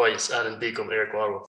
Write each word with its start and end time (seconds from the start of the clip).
كويس. 0.00 0.32
أهلا 0.32 0.58
بيكم 0.58 0.90
ايريك 0.90 1.14
وارو 1.14 1.46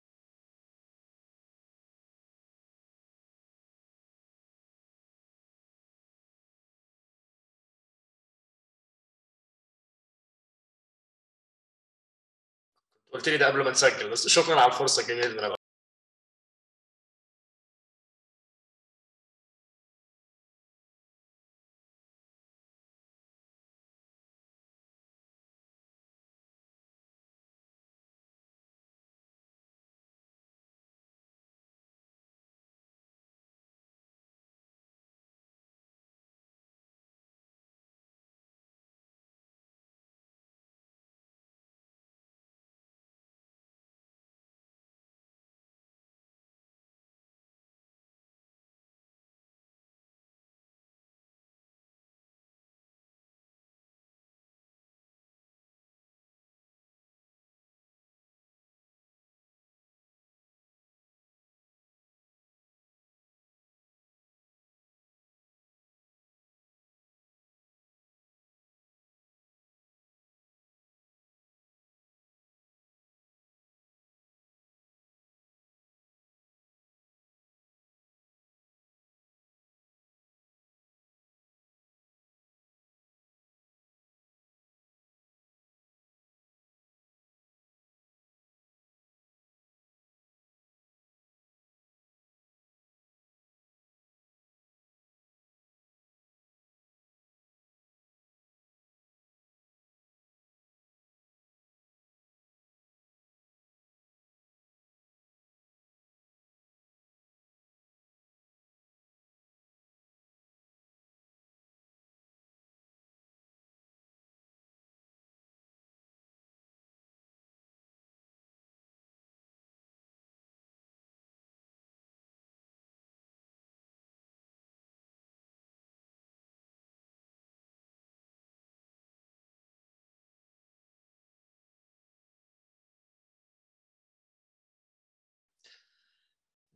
قلت 13.14 13.30
لي 13.30 13.38
ده 13.38 13.48
قبل 13.48 13.64
ما 13.64 13.72
نسجل 13.72 14.10
بس 14.10 14.28
شكرا 14.28 14.60
على 14.62 14.72
الفرصة 14.72 15.02
الجميله 15.02 15.26
اللي 15.28 15.59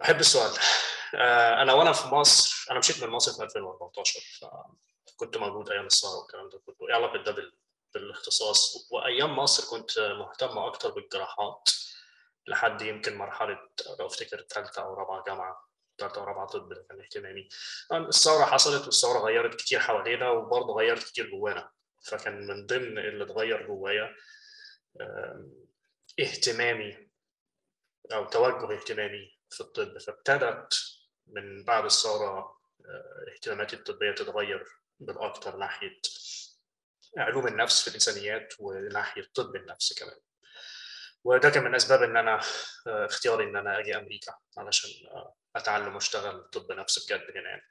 بحب 0.03 0.19
السؤال 0.19 0.51
آه، 1.15 1.61
أنا 1.61 1.73
وأنا 1.73 1.91
في 1.93 2.07
مصر 2.07 2.65
أنا 2.71 2.79
مشيت 2.79 3.03
من 3.03 3.09
مصر 3.09 3.33
في 3.33 3.43
2014 3.43 4.19
فكنت 4.41 5.37
موجود 5.37 5.69
أيام 5.69 5.85
الثورة 5.85 6.17
والكلام 6.19 6.49
ده 6.49 6.59
كله. 6.65 6.89
إيه 6.89 6.95
علاقه 6.95 7.23
ده 7.23 7.31
بال- 7.31 7.53
بالاختصاص. 7.93 8.87
وأيام 8.91 9.35
مصر 9.35 9.77
كنت 9.77 9.99
مهتم 9.99 10.57
أكتر 10.57 10.91
بالجراحات 10.91 11.69
لحد 12.47 12.81
يمكن 12.81 13.15
مرحلة 13.17 13.59
لو 13.99 14.07
أفتكر 14.07 14.45
ثالثه 14.49 14.81
أو 14.83 14.93
رابعة 14.93 15.23
جامعة 15.27 15.69
ثالثه 15.97 16.21
أو 16.21 16.25
رابعة 16.25 16.47
طب 16.47 16.73
كان 16.89 17.01
اهتمامي. 17.01 17.49
الثورة 17.93 18.45
حصلت 18.45 18.85
والثورة 18.85 19.19
غيرت 19.19 19.55
كتير 19.55 19.79
حوالينا 19.79 20.29
وبرضه 20.29 20.73
غيرت 20.73 21.03
كتير 21.03 21.29
جوانا. 21.29 21.71
فكان 22.05 22.47
من 22.47 22.65
ضمن 22.65 22.97
اللي 22.97 23.23
اتغير 23.23 23.67
جوايا 23.67 24.15
اهتمامي 26.19 27.09
أو 28.13 28.25
توجه 28.25 28.73
اهتمامي 28.75 29.32
في 29.53 29.61
الطب 29.61 29.97
فابتدت 29.97 30.73
من 31.27 31.63
بعد 31.63 31.85
الثوره 31.85 32.37
آه، 32.85 33.33
اهتماماتي 33.35 33.75
الطبية 33.75 34.11
تتغير 34.11 34.65
بالاكثر 34.99 35.57
ناحية 35.57 36.01
علوم 37.17 37.47
النفس 37.47 37.81
في 37.81 37.87
الإنسانيات 37.87 38.53
وناحية 38.59 39.23
طب 39.35 39.55
النفس 39.55 39.99
كمان. 39.99 40.19
وده 41.23 41.49
كان 41.49 41.63
من 41.63 41.75
أسباب 41.75 42.03
إن 42.03 42.17
أنا 42.17 42.39
آه، 42.87 43.05
اختياري 43.05 43.43
إن 43.43 43.55
أنا 43.55 43.79
أجي 43.79 43.95
أمريكا 43.97 44.33
علشان 44.57 45.07
آه، 45.07 45.35
أتعلم 45.55 45.95
وأشتغل 45.95 46.43
طب 46.43 46.71
نفس 46.71 47.05
بجد 47.05 47.37
هنا. 47.37 47.49
يعني 47.49 47.63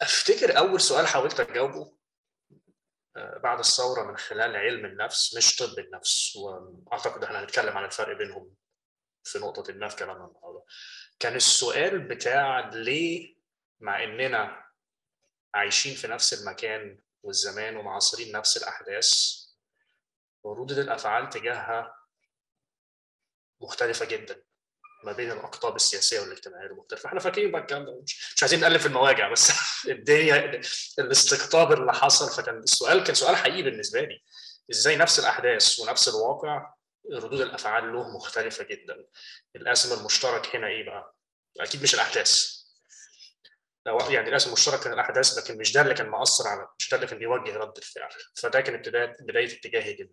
أفتكر 0.00 0.58
أول 0.58 0.80
سؤال 0.80 1.06
حاولت 1.06 1.40
أجاوبه 1.40 1.97
بعد 3.42 3.58
الثورة 3.58 4.02
من 4.02 4.16
خلال 4.16 4.56
علم 4.56 4.84
النفس 4.86 5.36
مش 5.36 5.56
طب 5.56 5.78
النفس. 5.78 6.36
وأعتقد 6.36 7.24
إحنا 7.24 7.40
هنتكلم 7.42 7.78
عن 7.78 7.84
الفرق 7.84 8.16
بينهم 8.18 8.54
في 9.24 9.38
نقطة 9.38 9.72
ما 9.72 9.88
في 9.88 9.96
كلامنا 9.96 10.24
النهارده 10.26 10.64
كان 11.18 11.36
السؤال 11.36 11.98
بتاع 12.08 12.68
ليه 12.68 13.36
مع 13.80 14.04
إننا 14.04 14.64
عايشين 15.54 15.94
في 15.94 16.08
نفس 16.08 16.40
المكان 16.42 17.00
والزمان 17.22 17.76
ومعاصرين 17.76 18.32
نفس 18.32 18.56
الأحداث 18.56 19.10
وردود 20.42 20.78
الأفعال 20.78 21.28
تجاهها 21.30 21.94
مختلفة 23.60 24.04
جدا. 24.04 24.42
ما 25.04 25.12
بين 25.12 25.32
الأقطاب 25.32 25.76
السياسية 25.76 26.20
والاجتماعية 26.20 26.66
المختلفة. 26.66 27.06
إحنا 27.08 27.20
فاكرين 27.20 27.50
بقى 27.50 27.60
الكلام 27.60 27.84
ده 27.84 28.00
مش, 28.02 28.36
عايزين 28.42 28.60
نالف 28.60 28.86
المواجع 28.86 29.32
بس 29.32 29.52
الدنيا 29.88 30.60
الاستقطاب 30.98 31.72
اللي 31.72 31.92
حصل. 31.92 32.42
فكان 32.42 32.58
السؤال 32.58 33.04
كان 33.04 33.14
سؤال 33.14 33.36
حقيقي 33.36 33.62
بالنسبة 33.62 34.00
لي. 34.00 34.22
إزاي 34.70 34.96
نفس 34.96 35.18
الأحداث 35.18 35.80
ونفس 35.80 36.08
الواقع 36.08 36.74
ردود 37.12 37.40
الأفعال 37.40 37.92
له 37.92 38.16
مختلفة 38.16 38.64
جدا؟ 38.64 39.04
القاسم 39.56 39.98
المشترك 40.00 40.56
هنا 40.56 40.66
إيه 40.66 40.86
بقى؟ 40.86 41.14
أكيد 41.60 41.82
مش 41.82 41.94
الأحداث. 41.94 42.58
يعني 43.86 44.28
القاسم 44.28 44.48
المشترك 44.48 44.80
كان 44.80 44.92
الأحداث 44.92 45.38
لكن 45.38 45.58
مش 45.58 45.72
ده 45.72 45.80
اللي 45.80 45.94
كان 45.94 46.08
مؤثر 46.08 46.48
على 46.48 46.68
مش 46.78 46.90
ده 46.90 46.96
اللي 46.96 47.06
كان 47.06 47.18
بيوجه 47.18 47.56
رد 47.56 47.76
الفعل. 47.76 48.10
فده 48.34 48.60
كان 48.60 48.74
ابتداء 48.74 49.16
بداية 49.20 49.58
اتجاهي 49.58 50.08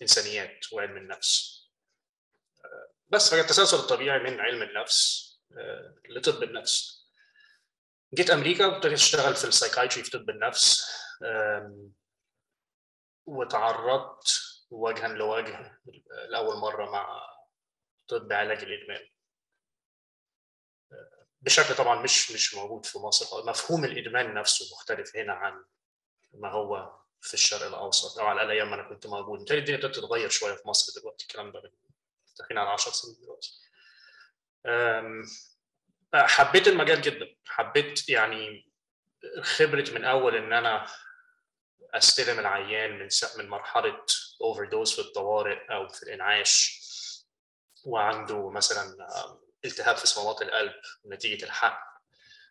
للانسانيات 0.00 0.72
وعلم 0.72 0.96
النفس. 0.96 1.58
بس 3.08 3.28
فكان 3.30 3.40
التسلسل 3.40 3.76
الطبيعي 3.76 4.18
من 4.18 4.40
علم 4.40 4.62
النفس 4.62 5.28
آه، 5.58 5.94
لطب 6.08 6.42
النفس. 6.42 6.98
جيت 8.14 8.30
أمريكا 8.30 8.66
وابتديت 8.66 8.98
أشتغل 8.98 9.34
في 9.34 9.44
السايكايتري 9.44 10.04
في 10.04 10.10
طب 10.10 10.30
النفس 10.30 10.90
وتعرضت 13.26 14.40
وجها 14.70 15.08
لوجه 15.08 15.78
لأول 16.28 16.56
مرة 16.56 16.90
مع 16.90 17.28
طب 18.08 18.32
علاج 18.32 18.62
الإدمان. 18.62 19.08
آه، 20.92 21.26
بشكل 21.40 21.74
طبعا 21.74 22.02
مش 22.02 22.30
مش 22.30 22.54
موجود 22.54 22.86
في 22.86 22.98
مصر 22.98 23.46
مفهوم 23.46 23.84
الإدمان 23.84 24.34
نفسه 24.34 24.74
مختلف 24.76 25.16
هنا 25.16 25.32
عن 25.32 25.64
ما 26.32 26.50
هو 26.50 26.98
في 27.20 27.34
الشرق 27.34 27.66
الأوسط 27.66 28.18
أو 28.18 28.26
على 28.26 28.36
الاقل 28.42 28.50
أيام 28.50 28.70
ما 28.70 28.74
أنا 28.74 28.88
كنت 28.88 29.06
موجود. 29.06 29.38
بالتالي 29.38 29.58
الدنيا 29.60 29.78
ابتدت 29.78 29.94
تتغير 29.96 30.28
شوية 30.28 30.54
في 30.54 30.68
مصر 30.68 31.00
دلوقتي 31.00 31.24
الكلام 31.24 31.52
ده 31.52 31.72
داخلين 32.38 32.58
على 32.58 32.70
10 32.70 32.92
سنين 32.92 33.16
دلوقتي. 33.22 33.50
أم، 34.66 35.22
حبيت 36.14 36.68
المجال 36.68 37.02
جدا. 37.02 37.26
حبيت 37.46 38.08
يعني 38.08 38.70
خبره 39.42 39.90
من 39.90 40.04
أول 40.04 40.36
إن 40.36 40.52
أنا 40.52 40.86
أستلم 41.94 42.38
العيان 42.38 42.98
من 42.98 43.08
من 43.38 43.48
مرحلة 43.48 44.04
overdose 44.40 44.92
في 44.94 45.00
الطوارئ 45.00 45.74
أو 45.74 45.88
في 45.88 46.02
الإنعاش 46.02 46.80
وعنده 47.84 48.50
مثلا 48.50 48.82
أم، 48.84 49.40
التهاب 49.64 49.96
في 49.96 50.06
صمامات 50.06 50.42
القلب 50.42 50.74
نتيجة 51.06 51.44
الحقن 51.44 51.88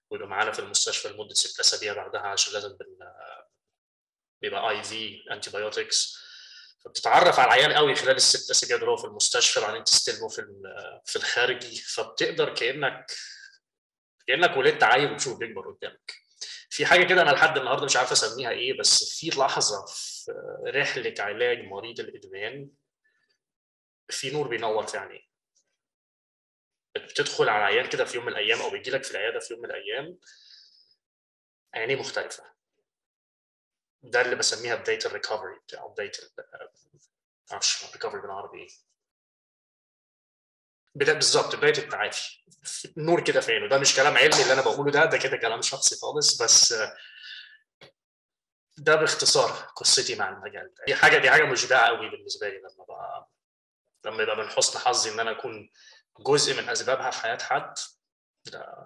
ويبقى 0.10 0.28
معانا 0.28 0.52
في 0.52 0.60
المستشفى 0.60 1.08
لمدة 1.10 1.34
ست 1.34 1.60
أسابيع 1.60 1.94
بعدها 1.94 2.22
عشان 2.22 2.54
لازم 2.54 2.98
بيبقى 4.42 4.70
IV 4.70 5.20
antibiotics 5.32 6.27
فبتتعرف 6.86 7.40
على 7.40 7.48
العيان 7.48 7.74
قوي 7.74 7.96
خلال 7.96 8.16
الست 8.16 8.52
اسابيع 8.52 8.78
دول 8.78 8.98
في 8.98 9.06
المستشفى 9.06 9.60
بعدين 9.60 9.84
تستلمه 9.84 10.28
في 10.30 10.42
في 11.06 11.16
الخارجي. 11.16 11.82
فبتقدر 11.82 12.54
كانك 12.56 13.12
كأنك 14.28 14.58
ولدت 14.58 14.84
عيل 14.84 15.12
وتشوف 15.12 15.38
بيكبر 15.40 15.72
قدامك. 15.72 16.14
في 16.70 16.86
حاجة 16.86 17.04
كده 17.08 17.22
أنا 17.22 17.30
لحد 17.32 17.58
النهارده 17.58 17.86
مش 17.86 17.98
عارف 17.98 18.12
أسميها 18.12 18.50
إيه 18.52 18.80
بس 18.80 19.20
في 19.20 19.30
لحظة 19.40 19.86
في 19.86 20.32
رحلة 20.76 21.14
علاج 21.20 21.58
مريض 21.58 22.00
الإدمان 22.00 22.70
في 24.10 24.32
نور 24.32 24.48
بينور 24.48 24.88
في 24.88 24.98
عينيه. 24.98 25.28
بتدخل 26.96 27.50
على 27.50 27.64
عيان 27.64 27.90
كده 27.90 28.06
في 28.06 28.16
يوم 28.18 28.26
من 28.26 28.32
الأيام 28.32 28.62
أو 28.62 28.70
بيجي 28.70 28.92
لك 28.92 29.04
في 29.04 29.12
العيادة 29.12 29.40
في 29.40 29.54
يوم 29.54 29.62
من 29.64 29.70
الأيام 29.72 30.18
عينيه 31.74 31.96
مختلفة. 31.96 32.57
ده 34.04 34.22
اللي 34.22 34.36
بسميها 34.36 34.76
بداية 34.76 35.00
ال 35.06 35.12
recovery 35.12 35.60
أو 35.80 35.90
بداية 35.90 36.12
معرفش 37.52 37.86
ال 37.86 37.90
recovery 37.90 38.22
بالعربي. 38.22 38.68
إيه 41.02 41.14
بالظبط 41.14 41.56
بداية 41.56 41.78
التعافي. 41.78 42.38
نور 42.98 43.24
كده 43.24 43.42
في 43.42 43.52
عينه. 43.52 43.68
ده 43.68 43.78
مش 43.78 43.96
كلام 43.96 44.18
علمي 44.18 44.42
اللي 44.42 44.54
أنا 44.54 44.62
بقوله 44.62 44.92
ده 44.92 45.06
ده 45.06 45.18
كده 45.18 45.38
كلام 45.38 45.62
شخصي 45.62 45.96
خالص 45.96 46.42
بس 46.42 46.74
ده 48.78 48.96
باختصار 48.96 49.52
قصتي 49.52 50.16
مع 50.16 50.30
المجال. 50.30 50.74
دي 50.88 50.96
حاجة 50.96 51.18
دي 51.18 51.30
حاجة 51.32 51.44
مشبعه 51.44 51.88
قوي 51.88 52.10
بالنسبة 52.10 52.50
لي 52.50 52.58
لما 52.58 52.86
بقى 52.88 53.30
لما 54.06 54.24
يبقى 54.24 54.38
من 54.38 54.50
حسن 54.50 54.80
حظي 54.80 55.12
إن 55.12 55.20
أنا 55.20 55.32
أكون 55.32 55.70
جزء 56.20 56.62
من 56.62 56.70
أسبابها 56.70 57.12
في 57.12 57.18
حياة 57.22 57.38
حد. 57.42 57.74
ده 58.46 58.86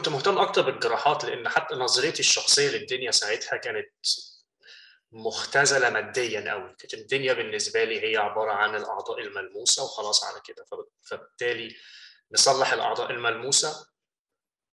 كنت 0.00 0.08
مهتم 0.08 0.38
أكتر 0.38 0.62
بالجراحات 0.62 1.24
لأن 1.24 1.48
حتى 1.48 1.74
نظرتي 1.74 2.20
الشخصية 2.20 2.68
للدنيا 2.68 3.10
ساعتها 3.10 3.56
كانت 3.56 3.86
مختزلة 5.12 5.90
ماديا 5.90 6.52
قوي 6.52 6.74
كانت 6.78 6.94
الدنيا 6.94 7.32
بالنسبة 7.32 7.84
لي 7.84 8.00
هي 8.12 8.16
عبارة 8.16 8.52
عن 8.52 8.74
الأعضاء 8.74 9.20
الملموسة 9.20 9.84
وخلاص 9.84 10.24
على 10.24 10.40
كده. 10.44 10.64
فبالتالي 11.02 11.76
نصلح 12.32 12.72
الأعضاء 12.72 13.10
الملموسة 13.10 13.86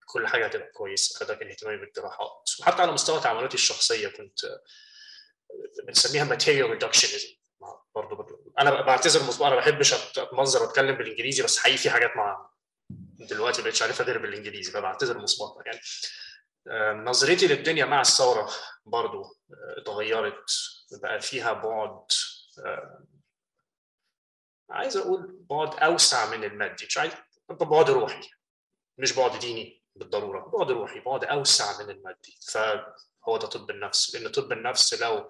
كل 0.06 0.28
حاجة 0.28 0.46
هتبقى 0.46 0.72
كويسة. 0.72 1.20
فده 1.20 1.36
كان 1.36 1.50
اهتمامي 1.50 1.78
بالجراحات. 1.78 2.50
وحتى 2.60 2.82
على 2.82 2.92
مستوى 2.92 3.20
تعاملاتي 3.20 3.56
الشخصية 3.56 4.08
كنت 4.08 4.40
بنسميها 5.88 6.38
material 6.38 6.80
reductionism. 6.80 7.36
برضه 7.96 8.44
أنا 8.60 8.82
بعتذر 8.82 9.22
أنا 9.42 9.50
ما 9.50 9.56
بحبش 9.56 9.94
اتمنظر 9.94 10.64
واتكلم 10.64 10.96
بالإنجليزي 10.96 11.44
بس 11.44 11.58
حقيقي 11.58 11.78
في 11.78 11.90
حاجات 11.90 12.16
مع 12.16 12.55
دلوقتي 13.20 13.62
ما 13.62 13.66
بقتش 13.68 13.82
عارفها 13.82 14.06
غير 14.06 14.18
بالإنجليزي 14.18 14.72
فبعتذر 14.72 15.18
مسبقا 15.18 15.64
يعني. 15.66 15.80
نظرتي 17.04 17.48
للدنيا 17.48 17.86
مع 17.86 18.02
الثورة 18.02 18.52
برضو 18.86 19.24
اتغيرت 19.78 20.52
بقى 21.02 21.22
فيها 21.22 21.54
بعد 21.54 22.06
عايز 24.70 24.98
أقول 24.98 25.38
بعد 25.50 25.76
أوسع 25.84 26.30
من 26.36 26.44
المادي. 26.44 26.86
مش 26.86 26.98
عايز 26.98 27.12
بعد 27.50 27.90
روحي 27.90 28.30
مش 28.98 29.14
بعد 29.14 29.40
ديني 29.40 29.84
بالضرورة 29.96 30.40
بعد 30.58 30.72
روحي 30.72 31.00
بعد 31.00 31.24
أوسع 31.24 31.84
من 31.84 31.90
المادي. 31.90 32.40
فهو 32.52 33.38
ده 33.38 33.48
طب 33.48 33.70
النفس 33.70 34.16
لأن 34.16 34.32
طب 34.32 34.52
النفس 34.52 34.94
لو 35.02 35.30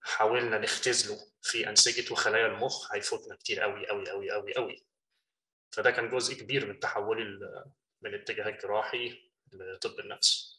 حاولنا 0.00 0.58
نختزله 0.58 1.18
في 1.42 1.68
انسجه 1.68 2.12
وخلايا 2.12 2.46
المخ 2.46 2.92
هيفوتنا 2.94 3.36
كتير 3.36 3.60
قوي 3.60 3.88
قوي 3.88 4.10
قوي 4.10 4.30
قوي 4.30 4.54
قوي 4.54 4.84
فده 5.70 5.90
كان 5.90 6.08
جزء 6.08 6.34
كبير 6.34 6.66
من 6.66 6.80
تحولي 6.80 7.24
من 8.02 8.14
الاتجاه 8.14 8.48
الجراحي 8.48 9.30
لطب 9.52 10.00
النفس. 10.00 10.58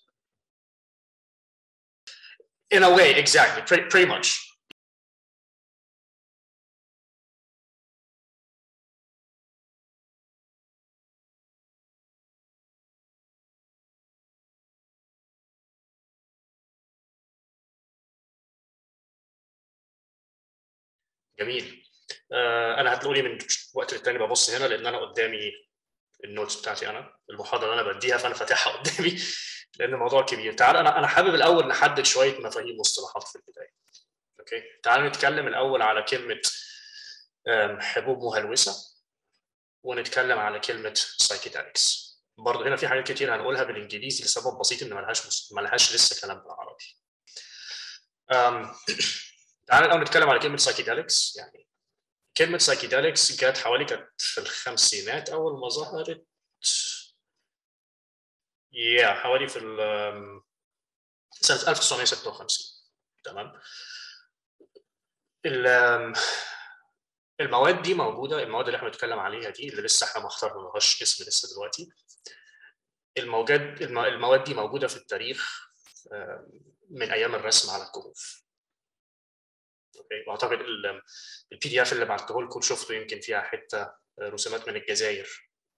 In 2.72 2.84
a 2.84 2.90
way, 2.98 3.16
exactly, 3.16 3.62
pretty, 3.64 3.90
pretty 3.90 4.06
much. 4.06 4.50
جميل 21.40 21.89
أنا 22.80 22.94
هتلاقوني 22.94 23.22
من 23.22 23.38
وقت 23.74 23.94
للتاني 23.94 24.20
ببص 24.20 24.50
هنا 24.50 24.66
لأن 24.66 24.86
أنا 24.86 24.98
قدامي 24.98 25.52
ال 26.24 26.29
notes 26.29 26.56
بتاعتي 26.62 26.90
أنا 26.90 27.14
المحاضرة 27.30 27.72
اللي 27.72 27.82
أنا 27.82 27.92
بديها 27.92 28.18
فأنا 28.18 28.34
فاتحها 28.34 28.74
قدامي 28.78 29.20
لأن 29.80 29.94
الموضوع 29.94 30.22
كبير. 30.26 30.54
تعال 30.54 30.78
أنا 30.78 31.00
أنا 31.00 31.08
حابب 31.08 31.36
الأول 31.36 31.68
نحدد 31.68 32.06
شوية 32.06 32.40
مفاهيم 32.40 32.78
مصطلحات 32.80 33.24
في 33.28 33.36
البداية. 33.36 33.74
okay؟ 34.40 34.64
تعال 34.84 35.06
نتكلم 35.06 35.48
الأول 35.48 35.82
على 35.82 36.04
كلمة 36.04 36.42
حبوب 37.80 38.24
مهلوسة 38.24 38.76
ونتكلم 39.84 40.40
على 40.40 40.60
كلمة 40.60 40.94
psychedelics 40.96 42.10
برضه 42.38 42.68
هنا 42.68 42.76
في 42.76 42.88
حاجات 42.88 43.12
كتير 43.12 43.36
هنقولها 43.36 43.64
بالإنجليزي 43.64 44.24
لسبب 44.24 44.60
بسيط 44.60 44.84
إن 44.84 44.94
ملهاش 44.94 45.52
ملهاش 45.52 45.96
لسه 45.96 46.22
كلام 46.22 46.40
بالعربي. 46.40 46.84
تعال 49.68 49.86
الأول 49.86 50.02
نتكلم 50.02 50.30
على 50.30 50.40
كلمة 50.40 50.58
psychedelics 50.58 51.36
يعني 51.38 51.69
كلمة 52.40 52.58
psychedelics 52.58 53.32
جت 53.44 53.58
حوالي 53.58 53.86
كانت 53.86 54.10
في 54.18 54.42
الخمسينات 54.42 55.30
أول 55.30 55.60
ما 55.60 55.70
ظهرت 55.70 56.26
yeah, 58.72 59.18
حوالي 59.18 59.48
في 59.48 59.60
سنة 61.32 61.70
1956 61.72 62.66
تمام؟ 63.24 63.62
المواد 67.40 67.82
دي 67.82 67.94
موجودة 67.94 68.44
المواد 68.44 68.66
اللي 68.66 68.78
إحنا 68.78 68.90
بنتكلم 68.90 69.20
عليها 69.20 69.50
دي 69.50 69.70
اللي 69.70 69.82
لسه 69.82 70.08
إحنا 70.08 70.22
ما 70.22 70.28
اخترناهاش 70.28 71.02
اسم 71.02 71.24
لسه 71.24 71.56
دلوقتي. 71.56 71.90
الموجات 73.18 73.82
المواد 73.82 74.44
دي 74.44 74.54
موجودة 74.54 74.88
في 74.88 74.98
التاريخ 74.98 75.70
من 76.90 77.12
أيام 77.12 77.36
الرسم 77.36 77.70
على 77.70 77.84
الكهوف. 77.84 78.49
وأعتقد 80.28 80.60
ال 81.52 81.70
PDF 81.70 81.94
اللي 81.94 82.06
بعته 82.06 82.42
لكم 82.44 82.62
شفتوا 82.62 82.96
يمكن 82.96 83.20
فيها 83.20 83.42
حتة 83.42 83.92
رسومات 84.20 84.68
من 84.68 84.76
الجزائر 84.76 85.24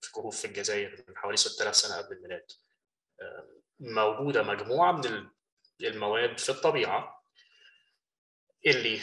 في 0.02 0.12
كهوف 0.12 0.42
في 0.42 0.48
الجزائر 0.48 1.06
من 1.08 1.18
حوالي 1.18 1.38
6000 1.38 1.76
سنة 1.76 1.98
قبل 1.98 2.16
الميلاد. 2.16 2.52
موجودة 3.80 4.44
مجموعة 4.44 4.92
من 4.92 5.30
المواد 5.82 6.40
في 6.40 6.50
الطبيعة 6.50 7.26
اللي 8.66 9.02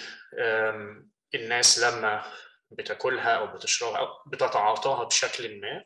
الناس 1.34 1.78
لما 1.78 2.32
بتاكلها 2.70 3.32
أو 3.36 3.46
بتشربها 3.56 3.98
أو 3.98 4.06
بتتعاطاها 4.26 5.04
بشكل 5.04 5.60
ما 5.60 5.84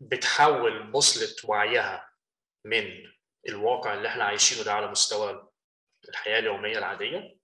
بتحول 0.00 0.90
بوصلة 0.92 1.36
وعيها 1.50 2.10
من 2.64 3.12
الواقع 3.48 3.94
اللي 3.94 4.08
إحنا 4.08 4.24
عايشينه 4.24 4.64
ده 4.64 4.72
على 4.72 4.86
مستوى 4.86 5.51
الحياة 6.12 6.38
اليومية 6.38 6.78
العادية. 6.78 7.36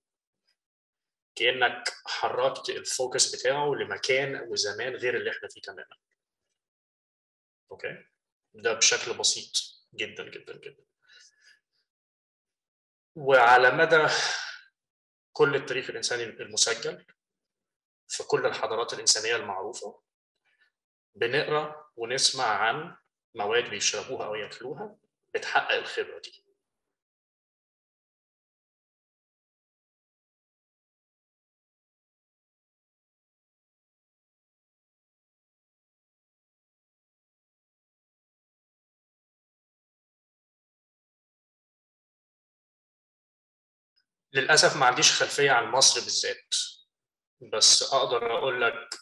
كأنك 1.34 1.88
حركت 2.06 2.70
ال 2.70 2.81
focus 2.81 3.34
بتاعه 3.34 3.74
لمكان 3.74 4.40
وزمان 4.48 4.96
غير 4.96 5.16
اللي 5.16 5.30
إحنا 5.30 5.48
فيه 5.48 5.60
تماما. 5.60 5.96
okay؟ 7.70 8.04
ده 8.54 8.72
بشكل 8.72 9.14
بسيط 9.18 9.50
جدا 9.94 10.30
جدا 10.30 10.56
جدا. 10.56 10.84
وعلى 13.14 13.70
مدى 13.70 14.06
كل 15.32 15.54
التاريخ 15.56 15.90
الإنساني 15.90 16.24
المسجل 16.24 17.06
في 18.08 18.22
كل 18.22 18.46
الحضارات 18.46 18.92
الإنسانية 18.92 19.36
المعروفة 19.36 20.02
بنقرأ 21.14 21.90
ونسمع 21.96 22.44
عن 22.44 22.96
مواد 23.34 23.70
بيشربوها 23.70 24.26
أو 24.26 24.34
ياكلوها 24.34 24.96
بتحقق 25.34 25.74
الخبرة 25.74 26.18
دي. 26.18 26.47
للأسف 44.38 44.76
ما 44.76 44.86
عنديش 44.86 45.12
خلفية 45.22 45.50
عن 45.50 45.64
مصر 45.70 46.00
بالذات 46.00 46.54
بس 47.52 47.82
أقدر 47.92 48.38
أقول 48.38 48.62
لك 48.62 48.94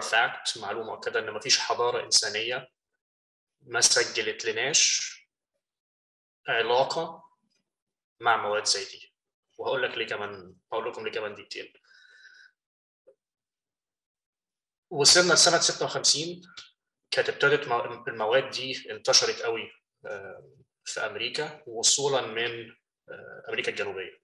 a 0.00 0.02
fact 0.02 0.58
معلومة 0.60 0.84
مؤكده 0.94 1.20
إن 1.20 1.30
ما 1.30 1.40
فيش 1.40 1.58
حضارة 1.58 2.04
إنسانية 2.04 2.68
ما 3.60 3.80
سجلت 3.80 4.44
لناش 4.44 5.12
علاقة 6.48 7.22
مع 8.20 8.36
مواد 8.36 8.64
زي 8.64 8.84
دي. 8.84 9.14
وهقول 9.58 9.82
لك 9.82 9.98
ليه 9.98 10.06
كمان 10.06 10.54
هقول 10.72 10.90
لكم 10.90 11.04
ليه 11.04 11.12
كمان 11.12 11.34
دقيقتين 11.34 11.72
وصلنا 14.90 15.32
لسنة 15.32 15.58
56 15.58 16.40
كانت 17.10 17.28
ابتدت 17.28 17.62
المواد 18.08 18.50
دي 18.50 18.90
انتشرت 18.90 19.42
قوي 19.42 19.70
في 20.84 21.00
أمريكا 21.00 21.62
وصولا 21.66 22.20
من 22.26 22.74
أمريكا 23.48 23.70
الجنوبية. 23.70 24.21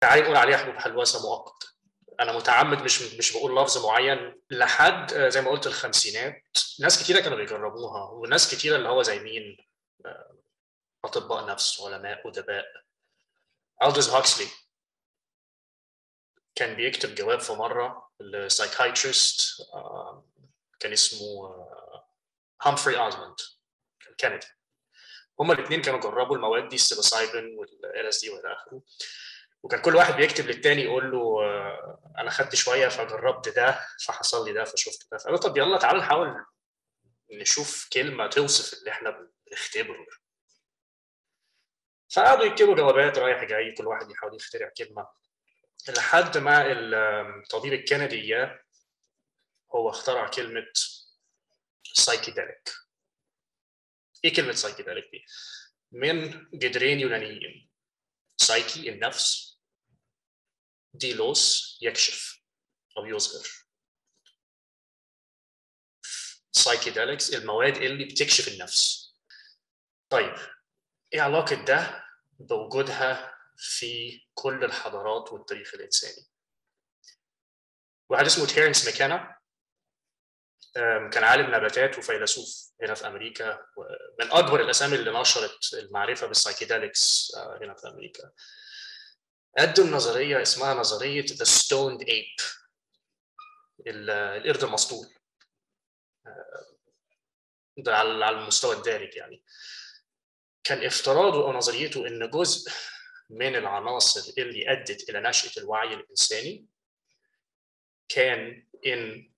تعالي 0.00 0.22
نقول 0.22 0.36
عليها 0.36 0.56
حبوب 0.56 0.74
حلوسه 0.74 1.22
مؤقت. 1.22 1.76
أنا 2.20 2.32
متعمد 2.32 2.82
مش 2.82 3.02
مش 3.02 3.32
بقول 3.32 3.56
لفظ 3.56 3.86
معين 3.86 4.42
لحد 4.50 5.14
زي 5.14 5.40
ما 5.40 5.50
قلت 5.50 5.66
الخمسينات. 5.66 6.42
ناس 6.80 7.02
كتيرة 7.02 7.20
كانوا 7.20 7.38
بيجربوها 7.38 8.10
وناس 8.10 8.54
كتيرة 8.54 8.76
اللي 8.76 8.88
هو 8.88 9.02
زي 9.02 9.18
مين؟ 9.18 9.56
أطباء 11.04 11.46
نفس 11.46 11.80
علماء 11.80 12.28
أدباء. 12.28 12.64
الدوز 13.82 14.08
هوكسلي 14.08 14.46
كان 16.54 16.76
بيكتب 16.76 17.14
جواب 17.14 17.40
في 17.40 17.52
مرة 17.52 18.10
ل 18.20 18.31
psychiatrist 18.31 19.62
كان 20.80 20.92
اسمه 20.92 21.56
هامفري 22.62 22.98
اوزموند 22.98 23.36
كندي. 24.20 24.46
هما 25.40 25.52
الاثنين 25.52 25.82
كانوا 25.82 26.00
جربوا 26.00 26.36
المواد 26.36 26.68
دي 26.68 26.76
ال 26.76 27.58
psilocybin 27.58 28.06
وال 28.06 28.20
LSD 28.20 28.30
وإلى 28.30 28.52
آخره. 28.52 28.82
وكان 29.62 29.80
كل 29.82 29.96
واحد 29.96 30.14
بيكتب 30.16 30.46
للتاني 30.46 30.82
يقول 30.82 31.10
له 31.12 31.40
أنا 32.18 32.30
خدت 32.30 32.54
شوية 32.54 32.88
فجربت 32.88 33.48
ده 33.48 33.86
فحصل 34.04 34.46
لي 34.46 34.52
ده 34.52 34.64
فشفت 34.64 35.08
ده. 35.12 35.18
فقال 35.18 35.38
طب 35.38 35.56
يلا 35.56 35.78
تعالى 35.78 35.98
نحاول 35.98 36.44
نشوف 37.32 37.88
كلمة 37.92 38.26
توصف 38.26 38.78
اللي 38.78 38.90
إحنا 38.90 39.28
بنختبره 39.50 40.06
فقعدوا 42.08 42.44
يكتبوا 42.44 42.74
جوابات 42.74 43.18
رايح 43.18 43.44
جاي 43.44 43.72
كل 43.72 43.86
واحد 43.86 44.10
يحاول 44.10 44.36
يخترع 44.36 44.70
كلمة. 44.78 45.08
لحد 45.88 46.38
ما 46.38 46.64
الطبيب 46.72 47.72
الكندي 47.72 48.20
اياه 48.20 48.60
هو 49.74 49.90
اخترع 49.90 50.28
كلمة 50.28 50.66
psychedelic 51.92 52.72
إيه 54.26 54.34
كلمة 54.34 54.52
psychedelic 54.52 55.04
دي. 55.12 55.24
من 55.92 56.46
جذرين 56.58 57.00
يونانيين. 57.00 57.70
سايكي 58.36 58.88
النفس 58.90 59.56
delos 60.94 61.78
يكشف 61.82 62.42
أو 62.98 63.06
يظهر 63.06 63.48
psychedelics 66.52 67.34
المواد 67.34 67.76
اللي 67.76 68.04
بتكشف 68.04 68.48
النفس. 68.48 69.14
طيب 70.10 70.34
إيه 71.14 71.20
علاقة 71.20 71.64
ده 71.64 72.04
بوجودها 72.38 73.38
في 73.56 74.20
كل 74.34 74.64
الحضارات 74.64 75.32
والتاريخ 75.32 75.74
الإنساني؟ 75.74 76.26
واحد 78.08 78.24
اسمه 78.24 78.46
تيرنس 78.46 78.86
ماكينا 78.86 79.36
كان 81.12 81.24
عالم 81.24 81.54
نباتات 81.54 81.98
وفيلسوف. 81.98 82.65
هنا 82.82 82.94
في 82.94 83.06
أمريكا 83.06 83.66
من 84.20 84.32
أكبر 84.32 84.60
الأسامي 84.60 84.94
اللي 84.96 85.20
نشرت 85.20 85.74
المعرفة 85.74 86.26
بال 86.26 86.41
psychedelics 86.41 87.32
هنا 87.36 87.74
في 87.74 87.88
أمريكا. 87.88 88.32
قدم 89.58 89.90
نظرية 89.94 90.42
اسمها 90.42 90.74
نظرية 90.74 91.24
The 91.28 91.44
Stoned 91.44 92.02
Ape 92.02 92.36
القرد 93.86 94.64
المسطول. 94.64 95.06
ده 97.78 97.96
على 97.96 98.30
المستوى 98.30 98.76
الدارج 98.76 99.16
يعني. 99.16 99.44
كان 100.64 100.84
افتراضه 100.84 101.44
أو 101.44 101.52
نظريته 101.52 102.06
إن 102.06 102.30
جزء 102.30 102.72
من 103.30 103.56
العناصر 103.56 104.32
اللي 104.38 104.72
أدت 104.72 105.10
إلى 105.10 105.20
نشأة 105.20 105.62
الوعي 105.62 105.94
الإنساني 105.94 106.66
كان 108.08 108.66
إن 108.86 109.32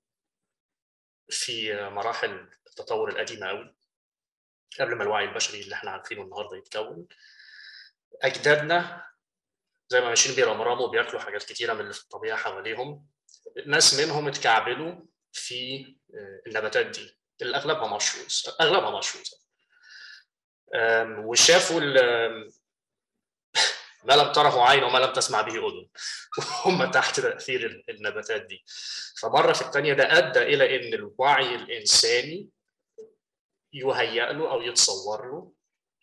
في 1.31 1.89
مراحل 1.91 2.51
التطور 2.81 3.09
القديمه 3.09 3.47
قوي 3.47 3.75
قبل 4.81 4.95
ما 4.95 5.03
الوعي 5.03 5.25
البشري 5.25 5.61
اللي 5.61 5.75
إحنا 5.75 5.91
عارفينه 5.91 6.23
النهارده 6.23 6.57
يتكون. 6.57 7.07
أجدادنا 8.23 9.07
زي 9.89 10.01
ما 10.01 10.09
ماشيين 10.09 10.37
بيرمرموا 10.37 10.87
وبياكلوا 10.87 11.21
حاجات 11.21 11.43
كتيرة 11.43 11.75
من 11.75 11.81
اللي 11.81 11.93
في 11.93 12.03
الطبيعة 12.03 12.39
حواليهم 12.39 13.07
ناس 13.67 14.01
منهم 14.01 14.29
اتكعبلوا 14.29 14.95
في 15.33 15.87
النباتات 16.47 16.87
دي. 16.87 17.19
اللي 17.43 17.57
اغلبها 17.57 17.97
مشروز 17.97 18.57
أغلبها 18.61 18.99
مشروز 18.99 19.49
وشافوا 21.25 21.81
ما 24.05 24.15
لم 24.15 24.33
تره 24.33 24.69
عين 24.69 24.85
وما 24.85 24.99
لم 24.99 25.13
تسمع 25.13 25.41
به 25.41 25.53
أذن. 25.53 25.89
وهم 26.39 26.91
تحت 26.91 27.21
تأثير 27.21 27.85
النباتات 27.89 28.43
دي. 28.43 28.65
فمرة 29.21 29.53
في 29.53 29.63
الثانية 29.63 29.93
ده 29.93 30.19
أدى 30.19 30.39
إلى 30.39 30.77
إن 30.77 30.95
الوعي 30.95 31.55
الإنساني 31.55 32.49
يهيأ 33.79 34.33
له 34.33 34.51
أو 34.51 34.63
يتصور 34.63 35.27
له 35.31 35.53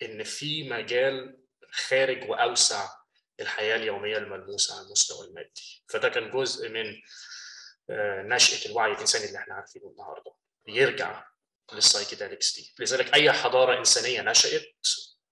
إن 0.01 0.23
في 0.23 0.69
مجال 0.69 1.39
خارج 1.71 2.29
وأوسع 2.29 2.89
الحياة 3.39 3.75
اليومية 3.75 4.17
الملموسة 4.17 4.75
على 4.75 4.85
المستوى 4.85 5.27
المادي. 5.27 5.83
فده 5.89 6.09
كان 6.09 6.31
جزء 6.31 6.69
من 6.69 7.01
نشأة 8.29 8.69
الوعي 8.69 8.91
الإنساني 8.91 9.25
اللي 9.25 9.37
إحنا 9.37 9.53
عارفينه 9.53 9.87
النهارده. 9.89 10.31
بيرجع 10.65 11.27
لل 11.73 11.85
psychedelics 11.85 12.55
دي. 12.55 12.73
لذلك 12.79 13.13
أي 13.13 13.31
حضارة 13.31 13.79
إنسانية 13.79 14.21
نشأت 14.21 14.65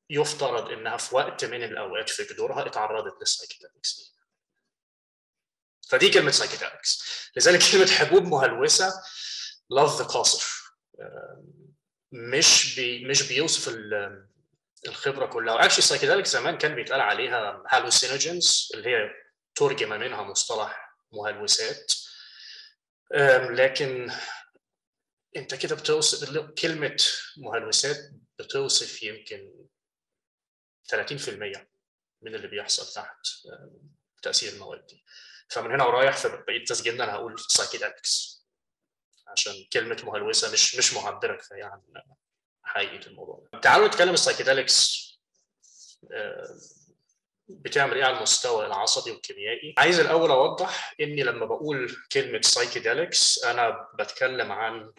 يفترض 0.10 0.72
إنها 0.72 0.98
في 0.98 1.16
وقت 1.16 1.46
من 1.46 1.64
الأوقات 1.64 2.10
في 2.10 2.24
جذورها 2.24 2.68
اتعرضت 2.68 3.20
لل 3.22 3.33
psychedelics 3.33 3.98
دي. 4.00 4.14
فدي 5.90 6.10
كلمة 6.10 6.32
psychedelics 6.32 7.04
لذلك 7.38 7.60
كلمة 7.72 7.88
حبوب 7.88 8.24
مهلوسة 8.24 8.94
لفظ 9.70 10.02
قاصر 10.02 10.64
مش 12.14 12.76
بي 12.76 13.06
مش 13.06 13.28
بيوصف 13.28 13.76
الخبرة 14.88 15.26
كلها. 15.26 15.54
و 15.54 15.57
actually 15.57 15.78
ال 15.78 15.82
psychedelic 15.82 16.26
زمان 16.26 16.58
كان 16.58 16.76
بيتقال 16.76 17.02
عليها 17.02 17.64
hallucinogens 17.70 18.72
اللي 18.74 18.90
هي 18.90 19.10
ترجم 19.56 19.90
منها 19.90 20.24
مصطلح 20.24 20.96
مهلوسات. 21.12 21.94
لكن 23.52 24.12
انت 25.36 25.56
كده 25.56 25.76
بتوصف 25.76 26.40
كلمة 26.62 26.98
مهلوسات 27.38 27.98
بتوصف 28.40 29.04
يمكن 29.04 29.66
30% 30.92 31.66
من 32.22 32.36
اللي 32.36 32.48
بيحصل 32.48 32.94
تحت 32.94 33.18
تأثير 34.22 34.54
المواد 34.54 34.86
دي. 34.88 35.06
فمن 35.50 35.72
هنا 35.72 35.84
ورايح 35.84 36.18
في 36.18 36.28
بقية 36.48 36.66
تسجيلنا 36.66 37.04
أنا 37.04 37.14
هقول 37.14 37.40
psychedelics 37.40 38.33
عشان 39.38 39.54
كلمة 39.74 39.98
مهلوسة 40.04 40.54
مش 40.54 40.76
مش 40.76 40.94
معبره 40.94 41.36
كفايه 41.38 41.64
عن 41.64 41.82
حقيقه 42.64 43.08
الموضوع 43.08 43.48
تعالوا 43.62 43.88
نتكلم 43.88 44.14
ال 44.14 44.21
psychedelics 44.21 45.04
بتعمل 47.48 47.98
إيه 47.98 48.04
على 48.06 48.18
المستوى 48.18 48.66
العصبي 48.66 49.12
والكيميائي؟ 49.12 49.76
عايز 49.78 50.00
الأول 50.00 50.32
أوضح 50.32 50.96
إني 51.00 51.24
لما 51.24 51.46
بقول 51.46 51.96
كلمة 52.12 52.42
psychedelics 52.42 53.44
أنا 53.44 53.88
بتكلم 54.00 54.52
عن 54.52 54.94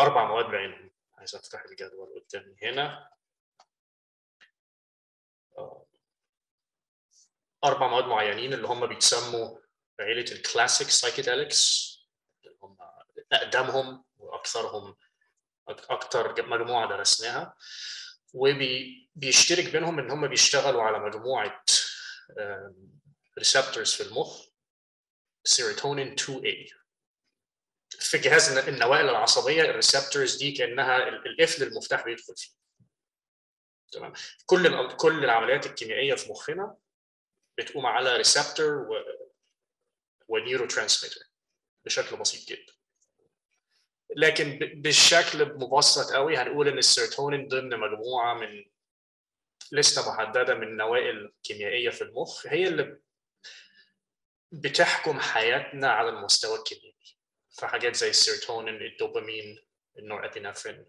أربع 0.00 0.24
مواد 0.28 0.44
بعينهم. 0.44 0.90
عايز 1.14 1.34
أفتح 1.34 1.64
الجدول 1.64 2.24
قدامي 2.28 2.56
هنا. 2.62 3.10
أربع 7.64 7.88
مواد 7.88 8.04
معينين 8.04 8.52
اللي 8.52 8.66
هم 8.68 8.86
بيتسموا 8.86 9.58
عيلة 10.00 10.32
الكلاسيك 10.32 10.88
هم 10.88 11.97
أقدمهم 13.32 14.04
وأكثرهم 14.18 14.96
أكثر 15.68 16.42
مجموعة 16.48 16.88
درسناها. 16.88 17.56
وبيشترك 18.34 19.72
بينهم 19.72 19.98
إن 19.98 20.10
هم 20.10 20.28
بيشتغلوا 20.28 20.82
على 20.82 20.98
مجموعة 20.98 21.64
receptors 23.38 23.94
في 23.94 24.02
المخ 24.02 24.46
سيروتونين 25.44 26.16
2A 26.18 26.74
في 28.00 28.18
جهاز 28.18 28.58
النوائل 28.58 29.08
العصبية 29.08 29.62
ال 29.62 29.69
receptors 29.69 30.36
دي 30.36 30.52
كأنها 30.52 31.08
القفل 31.08 31.62
المفتاح 31.62 32.04
بيدخل 32.04 32.34
فيه. 32.36 32.50
تمام؟ 33.92 34.12
كل 34.46 34.96
كل 34.96 35.24
العمليات 35.24 35.66
الكيميائية 35.66 36.14
في 36.14 36.30
مخنا 36.30 36.76
بتقوم 37.58 37.86
على 37.86 38.16
receptor 38.16 38.74
و 38.74 38.94
و 40.28 40.66
neurotransmitter 40.66 41.20
بشكل 41.84 42.16
بسيط 42.16 42.48
جدا. 42.48 42.72
لكن 44.18 44.58
بالشكل 44.74 45.44
مبسط 45.54 46.12
قوي 46.12 46.36
هنقول 46.36 46.68
إن 46.68 46.78
السيروتونين 46.78 47.48
ضمن 47.48 47.78
مجموعة 47.80 48.34
من 48.34 48.64
لسته 49.72 50.12
محددة 50.12 50.54
من 50.54 50.62
النوائل 50.62 51.16
الكيميائية 51.18 51.90
في 51.90 52.02
المخ 52.02 52.46
هي 52.46 52.68
اللي 52.68 53.00
بتحكم 54.52 55.20
حياتنا 55.20 55.88
على 55.92 56.08
المستوى 56.08 56.58
الكيميائي. 56.58 57.16
فحاجات 57.58 57.96
زي 57.96 58.10
السيروتونين 58.10 58.82
الدوبامين 58.82 59.58
ال 59.98 60.04
norepinephrine 60.04 60.86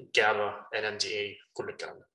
ال 0.00 0.13
GABA 0.13 0.66
NMDA 0.74 1.38
كل 1.52 1.68
الكلام 1.68 1.98
ده. 1.98 2.08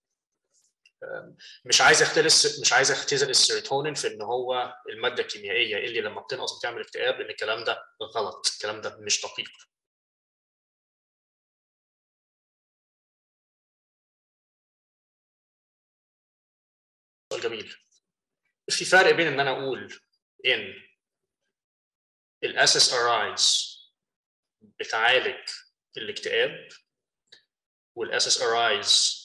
مش 1.65 1.81
عايز 1.81 2.01
اختلس 2.01 2.59
مش 2.61 2.73
عايز 2.73 2.91
اختزل 2.91 3.29
السيروتونين 3.29 3.93
في 3.93 4.07
إن 4.07 4.21
هو 4.21 4.75
المادة 4.89 5.23
الكيميائية 5.23 5.77
اللي 5.77 6.01
لما 6.01 6.21
بتنقص 6.21 6.59
بتعمل 6.59 6.81
اكتئاب 6.81 7.15
لأن 7.15 7.29
الكلام 7.29 7.63
ده 7.63 7.83
غلط 8.15 8.47
الكلام 8.55 8.81
ده 8.81 8.97
مش 8.99 9.21
دقيق. 9.21 9.49
سؤال 17.31 17.41
جميل. 17.41 17.75
في 18.69 18.85
فرق 18.85 19.11
بين 19.15 19.27
إن 19.27 19.39
أنا 19.39 19.51
أقول 19.51 19.93
إن 20.45 20.73
الاس 22.43 22.75
اس 22.75 22.93
ار 22.93 23.31
ايز 23.31 23.71
بتعالج 24.61 25.49
الاكتئاب 25.97 26.67
وال 27.95 28.27
SSRIs 28.27 29.20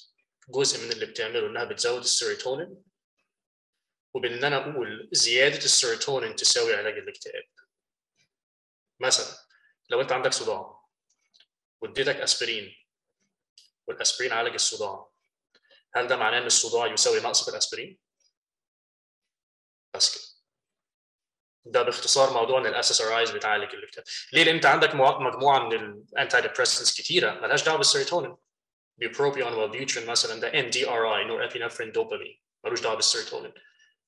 جزء 0.48 0.84
من 0.84 0.92
اللي 0.92 1.06
بتعمله 1.06 1.46
إنها 1.46 1.64
بتزود 1.64 2.00
السيروتونين 2.00 2.82
وبين 4.14 4.32
ان 4.32 4.44
أنا 4.44 4.56
أقول 4.56 5.08
زيادة 5.12 5.56
السيروتونين 5.56 6.36
تساوي 6.36 6.74
علاج 6.74 6.98
الاكتئاب. 6.98 7.44
مثلا 9.00 9.36
لو 9.90 10.00
أنت 10.00 10.12
عندك 10.12 10.32
صداع 10.32 10.84
واديتك 11.80 12.16
أسبرين 12.16 12.74
والأسبرين 13.86 14.32
عالج 14.32 14.54
الصداع 14.54 15.10
هل 15.94 16.06
ده 16.06 16.16
معناه 16.16 16.38
إن 16.38 16.46
الصداع 16.46 16.86
يساوي 16.86 17.20
نقص 17.20 17.44
في 17.44 17.50
الأسبرين؟ 17.50 17.98
بس 19.94 20.14
كده. 20.14 20.36
ده 21.64 21.82
باختصار 21.82 22.32
موضوع 22.32 22.58
إن 22.60 22.66
ال 22.66 22.90
SSRIs 22.90 23.30
بتعالج 23.30 23.74
الاكتئاب. 23.74 24.04
ليه؟ 24.32 24.44
لأن 24.44 24.54
أنت 24.54 24.66
عندك 24.66 24.94
مجموعة 24.94 25.58
من 25.68 25.72
ال 25.72 26.40
antidepressants 26.40 27.00
كتيرة 27.00 27.30
مالهاش 27.40 27.64
دعوة 27.64 27.78
بالسيروتونين. 27.78 28.36
bupropion 28.98 29.52
وال 29.52 29.61
Wellbutrin 29.61 30.06
مثلا 30.06 30.40
ده 30.40 30.60
ان 30.60 30.70
دي 30.70 30.88
ار 30.88 31.16
اي 31.16 31.24
نور 31.24 31.44
ابينفرين 31.44 31.92
دوبامين 31.92 32.40
ملوش 32.64 32.80
دعوة 32.80 32.94
بالسيروتونين. 32.94 33.54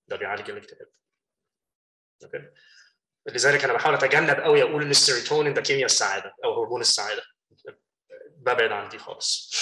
ده 0.09 0.17
بيعالج 0.17 0.51
الاكتئاب. 0.51 0.91
okay 2.25 2.51
لذلك 3.27 3.65
أنا 3.65 3.73
بحاول 3.73 3.95
أتجنب 3.95 4.41
قوي 4.41 4.63
أقول 4.63 4.83
إن 4.83 4.91
السيروتونين 4.91 5.55
ده 5.55 5.61
كيمياء 5.63 5.87
السعادة 5.87 6.35
أو 6.45 6.63
هرمون 6.63 6.81
السعادة. 6.81 7.23
ببعد 8.31 8.73
عن 8.73 8.89
دي 8.89 8.99
خالص. 8.99 9.53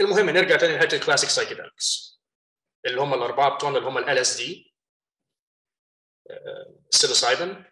المهم 0.00 0.30
نرجع 0.30 0.56
تاني 0.56 0.76
لحتة 0.76 0.94
ال 0.96 1.00
classic 1.00 1.30
psychedelics 1.30 2.14
اللي 2.86 3.00
هم 3.00 3.14
الأربعة 3.14 3.56
بتوعنا 3.56 3.78
اللي 3.78 3.88
هم 3.88 3.98
LSD 3.98 4.74
ال 6.92 6.99
psilocybin 6.99 7.64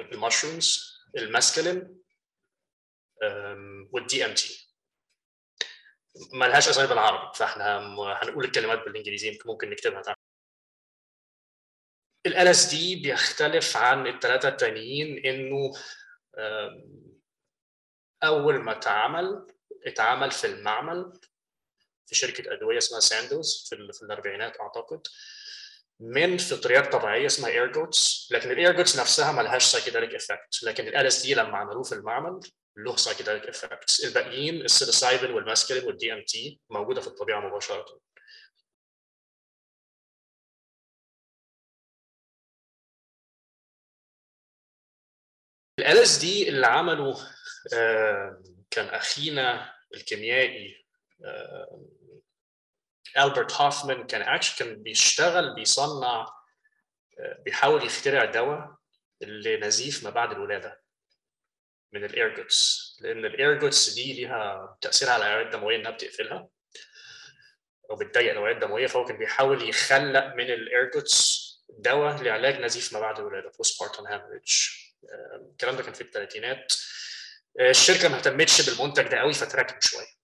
ال 0.00 0.10
mushrooms 0.10 0.98
ال 1.16 1.25
mescaline 1.25 2.02
وال 3.92 4.24
DMT 4.24 4.67
ما 6.32 6.44
لهاش 6.44 6.68
اسامي 6.68 6.88
بالعربي. 6.88 7.32
فإحنا 7.34 7.78
هنقول 8.22 8.44
الكلمات 8.44 8.78
بالإنجليزي 8.84 9.38
ممكن 9.46 9.70
نكتبها 9.70 10.02
تحت. 10.02 10.18
LSD 12.26 12.96
بيختلف 12.96 13.76
عن 13.76 14.06
الثلاثه 14.06 14.48
التانيين 14.48 15.26
إنه 15.26 15.72
أول 18.24 18.54
ما 18.58 18.72
اتعمل 18.72 19.46
اتعمل 19.86 20.30
في 20.30 20.46
المعمل 20.46 21.12
في 22.06 22.14
شركة 22.14 22.52
أدوية 22.54 22.78
اسمها 22.78 23.00
ساندوز 23.00 23.66
في, 23.68 23.92
في 23.92 24.02
الأربعينات 24.02 24.60
أعتقد 24.60 25.06
من 26.00 26.38
فطريات 26.38 26.92
طبيعية 26.92 27.26
اسمها 27.26 27.50
ergots 27.50 28.28
لكن 28.32 28.50
ال 28.50 28.57
ergots 28.57 28.98
نفسها 28.98 29.32
ما 29.32 29.42
لهاش 29.42 29.64
psychedelic 29.64 30.14
effect 30.14 30.62
لكن 30.62 30.96
LSD 30.96 31.34
لما 31.34 31.56
عملوه 31.58 31.82
في 31.82 31.92
المعمل 31.94 32.40
له 32.78 32.96
psychedelic 32.96 33.46
effects 33.46 34.04
الباقيين 34.04 34.60
ال 34.62 34.68
psilocybin 34.68 35.30
وال 35.30 35.84
mescaline 35.84 36.12
وال 36.12 36.24
DMT 36.24 36.60
موجودة 36.70 37.00
في 37.00 37.06
الطبيعة 37.06 37.40
مباشرة. 37.40 38.00
LSD 45.78 46.48
اللي 46.48 46.66
عمله 46.66 47.14
كان 48.70 48.86
أخينا 48.86 49.74
الكيميائي 49.94 50.86
ألبرت 53.18 53.52
هوفمان 53.52 54.06
كان 54.06 54.22
اكشن 54.22 54.56
كان 54.64 54.82
بيشتغل 54.82 55.54
بيصنع 55.54 56.26
بيحاول 57.44 57.84
يخترع 57.86 58.24
دواء 58.24 58.76
لنزيف 59.20 60.04
ما 60.04 60.10
بعد 60.10 60.32
الولادة. 60.32 60.87
من 61.92 62.04
ال 62.04 62.16
ergots 62.16 62.88
لأن 63.00 63.24
ال 63.24 63.33
ergots 63.33 63.90
دي 63.90 64.12
ليها 64.12 64.78
تاثير 64.80 65.10
على 65.10 65.26
الاوعيه 65.26 65.46
الدموية 65.46 65.76
إنها 65.76 65.90
بتقفلها 65.90 66.48
أو 67.90 67.96
بتضيق 67.96 68.30
الاوعيه 68.30 68.54
الدموية 68.54 68.86
فهو 68.86 69.04
كان 69.04 69.16
بيحاول 69.18 69.68
يخلق 69.68 70.34
من 70.34 70.50
ال 70.50 70.64
ergots 70.64 71.48
دواء 71.78 72.22
لعلاج 72.22 72.60
نزيف 72.60 72.92
ما 72.92 73.00
بعد 73.00 73.18
الولاده 73.18 73.52
postpartum 73.56 74.06
hemorrhage 74.06 74.70
الكلام 75.52 75.76
ده 75.76 75.82
كان 75.82 75.92
في 75.92 76.00
الثلاثينات 76.00 76.72
الشركة 77.60 78.08
ما 78.08 78.16
اهتمتش 78.18 78.70
بالمنتج 78.70 79.02
ده 79.08 79.18
قوي 79.18 79.32
فتركن 79.32 79.80
شوية. 79.80 80.18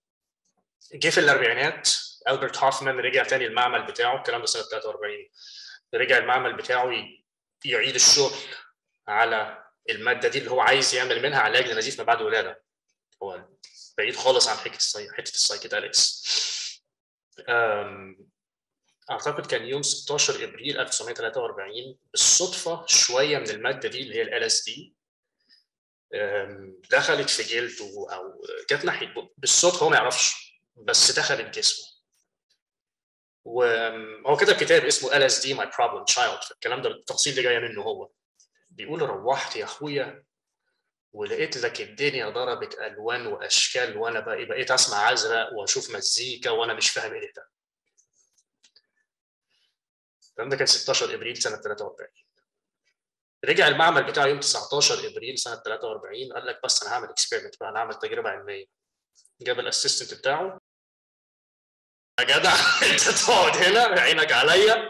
جه 0.94 1.10
في 1.10 1.20
الأربعينات 1.20 1.88
ألبرت 2.28 2.56
هوفمان 2.58 2.96
رجع 2.98 3.22
تاني 3.24 3.46
المعمل 3.46 3.86
بتاعه 3.86 4.16
الكلام 4.16 4.40
ده 4.40 4.46
سنة 4.46 4.62
43 4.62 5.12
رجع 5.94 6.18
المعمل 6.18 6.56
بتاعه 6.56 6.92
يعيد 7.64 7.94
الشغل 7.94 8.38
على 9.08 9.63
المادة 9.90 10.28
دي 10.28 10.38
اللي 10.38 10.50
هو 10.50 10.60
عايز 10.60 10.94
يعمل 10.94 11.22
منها 11.22 11.40
علاج 11.40 11.68
لنزيف 11.68 11.98
ما 11.98 12.04
بعد 12.04 12.20
الولاده 12.20 12.62
هو 13.22 13.48
بعيد 13.98 14.16
خالص 14.16 14.48
عن 14.48 14.56
حتة 14.56 14.76
السي... 14.76 15.08
حتة 15.12 15.30
السايكيدلكس 15.30 16.24
أعتقد 19.10 19.46
كان 19.46 19.64
يوم 19.64 19.82
16 19.82 20.44
إبريل 20.44 20.78
1943 20.78 21.98
بالصدفة 22.12 22.86
شوية 22.86 23.38
من 23.38 23.50
المادة 23.50 23.88
دي 23.88 24.02
اللي 24.02 24.14
هي 24.14 24.22
LSD 24.22 24.94
دخلت 26.90 27.30
في 27.30 27.42
جلده 27.42 28.06
أو 28.14 28.46
جت 28.70 28.84
ناحية 28.84 29.14
بالصدفة 29.38 29.84
هو 29.86 29.90
ما 29.90 29.96
يعرفش 29.96 30.54
بس 30.76 31.10
دخلت 31.10 31.58
جسمه. 31.58 31.94
وهو 33.44 34.36
كتب 34.36 34.56
كتاب 34.56 34.84
اسمه 34.84 35.16
LSD: 35.16 35.54
My 35.54 35.70
Problem 35.78 36.04
Child 36.04 36.38
الكلام 36.50 36.82
ده 36.82 36.90
التفاصيل 36.90 37.34
دي 37.34 37.42
جاية 37.42 37.58
منه 37.58 37.82
هو. 37.82 38.10
بيقول 38.74 39.02
روحت 39.02 39.56
يا 39.56 39.64
أخويا 39.64 40.24
ولقيت 41.12 41.56
لك 41.56 41.80
الدنيا 41.80 42.28
ضربت 42.28 42.74
ألوان 42.74 43.26
وأشكال 43.26 43.96
وأنا 43.96 44.20
بقى 44.20 44.44
بقيت 44.44 44.70
أسمع 44.70 45.12
أزرق 45.12 45.52
وأشوف 45.52 45.90
مزيكا 45.90 46.50
وأنا 46.50 46.74
مش 46.74 46.90
فاهم 46.90 47.12
إيه 47.14 47.32
ده. 47.36 47.48
الكلام 50.30 50.48
ده 50.48 50.56
كان 50.56 50.66
16 50.66 51.14
إبريل 51.14 51.36
سنة 51.36 51.56
43 51.56 52.08
رجع 53.44 53.68
المعمل 53.68 54.04
بتاعه 54.04 54.26
يوم 54.26 54.40
19 54.40 55.06
إبريل 55.06 55.38
سنة 55.38 55.56
43 55.56 56.32
قال 56.32 56.46
لك 56.46 56.60
بس 56.64 56.82
أنا 56.82 56.92
هعمل 56.92 57.08
experiment 57.08 57.60
بقى 57.60 57.68
أنا 57.68 57.78
هعمل 57.78 57.94
تجربة 57.94 58.30
علمية. 58.30 58.66
جاب 59.40 59.60
ال 59.60 59.66
assistant 59.66 60.18
بتاعه. 60.18 60.60
يا 62.20 62.24
جدع 62.24 62.52
أنت 62.92 63.00
تقعد 63.08 63.56
هنا 63.56 64.00
عينك 64.00 64.32
عليا. 64.32 64.88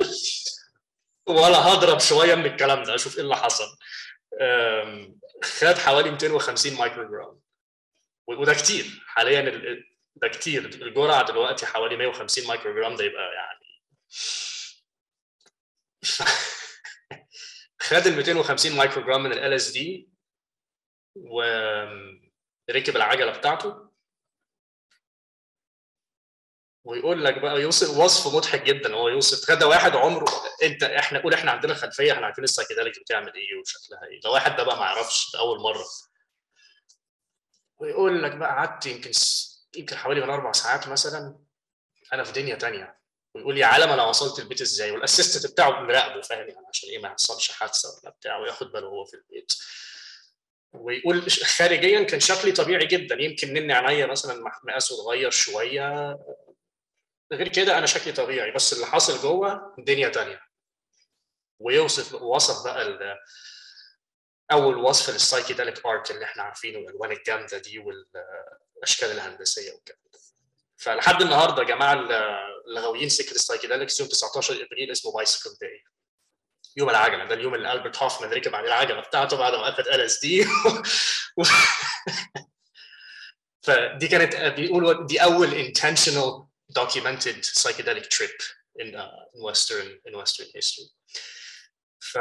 وأنا 1.27 1.59
هضرب 1.59 2.01
شوية 2.01 2.35
من 2.35 2.47
الكلام 2.47 2.83
ده. 2.83 2.95
أشوف 2.95 3.17
إيه 3.17 3.23
اللي 3.23 3.37
حصل. 3.37 3.77
خد 5.45 5.79
حوالي 5.79 6.11
250 6.11 6.75
مايكرو 6.75 7.09
جرام 7.09 7.41
وده 8.29 8.55
كتير. 8.55 8.85
حاليا 9.07 9.41
ده 10.17 10.29
كتير. 10.29 10.65
الجرعة 10.65 11.27
دلوقتي 11.27 11.67
حوالي 11.67 11.97
150 11.97 12.47
مايكرو 12.47 12.75
جرام 12.75 12.97
ده 12.97 13.05
يبقى 13.05 13.23
يعني 13.35 13.65
خد 17.83 18.07
ال 18.07 18.17
250 18.17 18.77
مايكرو 18.77 19.03
جرام 19.03 19.23
من 19.23 19.33
ال 19.33 19.39
LSD 19.53 20.09
وركب 21.17 22.97
العجلة 22.97 23.33
بتاعته. 23.39 23.94
ويقول 26.85 27.25
لك 27.25 27.39
بقى 27.39 27.61
يوصف 27.61 27.97
وصف 27.99 28.35
مضحك 28.35 28.63
جدا 28.63 28.95
هو 28.95 29.09
يوصف 29.09 29.51
غدا 29.51 29.67
واحد 29.67 29.97
عمره 29.97 30.27
أنت 30.63 30.83
إحنا 30.83 31.23
قول 31.23 31.35
إحنا 31.35 31.51
عندنا 31.51 31.75
خلفية 31.75 32.13
إحنا 32.13 32.27
عارفين 32.27 32.45
ال 32.45 32.49
psychedelic 32.49 32.99
بتعمل 33.01 33.35
إيه 33.35 33.61
وشكلها 33.61 34.05
إيه. 34.05 34.21
لو 34.25 34.33
واحد 34.33 34.57
ده 34.57 34.63
بقى 34.63 34.77
ما 34.77 34.83
يعرفش 34.83 35.33
ده 35.33 35.39
أول 35.39 35.61
مرة. 35.61 35.85
ويقول 37.79 38.23
لك 38.23 38.33
بقى 38.37 38.49
قعدت 38.49 38.87
يمكن 38.87 39.11
يمكن 39.77 39.97
حوالي 39.97 40.21
من 40.21 40.31
أربع 40.31 40.53
ساعات 40.53 40.89
مثلا 40.89 41.39
أنا 42.13 42.25
في 42.25 42.33
دنيا 42.33 42.55
تانية. 42.55 42.99
ويقول 43.35 43.59
يا 43.59 43.67
عالم 43.67 43.91
أنا 43.91 44.05
وصلت 44.05 44.39
البيت 44.39 44.61
إزاي؟ 44.61 44.91
والأسيستنت 44.91 45.53
بتاعه 45.53 45.71
مراقبه 45.81 46.21
فاهم؟ 46.21 46.49
يعني 46.49 46.67
عشان 46.69 46.89
إيه 46.89 46.99
ما 46.99 47.09
يحصلش 47.09 47.51
حادثة 47.53 47.89
ولا 47.89 48.11
بتاع 48.11 48.37
وياخد 48.39 48.73
باله 48.73 48.87
وهو 48.87 49.05
في 49.05 49.15
البيت. 49.15 49.53
ويقول 50.73 51.31
خارجيا 51.31 52.03
كان 52.03 52.21
شكلي 52.21 52.53
طبيعي 52.53 52.87
جدا. 52.87 53.17
يمكن 53.23 53.53
مني 53.53 53.73
عينيا 53.73 54.07
مثلا 54.07 54.45
مقاسه 54.65 54.95
اتغير 54.95 55.31
شوية. 55.31 56.19
غير 57.35 57.49
كده 57.49 57.79
أنا 57.79 57.87
شكلي 57.87 58.13
طبيعي. 58.13 58.51
بس 58.51 58.73
اللي 58.73 58.87
حاصل 58.87 59.23
جوه 59.23 59.75
دنيا 59.79 60.09
تانية. 60.09 60.41
ويوصف 61.59 62.15
وصف 62.15 62.65
بقى 62.65 63.19
أول 64.53 64.77
وصف 64.77 65.11
للسايكيدليك 65.15 65.87
ارت 65.87 66.11
اللي 66.11 66.25
إحنا 66.25 66.43
عارفينه 66.43 66.79
الألوان 66.79 67.13
الجامدة 67.13 67.59
دي 67.59 67.79
والأشكال 67.79 69.11
الهندسية 69.11 69.73
والكلام 69.73 69.99
فلحد 70.77 71.23
النهارده 71.23 71.63
يا 71.63 71.69
جماعة 71.69 71.93
اللي 71.93 72.81
غاويين 72.81 73.09
سكه 73.09 73.31
ال 73.31 73.36
psychedelics 73.36 74.01
يوم 74.01 74.09
19 74.09 74.55
إبريل 74.63 74.91
اسمه 74.91 75.13
Bicycle 75.13 75.51
Day 75.61 75.85
يوم 76.77 76.91
العجلة. 76.91 77.25
ده 77.25 77.35
اليوم 77.35 77.55
اللي 77.55 77.73
البرت 77.73 77.97
هوفمان 77.97 78.31
ركب 78.31 78.55
عليه 78.55 78.69
العجلة 78.69 79.01
بتاعته 79.01 79.37
بعد 79.37 79.53
ما 79.53 79.69
أخذ 79.69 79.89
LSD 79.89 80.47
فدي 83.63 84.09
كانت 84.09 84.37
بيقولوا 84.37 85.07
دي 85.07 85.23
أول 85.23 85.73
intentional 85.73 86.44
documented 86.73 87.43
psychedelic 87.45 88.09
trip 88.09 88.37
in 88.81 88.95
uh, 88.95 89.09
in 89.35 89.43
western 89.43 89.87
in 90.07 90.13
western 90.21 90.47
history. 90.55 90.89
ف 92.01 92.19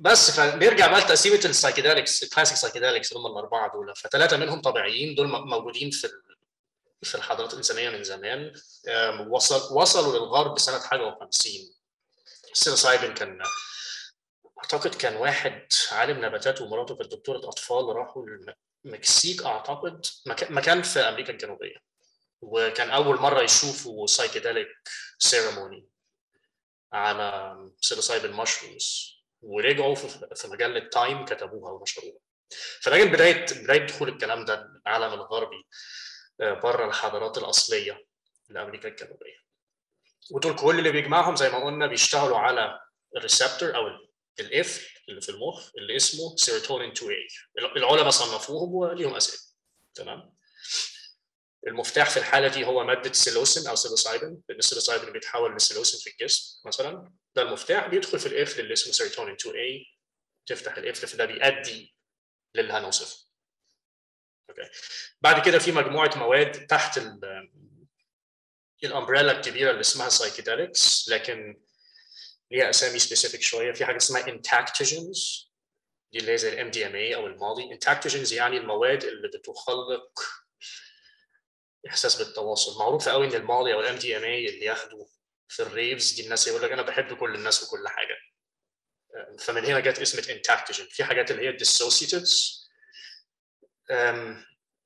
بس 0.00 0.30
فنرجع 0.30 0.86
بقى 0.86 1.00
لتقسيمة 1.00 1.40
ال 1.44 1.50
psychedelics 1.50 2.22
ال 2.22 2.26
classic 2.26 2.56
psychedelics 2.56 3.12
اللي 3.12 3.22
هم 3.22 3.32
الأربعة 3.32 3.72
دول. 3.72 3.96
فثلاثة 3.96 4.36
منهم 4.36 4.60
طبيعيين 4.60 5.14
دول 5.14 5.26
موجودين 5.28 5.90
في 5.90 6.08
في 7.02 7.14
الحضارات 7.14 7.52
الإنسانية 7.52 7.90
من 7.90 8.04
زمان. 8.04 8.52
وصل 9.30 9.76
وصلوا 9.76 10.12
للغرب 10.18 10.58
سنة 10.58 10.80
حاجة 10.80 11.10
و50 11.10 11.50
ال 12.52 12.58
psilocybin 12.58 13.14
كان 13.14 13.38
أعتقد 14.58 14.94
كان 14.94 15.16
واحد 15.16 15.66
عالم 15.92 16.24
نباتات 16.24 16.60
ومراته 16.60 16.96
كانت 16.96 17.12
دكتورة 17.12 17.38
أطفال 17.38 17.84
راحوا 17.96 18.26
المكسيك 18.84 19.42
أعتقد 19.42 20.06
مكان 20.50 20.82
في 20.82 21.00
أمريكا 21.00 21.32
الجنوبية. 21.32 21.76
وكان 22.40 22.90
أول 22.90 23.20
مرة 23.20 23.42
يشوفوا 23.42 24.06
سايكيدليك 24.06 24.68
سيريموني 25.18 25.88
على 26.92 27.56
psilocybin 27.80 28.32
mushrooms 28.32 29.14
ورجعوا 29.42 29.94
في 30.34 30.48
مجله 30.48 30.88
Time 30.88 31.24
كتبوها 31.24 31.72
ونشروها 31.72 32.18
فده 32.82 32.98
كان 32.98 33.12
بدايه 33.12 33.46
بداية 33.62 33.86
دخول 33.86 34.08
الكلام 34.08 34.44
ده 34.44 34.68
العالم 34.86 35.12
الغربي 35.12 35.66
بره 36.40 36.86
الحضارات 36.88 37.38
الأصلية 37.38 38.06
لأمريكا 38.48 38.88
الجنوبية. 38.88 39.38
ودول 40.30 40.56
كل 40.56 40.78
اللي 40.78 40.90
بيجمعهم 40.92 41.36
زي 41.36 41.50
ما 41.50 41.64
قلنا 41.64 41.86
بيشتغلوا 41.86 42.38
على 42.38 42.80
ال 43.16 43.23
receptor 43.23 43.76
أو 43.76 43.82
القفل 44.40 44.86
اللي 45.08 45.20
في 45.20 45.28
المخ 45.28 45.70
اللي 45.78 45.96
اسمه 45.96 46.36
سيروتونين 46.36 46.94
2A 46.94 47.58
العلماء 47.76 48.10
صنفوهم 48.10 48.74
وليهم 48.74 49.14
اسئله 49.14 49.40
تمام؟ 49.94 50.37
المفتاح 51.68 52.10
في 52.10 52.16
الحالة 52.16 52.48
دي 52.48 52.64
هو 52.64 52.84
مادة 52.84 53.12
psilocin 53.12 53.66
أو 53.66 53.74
psilocybin 53.74 54.42
لأن 54.48 54.58
ال 54.58 54.63
psilocybin 54.63 55.12
بيتحول 55.12 55.56
ل 55.56 55.61
psilocin 55.61 56.00
في 56.00 56.10
الجسم 56.10 56.68
مثلا. 56.68 57.12
ده 57.36 57.42
المفتاح 57.42 57.86
بيدخل 57.86 58.18
في 58.18 58.26
القفل 58.26 58.60
اللي 58.60 58.72
اسمه 58.72 58.92
سيروتونين 58.92 59.36
2A 59.36 59.98
تفتح 60.46 60.76
القفل 60.76 61.06
فده 61.08 61.24
بيؤدي 61.24 61.94
للي 62.54 62.72
هنوصفه 62.72 63.28
okay. 64.50 64.70
بعد 65.20 65.44
كده 65.46 65.58
في 65.58 65.72
مجموعة 65.72 66.10
مواد 66.16 66.66
تحت 66.66 67.00
ال 68.84 68.89
umbrella 68.89 69.32
الكبيرة 69.32 69.70
اللي 69.70 69.80
اسمها 69.80 70.08
psychedelics 70.08 71.08
لكن 71.08 71.60
ليها 72.50 72.70
أسامي 72.70 72.98
specific 72.98 73.42
شوية. 73.42 73.72
في 73.72 73.84
حاجة 73.84 73.96
اسمها 73.96 74.28
entactogens 74.28 75.48
دي 76.12 76.18
اللي 76.18 76.32
هي 76.32 76.38
زي 76.38 76.48
ال 76.48 76.70
MDMA 76.70 77.14
أو 77.14 77.26
ال 77.26 77.38
MD. 77.38 77.72
entactogens 77.72 78.32
يعني 78.32 78.56
المواد 78.56 79.04
اللي 79.04 79.28
بتخلق 79.28 80.20
إحساس 81.88 82.22
بالتواصل. 82.22 82.78
معروف 82.78 83.08
قوي 83.08 83.26
إن 83.26 83.34
ال 83.34 83.47
MD 83.47 83.74
أو 83.74 83.80
ال 83.80 83.96
MDMA 83.96 84.48
اللي 84.48 84.64
ياخدوا 84.64 85.06
في 85.48 85.62
ال 85.62 85.69
raves. 85.69 86.12
دي 86.12 86.24
الناس 86.24 86.48
يقول 86.48 86.62
لك 86.62 86.72
أنا 86.72 86.82
بحب 86.82 87.16
كل 87.16 87.34
الناس 87.34 87.62
وكل 87.62 87.88
حاجة. 87.88 88.16
فمن 89.38 89.64
هنا 89.64 89.80
جت 89.80 89.98
اسمة 89.98 90.34
entactogen 90.36 90.86
في 90.90 91.04
حاجات 91.04 91.30
اللي 91.30 91.42
هي 91.42 91.48
ال 91.48 91.56
dissociatives 91.56 92.64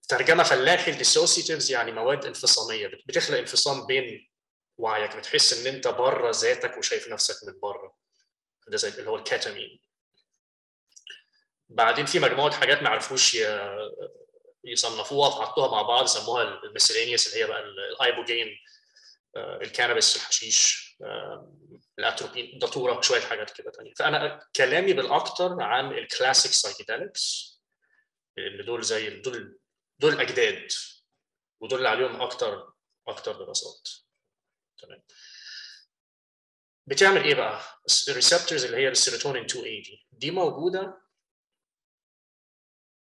ترجمة 0.08 0.42
فلاحي 0.42 0.90
ال 0.90 0.96
dissociatives 0.96 1.70
يعني 1.70 1.92
مواد 1.92 2.24
انفصامية. 2.24 2.90
بتخلق 3.06 3.38
انفصام 3.38 3.86
بين 3.86 4.30
وعيك 4.78 5.16
بتحس 5.16 5.52
إن 5.52 5.74
أنت 5.74 5.88
بره 5.88 6.30
ذاتك 6.30 6.78
وشايف 6.78 7.08
نفسك 7.08 7.48
من 7.48 7.60
بره. 7.60 7.96
ده 8.68 8.76
زي 8.76 8.88
اللي 8.88 9.10
هو 9.10 9.16
الكاتامين. 9.16 9.80
بعدين 11.68 12.06
في 12.06 12.18
مجموعة 12.18 12.52
حاجات 12.52 12.82
ما 12.82 12.88
عرفوش 12.88 13.36
يصنفوها 14.64 15.30
فحطوها 15.30 15.70
مع 15.70 15.82
بعض 15.82 16.06
سموها 16.06 16.42
ال 16.64 16.69
miscellaneous 16.69 17.26
اللي 17.26 17.44
هي 17.44 17.48
بقى 17.48 17.60
ال 17.60 17.70
ibogaine 17.70 18.46
ال 19.36 19.45
cannabis 19.45 20.16
الحشيش 20.16 20.82
الأتروبين 21.98 22.58
داتورا 22.58 23.02
شوية 23.02 23.20
حاجات 23.20 23.50
كده 23.50 23.70
تانية. 23.70 23.94
فأنا 23.94 24.48
كلامي 24.56 24.92
بالاكثر 24.92 25.62
عن 25.62 25.92
ال 25.92 26.00
classic 26.00 26.52
psychedelics 26.52 27.52
اللي 28.38 28.62
دول 28.62 28.82
زي 28.82 29.10
دول 29.20 29.58
دول 29.98 30.20
اجداد 30.20 30.68
ودول 31.60 31.78
اللي 31.78 31.88
عليهم 31.88 32.22
أكتر 32.22 32.72
أكتر 33.08 33.32
دراسات. 33.32 33.88
تمام. 34.78 35.02
بتعمل 36.86 37.24
إيه 37.24 37.34
بقى؟ 37.34 37.60
ال 38.08 38.14
receptors 38.14 38.64
اللي 38.64 38.76
هي 38.76 38.88
السيروتونين 38.88 39.44
2 39.44 39.64
a 39.64 39.68
دي 39.68 40.06
دي 40.12 40.30
موجودة 40.30 41.02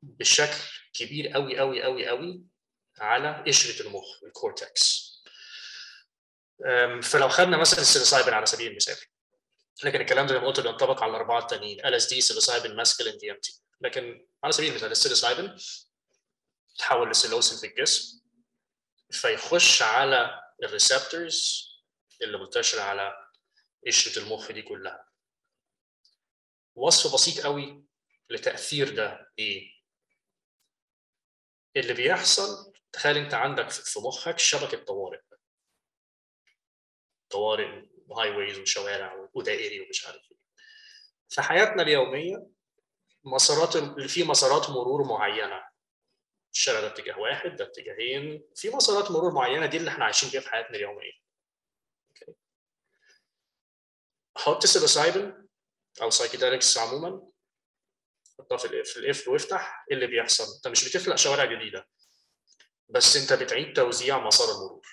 بشكل 0.03 0.76
كبير 0.99 1.29
قوي 1.29 1.59
قوي 1.59 1.83
قوي 1.83 2.09
قوي 2.09 2.43
على 2.99 3.45
قشره 3.47 3.87
المخ 3.87 4.23
ال 4.25 4.36
cortex 4.36 5.07
فلو 7.03 7.29
خدنا 7.29 7.57
مثلا 7.57 7.81
ال 7.81 7.86
psilocybin 7.86 8.35
على 8.35 8.47
سبيل 8.47 8.71
المثال 8.71 8.97
لكن 9.85 10.01
الكلام 10.01 10.27
ده 10.27 10.35
زي 10.35 10.41
ما 10.41 10.47
قلت 10.47 10.61
بينطبق 10.61 11.03
على 11.03 11.11
الأربعة 11.11 11.39
التانيين 11.39 11.87
ال 11.87 11.95
اس 11.95 12.09
دي 12.09 12.21
سيلوسايبين 12.21 12.77
ماسكلين 12.77 13.19
دي 13.19 13.31
ام 13.31 13.37
تي 13.41 13.61
لكن 13.81 14.27
على 14.45 14.53
سبيل 14.53 14.71
المثال 14.71 14.91
ال 14.91 14.97
psilocybin 14.97 15.57
تحول 16.79 17.11
ل 17.11 17.16
psilocin 17.16 17.59
في 17.59 17.67
الجسم 17.67 18.21
فيخش 19.11 19.83
على 19.83 20.41
ال 20.63 20.73
receptors 20.73 21.67
اللي 22.23 22.39
منتشرة 22.39 22.81
على 22.83 23.13
قشره 23.87 24.23
المخ 24.23 24.53
دي 24.53 24.63
كلها. 24.63 25.09
وصف 26.75 27.15
بسيط 27.15 27.45
قوي 27.45 27.85
لتأثير 28.31 28.95
ده 28.95 29.33
إيه؟ 29.39 29.76
اللي 31.77 31.93
بيحصل 31.93 32.73
تخيل 32.93 33.17
انت 33.17 33.35
عندك 33.35 33.71
في 33.71 34.01
مخك 34.01 34.39
شبكة 34.39 34.85
طوارئ. 34.85 35.21
طوارئ 37.31 37.83
هاي 38.19 38.31
ويز 38.31 38.59
وشوارع 38.59 39.29
ودائري 39.35 39.81
ومش 39.81 40.07
عارف 40.07 40.31
إيه. 40.31 40.39
في 41.29 41.43
حياتنا 41.43 41.83
اليومية 41.83 42.47
مسارات 43.25 43.77
في 44.11 44.25
مسارات 44.25 44.71
مرور 44.71 45.05
معينة. 45.05 45.67
الشارع 46.55 46.81
ده 46.81 46.87
اتجاه 46.87 47.19
واحد 47.19 47.57
ده 47.57 47.65
اتجاهين 47.65 48.49
في 48.55 48.71
مسارات 48.71 49.11
مرور 49.11 49.33
معينة 49.33 49.67
دي 49.67 49.77
اللي 49.77 49.91
إحنا 49.91 50.05
عايشين 50.05 50.29
فيها 50.29 50.41
في 50.41 50.49
حياتنا 50.49 50.77
اليومية. 50.77 51.13
حط 54.37 54.67
psilocybin 54.67 55.49
أو 56.03 56.11
psychedelics 56.11 56.79
عموما؟ 56.79 57.31
في 58.43 58.85
في 58.85 58.97
القفل 58.99 59.31
وافتح 59.31 59.85
إيه 59.91 59.97
اللي 59.97 60.07
بيحصل؟ 60.07 60.45
أنت 60.57 60.69
مش 60.69 60.89
بتخلق 60.89 61.17
شوارع 61.17 61.45
جديدة 61.45 61.89
بس 62.89 63.17
أنت 63.17 63.43
بتعيد 63.43 63.73
توزيع 63.73 64.19
مسار 64.19 64.49
المرور. 64.51 64.87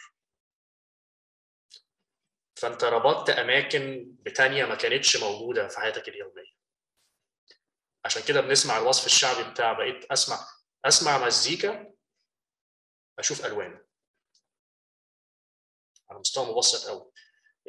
فأنت 2.56 2.84
ربطت 2.84 3.30
أماكن 3.30 4.06
بتانية 4.20 4.66
ما 4.66 4.76
كانتش 4.76 5.18
موجودة 5.18 5.68
في 5.68 5.80
حياتك 5.80 6.10
اليومية. 6.10 6.54
عشان 8.06 8.22
كده 8.28 8.42
بنسمع 8.42 8.78
الوصف 8.78 9.06
الشعبي 9.06 9.52
بتاع 9.52 9.74
بقيت 9.74 10.06
أسمع 10.12 10.48
أسمع 10.86 11.26
مزيكا 11.26 11.94
أشوف 13.20 13.46
ألوان. 13.46 13.86
على 16.10 16.20
مستوى 16.20 16.46
مبسط 16.46 16.88
قوي 16.90 17.12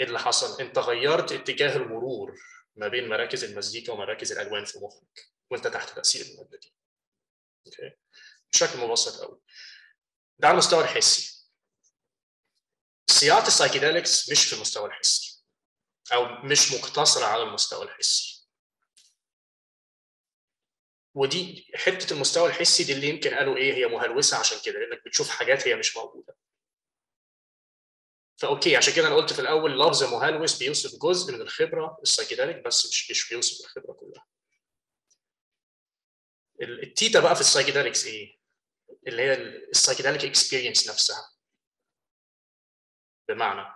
إيه 0.01 0.05
اللي 0.07 0.19
حصل؟ 0.19 0.61
أنت 0.63 0.79
غيرت 0.79 1.33
اتجاه 1.33 1.77
المرور 1.77 2.35
ما 2.77 2.89
بين 2.89 3.09
مراكز 3.09 3.45
المزيكا 3.45 3.93
ومراكز 3.93 4.33
الألوان 4.33 4.65
في 4.65 4.79
مخك. 4.79 5.34
وانت 5.50 5.66
تحت 5.66 5.90
تأثير 5.96 6.26
المادة 6.26 6.59
دي. 6.59 6.74
okay 7.66 7.97
بشكل 8.52 8.78
مبسط 8.78 9.20
قوي 9.20 9.40
ده 10.38 10.48
على 10.48 10.52
المستوى 10.54 10.85
الحسي. 10.85 11.48
سياقه 13.11 13.46
ال 13.47 13.53
psychedelics 13.53 14.31
مش 14.30 14.46
في 14.46 14.52
المستوى 14.57 14.87
الحسي. 14.88 15.44
أو 16.12 16.24
مش 16.44 16.72
مقتصرة 16.72 17.24
على 17.24 17.42
المستوى 17.42 17.85
الحسي. 17.85 18.48
ودي 21.14 21.72
حتة 21.74 22.12
المستوى 22.14 22.48
الحسي 22.48 22.85
دي 22.85 22.92
اللي 22.92 23.09
يمكن 23.09 23.35
قالوا 23.35 23.57
إيه 23.57 23.74
هي 23.74 23.87
مهلوسة 23.87 24.37
عشان 24.38 24.59
كده 24.64 24.78
لأنك 24.78 25.04
بتشوف 25.04 25.28
حاجات 25.28 25.68
هي 25.68 25.74
مش 25.74 25.96
موجودة. 25.96 26.37
ف 28.37 28.44
okay 28.44 28.77
عشان 28.76 28.94
كده 28.94 29.07
أنا 29.09 29.14
قلت 29.16 29.33
في 29.33 29.38
الأول 29.40 29.80
لفظ 29.80 30.04
مهلوس 30.04 30.59
بيوصف 30.59 30.98
جزء 31.02 31.33
من 31.33 31.40
الخبرة 31.40 31.98
السايكيدليك 32.02 32.57
بس 32.64 32.87
مش 32.87 33.11
مش 33.11 33.28
بيوصف 33.28 33.64
الخبرة 33.64 33.92
كلها. 33.92 34.26
التيتا 36.62 37.21
بقى 37.21 37.35
في 37.35 37.40
ال 37.40 37.46
psychedelics 37.46 38.07
إيه؟ 38.07 38.38
اللي 39.07 39.23
هي 39.23 39.33
ال 39.70 39.75
psychedelic 39.75 40.25
experience 40.25 40.88
نفسها 40.90 41.33
بمعنى 43.29 43.75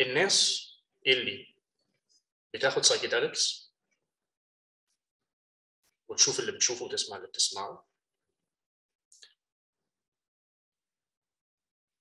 الناس 0.00 0.64
اللي 1.06 1.56
بتاخد 2.54 2.82
psychedelics 2.82 3.74
وتشوف 6.08 6.40
اللي 6.40 6.52
بتشوفه 6.52 6.84
وتسمع 6.84 7.16
اللي 7.16 7.28
بتسمعه 7.28 7.88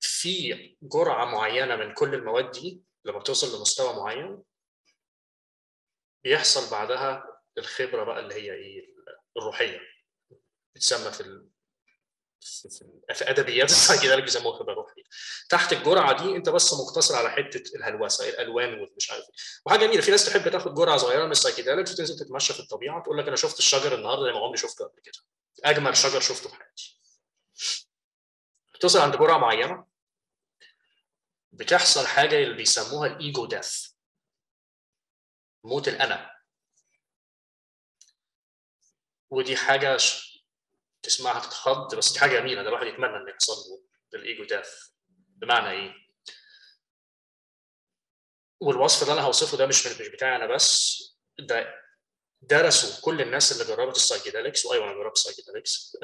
في 0.02 0.78
جرعة 0.82 1.26
معينة 1.26 1.76
من 1.76 1.94
كل 1.94 2.14
المواد 2.16 2.52
دي 2.52 2.84
لما 3.06 3.20
بتوصل 3.20 3.58
لمستوى 3.58 3.96
معين 3.96 4.44
بيحصل 6.24 6.72
بعدها 6.72 7.24
الخبرة 7.58 8.04
بقى 8.04 8.20
اللي 8.20 8.34
هي 8.34 8.54
إيه 8.54 8.94
الروحية. 9.38 9.80
بتسمى 10.76 11.12
في. 11.12 11.48
في 13.14 13.30
ادبيات 13.30 13.70
السايكيدليك 13.72 14.24
بيسموها 14.28 14.60
خبرة 14.60 14.74
روحية. 14.74 15.04
تحت 15.50 15.74
الجرعة 15.74 16.24
دي 16.24 16.36
أنت 16.36 16.50
بس 16.50 16.74
مقتصر 16.74 17.16
على 17.16 17.32
حتة 17.32 17.76
الهلوسة 17.76 18.30
الألوان 18.30 18.74
ومش 18.80 19.12
عارف 19.12 19.24
إيه. 19.24 19.36
وحاجة 19.66 19.86
جميلة 19.86 20.02
في 20.02 20.12
ناس 20.12 20.26
تحب 20.26 20.50
تاخد 20.52 20.74
جرعة 20.74 20.98
صغيرة 20.98 21.26
من 21.26 21.32
السايكيدليك 21.32 21.88
وتنزل 21.90 22.20
تتمشى 22.26 22.54
في 22.54 22.60
الطبيعة 22.60 23.04
تقول 23.04 23.18
لك 23.18 23.28
أنا 23.28 23.36
شفت 23.36 23.60
الشجر 23.60 23.96
النهارده 23.96 24.26
زي 24.26 24.32
ما 24.32 24.40
عمري 24.40 24.58
شفته 24.58 24.86
قبل 24.86 25.02
كده. 25.02 25.20
أجمل 25.66 25.98
شجر 25.98 26.20
شفته 26.20 26.50
في 26.50 26.56
حياتي. 26.56 27.00
توصل 28.80 29.00
عند 29.00 29.16
جرعة 29.18 29.38
معينة 29.38 29.86
بتحصل 31.52 32.08
حاجة 32.08 32.44
اللي 32.44 32.54
بيسموها 32.56 33.08
ال 33.08 33.17
ego 33.17 33.46
death. 33.46 33.93
موت 35.64 35.88
الانا 35.88 36.32
ودي 39.30 39.58
حاجة 39.58 39.98
تسمعها 41.04 41.40
تتخض 41.40 41.96
بس 41.96 42.14
دي 42.14 42.20
حاجة 42.20 42.40
جميلة 42.40 42.64
ده 42.64 42.70
الواحد 42.70 42.88
يتمنى 42.88 43.18
ان 43.18 43.30
يحصل 43.30 43.54
له 43.54 43.84
ال 44.14 44.21
ego 44.21 44.44
death 44.44 44.70
بمعنى 45.10 45.70
إيه؟ 45.72 45.94
والوصف 48.60 49.02
اللي 49.02 49.14
أنا 49.14 49.22
هوصفه 49.22 49.58
ده 49.58 49.66
مش 49.66 49.88
مش 49.88 50.08
بتاعي 50.08 50.36
أنا 50.36 50.56
بس 50.56 51.00
ده 51.40 51.76
درسوا 52.42 53.02
كل 53.02 53.22
الناس 53.22 53.52
اللي 53.52 53.76
جربت 53.76 53.96
السايكيدليكس 53.96 54.66
وأيوة 54.66 54.86
أنا 54.86 54.94
جربت 54.94 55.16
السايكيدليكس 55.18 55.98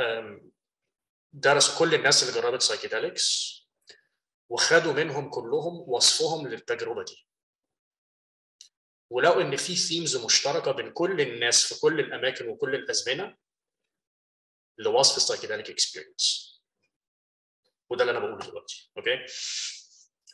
درسوا 1.34 1.80
كل 1.80 1.94
الناس 1.94 2.24
اللي 2.24 2.42
جربت 2.42 2.62
سايكيدليكس 2.62 3.56
وخدوا 4.50 4.94
منهم 4.94 5.30
كلهم 5.30 5.90
وصفهم 5.90 6.48
للتجربة 6.48 7.04
دي. 7.04 7.29
ولقوا 9.10 9.42
إن 9.42 9.56
في 9.56 9.76
themes 9.76 10.18
مشتركة 10.26 10.72
بين 10.72 10.92
كل 10.92 11.22
الناس 11.22 11.74
في 11.74 11.80
كل 11.80 12.00
الأماكن 12.00 12.48
وكل 12.48 12.76
الأزمنة 12.76 13.38
لوصف 14.78 15.18
ال 15.18 15.22
psychedelic 15.22 15.70
experience 15.70 16.50
وده 17.90 18.02
اللي 18.04 18.12
أنا 18.12 18.20
بقوله 18.20 18.38
دلوقتي 18.48 18.92
okay؟ 18.98 19.26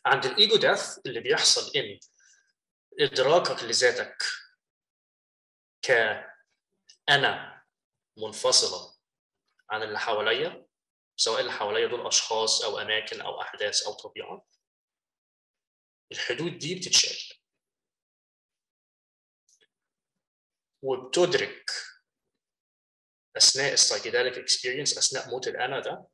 عند 0.05 0.25
ال 0.25 0.33
ego 0.33 0.55
death 0.55 0.97
اللي 1.05 1.19
بيحصل 1.19 1.71
إن 1.77 1.99
إدراكك 2.99 3.63
لذاتك 3.63 4.23
ك 5.81 5.91
أنا 7.09 7.63
منفصلة 8.17 8.95
عن 9.69 9.83
اللي 9.83 9.99
حواليا 9.99 10.65
سواء 11.15 11.39
اللي 11.39 11.51
حواليا 11.51 11.87
دول 11.87 12.07
أشخاص 12.07 12.61
أو 12.61 12.79
أماكن 12.79 13.21
أو 13.21 13.41
أحداث 13.41 13.83
أو 13.83 13.93
طبيعة 13.93 14.45
الحدود 16.11 16.57
دي 16.57 16.75
بتتشال. 16.75 17.34
وبتدرك 20.85 21.71
أثناء 23.37 23.73
السايكيداليك 23.73 24.37
اكسبيرينس 24.37 24.97
أثناء 24.97 25.29
موت 25.29 25.47
الانا 25.47 25.79
ده. 25.79 26.07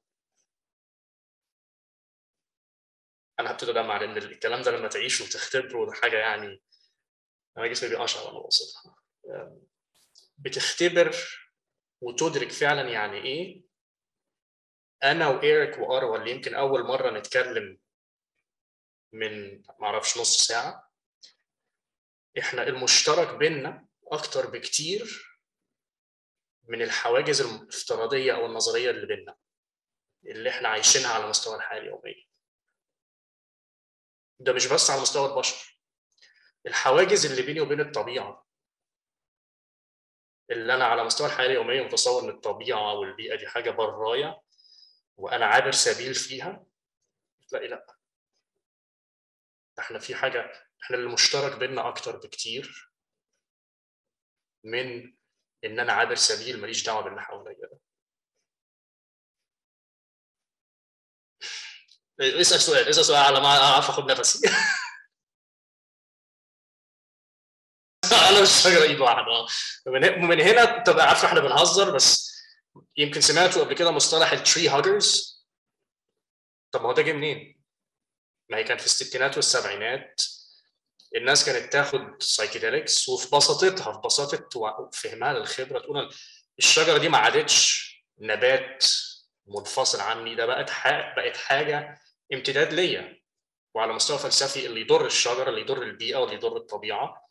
أنا 3.40 3.52
هبتدي 3.52 3.72
اجمع 3.72 3.98
لأن 3.98 4.18
الكلام 4.18 4.62
ده 4.62 4.72
لما 4.72 4.88
تعيشه 4.88 5.26
وتختبره 5.26 5.86
ده 5.86 5.92
حاجة 5.94 6.18
يعني 6.18 6.64
أنا 7.58 7.68
جسمي 7.68 7.90
بيقشعر 7.90 8.28
وأنا 8.28 8.40
بوصفها 8.40 8.96
بتختبر 10.38 11.16
وتدرك 12.02 12.52
فعلا 12.52 12.90
يعني 12.90 13.18
إيه؟ 13.18 13.64
أنا 15.04 15.28
وإيريك 15.28 15.78
واروى 15.78 16.18
اللي 16.18 16.32
يمكن 16.32 16.56
أول 16.56 16.84
مرة 16.84 17.20
نتكلم 17.20 17.80
من 19.14 19.64
معرفش 19.80 20.18
نص 20.18 20.48
ساعة. 20.48 20.92
إحنا 22.40 22.64
المشترك 22.64 23.36
بيننا 23.36 23.88
أكتر 24.12 24.50
بكتير 24.50 25.28
من 26.64 26.82
الحواجز 26.82 27.42
الافتراضية 27.42 28.36
أو 28.36 28.46
النظرية 28.46 28.90
اللي 28.90 29.06
بيننا 29.08 29.38
اللي 30.26 30.50
إحنا 30.50 30.68
عايشينها 30.68 31.14
على 31.14 31.28
مستوى 31.28 31.56
الحياة 31.56 31.80
اليومية. 31.80 32.24
ده 34.40 34.54
مش 34.54 34.68
بس 34.68 34.90
على 34.90 35.02
مستوى 35.02 35.32
البشر. 35.32 35.80
الحواجز 36.68 37.26
اللي 37.26 37.42
بيني 37.42 37.62
وبين 37.62 37.82
الطبيعة 37.82 38.48
اللي 40.52 40.76
أنا 40.76 40.86
على 40.86 41.04
مستوى 41.04 41.28
الحياة 41.28 41.48
اليومية 41.48 41.82
متصور 41.82 42.24
إن 42.24 42.30
الطبيعة 42.30 42.94
والبيئة 42.94 43.36
دي 43.36 43.48
حاجة 43.48 43.72
برايا 43.72 44.42
وأنا 45.18 45.46
عابر 45.46 45.72
سبيل 45.72 46.16
فيها 46.16 46.66
تلاقي 47.48 47.68
لا. 47.68 47.98
إحنا 49.80 50.00
في 50.00 50.16
حاجة 50.16 50.52
إحنا 50.84 50.98
اللي 50.98 51.10
مشترك 51.14 51.58
بيننا 51.60 51.88
أكتر 51.90 52.18
بكتير. 52.18 52.91
من 54.64 55.14
إن 55.66 55.80
أنا 55.80 55.94
عابر 55.94 56.16
سبيل 56.16 56.62
ماليش 56.62 56.84
دعوة 56.86 57.02
باللي 57.04 57.22
حواليا 57.22 57.68
ده. 57.72 57.80
اسأل 62.42 62.62
سؤال 62.62 62.88
اسأل 62.90 63.06
سؤال 63.06 63.18
على 63.20 63.40
ما 63.40 63.48
أعرف 63.48 63.90
أخد 63.90 64.12
نفسي. 64.12 64.40
أنا 68.30 68.42
مش 68.42 68.50
شجره 68.64 68.84
ايد 68.84 69.00
واحدة 69.00 69.46
من 70.18 70.42
هنا 70.42 70.84
تبقى 70.84 71.08
عارفه 71.08 71.28
إحنا 71.28 71.40
بنهزر 71.40 71.96
بس 71.96 72.32
يمكن 72.98 73.22
سمعتوا 73.22 73.64
قبل 73.64 73.74
كده 73.76 73.92
مصطلح 73.92 74.32
ال 74.32 74.39
tree 74.39 74.70
huggers 74.70 75.42
طب 76.72 76.82
ما 76.82 76.88
هو 76.90 76.94
ده 76.94 77.02
جه 77.02 77.12
منين؟ 77.14 77.62
ما 78.50 78.58
هي 78.58 78.64
كان 78.64 78.78
في 78.78 78.86
الستينات 78.86 79.36
والسبعينات. 79.36 80.22
الناس 81.16 81.46
كانت 81.46 81.74
تاخد 81.74 82.24
psychedelics 82.24 83.10
وفي 83.10 83.36
بساطتها 83.36 83.94
في 83.94 84.00
بساطة 84.06 84.90
فهمها 84.94 85.34
للخبرة 85.34 85.80
تقول 85.80 86.14
الشجرة 86.60 86.98
دي 86.98 87.10
ما 87.10 87.18
عادتش 87.18 87.92
نبات 88.20 88.86
منفصل 89.48 90.00
عني 90.00 90.36
ده 90.36 90.46
بقت 90.46 90.72
بقت 91.18 91.38
حاجة 91.38 92.00
امتداد 92.34 92.74
ليا. 92.74 93.22
وعلى 93.74 93.94
مستوى 93.94 94.18
فلسفي 94.18 94.66
اللي 94.66 94.82
يضر 94.82 95.06
الشجرة 95.06 95.50
اللي 95.50 95.62
يضر 95.62 95.84
البيئة 95.84 96.18
واللي 96.18 96.36
يضر 96.36 96.58
الطبيعة 96.58 97.30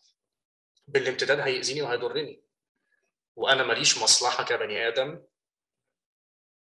بالامتداد 0.86 1.40
هيأذيني 1.40 1.82
وهيضرني. 1.82 2.42
وأنا 3.36 3.62
ماليش 3.62 3.98
مصلحة 3.98 4.44
كبني 4.44 4.88
آدم 4.88 5.22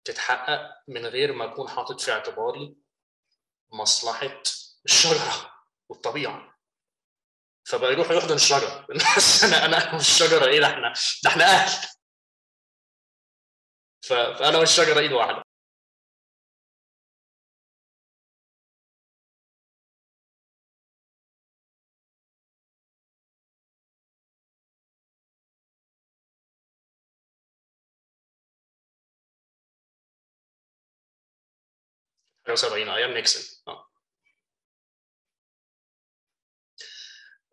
تتحقق 0.04 0.60
من 0.88 1.06
غير 1.06 1.32
ما 1.32 1.44
أكون 1.44 1.68
حاطط 1.68 2.00
في 2.00 2.12
اعتباري 2.12 2.76
مصلحة 3.72 4.42
الشجرة 4.84 5.52
والطبيعة. 5.88 6.51
فبقى 7.64 7.92
يروح 7.92 8.10
يحضن 8.10 8.34
الشجره 8.34 8.86
أنا 9.44 9.64
أنا 9.66 9.94
والشجره 9.94 10.46
إيه 10.46 10.60
ده؟ 10.60 10.66
إحنا 10.66 10.92
ده 11.24 11.30
إحنا 11.30 11.44
أهل. 11.44 11.88
فأنا 14.08 14.58
والشجره 14.58 14.98
إيد 15.00 15.12
واحدة. 15.12 15.42
حاجة 32.46 32.54
70 32.54 32.88
أيام 32.88 33.10
نيكسون 33.10 33.42
آه. 33.68 33.91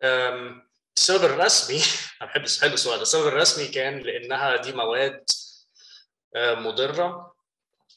السبب 0.04 1.24
الرسمي 1.26 1.82
أنا 2.22 2.30
بحب 2.30 2.46
حلو 2.62 2.74
السؤال 2.74 3.02
السبب 3.02 3.28
الرسمي 3.28 3.68
كان 3.68 4.00
لأنها 4.00 4.56
دي 4.56 4.72
مواد 4.72 5.26
مضرة 6.36 7.36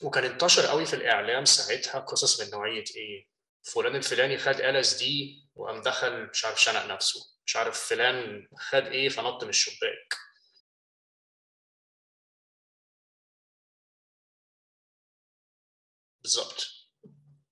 وكان 0.03 0.25
انتشر 0.25 0.67
قوي 0.67 0.87
في 0.87 0.95
الإعلام 0.97 1.45
ساعتها 1.45 2.01
قصص 2.01 2.41
من 2.41 2.51
نوعية 2.51 2.85
إيه؟ 2.97 3.27
فلان 3.62 3.97
الفلاني 3.97 4.38
خد 4.38 4.61
LSD 4.61 5.42
وقام 5.55 5.83
دخل 5.83 6.31
مش 6.31 6.45
عارف 6.45 6.61
شنق 6.62 6.87
نفسه. 6.87 7.21
مش 7.47 7.57
عارف 7.57 7.88
فلان 7.88 8.49
خد 8.59 8.87
إيه 8.87 9.09
فنط 9.09 9.45
من 9.45 9.51
الشباك. 9.51 10.15
بالظبط. 16.23 16.67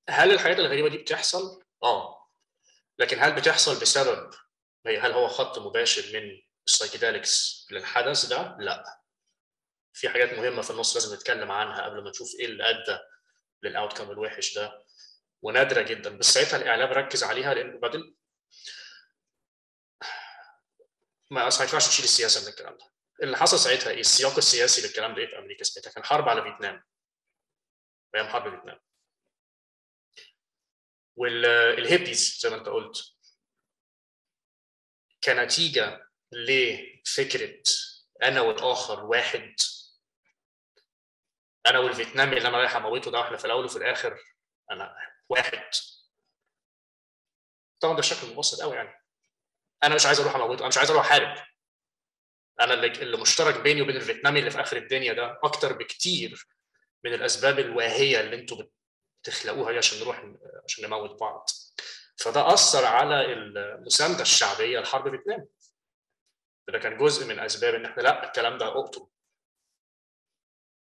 هل 0.08 0.32
الحاجات 0.32 0.58
الغريبة 0.58 0.88
دي 0.88 0.98
بتحصل؟ 0.98 1.62
آه. 1.82 2.30
لكن 2.98 3.18
هل 3.20 3.32
بتحصل 3.34 3.80
بسبب 3.80 4.30
هل 4.86 5.12
هو 5.12 5.28
خط 5.28 5.58
مباشر 5.58 6.20
من 6.20 6.42
السايكيداليكس 6.66 7.66
للحدث 7.70 8.26
ده؟ 8.26 8.56
لا. 8.60 9.00
في 9.92 10.08
حاجات 10.08 10.32
مهمة 10.32 10.62
في 10.62 10.70
النص 10.70 10.94
لازم 10.96 11.14
نتكلم 11.16 11.50
عنها 11.52 11.82
قبل 11.84 12.04
ما 12.04 12.10
نشوف 12.10 12.28
إيه 12.40 12.46
اللي 12.46 12.70
ادى 12.70 12.98
للاوتكم 13.62 14.10
الوحش 14.10 14.54
ده 14.54 14.84
ونادرة 15.42 15.82
جدا 15.82 16.18
بس 16.18 16.26
ساعتها 16.34 16.56
الإعلام 16.56 16.88
ركز 16.92 17.24
عليها 17.24 17.54
لأن 17.54 17.80
بعدين 17.80 18.16
ما 21.30 21.42
ينفعش 21.44 21.88
تشيل 21.88 22.04
السياسة 22.04 22.42
من 22.42 22.48
الكلام 22.48 22.76
ده. 22.78 22.90
اللي 23.22 23.36
حصل 23.36 23.58
ساعتها 23.58 23.90
إيه؟ 23.90 24.00
السياق 24.00 24.36
السياسي 24.36 24.86
للكلام 24.86 25.14
ده 25.14 25.20
إيه 25.20 25.26
في 25.26 25.38
أمريكا 25.38 25.64
ساعتها؟ 25.64 25.90
كان 25.90 26.04
حرب 26.04 26.28
على 26.28 26.42
فيتنام. 26.42 26.84
أيام 28.14 28.28
حرب 28.28 28.56
فيتنام. 28.56 28.80
والهيبيز 31.16 32.38
زي 32.42 32.50
ما 32.50 32.56
أنت 32.56 32.68
قلت 32.68 32.96
كنتيجة 35.24 36.06
لفكرة 36.32 37.62
أنا 38.22 38.40
والآخر 38.40 39.04
واحد. 39.04 39.54
أنا 41.66 41.78
والفيتنامي 41.78 42.36
اللي 42.36 42.48
أنا 42.48 42.58
رايح 42.58 42.76
أموته 42.76 43.10
ده 43.10 43.18
وإحنا 43.18 43.36
في 43.36 43.44
الأول 43.44 43.64
وفي 43.64 43.76
الآخر 43.76 44.18
أنا 44.70 44.96
واحد. 45.28 45.70
طبعا 47.80 47.94
ده 47.94 47.98
بشكل 48.00 48.26
مبسط 48.34 48.62
قوي 48.62 48.76
يعني. 48.76 49.04
أنا 49.82 49.94
مش 49.94 50.06
عايز 50.06 50.20
أروح 50.20 50.34
أموته 50.34 50.60
أنا 50.60 50.68
مش 50.68 50.78
عايز 50.78 50.90
أروح 50.90 51.06
أحارب. 51.06 51.44
أنا 52.60 52.74
اللي, 52.74 52.86
اللي 52.86 53.16
مشترك 53.16 53.60
بيني 53.60 53.82
وبين 53.82 53.96
الفيتنامي 53.96 54.38
اللي 54.38 54.50
في 54.50 54.60
آخر 54.60 54.76
الدنيا 54.76 55.12
ده 55.12 55.40
أكتر 55.44 55.72
بكتير 55.72 56.48
من 57.04 57.14
الأسباب 57.14 57.58
الواهية 57.58 58.20
اللي 58.20 58.36
أنتوا 58.36 58.62
بتخلقوها 59.22 59.72
دي 59.72 59.78
عشان 59.78 59.98
نروح 59.98 60.24
عشان 60.64 60.84
نموت 60.84 61.20
بعض. 61.20 61.46
فده 62.20 62.52
اثر 62.54 62.84
على 62.84 63.32
المساندة 63.32 64.22
الشعبية 64.22 64.80
لحرب 64.80 65.10
فيتنام 65.16 65.48
ده 66.68 66.78
كان 66.78 66.98
جزء 66.98 67.26
من 67.26 67.38
أسباب 67.38 67.74
إن 67.74 67.84
إحنا 67.84 68.02
لا 68.02 68.26
الكلام 68.26 68.58
ده 68.58 68.66
اقتل 68.66 69.06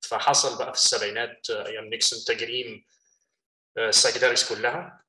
فحصل 0.09 0.59
بقى 0.59 0.73
في 0.75 0.79
السبعينات 0.79 1.51
أيام 1.51 1.85
نيكسون 1.85 2.37
تجريم 2.37 2.85
ال 3.79 3.84
psychedelics 3.84 4.49
كلها 4.49 5.03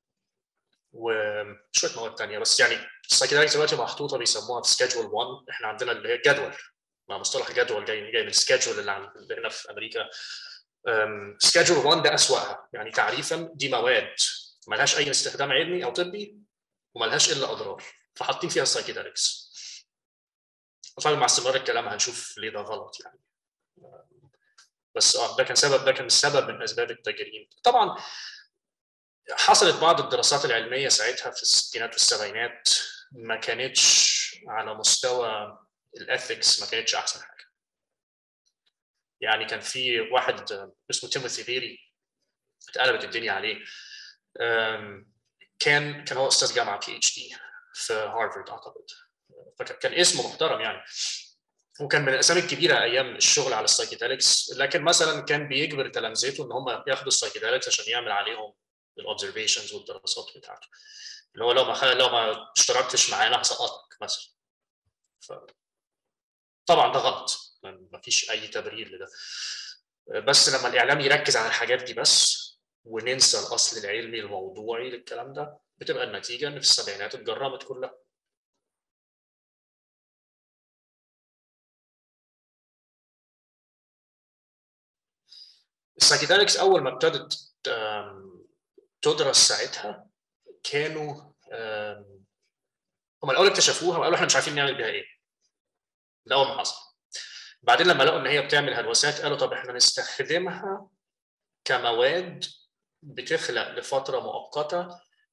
وشوية 0.92 1.96
مواد 1.96 2.18
ثانية 2.18 2.38
بس 2.38 2.60
يعني 2.60 2.86
ال 3.10 3.13
psychedelics 3.13 3.54
دلوقتي 3.54 3.76
محطوطة 3.76 4.18
بيسموها 4.18 4.62
في 4.62 4.70
schedule 4.70 5.06
1 5.06 5.28
إحنا 5.50 5.66
عندنا 5.68 5.92
اللي 5.92 6.08
هي 6.08 6.14
الجدول 6.14 6.52
مع 7.08 7.18
مصطلح 7.18 7.52
جدول 7.52 7.84
جاي 7.84 8.12
جاي 8.12 8.22
من 8.22 8.28
ال 8.28 8.34
schedule 8.34 8.78
اللي 8.80 8.92
عندنا 8.92 9.48
في 9.48 9.70
أمريكا. 9.70 10.08
schedule 11.38 11.86
1 11.86 12.02
ده 12.02 12.14
أسوأها. 12.14 12.68
يعني 12.72 12.90
تعريفا 12.90 13.50
دي 13.54 13.68
مواد 13.68 14.14
ملهاش 14.68 14.98
أي 14.98 15.10
استخدام 15.10 15.52
علمي 15.52 15.84
أو 15.84 15.90
طبي 15.92 16.38
وملهاش 16.94 17.32
إلا 17.32 17.52
أضرار. 17.52 17.84
فحاطين 18.14 18.50
فيها 18.50 18.62
ال 18.62 18.69
psychedelics 18.69 19.48
طبعا 21.04 21.14
مع 21.16 21.24
استمرار 21.26 21.56
الكلام 21.56 21.88
هنشوف 21.88 22.38
ليه 22.38 22.50
ده 22.50 22.60
غلط 22.60 22.96
يعني. 23.04 23.20
بس 24.94 25.16
آه 25.16 25.36
ده 25.36 25.44
كان 25.44 25.56
سبب 25.56 25.84
ده 25.84 25.92
كان 25.92 26.08
سبب 26.08 26.50
من 26.50 26.62
أسباب 26.62 26.90
التجريم. 26.90 27.48
طبعا 27.64 28.02
حصلت 29.30 29.80
بعض 29.80 30.00
الدراسات 30.00 30.44
العلمية 30.44 30.88
ساعتها 30.88 31.30
في 31.30 31.42
الستينات 31.42 31.92
والسبعينات 31.92 32.68
ما 33.12 33.36
كانتش 33.36 34.18
على 34.48 34.74
مستوى 34.74 35.58
ال 35.96 36.05
ethics 36.05 36.60
ما 36.60 36.66
كانتش 36.66 36.94
أحسن 36.94 37.20
حاجة. 37.20 37.44
يعني 39.20 39.44
كان 39.44 39.60
في 39.60 40.00
واحد 40.00 40.52
اسمه 40.90 41.10
تيموثي 41.10 41.42
ليري 41.42 41.78
اتقلبت 42.68 43.04
الدنيا 43.04 43.32
عليه. 43.32 43.64
كان 45.58 46.04
كان 46.04 46.18
هو 46.18 46.28
أستاذ 46.28 46.54
جامعة 46.54 46.86
PhD 46.86 47.36
في 47.74 47.92
هارفارد 47.92 48.50
أعتقد. 48.50 48.86
فكان 49.58 49.94
اسمه 49.94 50.28
محترم 50.28 50.60
يعني. 50.60 50.84
وكان 51.80 52.02
من 52.02 52.14
الأسامي 52.14 52.40
الكبيرة 52.40 52.82
أيام 52.82 53.16
الشغل 53.16 53.52
على 53.52 53.64
ال 53.64 53.71
psychedelics 53.71 54.52
لكن 54.56 54.82
مثلا 54.82 55.20
كان 55.20 55.48
بيجبر 55.48 55.88
تلامذته 55.88 56.44
إن 56.46 56.52
هم 56.52 56.84
ياخدوا 56.86 57.08
ال 57.08 57.13
psychedelics 57.13 57.68
عشان 57.68 57.84
يعمل 57.88 58.12
عليهم 58.12 58.54
الاوبزرفيشنز 58.98 59.72
والدراسات 59.72 60.26
بتاعته. 60.36 60.68
اللي 61.34 61.44
هو 61.44 61.52
لو 61.52 61.64
ما 61.64 61.94
لو 61.94 62.08
ما 62.08 62.52
اشتركتش 62.56 63.10
معانا 63.10 63.40
هسقطك 63.42 63.96
مثلا. 64.02 64.24
ف... 65.20 65.32
طبعا 66.66 66.92
ده 66.92 66.98
غلط. 66.98 67.60
ما 67.62 68.00
فيش 68.04 68.30
أي 68.30 68.48
تبرير 68.48 68.88
لده. 68.88 69.08
بس 70.20 70.48
لما 70.48 70.68
الإعلام 70.68 71.00
يركز 71.00 71.36
على 71.36 71.46
الحاجات 71.46 71.82
دي 71.82 71.94
بس 71.94 72.47
وننسى 72.88 73.38
الأصل 73.38 73.80
العلمي 73.80 74.20
الموضوعي 74.20 74.90
للكلام 74.90 75.32
ده 75.32 75.58
بتبقى 75.78 76.04
النتيجة 76.04 76.46
إن 76.48 76.52
في 76.52 76.58
السبعينات 76.58 77.14
اتجرمت 77.14 77.62
كلها. 77.62 77.94
ال 85.96 86.01
psychedelics 86.01 86.56
أول 86.56 86.80
ما 86.82 86.92
ابتدت 86.94 87.52
تدرس 89.02 89.36
ساعتها 89.48 90.06
كانوا 90.62 91.14
هم 93.24 93.30
الأول 93.30 93.46
اكتشفوها 93.46 93.98
وقالوا 93.98 94.14
إحنا 94.16 94.26
مش 94.26 94.34
عارفين 94.34 94.54
نعمل 94.54 94.74
بيها 94.76 94.86
إيه. 94.86 95.04
ده 96.26 96.34
أول 96.36 96.46
ما 96.48 96.58
حصل. 96.58 96.94
بعدين 97.62 97.86
لما 97.86 98.02
لقوا 98.02 98.18
إن 98.20 98.26
هي 98.26 98.42
بتعمل 98.42 98.74
هلوسات 98.74 99.20
قالوا 99.20 99.36
طب 99.36 99.52
إحنا 99.52 99.72
نستخدمها 99.72 100.90
كمواد 101.64 102.44
بتخلق 103.02 103.68
لفترة 103.68 104.20
مؤقتة 104.20 104.88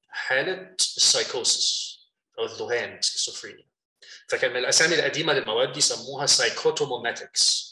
حالة 0.08 0.74
السايكوسس 0.80 1.96
أو 2.38 2.44
الذهان 2.44 3.00
سكيزوفرينيا 3.02 3.66
فكان 4.28 4.50
من 4.50 4.56
الأسامي 4.56 4.94
القديمة 4.94 5.32
للمواد 5.32 5.72
دي 5.72 5.80
سموها 5.80 6.26
psychotomimetics 6.26 7.66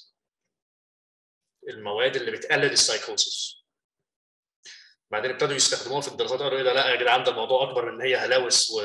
المواد 1.68 2.16
اللي 2.16 2.30
بتقلد 2.30 2.72
ال 2.72 2.81
psychosis 2.81 3.64
بعدين 5.10 5.30
ابتدوا 5.30 5.56
يستخدموها 5.56 6.00
في 6.00 6.08
الدراسات 6.08 6.38
قالوا 6.38 6.58
إيه 6.58 6.64
ده 6.64 6.72
لا 6.72 6.88
يا 6.90 6.96
جدعان 6.96 7.24
ده 7.24 7.30
الموضوع 7.30 7.70
أكبر 7.70 7.84
من 7.92 7.94
إن 8.00 8.06
هي 8.06 8.16
هلاوس 8.16 8.70
و... 8.70 8.82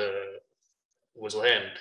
وذهان. 1.15 1.75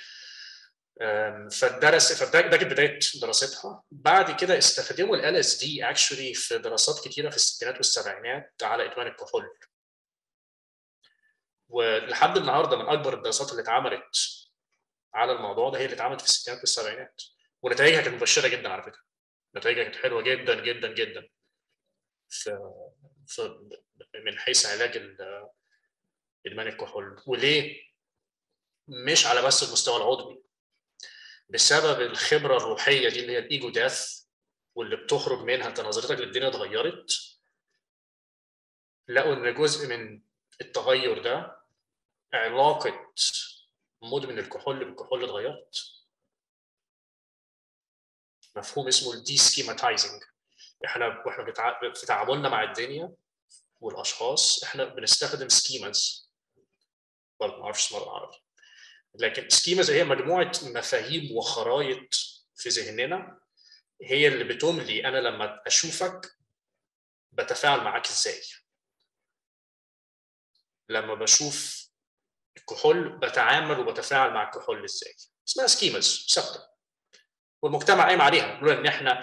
فدرس 1.60 2.12
فده 2.24 2.40
كانت 2.40 2.72
بداية 2.72 2.98
دراستها. 3.22 3.82
بعد 3.90 4.40
كده 4.40 4.58
استخدموا 4.58 5.16
LSD 5.16 5.90
actually 5.90 6.34
في 6.34 6.58
دراسات 6.58 7.08
كتيرة 7.08 7.30
في 7.30 7.36
الستينات 7.36 7.76
والسبعينات 7.76 8.54
على 8.62 8.92
إدمان 8.92 9.06
الكحول. 9.06 9.58
ولحد 11.68 12.36
النهارده 12.36 12.76
من 12.76 12.88
أكبر 12.88 13.14
الدراسات 13.14 13.50
اللي 13.50 13.62
اتعملت 13.62 14.16
على 15.14 15.32
الموضوع 15.32 15.70
ده 15.70 15.78
هي 15.78 15.84
اللي 15.84 15.96
اتعملت 15.96 16.20
في 16.20 16.26
الستينات 16.26 16.60
والسبعينات. 16.60 17.22
ونتائجها 17.62 18.02
كانت 18.02 18.14
مبشرة 18.14 18.48
جدا 18.48 18.68
على 18.68 18.82
فكرة. 18.82 19.02
نتائجها 19.56 19.84
كانت 19.84 19.96
حلوة 19.96 20.22
جدا 20.22 20.60
جدا 20.64 20.94
جدا. 20.94 21.28
في, 22.28 22.58
في 23.26 23.68
من 24.24 24.38
حيث 24.38 24.66
علاج 24.66 24.96
إدمان 26.46 26.66
الكحول. 26.66 27.22
وليه؟ 27.26 27.82
مش 28.88 29.26
على 29.26 29.42
بس 29.42 29.62
المستوى 29.62 29.96
العضوي. 29.96 30.47
بسبب 31.48 32.00
الخبرة 32.00 32.56
الروحية 32.56 33.08
دي 33.08 33.20
اللي 33.20 33.32
هي 33.32 33.38
الإيجو 33.38 33.70
داث 33.70 34.24
واللي 34.74 34.96
بتخرج 34.96 35.38
منها 35.38 35.68
أنت 35.68 35.80
نظرتك 35.80 36.20
للدنيا 36.20 36.48
اتغيرت 36.48 37.10
لقوا 39.08 39.34
إن 39.34 39.54
جزء 39.54 39.88
من 39.88 40.22
التغير 40.60 41.22
ده 41.22 41.60
علاقة 42.32 43.14
مدمن 44.02 44.38
الكحول 44.38 44.84
بالكحول 44.84 45.24
اتغيرت. 45.24 45.76
مفهوم 48.56 48.88
اسمه 48.88 49.12
ال 49.12 49.36
de-schematizing 49.36 50.22
إحنا 50.84 51.22
وإحنا. 51.26 51.52
في 51.94 52.06
تعاملنا 52.06 52.48
مع 52.48 52.62
الدنيا 52.62 53.14
والأشخاص 53.80 54.64
إحنا 54.64 54.84
بنستخدم 54.84 55.48
schemas 55.48 56.30
برضه 57.40 57.56
ما 57.56 57.64
أعرفش 57.64 57.86
اسمها 57.86 58.00
بالعربي. 58.00 58.36
لكن 59.14 59.48
schemas 59.48 59.90
هي 59.90 60.04
مجموعة 60.04 60.52
مفاهيم 60.62 61.36
وخرائط 61.36 62.14
في 62.56 62.68
ذهننا 62.68 63.40
هي 64.02 64.28
اللي 64.28 64.44
بتملي 64.44 65.08
أنا 65.08 65.16
لما 65.16 65.62
أشوفك 65.66 66.32
بتفاعل 67.32 67.80
معاك 67.80 68.06
إزاي. 68.06 68.40
لما 70.88 71.14
بشوف 71.14 71.88
الكحول 72.56 73.18
بتعامل 73.18 73.80
وبتفاعل 73.80 74.30
مع 74.30 74.48
الكحول 74.48 74.84
إزاي. 74.84 75.14
اسمها 75.48 75.66
schemas 75.66 76.26
ثابته 76.34 76.68
والمجتمع 77.62 78.06
قايم 78.06 78.22
عليها. 78.22 78.54
بيقول 78.54 78.70
إن 78.78 78.86
إحنا 78.86 79.20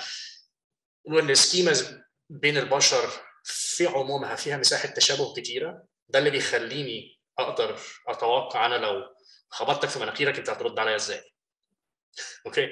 بيقول 1.06 1.24
إن 1.24 1.30
ال 1.30 1.38
schemas 1.38 2.00
بين 2.30 2.58
البشر 2.58 3.10
في 3.44 3.88
عمومها 3.88 4.36
فيها 4.36 4.58
مساحة 4.58 4.88
تشابه 4.88 5.34
كتيرة. 5.34 5.88
ده 6.08 6.20
اللي 6.20 6.30
بيخليني 6.30 7.20
أقدر 7.40 7.80
أتوقع 8.08 8.66
أنا 8.66 8.76
لو 8.76 9.15
خبطتك 9.50 9.90
في 9.90 10.00
مناخيرك 10.00 10.38
انت 10.38 10.50
هترد 10.50 10.80
عليا 10.80 10.96
إزاي؟ 10.96 11.32
okay؟ 12.46 12.72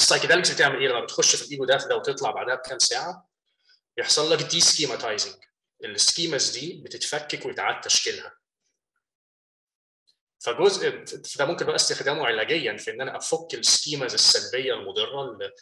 ال 0.00 0.04
psychedelics 0.04 0.50
بتعمل 0.50 0.80
إيه 0.80 0.88
لما 0.88 1.00
بتخش 1.00 1.36
في 1.36 1.44
ال 1.44 1.49
ego 1.49 1.64
death 1.64 1.96
وتطلع 1.96 2.30
بعدها 2.30 2.54
بكام 2.54 2.78
ساعة؟ 2.78 3.28
يحصل 3.96 4.32
لك 4.32 4.42
de-schematizing 4.42 5.34
ال 5.84 5.92
schemas 5.92 6.50
دي 6.50 6.82
بتتفكك 6.84 7.46
ويتعاد 7.46 7.80
تشكيلها. 7.80 8.38
فجزء 10.40 10.90
ده 11.38 11.44
ممكن 11.44 11.66
بقى 11.66 11.76
استخدامه 11.76 12.26
علاجيا 12.26 12.76
في 12.76 12.90
إن 12.90 13.00
أنا 13.00 13.16
أفك 13.16 13.54
ال 13.54 13.61
schemas 13.61 14.14
السلبية 14.14 14.74
المضرة 14.74 15.22
اللي 15.22 15.52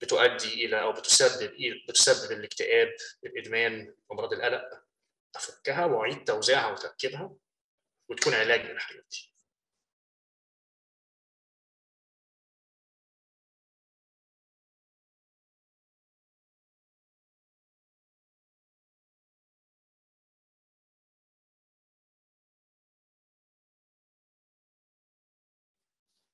بتؤدي 0.00 0.66
إلى 0.66 0.82
أو 0.82 0.92
بتسبب 0.92 1.52
بتسبب 1.88 2.32
الاكتئاب 2.32 2.88
الإدمان 3.24 3.94
أمراض 4.12 4.32
القلق. 4.32 4.64
أفكها 5.36 5.84
وأعيد 5.84 6.24
توزيعها 6.24 6.72
وتركيبها 6.72 7.32
وتكون 8.08 8.34
علاج 8.34 8.60
للحاجات 8.60 9.04
دي. 9.10 9.32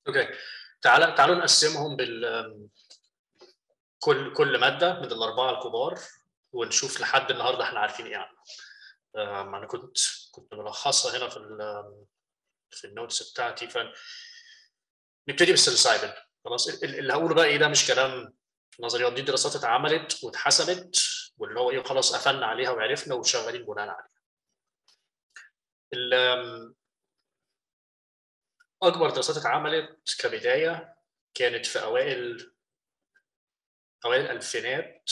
okay. 0.09 0.29
تعال 0.83 1.15
تعالوا 1.15 1.35
نقسمهم 1.35 1.97
بال 1.97 2.25
كل 3.99 4.35
كل 4.35 4.61
مادة 4.61 5.01
من 5.01 5.05
الأربعة 5.13 5.51
الكبار 5.51 5.99
ونشوف 6.53 7.01
لحد 7.01 7.31
النهارده 7.31 7.65
إحنا 7.65 7.81
عارفين 7.81 8.07
إيه 8.07 8.17
عنهم 8.17 8.37
عنها 9.17 9.59
أنا 9.59 9.67
كنت 9.67 9.97
كنت 10.33 10.55
ملخصها 10.55 11.19
هنا 11.19 11.29
في 11.29 11.37
في 12.71 12.87
ال 12.87 12.95
notes 12.95 13.33
بتاعتي. 13.33 13.69
ف 13.69 13.79
نبتدي 15.29 15.53
خلاص 16.45 16.69
اللي 16.83 17.13
هقوله 17.13 17.35
بقى 17.35 17.45
إيه 17.45 17.57
ده 17.57 17.69
مش 17.69 17.87
كلام 17.87 18.35
نظريات 18.81 19.13
دي 19.13 19.23
دراسات 19.23 19.57
اتعملت 19.57 20.25
واتحسبت 20.25 20.97
واللي 21.39 21.61
هو 21.61 21.71
إيه 21.71 21.83
خلاص 21.83 22.15
قفلنا 22.15 22.47
عليها 22.47 22.71
وعرفنا 22.71 23.15
وشغالين 23.15 23.65
بناء 23.65 23.89
عليها. 23.89 24.15
أكبر 28.83 29.11
دراسات 29.11 29.37
اتعملت 29.37 30.17
كبداية 30.21 30.97
كانت 31.35 31.67
في 31.67 31.83
اوائل 31.83 32.55
أوائل 34.05 34.21
الألفينات 34.21 35.11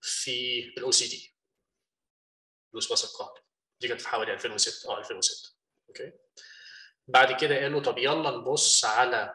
في 0.00 0.60
ال 0.78 0.90
OCD 0.90 1.35
الوسواس 2.76 3.04
القهري 3.04 3.40
دي 3.80 3.88
كانت 3.88 4.00
في 4.00 4.08
حوالي 4.08 4.32
2006 4.32 4.90
آه 4.90 4.98
2006 4.98 5.50
okay؟ 5.88 6.12
بعد 7.08 7.40
كده 7.40 7.56
قالوا 7.62 7.82
طب 7.82 7.98
يلا 7.98 8.30
نبص 8.30 8.84
على 8.84 9.34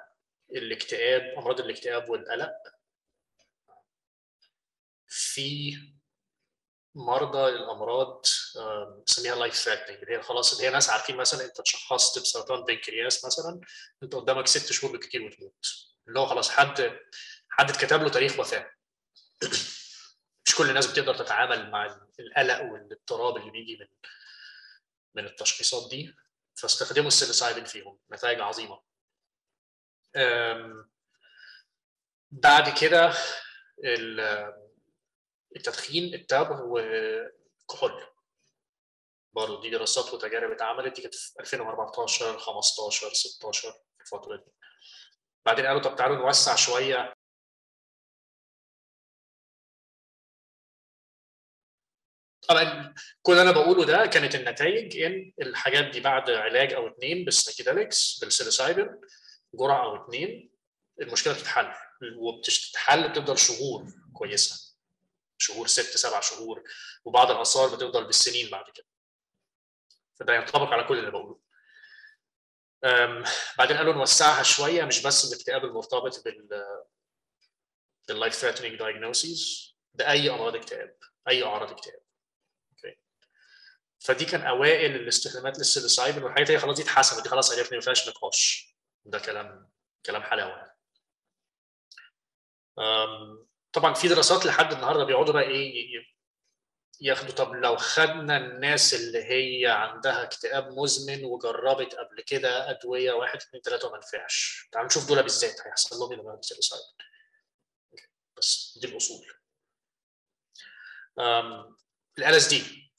الاكتئاب 0.52 1.22
أمراض 1.38 1.60
الاكتئاب 1.60 2.10
والقلق. 2.10 2.52
في 5.08 5.78
مرضى 6.96 7.50
الامراض 7.50 8.26
بنسميها 8.98 9.36
life 9.36 9.56
threatening 9.56 10.04
اللي 10.04 10.18
هي 10.18 10.22
خلاص 10.22 10.54
اللي 10.54 10.68
هي 10.68 10.72
ناس 10.72 10.90
عارفين 10.90 11.18
مثلا 11.18 11.46
أنت 11.46 11.60
اتشخصت 11.60 12.20
بسرطان 12.22 12.64
بنكرياس 12.64 13.26
مثلا 13.26 13.62
أنت 14.04 14.16
قدامك 14.16 14.48
ست 14.48 14.72
شهور 14.72 14.92
بالكثير 14.92 15.22
وتموت 15.22 15.66
اللي 16.08 16.20
هو 16.20 16.26
خلاص 16.26 16.50
حد 16.50 17.00
حد 17.50 17.70
اتكتب 17.70 18.02
له 18.02 18.10
تاريخ 18.10 18.40
وفاة. 18.40 18.72
مش 20.52 20.58
كل 20.58 20.70
الناس 20.70 20.88
بتقدر 20.92 21.16
تتعامل 21.16 21.72
مع 21.72 21.98
القلق 22.20 22.62
والاضطراب 22.62 23.38
اللي 23.38 23.52
بيجي 23.52 23.78
من 23.78 23.88
من 25.16 25.26
التشخيصات 25.26 25.90
دي. 25.90 26.16
فاستخدموا 26.56 27.08
ال 27.08 27.13
psilocybin 27.13 27.66
فيهم 27.66 28.00
نتائج 28.12 28.40
عظيمة. 28.42 28.82
بعد 32.32 32.80
كده 32.82 33.14
التدخين 35.56 36.14
التبغ 36.14 36.60
وكحول 36.64 38.06
برضه 39.34 39.62
دي 39.62 39.70
دراسات 39.70 40.14
وتجارب 40.14 40.52
اتعملت 40.52 40.96
دي 40.96 41.02
كانت 41.02 41.16
في 41.16 41.40
2014 41.40 42.40
15 42.40 43.14
16 43.14 43.72
في 43.72 44.02
الفترة 44.02 44.36
دي. 44.36 44.52
بعدين 45.46 45.66
قالوا 45.66 45.82
طب 45.82 45.96
تعالوا 45.96 46.16
نوسع 46.18 46.56
شوية 46.56 47.14
طبعا 52.54 52.94
كل 53.22 53.32
اللي 53.32 53.42
أنا 53.44 53.52
بقوله 53.52 53.86
ده 53.86 54.06
كانت 54.06 54.36
النتائج 54.36 54.98
إن 55.02 55.34
الحاجات 55.42 55.86
دي 55.86 56.00
بعد 56.00 56.30
علاج 56.30 56.74
أو 56.74 56.88
اثنين 56.88 57.26
بالسايكيدليكس 57.26 58.20
بالسيلوسايبين 58.20 59.02
جرعة 59.54 59.84
أو 59.86 60.06
اثنين 60.06 60.52
المشكلة 61.02 61.34
بتتحل. 61.34 61.74
وبتتحل 62.18 63.10
بتفضل 63.10 63.38
شهور 63.38 63.88
كويسة. 64.14 64.76
شهور 65.38 65.68
ست 65.68 65.98
سبع 65.98 66.20
شهور. 66.20 66.64
وبعض 67.06 67.32
الآثار 67.32 67.76
بتفضل 67.76 68.06
بالسنين 68.06 68.50
بعد 68.50 68.66
كده. 68.74 68.86
فده 70.20 70.36
ينطبق 70.36 70.68
على 70.74 70.84
كل 70.84 71.00
اللي 71.00 71.12
بقوله. 71.12 71.40
بعدين 73.58 73.78
قالوا 73.78 73.94
نوسعها 73.94 74.44
شوية 74.44 74.84
مش 74.86 75.04
بس 75.04 75.34
الاكتئاب 75.34 75.66
المرتبط 75.66 76.24
بال 76.26 76.64
بال 78.08 78.17
life 78.17 78.34
threatening 78.34 78.80
diagnosis 78.80 79.72
ده 79.94 80.12
أي 80.12 80.30
أمراض 80.30 80.56
اكتئاب 80.56 80.98
أي 81.28 81.44
أعراض 81.44 81.72
اكتئاب. 81.72 82.01
فدي 84.02 84.26
كان 84.26 84.42
أوائل 84.42 84.96
الاستخدامات 84.96 85.58
لل 85.58 85.69
psilocybin 85.69 86.24
والحاجات 86.24 86.52
هي 86.52 86.60
خلاص 86.60 86.78
دي 86.78 86.84
اتحسبت 86.84 87.24
دي 87.24 87.30
خلاص 87.30 87.52
عرفنا 87.58 87.78
ما 87.78 87.82
فيهاش 87.84 88.10
نقاش. 88.10 88.68
ده 89.06 89.20
كلام 89.20 89.72
كلام 90.06 90.24
حلاوة. 90.24 90.72
طبعا 93.74 93.94
في 93.94 94.08
دراسات 94.08 94.46
لحد 94.46 94.74
النهارده 94.74 95.04
بيقعدوا 95.04 95.34
بقى 95.34 95.44
إيه 95.44 96.12
ياخدوا 97.02 97.32
طب 97.36 97.54
لو 97.54 97.78
خدنا 97.78 98.38
الناس 98.38 98.94
اللي 98.94 99.24
هي 99.24 99.68
عندها 99.68 100.24
اكتئاب 100.24 100.68
مزمن 100.80 101.26
وجربت 101.26 101.96
قبل 101.96 102.22
كده 102.22 102.70
أدوية 102.70 103.12
واحد 103.14 103.36
اثنين 103.42 103.62
ثلاثة 103.64 103.88
وما 103.88 103.98
نفعش. 103.98 104.68
تعالوا 104.72 104.90
نشوف 104.90 105.08
دول 105.08 105.24
بالذات 105.24 105.62
هيحصل 105.68 105.96
لهم 105.96 106.12
إيه 106.12 106.40
بس 108.38 108.78
دي 108.82 108.88
الأصول. 108.88 109.26
ال 112.18 112.24
LSD 112.24 112.91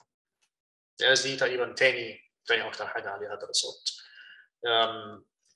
ال 1.00 1.22
LSD 1.26 1.36
تقريبا 1.36 1.72
تاني 1.74 2.32
تاني 2.46 2.68
أكتر 2.68 2.86
حاجة 2.86 3.10
عليها 3.10 3.34
دراسات. 3.34 3.90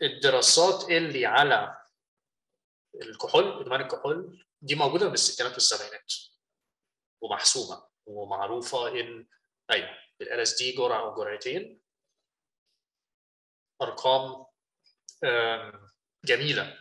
الدراسات 0.02 0.90
اللي 0.90 1.26
على 1.26 1.82
الكحول 3.02 3.60
إدمان 3.60 3.80
الكحول 3.80 4.46
دي 4.62 4.74
موجودة 4.74 5.06
من 5.08 5.14
الستينات 5.14 5.52
والسبعينات 5.52 6.12
ومحسومة 7.20 7.86
ومعروفة 8.06 8.88
إن 8.88 9.26
أيوه 9.70 9.98
ال 10.20 10.28
اس 10.28 10.58
دي 10.58 10.72
جرعة 10.72 11.00
أو 11.00 11.14
جرعتين. 11.14 11.80
أرقام 13.82 14.46
جميلة 16.24 16.78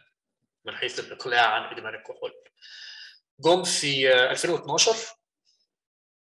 من 0.66 0.76
حيث 0.76 1.00
الإقلاع 1.00 1.46
عن 1.54 1.74
إدمان 1.78 1.96
الكحول. 1.96 2.34
جم 3.40 3.64
في 3.64 4.14
2012 4.32 5.18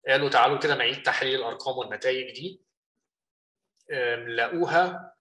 قالوا 0.08 0.30
تعالوا 0.30 0.60
كده 0.60 0.76
نعيد 0.76 1.04
تحليل 1.04 1.36
الأرقام 1.40 1.78
والنتائج 1.78 2.36
دي. 2.36 2.62
لقوها 4.28 5.16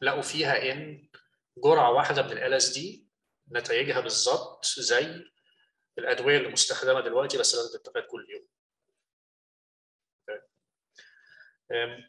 لقوا 0.00 0.22
فيها 0.22 0.72
إن 0.72 1.08
جرعة 1.58 1.90
واحدة 1.92 2.22
من 2.22 2.32
ال 2.32 2.54
LSD 2.54 3.06
نتائجها 3.52 4.00
بالظبط 4.00 4.64
زي 4.66 5.24
الأدوية 5.98 6.36
اللي 6.38 6.48
مستخدمة 6.48 7.00
دلوقتي 7.00 7.38
بس 7.38 7.54
لازم 7.54 7.78
تتاخد 7.78 8.06
كل 8.06 8.26
يوم. 8.30 8.48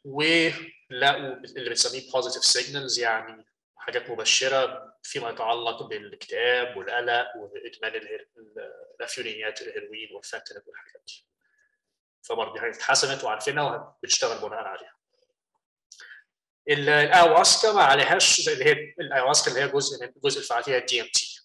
ولقوا 0.05 1.34
اللي 1.36 1.69
بنسميه 1.69 2.11
positive 2.11 2.43
signals 2.45 2.99
يعني 2.99 3.45
حاجات 3.76 4.09
مبشرة 4.09 4.95
فيما 5.03 5.30
يتعلق 5.30 5.84
بالاكتئاب 5.84 6.78
والقلق 6.78 7.28
وإدمان 7.36 7.95
الأفيونيات 8.99 9.61
الهيروين 9.61 10.11
والفنتانيل 10.15 10.61
والحاجات 10.67 11.03
دي. 11.07 11.26
فبرضه 12.26 12.59
حاجات 12.59 12.76
اتحسنت 12.76 13.23
وعارفينها 13.23 13.63
وبنشتغل 13.63 14.38
بناء 14.38 14.59
عليها 14.63 14.95
الايواسكا 16.69 17.71
ما 17.73 17.84
عليهاش 17.84 18.49
اللي 18.49 18.65
هي 18.65 18.71
الايواسكا 18.99 19.51
اللي 19.51 19.63
هي 19.63 19.67
جزء 19.67 20.05
من 20.05 20.11
جزء 20.23 20.39
الفعالية 20.39 20.78
ال 20.78 21.01
DMT 21.01 21.41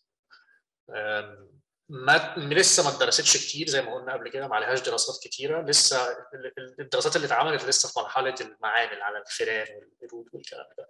ما 1.89 2.35
لسه 2.37 2.83
ما 2.83 2.89
اتدرستش 2.89 3.37
كتير 3.37 3.67
زي 3.67 3.83
ما 3.83 3.95
قلنا 3.95 4.13
قبل 4.13 4.29
كده 4.29 4.49
ما 4.49 4.57
عليهاش 4.57 4.81
دراسات 4.81 5.23
كتيرة. 5.25 5.63
لسه 5.63 6.17
الدراسات 6.79 7.17
اللي 7.17 7.27
اتعملت 7.27 7.65
لسه 7.65 7.89
في 7.89 7.99
مرحلة 7.99 8.35
المعامل 8.41 9.03
على 9.03 9.19
الفئران 9.19 9.67
والقرود 10.01 10.29
والكلام 10.33 10.67
ده. 10.79 10.89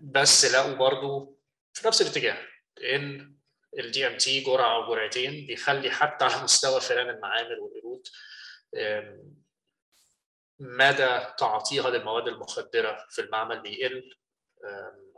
بس 0.00 0.44
لقوا 0.44 0.74
برضو 0.74 1.38
في 1.72 1.86
نفس 1.88 2.02
الاتجاه 2.02 2.38
إن 2.82 3.36
ال 3.78 4.06
DMT 4.06 4.40
جرعة 4.40 4.76
أو 4.76 4.94
جرعتين 4.94 5.46
بيخلي 5.46 5.90
حتى 5.90 6.24
على 6.24 6.42
مستوى 6.42 6.80
فئران 6.80 7.10
المعامل 7.10 7.58
والقرود 7.58 8.08
مدى 10.58 11.20
تعاطيها 11.38 11.90
للمواد 11.90 12.28
المخدرة 12.28 13.06
في 13.10 13.20
المعمل 13.20 13.60
بيقل؟ 13.60 14.16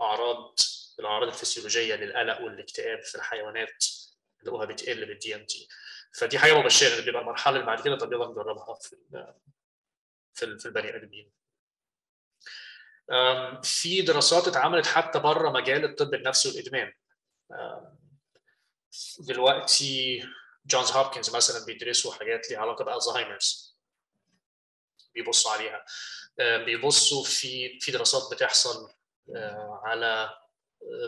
أعراض 0.00 0.56
الأعراض 0.98 1.28
الفسيولوجية 1.28 1.94
للقلق 1.94 2.40
والاكتئاب 2.40 3.02
في 3.02 3.14
الحيوانات 3.14 3.84
لقوها 4.42 4.64
بتقل 4.66 5.06
بال 5.06 5.34
DMT 5.34 5.68
فدي 6.18 6.38
حاجة 6.38 6.58
مبشرة 6.58 6.92
اللي 6.92 7.04
بيبقى 7.04 7.22
المرحلة 7.22 7.54
اللي 7.56 7.66
بعد 7.66 7.80
كده 7.84 7.96
طب 7.96 8.12
يلا 8.12 8.26
نجربها 8.28 8.74
في 8.74 8.96
في 10.34 10.58
في 10.58 10.66
البني 10.66 10.96
آدمين. 10.96 11.30
في 13.62 14.02
دراسات 14.02 14.48
اتعملت 14.48 14.86
حتى 14.86 15.18
بره 15.18 15.50
مجال 15.50 15.84
الطب 15.84 16.14
النفسي 16.14 16.48
والإدمان. 16.48 16.92
دلوقتي 19.18 20.24
جونز 20.68 20.90
هوبكنز 20.90 21.36
مثلا 21.36 21.64
بيدرسوا 21.64 22.12
حاجات 22.12 22.50
ليها 22.50 22.58
علاقة 22.58 22.84
ب 22.84 22.91
Alzheimer's. 22.91 23.78
بيبصوا 25.14 25.50
عليها. 25.52 25.84
بيبصوا 26.64 27.24
في 27.24 27.80
في 27.80 27.92
دراسات 27.92 28.22
بتحصل 28.32 28.92
على 29.84 30.38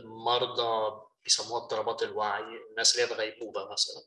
مرضى 0.04 1.00
بيسموها 1.24 1.62
اضطرابات 1.62 2.02
الوعي 2.02 2.42
الناس 2.70 2.92
اللي 2.94 3.06
هي 3.06 3.12
الغيبوبة 3.12 3.72
مثلا. 3.72 4.02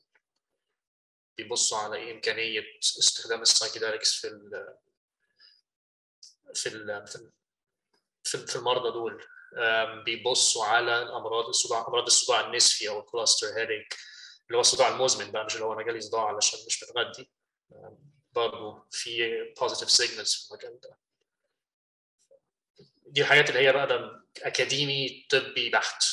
بيبصوا 1.37 1.77
على 1.77 1.95
إيه 1.95 2.11
إمكانية 2.11 2.61
استخدام 2.79 3.41
ال 3.41 3.47
psychedelics 3.47 4.13
في 4.13 4.27
ال 4.27 4.77
في 6.53 6.69
ال 6.69 7.07
في, 8.23 8.37
في 8.47 8.55
المرضى 8.55 8.91
دول. 8.91 9.25
بيبصوا 10.05 10.65
على 10.65 11.01
الأمراض 11.01 11.47
الصداع 11.47 11.87
أمراض 11.87 12.05
الصداع 12.05 12.39
النصفي 12.47 12.89
أو 12.89 12.99
ال 12.99 13.05
cluster 13.05 13.47
headache 13.47 13.97
اللي 14.47 14.57
هو 14.57 14.61
الصداع 14.61 14.87
المزمن 14.87 15.31
بقى 15.31 15.45
مش 15.45 15.53
اللي 15.55 15.65
هو 15.65 15.73
أنا 15.73 15.83
جالي 15.83 16.01
صداع 16.01 16.25
علشان 16.25 16.59
مش 16.67 16.83
متغدي 16.83 17.31
برضه 18.33 18.85
في 18.91 19.29
positive 19.61 19.91
signals 19.91 20.33
في 20.33 20.51
المجال 20.51 20.79
ده. 20.79 20.97
دي 23.05 23.21
الحاجات 23.21 23.49
اللي 23.49 23.59
هي 23.67 23.73
بقى 23.73 23.87
ده 23.87 24.23
أكاديمي 24.43 25.27
طبي 25.29 25.69
بحت. 25.69 26.03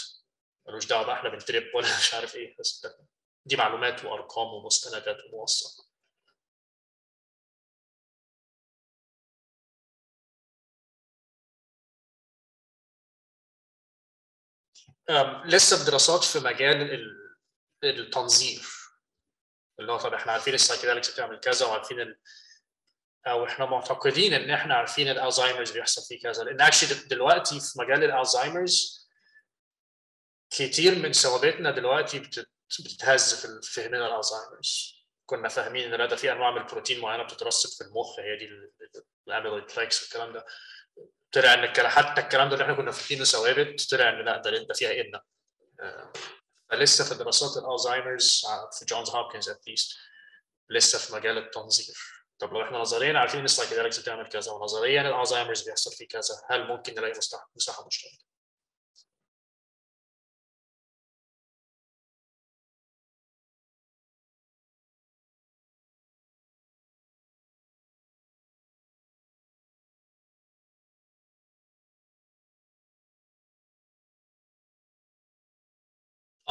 ملوش 0.69 0.87
دعوة 0.87 1.07
بقى 1.07 1.17
إحنا 1.17 1.29
بن 1.29 1.41
trip 1.41 1.65
ولا 1.75 1.87
مش 1.99 2.15
عارف 2.15 2.35
إيه 2.37 2.57
بس 2.59 2.81
ده. 2.87 2.99
دي 3.47 3.57
معلومات 3.57 4.05
وأرقام 4.05 4.47
ومستندات 4.55 5.17
وموثقه 5.33 5.91
لسه 15.45 15.85
بدراسات 15.85 16.25
في 16.25 16.39
مجال 16.39 17.20
التنظير 17.85 18.63
اللي 19.81 19.93
هو 19.93 19.97
طب 19.99 20.15
إحنا 20.15 20.33
عارفين 20.33 20.55
ال 20.55 20.59
psychedelics 20.59 21.11
بتعمل 21.13 21.41
كذا 21.41 21.67
وعارفين 21.67 22.01
ال... 22.01 22.19
أو 23.27 23.45
إحنا 23.47 23.67
معتقدين 23.67 24.35
إن 24.35 24.51
إحنا 24.51 24.75
عارفين 24.75 25.09
ال 25.09 25.14
Alzheimer's 25.14 25.71
بيحصل 25.71 26.03
فيه 26.09 26.21
كذا. 26.21 26.45
لأن 26.45 26.61
actually 26.61 27.09
دلوقتي 27.09 27.61
في 27.61 27.79
مجال 27.79 28.05
ال 28.05 28.14
Alzheimer's 28.14 29.09
كتير 30.51 30.95
من 30.95 31.13
ثوابتنا 31.13 31.71
دلوقتي 31.71 32.19
بتتهز 32.81 33.35
في 33.35 33.73
فهمنا 33.73 34.07
ال 34.07 34.14
Alzheimer's. 34.14 34.95
كنا 35.27 35.49
فاهمين 35.49 35.95
إن 35.95 36.09
ده 36.09 36.17
في 36.17 36.33
أنواع 36.33 36.51
من 36.51 36.59
البروتين 36.61 37.01
معينة 37.01 37.23
بتترسب 37.23 37.69
في 37.79 37.85
المخ 37.91 38.19
هي 38.19 38.37
دي 38.37 38.49
ال 39.29 39.33
amyloid 39.33 39.65
plaques 39.77 40.03
والكلام 40.03 40.33
ده. 40.33 40.47
طلع 41.33 41.55
إن 41.55 41.89
حتى 41.89 42.21
الكلام 42.21 42.49
ده 42.49 42.55
اللي 42.55 42.65
إحنا 42.65 42.77
كنا 42.77 42.91
فاكرينه 42.91 43.25
ثوابت 43.25 43.91
طلع 43.91 44.09
إن 44.09 44.25
لا 44.25 44.37
ده 44.37 44.51
ده 44.51 44.75
فيها 44.75 44.91
ان 44.91 45.21
فلسه 46.71 47.05
في 47.05 47.15
دراسات 47.15 47.65
ال 47.65 47.72
Alzheimer's 47.72 48.47
في 48.79 48.85
جونز 48.85 49.11
هوبكنز 49.11 49.49
at 49.49 49.69
least 49.69 49.97
لسه 50.71 50.99
في 50.99 51.15
مجال 51.15 51.39
التنظير 51.39 51.97
طب 52.39 52.53
لو 52.53 52.63
إحنا 52.63 52.79
نظريا 52.79 53.19
عارفين 53.19 53.39
إن 53.39 53.45
ال 53.45 53.49
psychedelics 53.49 53.99
بتعمل 53.99 54.29
كذا 54.29 54.53
ونظريا 54.53 55.01
ال 55.01 55.06
Alzheimer's 55.06 55.63
بيحصل 55.63 55.93
فيه 55.93 56.09
كذا 56.09 56.43
هل 56.51 56.67
ممكن 56.69 56.95
نلاقي 56.95 57.19
مساحة 57.57 57.87
مشتركة؟ 57.87 58.30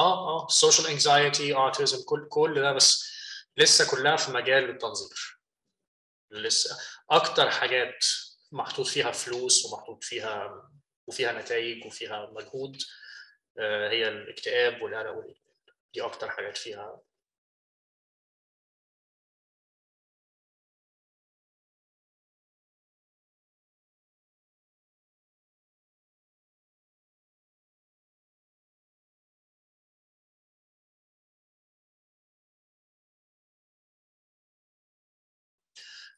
آه 0.00 0.44
آه. 0.44 0.48
social 0.48 0.86
anxiety 0.86 1.54
autism 1.54 2.04
كل 2.06 2.28
كل 2.28 2.62
ده 2.62 2.72
بس 2.72 3.10
لسه 3.56 3.90
كلها 3.90 4.16
في 4.16 4.30
مجال 4.32 4.70
التنظير. 4.70 5.40
لسه 6.30 6.78
أكتر 7.10 7.50
حاجات 7.50 8.04
محطوط 8.52 8.86
فيها 8.86 9.10
فلوس 9.10 9.64
ومحطوط 9.64 10.04
فيها 10.04 10.70
وفيها 11.06 11.32
نتائج 11.32 11.86
وفيها 11.86 12.30
مجهود 12.30 12.82
هي 13.90 14.08
الاكتئاب 14.08 14.82
والقلق 14.82 15.24
دي 15.94 16.02
أكتر 16.02 16.30
حاجات 16.30 16.56
فيها 16.58 17.00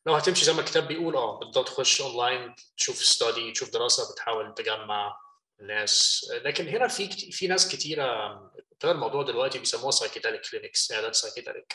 لو 0.06 0.14
هتمشي 0.14 0.44
زي 0.44 0.52
ما 0.52 0.60
الكتاب 0.60 0.88
بيقول 0.88 1.16
آه 1.16 1.38
بالضبط 1.38 1.66
تخش 1.68 2.00
اونلاين 2.00 2.54
تشوف 2.76 2.96
study 2.96 3.52
تشوف 3.52 3.70
دراسة 3.70 4.12
بتحاول 4.12 4.54
تجمع 4.54 5.16
الناس. 5.60 6.26
لكن 6.44 6.68
هنا 6.68 6.88
في 6.88 7.08
في 7.32 7.46
ناس 7.46 7.68
كتيرة 7.68 8.32
ابتدى 8.72 8.92
الموضوع 8.92 9.22
دلوقتي 9.22 9.58
بيسموها 9.58 9.90
psychedelic 9.90 10.42
clinics 10.50 10.92
عيادات 10.92 11.14
psychedelic 11.14 11.74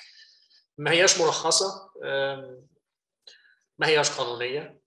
ما 0.77 0.91
هياش 0.91 1.17
مرخصة 1.17 1.91
ما 3.79 3.87
هياش 3.87 4.09
قانونية 4.11 4.81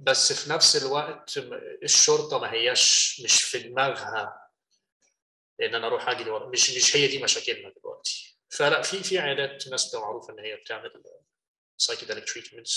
بس 0.00 0.32
في 0.32 0.50
نفس 0.50 0.76
الوقت 0.84 1.38
الشرطة 1.82 2.38
ما 2.38 2.52
هياش 2.52 3.20
مش 3.24 3.42
في 3.42 3.58
دماغها 3.58 4.40
إن 5.62 5.74
أنا 5.74 5.86
أروح 5.86 6.08
ورا. 6.08 6.48
مش 6.48 6.70
مش 6.70 6.96
هي 6.96 7.06
دي 7.06 7.22
مشاكلنا 7.22 7.72
دلوقتي. 7.76 8.38
فلا 8.50 8.82
في 8.82 9.02
في 9.02 9.18
عيادات 9.18 9.68
ناس 9.68 9.94
معروفة 9.94 10.32
إن 10.32 10.38
هي 10.38 10.56
بتعمل 10.56 10.90
psychedelic 11.78 12.26
treatments. 12.26 12.74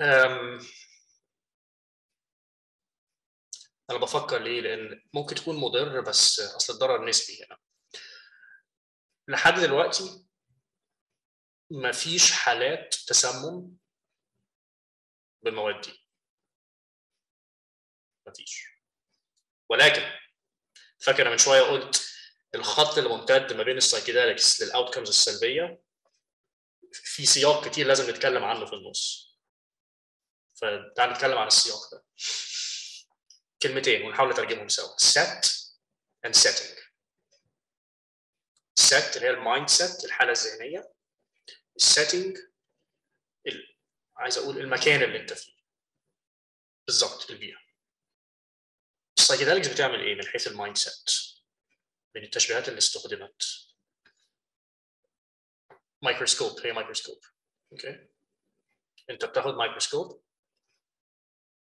Um, 0.00 0.60
أنا 3.90 3.98
بفكر 3.98 4.42
ليه 4.42 4.60
لأن 4.60 5.00
ممكن 5.14 5.34
تكون 5.34 5.56
مضر 5.56 6.00
بس 6.00 6.40
أصل 6.40 6.72
الضرر 6.74 7.04
نسبي 7.08 7.44
هنا 7.44 7.56
لحد 9.28 9.54
دلوقتي 9.54 10.26
مفيش 11.70 12.32
حالات 12.32 12.94
تسمم 12.94 13.76
بالمواد 15.42 15.80
دي. 15.80 16.06
مفيش. 18.26 18.66
ولكن 19.70 20.02
فاكر 20.98 21.30
من 21.30 21.38
شوية 21.38 21.60
قلت 21.60 22.16
الخط 22.54 22.98
اللي 22.98 23.10
ممتد 23.10 23.52
ما 23.52 23.62
بين 23.62 23.76
الـ 23.76 23.83
psychedelics 23.83 24.62
للـ 24.62 24.71
outcomes 24.71 25.08
السلبية 25.08 25.82
في 26.92 27.26
سياق 27.26 27.68
كتير 27.68 27.86
لازم 27.86 28.10
نتكلم 28.10 28.44
عنه 28.44 28.66
في 28.66 28.72
النص. 28.72 29.36
فتعال 30.54 31.10
نتكلم 31.10 31.38
عن 31.38 31.46
السياق 31.46 31.90
ده. 31.92 32.04
كلمتين 33.62 34.02
ونحاول 34.02 34.30
نترجمهم 34.30 34.68
سوا. 34.68 34.96
Set 34.96 35.48
and 36.26 36.34
setting. 36.34 36.85
Set 38.80 39.16
اللي 39.16 39.26
هي 39.26 39.30
الـ 39.30 39.68
mindset 39.68 40.04
الحاله 40.04 40.32
الذهنيه 40.32 40.92
الـ 41.76 41.84
setting 41.84 42.38
عايز 44.16 44.38
أقول 44.38 44.58
المكان 44.58 45.02
اللي 45.02 45.20
أنت 45.20 45.32
فيه. 45.32 45.56
بالظبط 46.86 47.30
البيئة. 47.30 47.58
الـ 49.18 49.22
psychedelics 49.22 49.68
بتعمل 49.68 50.00
إيه 50.00 50.14
من 50.14 50.26
حيث 50.26 50.46
الـ 50.46 50.76
mindset 50.76 51.36
من 52.16 52.22
التشبيهات 52.22 52.68
اللي 52.68 52.78
استخدمت. 52.78 53.42
مايكروسكوب 56.02 56.60
هي 56.66 56.72
مايكروسكوب 56.72 57.24
okay 57.72 58.08
أنت 59.10 59.24
بتاخد 59.24 59.54
مايكروسكوب 59.54 60.24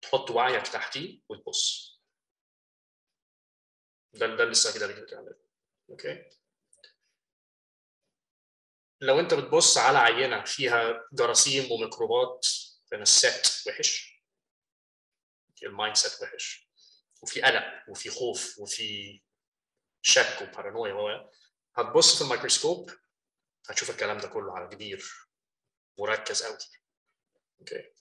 تحط 0.02 0.30
وعيك 0.30 0.66
تحتيه 0.68 1.20
وتبص. 1.28 2.00
ده 4.12 4.26
ده 4.26 4.42
اللي 4.42 4.50
الـ 4.50 4.54
psychedelics 4.54 4.98
بتعمله. 4.98 5.38
okay 5.90 6.39
لو 9.00 9.20
انت 9.20 9.34
بتبص 9.34 9.78
على 9.78 9.98
عينه 9.98 10.44
فيها 10.44 11.04
جراثيم 11.12 11.72
وميكروبات 11.72 12.46
فان 12.90 13.02
الـ 13.02 13.13
set 13.13 13.46
وحش. 13.68 14.20
الـ 15.62 15.96
mindset 15.96 16.22
وحش. 16.22 16.70
وفي 17.22 17.42
قلق 17.42 17.64
وفي 17.88 18.10
خوف 18.10 18.58
وفي 18.58 19.20
شك 20.02 20.38
وبارانويا 20.42 20.94
و 20.94 21.30
هتبص 21.76 22.16
في 22.18 22.24
الميكروسكوب 22.24 22.90
هتشوف 23.68 23.90
الكلام 23.90 24.18
ده 24.18 24.28
كله 24.28 24.52
على 24.56 24.68
كبير 24.76 25.04
مركز 25.98 26.42
قوي 26.42 26.58
okay 27.60 27.92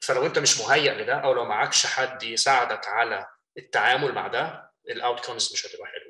فلو 0.00 0.26
انت 0.26 0.38
مش 0.38 0.58
مهيئ 0.60 0.94
لده 0.94 1.14
أو 1.24 1.32
لو 1.32 1.44
معكش 1.44 1.86
حد 1.86 2.22
يساعدك 2.22 2.88
على 2.88 3.26
التعامل 3.58 4.12
مع 4.14 4.28
ده 4.28 4.72
الـ 4.88 4.95
outcomes 4.95 5.52
مش 5.52 5.66
هتبقى 5.66 5.86
حلوة. 5.86 6.09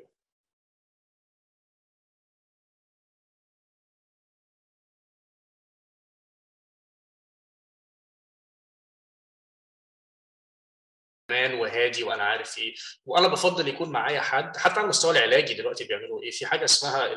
أمان 11.31 11.53
وهادي 11.53 12.03
وأنا 12.03 12.23
عارف 12.23 12.57
إيه. 12.57 12.75
وأنا 13.05 13.27
بفضل 13.27 13.67
يكون 13.67 13.89
معايا 13.89 14.21
حد 14.21 14.57
حتى 14.57 14.73
على 14.73 14.83
المستوى 14.83 15.11
العلاجي 15.11 15.53
دلوقتي 15.53 15.83
بيعملوا 15.83 16.23
إيه. 16.23 16.31
في 16.31 16.45
حاجة 16.45 16.65
اسمها 16.65 17.09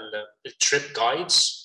الـ 0.46 0.55
trip 0.55 0.92
guides 0.96 1.64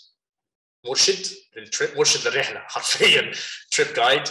مرشد 0.86 1.38
للـ 1.56 1.70
trip 1.70 1.98
مرشد 1.98 2.28
للرحلة 2.28 2.60
حرفيا. 2.74 3.32
trip 3.72 3.94
guide 3.94 4.24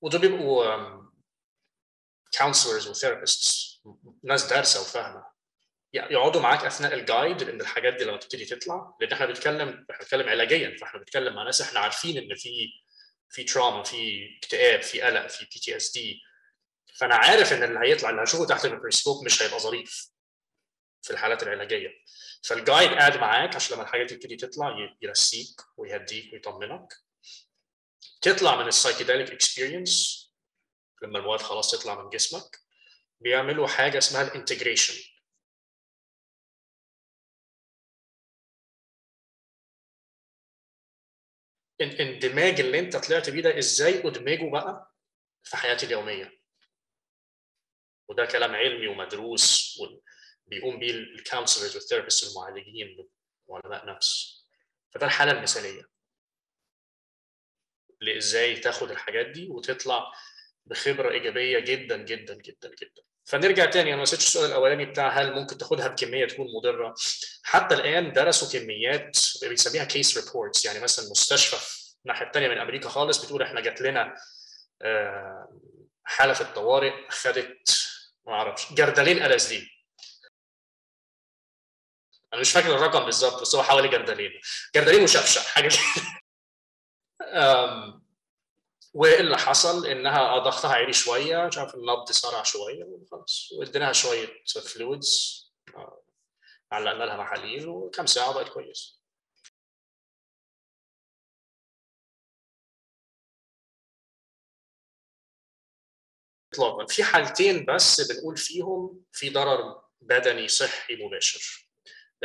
ودول 0.00 0.20
بيبقوا 0.20 1.02
counselors 2.38 2.88
و 2.88 2.97
therapists 2.97 3.82
ناس 4.24 4.46
دارسة 4.46 4.80
وفاهمة. 4.80 5.32
يقعدوا 5.94 6.40
معاك 6.40 6.64
أثناء 6.64 6.94
الـ 6.94 7.02
guide 7.02 7.42
لأن 7.42 7.60
الحاجات 7.60 7.94
دي 7.94 8.04
لما 8.04 8.16
تبتدي 8.16 8.44
تطلع. 8.44 8.96
لأن 9.00 9.12
إحنا 9.12 9.26
بنتكلم 9.26 9.86
إحنا 9.90 9.98
بنتكلم 10.00 10.28
علاجيا. 10.28 10.76
فإحنا 10.80 11.00
بنتكلم 11.00 11.34
مع 11.34 11.42
ناس 11.42 11.60
إحنا 11.60 11.80
عارفين 11.80 12.18
إن 12.18 12.34
في 12.34 12.72
في 13.32 13.44
trauma 13.44 13.82
في 13.82 14.28
اكتئاب 14.38 14.82
في 14.82 15.00
قلق 15.02 15.26
في 15.26 15.44
PTSD 15.44 16.20
فأنا 16.94 17.14
عارف 17.14 17.52
إن 17.52 17.62
اللي 17.62 17.80
هيطلع 17.88 18.10
اللي 18.10 18.22
هشوفه 18.22 18.46
تحت 18.46 18.64
الميكروسكوب 18.64 19.24
مش 19.24 19.42
هيبقى 19.42 19.58
ظريف 19.60 20.08
في 21.02 21.10
الحالات 21.10 21.42
العلاجية. 21.42 21.88
فالـ 22.44 22.57
guide 22.57 22.90
قاعد 22.90 23.16
معاك 23.16 23.56
عشان 23.56 23.74
لما 23.74 23.82
الحاجات 23.84 24.06
دي 24.06 24.14
تبتدي 24.14 24.36
تطلع 24.36 24.96
يرسيك 25.02 25.60
ويهديك 25.76 26.32
ويطمنك. 26.32 26.94
تطلع 28.22 28.56
من 28.62 28.68
الـ 28.68 28.73
psychedelic 28.73 29.30
experience 29.30 30.22
لما 31.02 31.18
المواد 31.18 31.40
خلاص 31.40 31.70
تطلع 31.70 32.02
من 32.02 32.10
جسمك. 32.10 32.58
بيعملوا 33.20 33.68
حاجة 33.68 33.98
اسمها 33.98 34.22
الـ 34.22 34.29
integration 34.29 35.11
الاندماج 41.82 42.60
اللي 42.60 42.78
أنت 42.78 42.96
طلعت 42.96 43.30
بيه 43.30 43.40
ده 43.42 43.58
إزاي 43.58 43.98
أدمجه 44.08 44.50
بقى 44.50 44.92
في 45.42 45.56
حياتي 45.56 45.86
اليومية؟ 45.86 46.38
وده 48.08 48.26
كلام 48.26 48.54
علمي 48.54 48.88
ومدروس 48.88 49.78
بيقوم 50.46 50.78
بيه 50.78 50.90
الـ 50.90 50.98
counselors 50.98 51.76
والـ 51.76 51.85
therapists 51.85 52.30
المعالجين 52.30 53.08
وعلماء 53.46 53.86
نفس. 53.86 54.42
فده 54.90 55.06
الحالة 55.06 55.32
المثالية. 55.32 55.82
لإزاي 58.00 58.56
تاخد 58.56 58.90
الحاجات 58.90 59.26
دي 59.26 59.48
وتطلع 59.48 60.12
بخبرة 60.66 61.10
إيجابية 61.10 61.58
جدا 61.58 61.96
جدا 61.96 62.34
جدا 62.34 62.74
جدا. 62.80 63.02
فنرجع 63.24 63.64
تاني 63.64 63.88
أنا 63.88 63.96
ما 63.96 64.02
السؤال 64.02 64.50
الأولاني 64.50 64.84
بتاع 64.84 65.08
هل 65.08 65.32
ممكن 65.34 65.58
تاخدها 65.58 65.88
بكمية 65.88 66.26
تكون 66.26 66.46
مضرة. 66.56 66.94
حتى 67.44 67.74
الآن 67.74 68.12
درسوا 68.12 68.60
كميات 68.60 69.18
بيسميها 69.48 69.84
case 69.84 70.18
reports 70.18 70.64
يعني 70.64 70.80
مثلا 70.80 71.10
مستشفى 71.10 71.56
الناحية 72.04 72.26
الثانية 72.26 72.48
من 72.48 72.58
أمريكا 72.58 72.88
خالص 72.88 73.24
بتقول 73.24 73.42
إحنا 73.42 73.60
جات 73.60 73.80
لنا 73.80 74.14
حالة 76.04 76.32
في 76.32 76.40
الطوارئ 76.40 76.92
خدت 77.10 77.78
ما 78.26 78.32
أعرفش 78.32 78.72
جردلين 78.72 79.22
دي. 79.48 79.68
أنا 82.32 82.40
مش 82.40 82.50
فاكر 82.52 82.74
الرقم 82.74 83.04
بالظبط 83.04 83.40
بس 83.40 83.54
هو 83.54 83.62
حوالي 83.62 83.88
جردلين. 83.88 84.30
جردلين 84.74 85.02
وشفشه 85.02 85.40
حاجة 85.40 85.70
واللي 88.94 89.36
حصل 89.38 89.86
إنها 89.86 90.38
ضغطها 90.38 90.74
عالي 90.74 90.92
شوية 90.92 91.46
مش 91.46 91.58
عارف 91.58 91.74
النبض 91.74 92.10
سرع 92.10 92.42
شوية 92.42 92.84
وخلاص 92.84 93.48
واديناها 93.58 93.92
شوية 93.92 94.28
فلويدز 94.74 95.42
علقنا 96.72 97.04
لها 97.04 97.16
محاليل 97.16 97.68
وكم 97.68 98.06
ساعة 98.06 98.34
بقت 98.34 98.48
كويسة. 98.48 99.02
اطلاقا 106.52 106.86
في 106.86 107.04
حالتين 107.04 107.64
بس 107.64 108.12
بنقول 108.12 108.36
فيهم 108.36 109.04
في 109.12 109.30
ضرر 109.30 109.82
بدني 110.00 110.48
صحي 110.48 110.96
مباشر. 111.06 111.68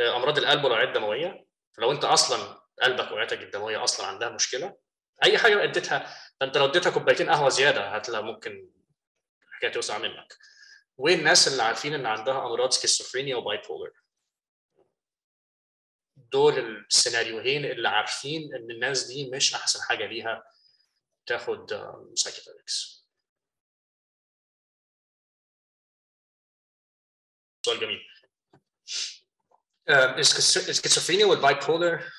أمراض 0.00 0.38
القلب 0.38 0.64
والاوعيه 0.64 0.88
الدموية. 0.88 1.46
فلو 1.72 1.92
أنت 1.92 2.04
أصلا 2.04 2.60
قلبك 2.82 3.06
وأوعيتك 3.10 3.42
الدموية 3.42 3.84
أصلا 3.84 4.06
عندها 4.06 4.28
مشكلة 4.28 4.76
أي 5.24 5.38
حاجة 5.38 5.64
أديتها 5.64 6.27
فأنت 6.40 6.56
لو 6.56 6.64
اديتها 6.64 6.90
كوبايتين 6.90 7.30
قهوة 7.30 7.48
زيادة 7.48 7.88
هتلاقي 7.96 8.24
ممكن 8.24 8.70
الحكاية 9.48 9.72
توسع 9.72 9.98
منك. 9.98 10.38
والناس 10.96 11.48
اللي 11.48 11.62
عارفين 11.62 11.94
إن 11.94 12.06
عندها 12.06 12.46
أمراض 12.46 12.70
schizophrenia 12.70 13.36
و 13.36 13.62
bipolar 13.68 13.92
دول 16.16 16.58
السيناريوهين 16.58 17.64
اللي 17.64 17.88
عارفين 17.88 18.54
إن 18.54 18.70
الناس 18.70 19.06
دي 19.06 19.30
مش 19.30 19.54
أحسن 19.54 19.80
حاجة 19.82 20.06
ليها 20.06 20.44
تاخد 21.26 21.70
psychedelics 22.14 23.06
سؤال 27.66 27.80
جميل. 27.80 28.00
الـ 29.88 29.98
schizophrenia 29.98 31.26
والـ 31.26 31.54
bipolar 31.54 32.12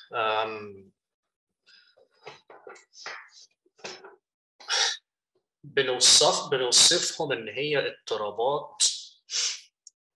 بنوصف 5.70 6.50
بنوصفهم 6.50 7.32
ان 7.32 7.48
هي 7.48 7.78
اضطرابات 7.78 8.82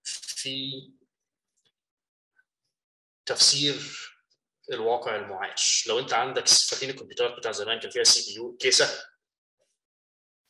في 0.02 0.70
تفسير 3.26 3.74
الواقع 4.72 5.16
المعاش. 5.16 5.86
لو 5.88 5.98
انت 5.98 6.12
عندك 6.12 6.48
فاكرين 6.48 6.90
الكمبيوترات 6.90 7.38
بتاع 7.38 7.52
زمان 7.52 7.80
كان 7.80 7.90
فيها 7.90 8.04
CPU 8.04 8.56
كيسة. 8.56 9.04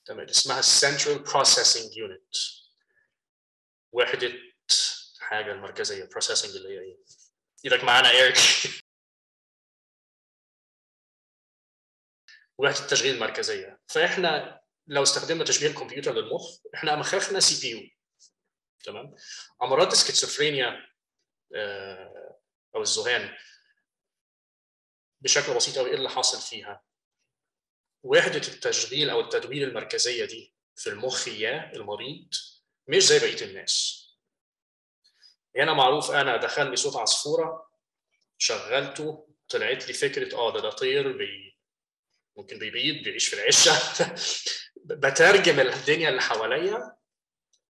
تمام 0.05 0.29
اسمها 0.29 0.63
Central 0.63 1.27
Processing 1.29 1.91
Unit. 1.95 2.65
وحدة 3.93 4.33
حاجة 5.21 5.53
المركزية 5.53 6.05
processing 6.05 6.57
اللي 6.57 6.69
هي 6.69 6.81
إيه؟ 6.81 6.99
إيدك 7.65 7.85
معانا 7.85 8.11
ايرك 8.11 8.37
وحدة 12.59 12.79
التشغيل 12.79 13.15
المركزيه 13.15 13.81
فإحنا 13.89 14.64
لو 14.87 15.03
استخدمنا 15.03 15.45
تشبيه 15.45 15.67
الكمبيوتر 15.67 16.13
للمخ 16.13 16.59
إحنا 16.75 16.97
مخاخنا 16.97 17.41
CPU 17.41 17.91
تمام؟ 18.85 19.15
أمراض 19.63 19.91
السكيزوفرينيا 19.91 20.87
أو 22.75 22.83
الذهان 22.83 23.37
بشكل 25.21 25.55
بسيط 25.55 25.79
قوي 25.79 25.91
إيه 25.91 25.97
اللي 25.97 26.11
حاصل 26.11 26.41
فيها؟ 26.51 26.83
وحدة 28.03 28.49
التشغيل 28.49 29.11
أو 29.11 29.21
التدوير 29.21 29.69
المركزية 29.69 30.25
دي 30.25 30.55
في 30.77 30.91
المخ 30.91 31.29
يا 31.29 31.73
المريض 31.73 32.29
مش 32.89 33.03
زي 33.07 33.19
بقية 33.19 33.47
الناس. 33.47 34.05
هنا 35.57 35.73
معروف 35.73 36.11
أنا 36.11 36.37
دخلني 36.37 36.77
صوت 36.77 36.97
عصفورة 36.97 37.71
شغلته 38.39 39.29
طلعت 39.49 39.87
لي 39.87 39.93
فكرة 39.93 40.37
آه 40.37 40.53
ده 40.53 40.61
ده 40.61 40.71
طير 40.71 41.17
بي 41.17 41.59
ممكن 42.37 42.59
بيبيض 42.59 43.05
بيعيش 43.05 43.29
في 43.29 43.37
العشة. 43.37 43.73
بترجم 44.85 45.61
الدنيا 45.61 46.09
اللي 46.09 46.21
حواليا 46.21 46.95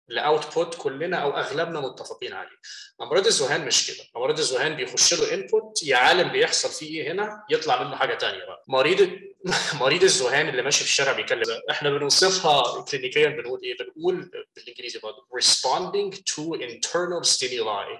لـ 0.09 0.18
output 0.18 0.75
كلنا 0.75 1.17
أو 1.17 1.37
أغلبنا 1.37 1.81
متفقين 1.81 2.33
عليه. 2.33 2.59
امراض 3.01 3.27
الذهان 3.27 3.67
مش 3.67 3.87
كده، 3.91 4.05
امراض 4.17 4.39
الذهان 4.39 4.77
بيخش 4.77 5.15
له 5.15 5.35
input 5.35 5.83
يا 5.83 5.97
عالم 5.97 6.33
بيحصل 6.33 6.69
فيه 6.69 7.03
إيه 7.03 7.13
هنا 7.13 7.45
يطلع 7.51 7.83
منه 7.83 7.97
حاجة 7.97 8.19
ثانية 8.19 8.45
بقى. 8.45 8.65
مريض 8.69 9.19
مريض 9.81 10.03
الذهان 10.03 10.49
اللي 10.49 10.63
ماشي 10.63 10.79
في 10.79 10.91
الشارع 10.91 11.13
بيتكلم 11.13 11.43
إحنا 11.71 11.91
بنوصفها 11.91 12.85
كلينيكيا 12.85 13.29
بنقول 13.29 13.61
إيه؟ 13.65 13.77
بنقول 13.79 14.31
بالإنجليزي 14.57 14.99
برضه 14.99 15.27
responding 15.41 16.17
to 16.17 16.61
internal 16.61 17.29
stimuli 17.37 17.99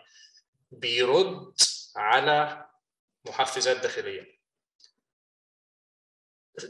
بيرد 0.71 1.55
على 1.97 2.67
محفزات 3.27 3.77
داخلية. 3.77 4.32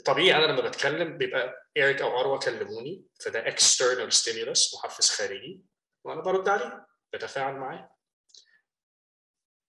طبيعي 0.04 0.44
أنا 0.44 0.52
لما 0.52 0.68
بتكلم 0.68 1.18
بيبقى 1.18 1.68
إيريك 1.76 2.02
أو 2.02 2.20
أروى 2.20 2.38
كلموني 2.38 3.04
فده 3.24 3.44
external 3.44 4.10
stimulus 4.14 4.74
محفز 4.74 5.10
خارجي 5.10 5.62
وأنا 6.04 6.20
برد 6.20 6.48
عليه 6.48 6.86
بتفاعل 7.12 7.54
معاه. 7.54 7.96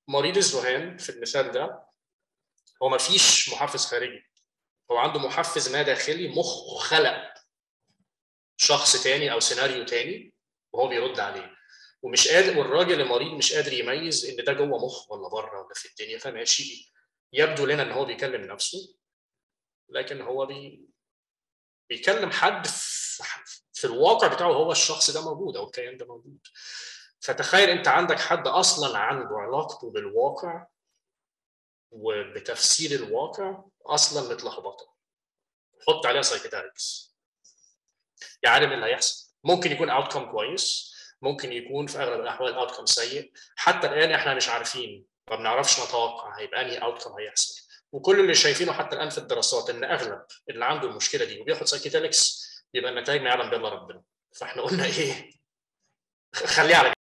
مريض 0.08 0.38
الذهان 0.38 0.98
في 0.98 1.10
المثال 1.10 1.52
ده 1.52 1.86
هو 2.84 2.90
ما 2.90 2.98
فيش 2.98 3.50
محفز 3.50 3.86
خارجي. 3.86 4.24
هو 4.92 4.98
عنده 4.98 5.20
محفز 5.20 5.76
ما 5.76 5.82
داخلي 5.82 6.28
مخه 6.28 6.78
خلق 6.78 7.34
شخص 8.58 9.04
تاني 9.04 9.32
أو 9.32 9.40
سيناريو 9.40 9.86
تاني 9.86 10.34
وهو 10.74 10.88
بيرد 10.88 11.20
عليه. 11.20 11.54
ومش 12.02 12.28
قادر 12.28 12.60
والراجل 12.60 13.02
المريض 13.02 13.32
مش 13.34 13.54
قادر 13.54 13.74
يميز 13.74 14.26
إن 14.26 14.44
ده 14.46 14.54
جوه 14.54 14.86
مخ 14.86 15.12
ولا 15.12 15.30
بره 15.30 15.62
ولا 15.66 15.74
في 15.74 15.90
الدنيا 15.90 16.18
فماشي. 16.18 16.94
يبدو 17.34 17.66
لنا 17.66 17.84
إن 17.84 17.92
هو 17.92 18.06
بيكلم 18.06 18.42
نفسه. 18.42 18.96
لكن 19.90 20.22
هو 20.22 20.46
بي 20.46 20.90
بيكلم 21.90 22.32
حد 22.32 22.68
في 23.74 23.86
الواقع 23.88 24.28
بتاعه 24.28 24.52
هو 24.52 24.72
الشخص 24.72 25.12
ده 25.12 25.22
موجود 25.22 25.58
أو 25.58 25.66
الكيان 25.66 25.98
ده 25.98 26.06
موجود. 26.06 26.48
فتخيل 27.20 27.70
أنت 27.70 27.88
عندك 27.88 28.20
حد 28.20 28.48
أصلا 28.48 28.98
عنده 28.98 29.36
علاقته 29.38 29.92
بالواقع 29.92 30.68
وبتفسير 31.92 33.00
الواقع 33.00 33.64
أصلا 33.86 34.34
متلخبطة. 34.34 34.94
حط 35.88 36.06
عليها 36.06 36.22
psychedelics 36.22 37.16
يعلم 38.44 38.72
اللي 38.74 38.86
هيحصل. 38.86 39.34
ممكن 39.44 39.72
يكون 39.72 39.90
outcome 39.90 40.32
كويس 40.32 40.94
ممكن 41.22 41.54
يكون 41.54 41.88
في 41.88 41.98
أغلب 41.98 42.22
الأحوال 42.22 42.54
outcome 42.54 42.86
سيء. 42.86 43.34
حتى 43.56 43.88
الآن 43.88 44.12
إحنا 44.12 44.36
مش 44.36 44.50
عارفين 44.50 45.06
ما 45.30 45.36
بنعرفش 45.36 45.80
نتوقع 45.80 46.40
هيبقى 46.40 46.62
أنهي 46.62 46.78
outcome 46.78 47.14
هيحصل. 47.20 47.63
وكل 47.94 48.20
اللي 48.20 48.34
شايفينه 48.36 48.74
حتى 48.74 48.96
الآن 48.96 49.10
في 49.10 49.18
الدراسات 49.18 49.70
إن 49.70 49.84
أغلب 49.84 50.26
اللي 50.50 50.66
عنده 50.66 50.88
المشكلة 50.88 51.26
دي 51.26 51.40
وبياخد 51.40 51.66
psychedelics 51.66 52.44
بيبقى 52.74 52.92
النتائج 52.92 53.22
ما 53.22 53.30
يعلم 53.30 53.50
بها 53.50 53.70
ربنا. 53.70 54.04
فإحنا 54.36 54.62
قلنا 54.62 54.86
إيه؟ 54.86 55.32
خليها 56.36 56.78
على 56.78 56.94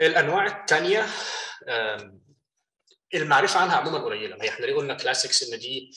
الأنواع 0.00 0.46
الثانية 0.46 1.06
المعرفة 3.14 3.60
عنها 3.60 3.76
عموما 3.76 3.98
قليلة. 4.04 4.36
هي 4.42 4.48
إحنا 4.48 4.66
ليه 4.66 4.74
قلنا 4.74 4.94
كلاسيكس 4.94 5.42
إن 5.42 5.58
دي 5.58 5.96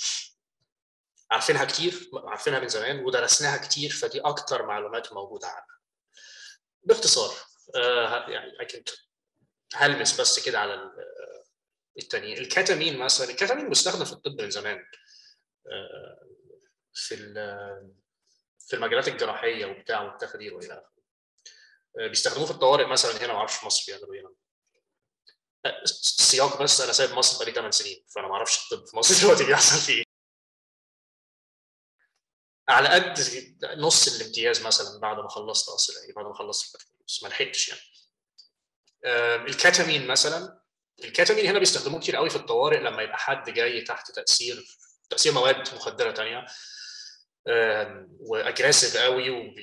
عارفينها 1.32 1.66
كتير 1.66 2.10
عارفينها 2.14 2.60
من 2.60 2.68
زمان 2.68 3.06
ودرسناها 3.06 3.58
كتير 3.58 3.90
فدي 3.92 4.20
أكتر 4.22 4.66
معلومات 4.66 5.14
موجودة 5.14 5.48
عنها. 5.48 5.78
باختصار 6.84 7.34
آه 7.76 8.30
يعني 8.30 8.66
كنت 8.66 8.90
هلمس 9.76 10.22
بس 10.22 10.46
كده 10.46 10.60
على 10.60 10.92
التانيين. 12.00 12.38
الكتامين 12.38 12.98
مثلا 12.98 13.30
الكتامين 13.30 13.70
مستخدم 13.70 14.06
في 14.06 14.12
الطب 14.14 14.42
من 14.42 14.50
زمان 14.50 14.86
آه 15.72 16.28
في 16.94 17.16
في 18.60 18.76
المجالات 18.76 19.08
الجراحية 19.08 19.66
وبتاع 19.66 20.02
والتخدير 20.02 20.54
وإلى 20.54 20.74
آخره. 20.74 20.98
بيستخدموه 22.08 22.46
في 22.46 22.52
الطوارئ 22.52 22.86
مثلا 22.86 23.12
هنا 23.26 23.34
ما 23.34 23.40
أعرفش 23.40 23.56
في 23.56 23.66
مصر 23.66 23.84
بيعملوا 23.88 24.22
هنا. 24.22 24.36
السياق 25.66 26.62
بس 26.64 26.82
أنا 26.82 26.92
سايب 26.94 27.12
مصر 27.12 27.38
بقالي 27.38 27.52
8 27.52 27.72
سنين 27.72 28.06
فأنا 28.16 28.28
ما 28.28 28.34
أعرفش 28.34 28.58
الطب 28.64 28.88
في 28.88 28.98
مصر 28.98 29.22
دلوقتي 29.22 29.46
بيحصل 29.46 29.78
فيه 29.80 30.04
على 32.70 32.90
قد 32.90 33.20
نص 33.78 34.08
الامتياز 34.16 34.62
مثلا 34.62 35.00
بعد 35.00 35.18
ما 35.18 35.30
خلصت 35.30 35.70
أصلا 35.70 35.96
بعد 36.16 36.26
ما 36.26 36.34
خلصت 36.34 36.76
البكالوريوس 36.76 37.24
ما 37.24 37.28
لحقتش 37.28 37.70
يعني. 37.70 37.82
الكاتامين 39.48 40.08
مثلا 40.08 40.62
الكاتامين 41.04 41.46
هنا 41.46 41.60
بيستخدموه 41.60 42.00
كتير 42.00 42.16
قوي 42.16 42.30
في 42.30 42.36
الطوارئ 42.36 42.80
لما 42.80 43.02
يبقى 43.02 43.18
حد 43.18 43.50
جاي 43.50 43.82
تحت 43.82 44.12
تأثير 44.12 44.66
تأثير 45.10 45.34
مواد 45.34 45.76
مخدرة 45.76 46.14
ثانية 46.14 46.46
و 48.20 48.27
aggressive 48.27 48.98
قوي 48.98 49.56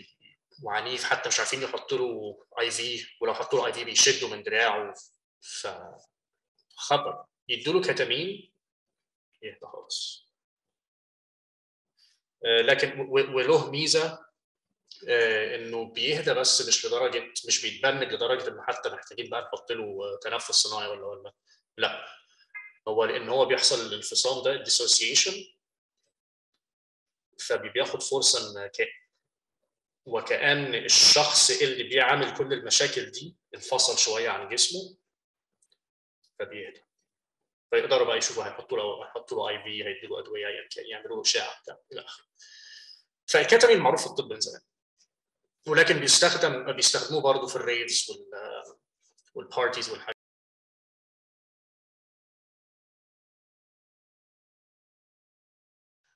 وعنيف 0.63 1.05
حتى 1.05 1.29
مش 1.29 1.39
عارفين 1.39 1.63
يحطوا 1.63 1.99
له 1.99 2.45
IV 2.61 3.07
ولو 3.21 3.35
حطوا 3.35 3.59
له 3.59 3.67
IV 3.67 3.85
بيشدوا 3.85 4.29
من 4.29 4.43
دراعه. 4.43 4.95
ف 5.45 5.67
خطر 6.77 7.25
يدوا 7.49 7.73
له 7.73 7.83
كتامين 7.83 8.53
يهدى 9.43 9.67
خالص 9.67 10.25
لكن 12.45 13.01
وله 13.11 13.71
ميزة 13.71 14.25
إنه 15.55 15.85
بيهدى 15.93 16.35
بس 16.35 16.69
مش 16.69 16.87
لدرجة 16.87 17.33
مش 17.47 17.63
بيتبنج 17.63 18.13
لدرجة 18.13 18.49
إنه 18.49 18.63
حتى 18.63 18.89
محتاجين 18.91 19.31
بقى 19.31 19.43
نحط 19.43 19.73
له 19.73 20.19
تنفس 20.23 20.51
صناعي 20.51 20.89
ولا 20.89 21.07
ولا. 21.07 21.33
لا. 21.79 22.05
هو 22.89 23.05
لأن 23.05 23.29
هو 23.29 23.45
بيحصل 23.45 23.87
الانفصام 23.87 24.43
ده 24.45 24.53
ال 24.53 24.59
dissociation 24.59 25.33
فبياخد 27.41 28.03
فرصة 28.03 28.51
إن 28.65 28.71
وكأن 30.07 30.75
الشخص 30.75 31.51
اللي 31.51 31.83
بيعمل 31.83 32.35
كل 32.37 32.53
المشاكل 32.53 33.11
دي 33.11 33.37
انفصل 33.55 33.99
شوية 33.99 34.29
عن 34.31 34.49
جسمه. 34.49 34.97
فبيهدى 36.39 36.85
فيقدروا 37.71 38.07
بقى 38.07 38.19
يشوفوا 38.19 38.45
هيحطوا 38.45 38.79
له 38.79 39.05
هيحطوا 39.05 39.39
له 39.39 39.49
IV 39.49 39.85
هيدوا 39.85 40.21
أدوية 40.21 40.47
يعملوا 40.91 41.17
له 41.17 41.23
اشعه 41.23 41.61
بتاع 41.63 41.79
إلى 41.93 42.01
آخره. 42.01 42.27
فالكتامين 43.27 43.79
معروف 43.79 44.01
في 44.01 44.07
الطب 44.07 44.33
من 44.33 44.41
زمان 44.41 44.61
ولكن 45.69 46.01
بيستخدم 46.01 46.73
بيستخدموه 46.73 47.23
برضه 47.23 47.47
في 47.47 47.57
ال 47.57 47.66
raves 47.66 48.11
وال 48.11 48.31
وال 49.35 49.47
parties 49.47 49.91
والحاجات 49.91 50.15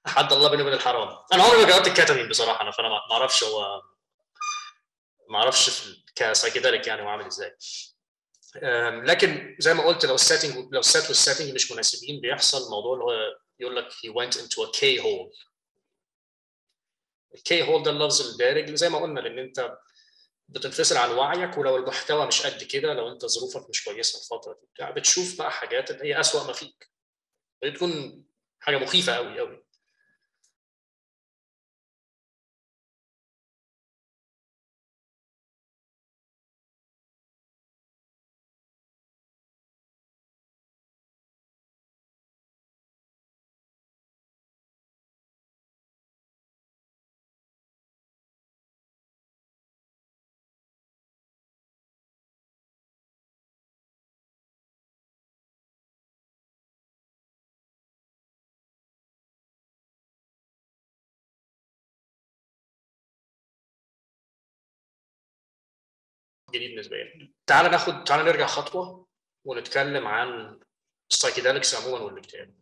حد 0.07 0.33
الله 0.33 0.51
بيني 0.51 0.63
وبين 0.63 0.75
الحرام. 0.75 1.09
أنا 1.33 1.43
عمري 1.43 1.57
ما 1.59 1.69
جربت 1.69 1.87
الكتامين 1.87 2.29
بصراحة 2.29 2.63
انا 2.63 2.71
فأنا 2.71 2.89
ما 2.89 3.13
أعرفش 3.13 3.45
هو 3.45 3.83
ما 5.29 5.39
أعرفش 5.39 5.91
ك 6.17 6.22
psychedelic 6.22 6.87
يعني 6.87 7.03
هو 7.03 7.09
عامل 7.09 7.27
إزاي. 7.27 7.57
لكن 9.05 9.57
زي 9.59 9.75
ما 9.75 9.83
قلت 9.83 10.05
لو 10.05 10.15
ال 10.15 10.21
setting 10.22 10.69
لو 10.75 10.81
ال 10.81 10.88
set 10.88 11.09
وال 11.09 11.19
setting 11.19 11.55
مش 11.55 11.73
مناسبين 11.73 12.21
بيحصل 12.21 12.71
موضوع 12.71 12.93
اللي 12.95 13.05
هو 13.05 13.39
يقول 13.61 13.77
لك 13.77 13.89
he 13.93 14.09
went 14.11 14.39
into 14.41 14.67
a 14.67 14.71
K 14.79 15.03
hole 15.03 15.49
ال 17.35 17.49
K 17.49 17.63
hole 17.63 17.83
ده 17.83 17.91
اللفظ 17.91 18.31
الدارج 18.31 18.75
زي 18.75 18.89
ما 18.89 18.99
قلنا 18.99 19.21
لأن 19.21 19.39
أنت 19.39 19.79
بتنفصل 20.49 20.97
عن 20.97 21.11
وعيك 21.11 21.59
ولو 21.59 21.77
المحتوى 21.77 22.27
مش 22.27 22.47
قد 22.47 22.63
كده 22.63 22.95
لو 22.95 23.13
أنت 23.13 23.27
ظروفك 23.27 23.69
مش 23.71 23.85
كويسة 23.85 24.19
الفترة 24.21 24.61
دي. 24.61 24.93
بتشوف 25.01 25.39
بقى 25.39 25.51
حاجات 25.51 25.93
هي 25.93 26.21
اسوء 26.21 26.47
ما 26.47 26.53
فيك. 26.53 26.91
بتكون 27.63 28.25
حاجة 28.61 28.77
مخيفة 28.77 29.13
قوي 29.13 29.39
قوي 29.39 29.65
جديد 66.51 66.71
بالنسبة 66.71 66.97
لي. 66.97 67.33
تعال 67.47 67.71
ناخد 67.71 68.05
تعال 68.05 68.25
نرجع 68.25 68.47
خطوة 68.47 69.09
ونتكلم 69.45 70.07
عن 70.07 70.61
السايكيدلكس 71.11 71.75
عموما 71.75 72.05
والاكتئاب 72.05 72.55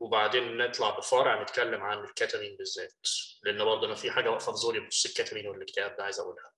وبعدين 0.00 0.56
نطلع 0.58 0.90
بفرع 0.90 1.42
نتكلم 1.42 1.80
عن 1.82 1.98
الكتامين 1.98 2.56
بالذات. 2.56 3.08
لأن 3.42 3.64
برضه 3.64 3.86
أنا 3.86 3.94
في 3.94 4.10
حاجة 4.10 4.30
واقفة 4.30 4.52
في 4.52 4.58
زوري 4.58 4.80
بخصوص 4.80 5.06
الكتامين 5.06 5.46
والاكتئاب 5.46 5.96
ده 5.96 6.04
عايز 6.04 6.20
أقولها. 6.20 6.52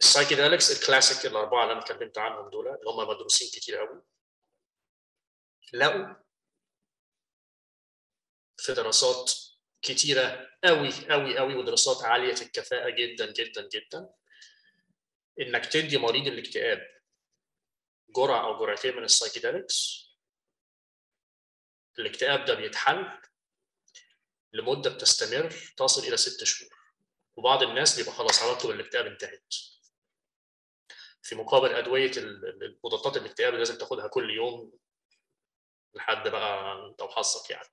ال 0.00 0.06
psychedelics 0.06 0.82
ال 0.82 0.88
classic 0.88 1.32
الأربعة 1.32 1.62
اللي 1.62 1.72
أنا 1.72 1.80
اتكلمت 1.80 2.18
عنهم 2.18 2.50
دول 2.50 2.68
اللي 2.68 2.90
هم 2.90 3.08
مدروسين 3.08 3.48
كتير 3.48 3.76
قوي 3.76 4.02
لقوا 5.72 6.14
في 8.56 8.72
دراسات 8.74 9.32
كتيرة 9.82 10.50
قوي 10.64 10.90
قوي 11.10 11.38
قوي 11.38 11.54
ودراسات 11.54 12.04
عالية 12.04 12.32
الكفاءة 12.42 12.90
جدا 12.90 13.32
جدا 13.32 13.68
جدا. 13.68 14.10
إنك 15.40 15.66
تدي 15.66 15.98
مريض 15.98 16.26
الاكتئاب 16.26 16.88
جرعة 18.16 18.46
أو 18.46 18.58
جرعتين 18.58 18.96
من 18.96 19.04
السايكيدلكس 19.04 20.04
الاكتئاب 21.98 22.44
ده 22.44 22.54
بيتحل 22.54 23.20
لمدة 24.52 24.90
بتستمر 24.90 25.50
تصل 25.76 26.08
إلى 26.08 26.16
ست 26.16 26.44
شهور 26.44 26.70
وبعض 27.36 27.62
الناس 27.62 27.96
بيبقى 27.98 28.12
خلاص 28.12 28.42
علاقته 28.42 28.68
بالاكتئاب 28.68 29.06
انتهت. 29.06 29.54
في 31.22 31.34
مقابل 31.34 31.74
أدوية 31.74 32.10
مضادات 32.84 33.16
الاكتئاب 33.16 33.48
اللي 33.48 33.58
لازم 33.58 33.78
تاخدها 33.78 34.08
كل 34.08 34.30
يوم 34.30 34.72
لحد 35.94 36.28
بقى 36.28 36.72
انت 36.90 37.02
وحظك 37.02 37.50
يعني. 37.50 37.68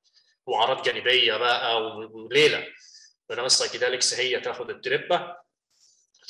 وأعراض 0.45 0.83
جانبية 0.83 1.37
بقى 1.37 1.81
وليلة. 1.81 2.67
بينما 3.29 3.45
ال 3.45 3.50
psychedelics 3.50 4.13
هي 4.13 4.39
تاخد 4.39 4.69
ال 4.69 4.83
trip 4.83 5.37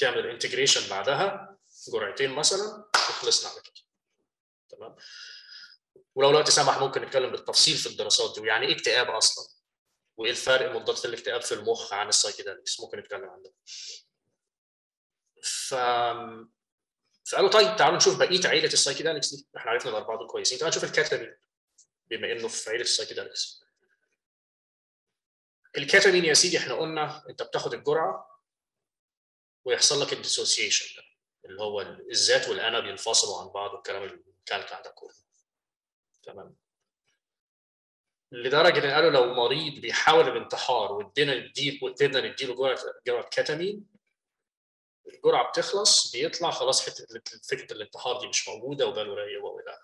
تعمل 0.01 0.27
integration 0.27 0.89
بعدها. 0.89 1.57
جرعتين 1.93 2.29
مثلا 2.31 2.89
وخلصنا 2.95 3.51
على 3.51 3.61
كده 3.61 3.73
تمام؟ 4.69 4.95
ولو 6.15 6.29
الوقت 6.29 6.49
سمح 6.49 6.79
ممكن 6.79 7.01
نتكلم 7.01 7.31
بالتفصيل 7.31 7.77
في 7.77 7.87
الدراسات 7.87 8.35
دي. 8.35 8.41
ويعني 8.41 8.67
إيه 8.67 8.75
اكتئاب 8.75 9.09
أصلا؟ 9.09 9.45
وإيه 10.17 10.31
الفرق 10.31 10.71
مضادات 10.75 11.05
الاكتئاب 11.05 11.41
في 11.41 11.51
المخ 11.51 11.93
عن 11.93 12.07
ال 12.07 12.13
psychedelics 12.13 12.79
ممكن 12.79 12.97
نتكلم 12.99 13.29
عن 13.29 13.41
ده 13.41 13.53
ف 15.43 15.75
فقالوا 17.31 17.49
طيب 17.49 17.75
تعالوا 17.75 17.97
نشوف 17.97 18.17
بقية 18.19 18.47
عيلة 18.47 18.73
ال 18.73 18.78
psychedelics 18.78 19.33
دي. 19.35 19.47
إحنا 19.57 19.71
عرفنا 19.71 19.91
الاربعه 19.91 20.17
دول 20.17 20.27
كويسين. 20.27 20.57
تعالوا 20.57 20.77
نشوف 20.77 20.83
الكتامين 20.83 21.35
بما 22.09 22.31
إنه 22.31 22.47
في 22.47 22.69
عيلة 22.69 22.81
ال 22.81 22.87
psychedelics 22.87 23.61
الكتامين 25.77 26.25
يا 26.25 26.33
سيدي 26.33 26.57
إحنا 26.57 26.73
قلنا 26.73 27.29
أنت 27.29 27.43
بتاخد 27.43 27.73
الجرعة 27.73 28.30
ويحصل 29.65 30.01
لك 30.01 30.13
ال 30.13 30.20
dissociation 30.20 31.01
اللي 31.45 31.61
هو 31.61 31.81
الذات 31.81 32.49
والانا 32.49 32.79
بينفصلوا 32.79 33.41
عن 33.41 33.47
بعض 33.47 33.73
والكلام 33.73 34.03
الكالكع 34.03 34.81
ده 34.81 34.89
كله. 34.91 35.13
تمام. 36.23 36.55
لدرجة 38.31 38.85
إن 38.85 38.91
قالوا 38.91 39.09
لو 39.09 39.33
مريض 39.33 39.81
بيحاول 39.81 40.27
الانتحار 40.27 40.91
وادينا 40.91 41.35
نديله 41.35 41.79
وادينا 41.83 42.21
نديله 42.21 42.55
جرعة 42.55 42.77
جرعة 43.07 43.29
كتامين 43.29 43.87
الجرعة 45.07 45.49
بتخلص 45.49 46.11
بيطلع 46.11 46.51
خلاص 46.51 46.85
حتة 46.89 47.05
فكرة 47.49 47.73
الانتحار 47.73 48.19
دي 48.19 48.27
مش 48.27 48.47
موجودة 48.47 48.87
وباله 48.87 49.13
رايق 49.13 49.43
والى 49.45 49.79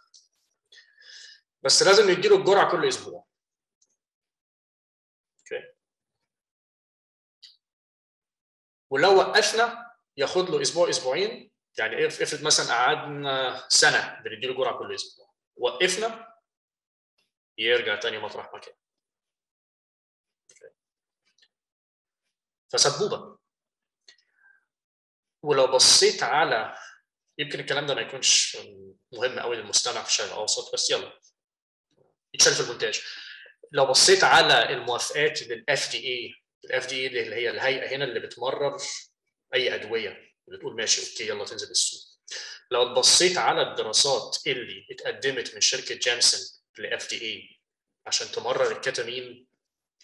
بس 1.63 1.84
لازم 1.84 2.11
نديله 2.11 2.36
الجرعة 2.38 2.71
كل 2.71 2.88
أسبوع 2.88 3.25
أوكي 5.39 5.73
ولو 8.89 9.17
وقفنا 9.17 9.91
ياخد 10.17 10.49
له 10.49 10.61
أسبوع 10.61 10.89
أسبوعين. 10.89 11.51
يعني 11.77 12.07
افرض 12.07 12.43
مثلا 12.43 12.75
قعدنا 12.75 13.65
سنة 13.69 14.21
بنديله 14.25 14.53
جرعة 14.53 14.77
كل 14.79 14.95
أسبوع. 14.95 15.33
وقفنا 15.55 16.33
يرجع 17.57 17.95
تاني 17.95 18.19
مطرح 18.19 18.53
مكان 18.53 18.73
فسبوبة. 22.71 23.38
ولو 25.43 25.67
بصيت 25.67 26.23
على 26.23 26.77
يمكن 27.38 27.59
الكلام 27.59 27.85
ده 27.85 27.95
ما 27.95 28.01
يكونش 28.01 28.57
مهم 29.13 29.39
قوي 29.39 29.55
للمستمع 29.55 30.03
في 30.03 30.09
الشرق 30.09 30.27
الأوسط 30.27 30.73
بس 30.73 30.89
يلا. 30.91 31.19
يتشال 32.33 32.53
في 32.53 32.59
المونتاج. 32.59 33.01
لو 33.71 33.85
بصيت 33.85 34.23
على 34.23 34.69
الموافقات 34.69 35.43
لل 35.43 35.63
FDA 35.63 35.91
ال 35.91 36.07
FD 36.07 37.07
اللي 37.07 37.36
هي 37.36 37.49
الهيئة 37.49 37.95
هنا 37.95 38.03
اللي 38.05 38.20
بتمرر 38.20 38.78
أي 39.53 39.76
أدوية 39.76 40.34
بتقول 40.47 40.76
ماشي 40.76 41.11
okay 41.11 41.28
يلا 41.28 41.45
تنزل 41.45 41.72
السوق. 41.72 42.01
لو 42.72 42.93
بصيت 42.93 43.38
على 43.38 43.61
الدراسات 43.61 44.38
اللي 44.47 44.88
اتقدمت 44.91 45.55
من 45.55 45.61
شركة 45.61 45.95
جانسون 45.95 46.63
ل 46.78 47.09
FDA 47.09 47.59
عشان 48.05 48.28
تمرر 48.28 48.72
الكتامين 48.72 49.47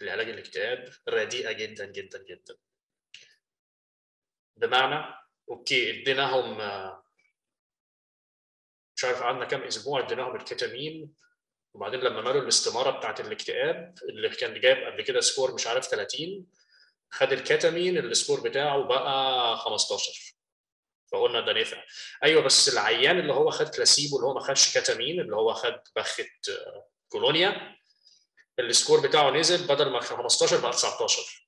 لعلاج 0.01 0.30
الاكتئاب 0.30 0.93
رديئة 1.09 1.51
جدا 1.51 1.86
جدا 1.86 2.24
جدا. 2.24 2.55
بمعنى 4.57 5.16
okay 5.49 6.01
اديناهم 6.01 6.57
مش 8.95 9.03
عارف 9.05 9.22
قعدنا 9.22 9.45
كام 9.45 9.61
أسبوع 9.61 9.99
اديناهم 9.99 10.36
الكتامين 10.36 11.14
وبعدين 11.74 11.99
لما 11.99 12.21
ملوا 12.22 12.41
الاستمارة 12.41 12.91
بتاعت 12.91 13.19
الاكتئاب 13.19 13.95
اللي 14.09 14.30
كان 14.30 14.59
جايب 14.59 14.78
قبل 14.84 15.01
كده 15.03 15.21
score 15.22 15.53
مش 15.53 15.67
عارف 15.67 15.88
30 15.88 16.45
خد 17.11 17.34
الكتامين 17.34 17.97
ال 17.97 18.05
score 18.05 18.39
بتاعه 18.39 18.84
بقى 18.84 19.57
15 19.57 20.34
فقلنا 21.11 21.41
ده 21.41 21.53
نفع. 21.61 21.84
أيوه 22.24 22.41
بس 22.43 22.69
العيان 22.74 23.19
اللي 23.19 23.34
هو 23.34 23.49
خد 23.51 23.69
كلاسيبو 23.76 24.17
اللي 24.17 24.28
هو 24.28 24.34
ما 24.34 24.39
خدش 24.39 24.78
كتامين 24.78 25.19
اللي 25.19 25.36
هو 25.36 25.53
خد 25.53 25.80
بخه 25.95 26.26
كولونيا 27.09 27.76
ال 28.59 28.68
score 28.68 29.07
بتاعه 29.07 29.32
نزل 29.32 29.67
بدل 29.67 29.89
ما 29.89 29.99
كان 29.99 30.17
15 30.17 30.59
بقى 30.61 30.71
19 30.71 31.47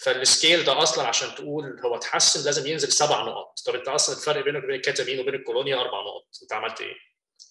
فال 0.00 0.18
scale 0.18 0.64
ده 0.64 0.82
أصلا 0.82 1.06
عشان 1.08 1.34
تقول 1.34 1.80
هو 1.84 1.96
اتحسن 1.96 2.44
لازم 2.44 2.66
ينزل 2.66 2.92
سبع 2.92 3.22
نقط. 3.24 3.58
طب 3.66 3.74
أنت 3.74 3.88
أصلا 3.88 4.16
الفرق 4.16 4.44
بينك 4.44 4.64
وبين 4.64 4.74
الكتامين 4.76 5.20
وبين 5.20 5.34
الكولونيا 5.34 5.76
أربع 5.80 6.00
نقط. 6.00 6.26
أنت 6.42 6.52
عملت 6.52 6.80
إيه؟ 6.80 6.94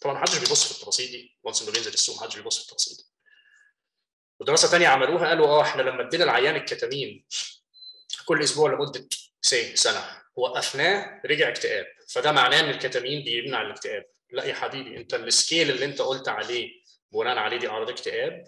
طبعا 0.02 0.14
ما 0.14 0.20
حدش 0.20 0.38
بيبص 0.38 0.64
في 0.66 0.72
التفاصيل 0.72 1.12
دي. 1.12 1.38
once 1.44 1.62
انه 1.62 1.72
بينزل 1.72 1.94
السوق 1.94 2.16
ما 2.16 2.22
حدش 2.22 2.36
بيبص 2.36 2.58
في 2.58 2.64
التفاصيل 2.64 2.98
دي. 2.98 3.04
ودراسة 4.40 4.68
ثانية 4.68 4.88
عملوها 4.88 5.28
قالوا 5.28 5.48
آه 5.48 5.62
إحنا 5.62 5.82
لما 5.82 6.08
ادينا 6.08 6.24
العيان 6.24 6.56
الكتامين 6.56 7.26
كل 8.26 8.44
أسبوع 8.44 8.72
لمدة 8.74 9.08
سي 9.42 9.76
سنة 9.76 10.22
وقفناه 10.36 11.22
رجع 11.26 11.50
اكتئاب. 11.50 11.86
فده 12.10 12.32
معناه 12.32 12.60
إن 12.60 12.70
الكتامين 12.70 13.24
بيمنع 13.24 13.62
الاكتئاب. 13.62 14.06
لا 14.32 14.44
يا 14.46 14.54
حبيبي 14.54 14.98
أنت 14.98 15.14
ال 15.14 15.23
scale 15.23 15.70
اللي 15.72 15.86
أنت 15.86 16.02
قلت 16.02 16.28
عليه 16.30 16.70
بناء 17.12 17.38
عليه 17.38 17.58
دي 17.58 17.68
أعراض 17.70 17.90
اكتئاب. 17.90 18.44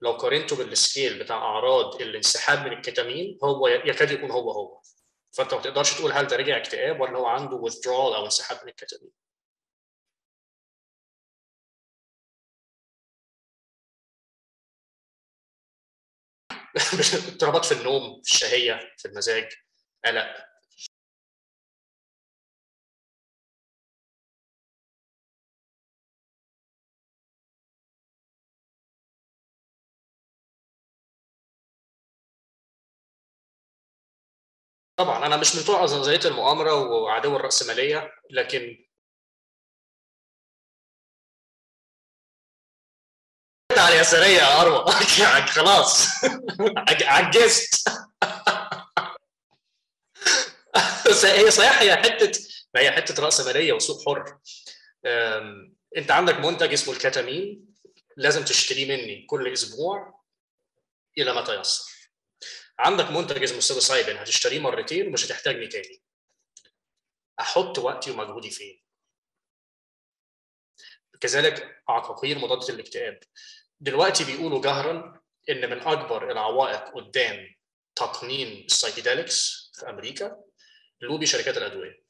لو 0.00 0.12
قارنته 0.12 0.56
بال 0.56 0.74
scale 0.74 1.18
بتاع 1.18 1.36
أعراض 1.36 2.02
الانسحاب 2.02 2.66
من 2.66 2.72
الكتامين 2.72 3.38
هو 3.44 3.68
يكاد 3.68 4.10
يكون 4.10 4.30
هو 4.30 4.50
هو. 4.52 4.80
فأنت 5.32 5.54
ما 5.54 5.60
تقدرش 5.60 5.94
تقول 5.94 6.12
هل 6.12 6.26
ده 6.26 6.36
رجع 6.36 6.56
اكتئاب 6.56 7.00
ولا 7.00 7.18
هو 7.18 7.26
عنده 7.26 7.62
withdrawal 7.68 7.88
أو 7.88 8.24
انسحاب 8.24 8.60
من 8.62 8.68
الكتامين. 8.68 9.10
اضطرابات 17.28 17.64
في 17.64 17.72
النوم 17.72 18.20
في 18.24 18.32
الشهية 18.32 18.80
في 18.98 19.08
المزاج. 19.08 19.48
قلق 20.04 20.26
طبعا 34.96 35.26
أنا 35.26 35.36
مش 35.36 35.56
من 35.56 35.62
بتوع 35.62 35.82
نظرية 35.82 36.20
المؤامرة 36.24 36.74
وعدو 36.74 37.36
الرأسمالية 37.36 38.10
لكن 38.30 38.76
على 43.80 43.94
اليساريه 43.94 44.36
يا 44.36 44.60
أروى. 44.60 44.84
خلاص. 45.56 46.06
عجزت. 47.02 47.88
هي 51.24 51.50
صحيح 51.50 51.80
هي 51.82 51.96
حتة 51.96 52.40
ما 52.74 52.80
هي 52.80 52.90
حتة 52.90 53.22
راسماليه 53.22 53.72
وسوق 53.72 54.04
حر. 54.06 54.38
أنت 55.96 56.10
عندك 56.10 56.34
منتج 56.34 56.72
اسمه 56.72 56.94
الكتامين 56.94 57.74
لازم 58.16 58.44
تشتريه 58.44 58.84
مني 58.84 59.26
كل 59.26 59.52
أسبوع 59.52 60.20
إلى 61.18 61.32
ما 61.32 61.44
تيسر. 61.44 61.84
عندك 62.78 63.10
منتج 63.10 63.42
اسمه 63.42 63.58
ال 63.58 63.63
psilocybin 63.63 64.16
هتشتريه 64.16 64.58
مرتين 64.58 65.06
ومش 65.06 65.26
هتحتاجني 65.26 65.66
تاني. 65.66 66.02
أحط 67.40 67.78
وقتي 67.78 68.10
ومجهودي 68.10 68.50
فين؟ 68.50 68.82
كذلك 71.20 71.82
عقاقير 71.88 72.38
مضادة 72.38 72.74
الاكتئاب. 72.74 73.20
دلوقتي 73.80 74.24
بيقولوا 74.24 74.62
جهرا 74.62 75.20
إن 75.50 75.70
من 75.70 75.80
أكبر 75.80 76.30
العوائق 76.32 76.94
قدام 76.94 77.54
تقنين 77.94 78.64
ال 78.64 78.72
psychedelics 78.72 79.70
في 79.74 79.88
أمريكا 79.88 80.44
لوبي 81.00 81.26
شركات 81.26 81.56
الأدوية. 81.56 82.02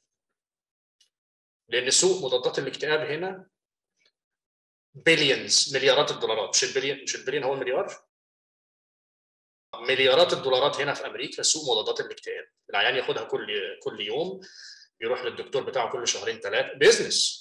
لأن 1.67 1.89
سوق 1.89 2.25
مضادات 2.25 2.59
الاكتئاب 2.59 2.99
هنا 2.99 3.47
billions 4.93 5.75
مليارات 5.75 6.11
الدولارات. 6.11 6.49
مش 6.49 6.63
البليون 6.63 7.03
مش 7.03 7.15
البليون 7.15 7.43
هو 7.43 7.53
المليار 7.53 8.05
مليارات 9.75 10.33
الدولارات 10.33 10.75
هنا 10.81 10.93
في 10.93 11.05
أمريكا 11.05 11.43
سوق 11.43 11.63
مضادات 11.71 11.99
الاكتئاب. 11.99 12.45
العيان 12.69 12.95
ياخدها 12.95 13.23
كل 13.23 13.47
كل 13.83 14.01
يوم 14.01 14.39
يروح 15.01 15.23
للدكتور 15.23 15.63
بتاعه 15.63 15.91
كل 15.91 16.07
شهرين 16.07 16.39
ثلاثة 16.39 16.73
business 16.73 17.40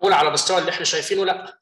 قول 0.00 0.12
على 0.12 0.30
مستوى 0.30 0.58
اللي 0.58 0.70
إحنا 0.70 0.84
شايفينه 0.84 1.24
لا. 1.24 1.60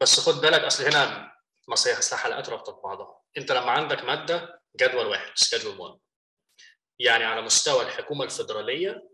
بس 0.00 0.20
خد 0.20 0.34
بالك 0.40 0.60
أصل 0.60 0.84
هنا 0.84 1.32
مصرية 1.68 1.98
اصل 1.98 2.16
حلقات 2.16 2.48
رابطه 2.48 2.72
ببعضها 2.72 3.22
أنت 3.38 3.52
لما 3.52 3.70
عندك 3.70 4.04
مادة 4.04 4.62
جدول 4.76 5.06
واحد 5.06 5.32
schedule 5.34 5.78
1 5.78 6.00
يعني 6.98 7.24
على 7.24 7.40
مستوى 7.42 7.82
الحكومة 7.86 8.24
الفيدرالية 8.28 9.08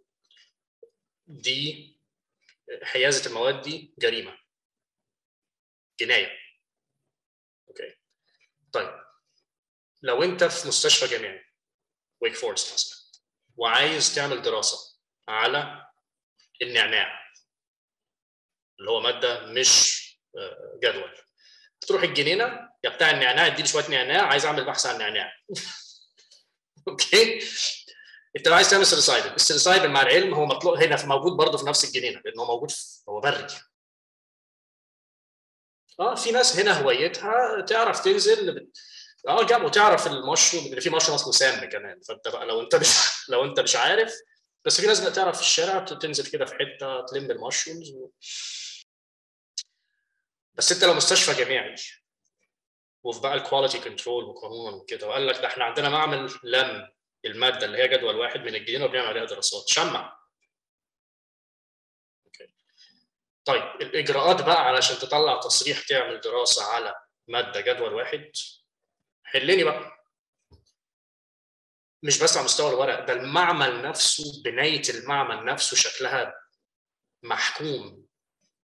دي 1.27 1.97
حيازة 2.83 3.27
المواد 3.31 3.63
دي 3.63 3.95
جريمة. 3.99 4.39
جناية. 6.01 6.39
okay. 7.69 7.97
طيب. 8.73 9.01
لو 10.03 10.23
أنت 10.23 10.45
في 10.45 10.69
مستشفى 10.69 11.07
جامعي 11.07 11.45
ويك 12.21 12.35
فورست 12.35 12.75
مثلا 12.75 13.23
وعايز 13.57 14.15
تعمل 14.15 14.43
دراسة 14.43 15.01
على 15.29 15.87
النعناع 16.63 17.26
اللي 18.81 18.91
هو 18.91 19.01
مادة 19.01 19.47
مش 19.47 20.03
جدول. 20.83 21.11
تروح 21.81 22.03
الجنينة 22.03 22.69
يا 22.85 22.91
بتاع 22.91 23.11
النعناع 23.11 23.47
اديني 23.47 23.69
شوية 23.69 23.89
نعناع 23.91 24.23
عايز 24.27 24.45
أعمل 24.47 24.65
بحث 24.65 24.87
عن 24.87 24.95
النعناع 24.95 25.33
okay؟ 26.89 27.41
أنت 28.37 28.49
لو 28.49 28.55
عايز 28.55 28.71
تعمل 28.71 28.87
psilocybin 28.87 29.35
ال 29.35 29.40
psilocybin 29.40 29.89
مع 29.89 30.03
العلم 30.03 30.35
هو 30.35 30.47
مطلوب 30.47 30.77
هنا 30.79 30.97
في 30.97 31.07
موجود 31.07 31.33
برضه 31.33 31.59
في 31.59 31.67
نفس 31.67 31.85
الجنينة 31.85 32.21
لأن 32.25 32.39
هو 32.39 32.47
موجود 32.47 32.71
في 32.71 33.03
هو 33.09 33.21
بري. 33.21 33.47
آه 36.01 36.15
في 36.15 36.31
ناس 36.33 36.59
هنا 36.59 36.81
هوايتها 36.81 37.61
تعرف 37.61 38.01
تنزل 38.01 38.71
آه 39.29 39.43
جاب 39.47 39.65
وتعرف 39.65 40.07
المشروم 40.07 40.67
اللي 40.67 40.81
في 40.81 40.91
مشروم 40.91 41.15
اسمه 41.15 41.33
سام 41.33 41.71
كمان. 41.71 42.01
فأنت 42.09 42.29
بقى 42.29 42.47
لو 42.47 42.61
أنت 42.61 42.75
مش 42.75 42.89
لو 43.31 43.45
أنت 43.45 43.61
مش 43.61 43.77
عارف 43.77 44.15
بس 44.65 44.81
في 44.81 44.87
ناس 44.87 45.01
بقى 45.01 45.13
تعرف 45.13 45.37
في 45.37 45.43
الشارع 45.43 45.79
تنزل 45.85 46.27
كده 46.27 46.45
في 46.45 46.55
حتة 46.55 47.07
تلم 47.07 47.31
ال 47.31 47.37
mushrooms 47.37 47.91
و... 47.91 48.11
بس 50.57 50.73
انت 50.73 50.85
لو 50.85 50.95
مستشفى 50.95 51.45
جامعي 51.45 51.75
وفي 53.05 53.21
بقى 53.21 53.35
ال 53.35 53.40
quality 53.40 53.79
control 53.81 54.25
وقانون 54.25 54.75
وكده. 54.75 55.09
وقال 55.09 55.27
لك 55.27 55.37
ده 55.37 55.47
إحنا 55.47 55.65
عندنا 55.65 55.89
معمل 55.89 56.35
لم 56.45 56.89
المادة 57.25 57.67
اللي 57.67 57.79
هي 57.79 57.89
جدول 57.89 58.17
واحد 58.17 58.41
من 58.41 58.55
الجنينه 58.55 58.85
وبنعمل 58.85 59.07
عليها 59.09 59.25
دراسات. 59.25 59.69
شمع. 59.69 60.17
طيب 63.45 63.63
الإجراءات 63.81 64.43
بقى 64.43 64.67
علشان 64.67 64.97
تطلع 64.99 65.41
تصريح 65.41 65.81
تعمل 65.89 66.21
دراسة 66.21 66.65
على 66.65 66.95
مادة 67.29 67.61
جدول 67.61 67.95
واحد. 67.95 68.33
حلني 69.25 69.65
بقى. 69.65 69.93
مش 72.03 72.23
بس 72.23 72.37
على 72.37 72.45
مستوى 72.45 72.71
الورق 72.71 73.05
ده 73.07 73.13
المعمل 73.13 73.83
نفسه 73.83 74.43
بناية 74.45 74.83
المعمل 74.91 75.45
نفسه 75.45 75.77
شكلها 75.77 76.35
محكوم. 77.23 78.07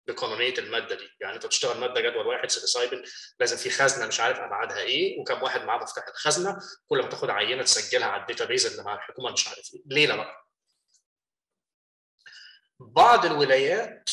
بقانونية 0.07 0.53
المادة 0.57 0.95
دي. 0.95 1.09
يعني 1.21 1.35
أنت 1.35 1.45
بتشتغل 1.45 1.77
مادة 1.79 2.01
جدول 2.01 2.27
واحد 2.27 2.49
psilocybin 2.49 3.03
لازم 3.39 3.57
في 3.57 3.69
خزنة 3.69 4.07
مش 4.07 4.19
عارف 4.19 4.39
أبعادها 4.39 4.79
إيه 4.79 5.19
وكم 5.19 5.43
واحد 5.43 5.61
معاه 5.63 5.77
مفتاح 5.83 6.07
الخزنة 6.07 6.57
كل 6.87 7.01
ما 7.01 7.07
تاخد 7.09 7.29
عينة 7.29 7.63
تسجلها 7.63 8.07
على 8.07 8.21
ال 8.21 8.26
data 8.26 8.45
base 8.45 8.65
اللي 8.65 8.83
مع 8.83 8.95
الحكومة 8.95 9.31
مش 9.31 9.47
عارف 9.47 9.73
إيه. 9.73 9.81
ليلة 9.85 10.15
بقى. 10.15 10.47
بعض 12.79 13.25
الولايات 13.25 14.09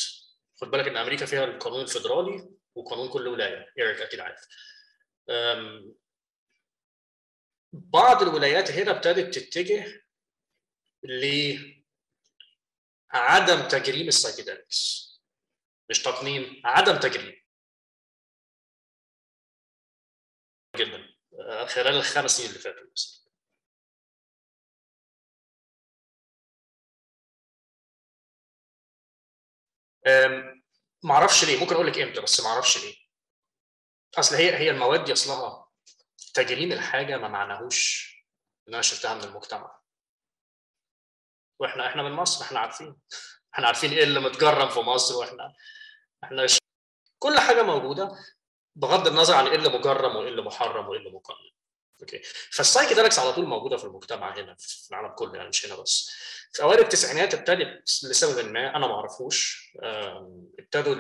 خد 0.60 0.70
بالك 0.70 0.86
إن 0.86 0.96
أمريكا 0.96 1.26
فيها 1.26 1.44
القانون 1.44 1.80
الفدرالي 1.80 2.48
وقانون 2.74 3.08
كل 3.08 3.28
ولاية. 3.28 3.72
إيريك 3.78 4.00
أكيد 4.00 4.20
عارف. 4.20 4.40
بعض 7.72 8.22
الولايات 8.22 8.70
هنا 8.70 8.90
ابتدت 8.90 9.38
تتجه 9.38 10.02
لعدم 13.12 13.68
تجريم 13.68 14.08
السايكيدليكس. 14.08 15.03
مش 15.90 16.02
تقنين 16.02 16.62
عدم 16.64 16.98
تجريم 16.98 17.42
جدا. 20.76 21.14
خلال 21.66 21.96
الخمس 21.96 22.30
سنين 22.30 22.48
اللي 22.48 22.58
فاتوا 22.60 22.84
ما 31.04 31.14
أعرفش 31.14 31.44
ليه 31.44 31.60
ممكن 31.60 31.74
أقول 31.74 31.86
لك 31.86 31.98
إمتى 31.98 32.20
بس 32.20 32.40
ما 32.40 32.46
أعرفش 32.46 32.84
ليه. 32.84 32.94
اصل 34.18 34.36
هي 34.36 34.56
هي 34.58 34.70
المواد 34.70 35.04
دي 35.04 35.12
اصلها 35.12 35.68
تجريم 36.34 36.72
الحاجة 36.72 37.16
ما 37.16 37.28
معناهوش 37.28 38.14
إن 38.68 38.74
أنا 38.74 38.82
شلتها 38.82 39.14
من 39.14 39.24
المجتمع. 39.24 39.80
وإحنا 41.60 41.86
إحنا 41.86 42.02
من 42.02 42.12
مصر 42.12 42.44
إحنا 42.44 42.58
عارفين. 42.60 42.96
إحنا 43.54 43.66
عارفين 43.66 43.92
إيه 43.92 44.02
اللي 44.04 44.20
متجرم 44.20 44.68
في 44.68 44.80
مصر 44.80 45.16
وإحنا 45.16 45.54
إحنا 46.24 46.46
ش... 46.46 46.58
كل 47.18 47.38
حاجة 47.38 47.62
موجودة 47.62 48.18
بغض 48.76 49.06
النظر 49.06 49.34
عن 49.34 49.46
إيه 49.46 49.54
اللي 49.56 49.68
مجرم 49.68 50.16
وايه 50.16 50.28
اللي 50.28 50.42
محرم 50.42 50.88
وايه 50.88 50.98
اللي 50.98 51.10
مقنن 51.10 51.50
okay؟ 52.00 52.22
فال 52.52 52.62
psychedelics 52.62 53.18
على 53.18 53.32
طول 53.32 53.46
موجودة 53.46 53.76
في 53.76 53.84
المجتمع 53.84 54.36
هنا 54.38 54.56
في 54.58 54.90
العالم 54.90 55.14
كله 55.14 55.36
يعني 55.36 55.48
مش 55.48 55.66
هنا 55.66 55.74
بس. 55.76 56.10
في 56.52 56.62
أوائل 56.62 56.80
التسعينات 56.80 57.34
ابتدت 57.34 58.00
لسبب 58.04 58.44
ما 58.52 58.76
أنا 58.76 58.86
ما 58.86 58.94
أعرفوش. 58.94 59.70
ابتدوا 60.58 60.94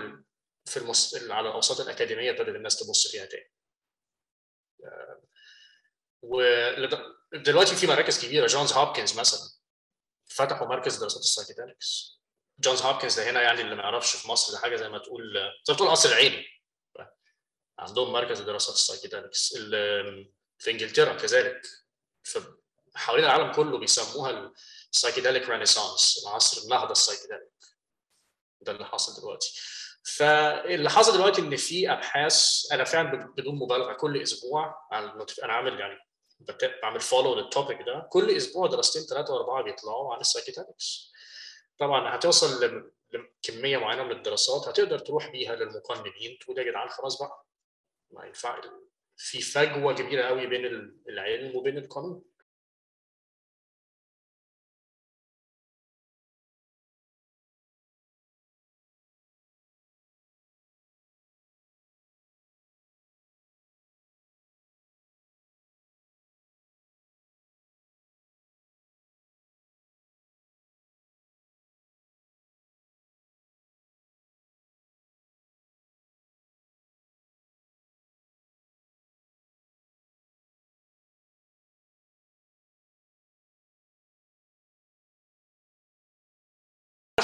في 0.64 0.76
المس... 0.76 1.14
على 1.30 1.48
الأوساط 1.48 1.80
الأكاديمية 1.80 2.30
ابتدت 2.30 2.48
الناس 2.48 2.76
تبص 2.76 3.08
فيها 3.10 3.24
تاني. 3.24 3.50
ودلوقتي 6.22 7.76
في 7.76 7.86
مراكز 7.86 8.24
كبيرة 8.26 8.46
جونز 8.46 8.72
هوبكنز 8.72 9.18
مثلا 9.18 9.40
فتحوا 10.26 10.66
مركز 10.66 10.96
دراسات 10.96 11.20
ال 11.22 11.30
psychedelics 11.30 12.20
جونز 12.58 12.82
هوبكنز 12.82 13.20
ده 13.20 13.30
هنا 13.30 13.42
يعني 13.42 13.60
اللي 13.60 13.74
ما 13.74 13.82
يعرفش 13.82 14.16
في 14.16 14.28
مصر 14.28 14.52
ده 14.52 14.58
حاجة 14.58 14.76
زي 14.76 14.88
ما 14.88 14.98
تقول 14.98 15.34
زي 15.64 15.72
ما 15.72 15.76
تقول 15.76 15.90
قصر 15.90 16.08
العيني 16.08 16.46
عندهم 17.78 18.12
مركز 18.12 18.42
لدراسات 18.42 18.74
ال 18.74 18.80
psychedelics 18.80 19.54
في 20.58 20.70
انجلترا 20.70 21.14
كذلك. 21.14 21.62
حوالين 22.94 23.24
العالم 23.24 23.52
كله 23.52 23.78
بيسموها 23.78 24.52
ال 24.92 24.97
psychedelic 24.97 25.48
renaissance 25.48 26.24
العصر 26.26 26.62
النهضة 26.62 26.92
ال 26.92 26.97
psychedelic. 26.97 27.52
ده 28.60 28.72
اللي 28.72 28.84
حاصل 28.86 29.20
دلوقتي. 29.20 29.60
فاللي 30.16 30.90
حصل 30.90 31.12
دلوقتي 31.12 31.40
إن 31.40 31.56
في 31.56 31.92
أبحاث 31.92 32.66
أنا 32.72 32.84
فعلا 32.84 33.32
بدون 33.36 33.54
مبالغة 33.54 33.92
كل 33.92 34.22
أسبوع 34.22 34.88
أنا 34.92 35.52
عامل 35.52 35.80
يعني 35.80 35.98
بعمل 36.82 37.00
follow 37.00 37.34
لل 37.34 37.48
topic 37.48 37.82
ده. 37.82 38.08
كل 38.12 38.30
أسبوع 38.36 38.66
دراستين 38.66 39.02
ثلاثة 39.02 39.32
وأربعة 39.34 39.62
بيطلعوا 39.62 40.14
عن 40.14 40.20
ال 40.20 40.27
psychedelics. 40.27 41.13
طبعا 41.78 42.16
هتوصل 42.16 42.80
لكميه 43.12 43.76
معينة 43.76 44.02
من 44.02 44.12
الدراسات 44.12 44.68
هتقدر 44.68 44.98
تروح 44.98 45.30
بيها 45.30 45.56
للمقننين. 45.56 46.38
تقول 46.40 46.58
يا 46.58 46.62
جدعان 46.64 46.88
خلاص 46.88 47.22
بقى. 47.22 47.46
ما 48.10 48.24
ينفع. 48.24 48.60
في 49.16 49.40
فجوة 49.40 49.94
كبيرة 49.94 50.22
قوي 50.22 50.46
بين 50.46 50.64
العلم 51.08 51.56
وبين 51.56 51.78
القانون. 51.78 52.22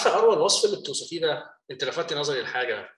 عارفه 0.01 0.19
اروى 0.19 0.35
الوصف 0.35 0.65
اللي 0.65 0.81
بتوصفيه 0.81 1.21
ده 1.21 1.55
أنت 1.71 1.85
لفتت 1.85 2.13
نظري 2.13 2.43
لحاجة. 2.43 2.97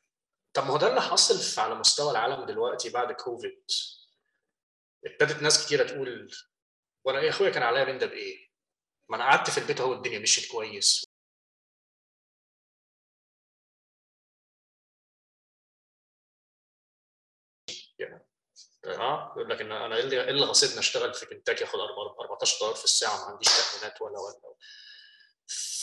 طب 0.54 0.64
ما 0.64 0.70
هو 0.70 0.76
ده 0.76 0.88
اللي 0.88 1.00
حاصل 1.02 1.60
على 1.62 1.74
مستوى 1.74 2.10
العالم 2.10 2.46
دلوقتي 2.46 2.90
بعد 2.90 3.12
كوفيد. 3.12 3.64
ابتدت 5.06 5.42
ناس 5.42 5.66
كتيرة 5.66 5.84
تقول 5.84 6.30
وأنا 7.04 7.18
إيه 7.18 7.30
أخويا 7.30 7.50
كان 7.50 7.62
عليا 7.62 7.84
من 7.84 7.98
ده 7.98 8.06
بايه؟ 8.06 8.48
ما 9.08 9.16
أنا 9.16 9.24
قعدت 9.24 9.50
في 9.50 9.58
البيت 9.58 9.80
أهو 9.80 9.92
الدنيا 9.92 10.18
مشيت 10.18 10.50
كويس. 10.52 11.04
آه 18.84 19.32
يقول 19.36 19.50
لك 19.50 19.60
إن 19.60 19.72
أنا 19.72 19.96
إيه 19.96 20.02
اللي, 20.02 20.30
اللي 20.30 20.44
غصبني 20.44 20.78
أشتغل 20.78 21.14
في 21.14 21.26
كنتاكي 21.26 21.64
أخد 21.64 21.78
14 21.78 22.60
دولار 22.60 22.74
في 22.74 22.84
الساعة 22.84 23.16
ما 23.16 23.24
عنديش 23.24 23.48
تأمينات 23.48 24.02
ولا 24.02 24.18
ولا 24.18 24.54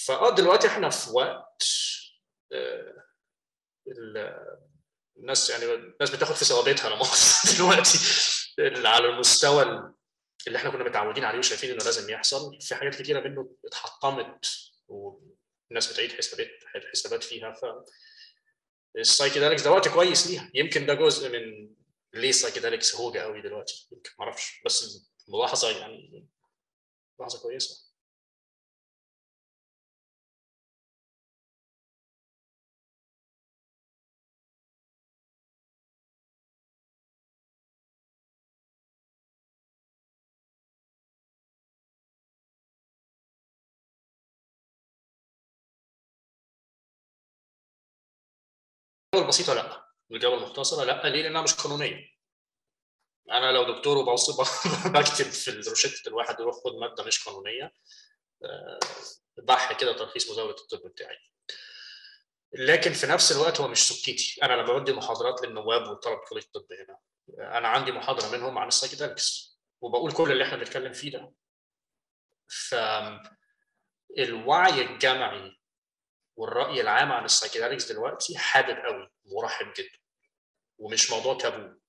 فآه 0.10 0.36
دلوقتي 0.36 0.68
إحنا 0.68 0.90
في 0.90 1.12
وقت 1.12 1.64
آه 2.52 3.04
الناس 5.18 5.50
يعني 5.50 5.74
الناس 5.74 6.10
بتاخد 6.10 6.36
في 6.36 6.46
ثوابتها 6.46 6.90
لا 6.90 6.96
دلوقتي. 7.58 7.98
على 8.90 9.08
المستوى 9.08 9.64
اللي 10.48 10.58
إحنا 10.58 10.70
كنا 10.70 10.84
متعودين 10.84 11.24
عليه 11.24 11.40
وشايفين 11.40 11.72
انه 11.72 11.84
لازم 11.86 12.10
يحصل. 12.10 12.62
في 12.62 12.76
حاجات 12.76 12.96
كتيرة 12.96 13.20
منه 13.20 13.56
اتحطمت 13.66 14.46
والناس 14.88 15.94
بتعيد 15.94 16.12
حسابات 16.12 16.50
حسابات 16.92 17.24
فيها. 17.24 17.54
ف 17.54 17.66
ال 18.98 19.03
psychedelics 19.03 19.62
ده 19.62 19.72
وقت 19.72 19.88
كويس 19.88 20.28
ليها. 20.28 20.52
يمكن 20.54 20.86
ده 20.86 20.94
جزء 20.94 21.30
من 21.30 21.70
ليه 22.14 22.30
ال 22.30 22.35
psychedelics 22.35 22.96
هوجة 22.96 23.20
قوي 23.20 23.42
دلوقتي. 23.42 23.88
يمكن 23.92 24.10
ما 24.20 24.26
أعرفش 24.26 24.62
بس 24.66 25.08
ملاحظه 25.28 25.80
يعني 25.80 26.28
ملاحظة 27.20 27.42
كويسة. 27.42 27.89
الإجابة 49.20 49.22
البسيطة 49.22 49.54
لا؟ 49.54 49.86
الإجابة 50.12 50.36
المختصرة 50.36 50.84
لا 50.84 51.10
ليه؟ 51.10 51.24
لأنها 51.24 51.42
مش 51.42 51.54
قانونية. 51.54 52.10
أنا 53.32 53.52
لو 53.52 53.74
دكتور 53.74 53.98
وبوصل 53.98 54.44
بكتب 54.94 55.26
في 55.26 55.48
الروشتة 55.48 56.10
الواحد 56.10 56.40
يروح 56.40 56.56
خد 56.56 56.76
مادة 56.76 57.04
مش 57.04 57.26
قانونية 57.26 57.74
بح 59.38 59.74
كده 59.74 59.94
ترخيص 59.94 60.32
مزاولة 60.32 60.56
الطب 60.56 60.88
بتاعي. 60.88 61.18
لكن 62.54 62.94
في 62.94 63.08
نفس 63.08 63.32
الوقت 63.32 63.62
هو 63.62 63.68
مش 63.68 63.90
سكتي. 63.90 64.40
أنا 64.44 64.54
لما 64.54 64.78
بدي 64.80 64.94
محاضرات 64.94 65.42
للنواب 65.42 65.88
وطلبه 65.88 66.22
كلية 66.30 66.42
الطب 66.42 66.68
هنا 66.72 67.00
أنا 67.58 67.68
عندي 67.68 67.92
محاضرة 67.92 68.38
منهم 68.38 68.58
عن 68.58 68.68
ال 68.68 68.75
psychedelics 68.75 69.60
وبقول 69.82 70.12
كل 70.12 70.32
اللي 70.32 70.44
إحنا 70.44 70.58
بنتكلم 70.58 70.94
فيه 70.94 71.12
ده. 71.12 71.34
ف 72.48 72.76
الوعي 74.18 74.82
الجمعي 74.82 75.59
والرأي 76.40 76.82
العام 76.82 77.12
عن 77.12 77.26
ال 77.26 77.31
psychedelics 77.31 77.92
دلوقتي 77.92 78.38
حابب 78.38 78.78
قوي 78.86 79.12
مرحب 79.26 79.74
جدا 79.78 80.00
ومش 80.78 81.12
موضوع 81.12 81.38
تابو. 81.38 81.80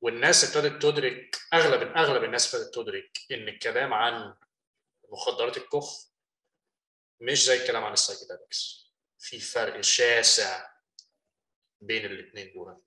والناس 0.00 0.44
ابتدت 0.56 0.82
تدرك 0.82 1.36
أغلب 1.52 1.96
أغلب 1.96 2.24
الناس 2.24 2.54
ابتدت 2.54 2.74
تدرك 2.74 3.18
إن 3.30 3.48
الكلام 3.48 3.94
عن 3.94 4.36
مخدرات 5.08 5.56
الكخ 5.56 6.06
مش 7.20 7.44
زي 7.44 7.62
الكلام 7.62 7.84
عن 7.84 7.92
السايكيدليكس 7.92 8.90
في 9.18 9.40
فرق 9.40 9.80
شاسع 9.80 10.70
بين 11.80 12.04
الاثنين 12.04 12.52
دول. 12.52 12.82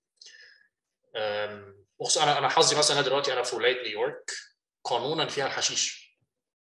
بص 2.00 2.18
أنا 2.18 2.38
أنا 2.38 2.50
حظي 2.50 2.76
مثلا 2.76 3.02
دلوقتي 3.02 3.34
أنا 3.34 3.44
في 3.44 3.56
ولاية 3.56 3.84
نيويورك 3.84 4.32
قانونا 4.84 5.28
فيها 5.28 5.48
الحشيش. 5.48 6.18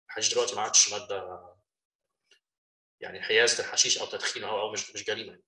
الحشيش 0.07 0.33
دلوقتي 0.33 0.55
ما 0.55 0.61
عادش 0.61 0.91
مادة 0.91 1.48
يعني 3.01 3.21
حيازه 3.21 3.63
الحشيش 3.63 3.97
أو 3.97 4.05
تدخين 4.05 4.43
أو 4.43 4.71
مش 4.71 4.91
مش 4.95 5.03
جريمة. 5.03 5.39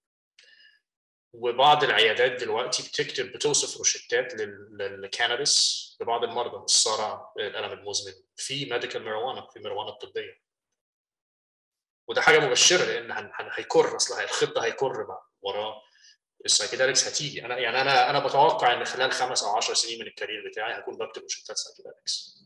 وبعض 1.34 1.84
العيادات 1.84 2.32
دلوقتي 2.32 2.84
بتكتب 2.84 3.32
بتوصف 3.32 3.78
روشتات 3.78 4.34
لل 4.72 4.94
cannabis 4.94 5.82
لبعض 6.02 6.24
المرضى 6.24 6.64
الصرع 6.64 7.34
الألم 7.40 7.72
المزمن. 7.80 8.14
في 8.36 8.66
medical 8.66 9.04
marijuana 9.04 9.48
في 9.54 9.60
ماريجوانا 9.60 9.90
الطبية. 9.90 10.42
وده 12.08 12.22
حاجة 12.22 12.40
مبشرة 12.40 12.86
لأن 12.86 13.32
هيكر 13.56 13.96
أصل 13.96 14.22
الخطة 14.24 14.64
هيكر 14.66 15.04
بقى 15.04 15.30
وراه. 15.42 15.82
ال 16.46 16.51
psychedelics 16.51 17.08
هتيجي. 17.08 17.46
أنا 17.46 17.58
يعني 17.58 17.82
أنا 17.82 18.10
أنا 18.10 18.20
بتوقع 18.20 18.74
إن 18.74 18.86
خلال 18.86 19.12
خمس 19.12 19.44
أو 19.44 19.56
10 19.58 19.74
سنين 19.74 20.00
من 20.00 20.08
ال 20.08 20.14
career 20.14 20.50
بتاعي 20.50 20.80
هكون 20.80 20.98
بكتب 20.98 21.22
روشتات 21.22 21.58
psychedelics. 21.58 22.42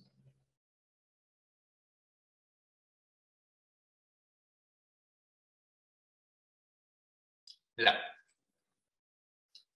لا. 7.78 8.16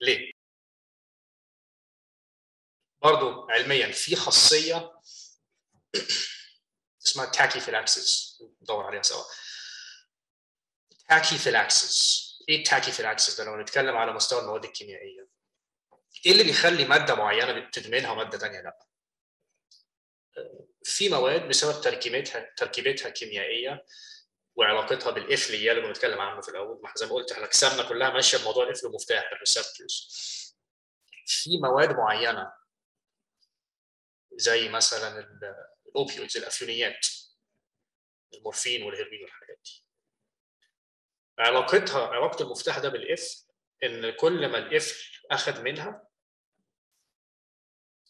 ليه؟ 0.02 0.32
برضو 3.02 3.50
علميا 3.50 3.91
في 3.91 4.16
خاصية 4.16 4.91
اسمها 7.06 7.26
tachyphylaxis 7.26 8.41
ندور 8.62 8.86
عليها 8.86 9.02
سوا. 9.02 9.24
tachyphylaxis 11.09 12.30
إيه 12.50 12.58
ال 12.57 12.63
tachyphylaxis 12.63 13.41
ده؟ 13.41 13.45
لو 13.45 13.62
نتكلم 13.62 13.97
على 13.97 14.14
مستوى 14.14 14.41
المواد 14.41 14.66
الكيميائية. 14.66 15.28
إيه 16.26 16.32
اللي 16.32 16.43
بيخلي 16.43 16.86
مادة 16.86 17.16
معينة 17.16 17.70
تدمنها 17.70 18.12
وماده 18.12 18.38
ثانية 18.38 18.62
لا. 18.62 18.86
في 20.84 21.10
مواد 21.10 21.47
بسبب 21.47 21.82
تركيبتها 21.82 22.54
تركيبتها 22.58 23.10
كيميائية 23.10 23.86
وعلاقتها 24.56 25.12
بالقفل 25.12 25.54
اللي 25.72 25.88
بنتكلم 25.88 26.20
عنه 26.20 26.41
في 26.41 26.50
الأول. 26.50 26.82
ما 26.84 26.91
زي 26.95 27.06
ما 27.06 27.14
قلت 27.14 27.32
إحنا 27.32 27.45
اجسامنا 27.45 27.89
كلها 27.89 28.10
ماشية 28.10 28.38
بموضوع 28.38 28.64
القفل 28.64 28.88
المفتاح 28.88 29.32
ال 29.32 29.39
receptors 29.39 30.07
في 31.26 31.58
مواد 31.58 31.91
معينة 31.91 32.54
زي 34.32 34.70
مثلا 34.70 35.20
ال 35.88 35.94
opioids 35.94 36.38
الأفيونيات 36.38 37.08
المورفين 38.34 38.84
والهيروين 38.84 39.24
والحاجات 39.24 39.60
دي. 39.66 39.86
علاقتها 41.39 42.08
علاقة 42.08 42.43
المفتاح 42.43 42.80
ده 42.80 42.89
بالقفل 42.89 43.45
إن 43.84 44.10
كل 44.12 44.47
ما 44.47 44.58
القفل 44.58 45.26
اخذ 45.32 45.62
منها 45.62 46.08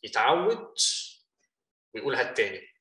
يتعود 0.03 0.73
ويقول 1.93 2.15
هات 2.15 2.37
تاني. 2.37 2.78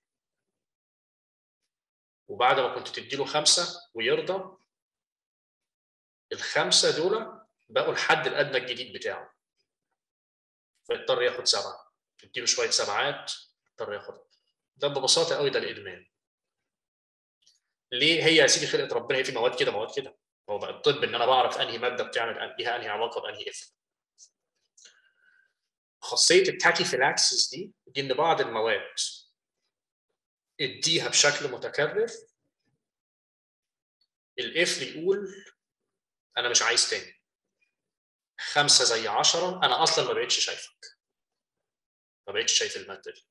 وبعد 2.28 2.60
ما 2.60 2.74
كنت 2.74 2.88
تديله 2.88 3.24
خمسة 3.24 3.80
ويرضى 3.94 4.56
الخمسة 6.32 6.96
دول 6.96 7.40
بقوا 7.68 7.92
الحد 7.92 8.26
الأدنى 8.26 8.56
الجديد 8.56 8.96
بتاعه. 8.96 9.34
فيضطر 10.86 11.22
ياخد 11.22 11.44
سبعة. 11.44 11.92
تديله 12.18 12.46
شوية 12.46 12.70
سبعات 12.70 13.32
يضطر 13.70 13.92
ياخد. 13.92 14.14
ده 14.76 14.88
ببساطة 14.88 15.36
قوي 15.36 15.50
ده 15.50 15.58
الإدمان. 15.58 16.06
ليه؟ 17.92 18.24
هي 18.24 18.36
يا 18.36 18.46
سيدي 18.46 18.66
خلقت 18.66 18.92
ربنا 18.92 19.18
هي 19.18 19.24
في 19.24 19.32
مواد 19.32 19.58
كده 19.58 19.72
مواد 19.72 19.94
كده. 19.96 20.16
هو 20.50 20.58
بقى 20.58 20.70
الطب 20.70 21.04
إن 21.04 21.14
أنا 21.14 21.26
بعرف 21.26 21.58
أنهي 21.58 21.78
مادة 21.78 22.04
بتعمل 22.04 22.54
ليها 22.58 22.76
أنهي 22.76 22.88
علاقة 22.88 23.20
بأنهي 23.20 23.50
اثم 23.50 23.72
خاصية 26.00 26.48
ال 26.48 26.55
tachyphylaxis 26.55 27.50
دي 27.50 27.72
دي 27.86 28.00
إن 28.00 28.14
بعض 28.14 28.40
المواد 28.40 28.94
اديها 30.60 31.08
بشكل 31.08 31.50
متكرر. 31.50 32.10
القفل 34.38 34.82
يقول 34.82 35.44
أنا 36.36 36.48
مش 36.48 36.62
عايز 36.62 36.90
تاني. 36.90 37.22
خمسة 38.40 38.84
زي 38.84 39.08
عشرة. 39.08 39.56
أنا 39.64 39.82
أصلا 39.82 40.04
ما 40.04 40.12
بقتش 40.12 40.38
شايفك. 40.38 40.86
ما 42.26 42.32
بقتش 42.32 42.52
شايف 42.52 42.76
المادة 42.76 43.12
دي. 43.12 43.26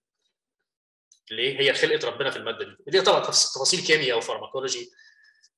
ليه؟ 1.31 1.59
هي 1.59 1.73
خلقة 1.73 2.07
ربنا 2.07 2.31
في 2.31 2.37
المادة 2.37 2.65
دي. 2.65 2.77
دي 2.87 3.01
طبعا 3.01 3.19
تفاصيل 3.19 3.85
كيمياء 3.85 4.17
و 4.17 4.23
pharmacology 4.23 4.91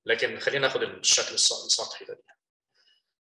لكن 0.05 0.39
خلينا 0.39 0.67
ناخد 0.67 0.81
الشكل 0.81 1.33
السطحي 1.33 2.05
ده. 2.05 2.21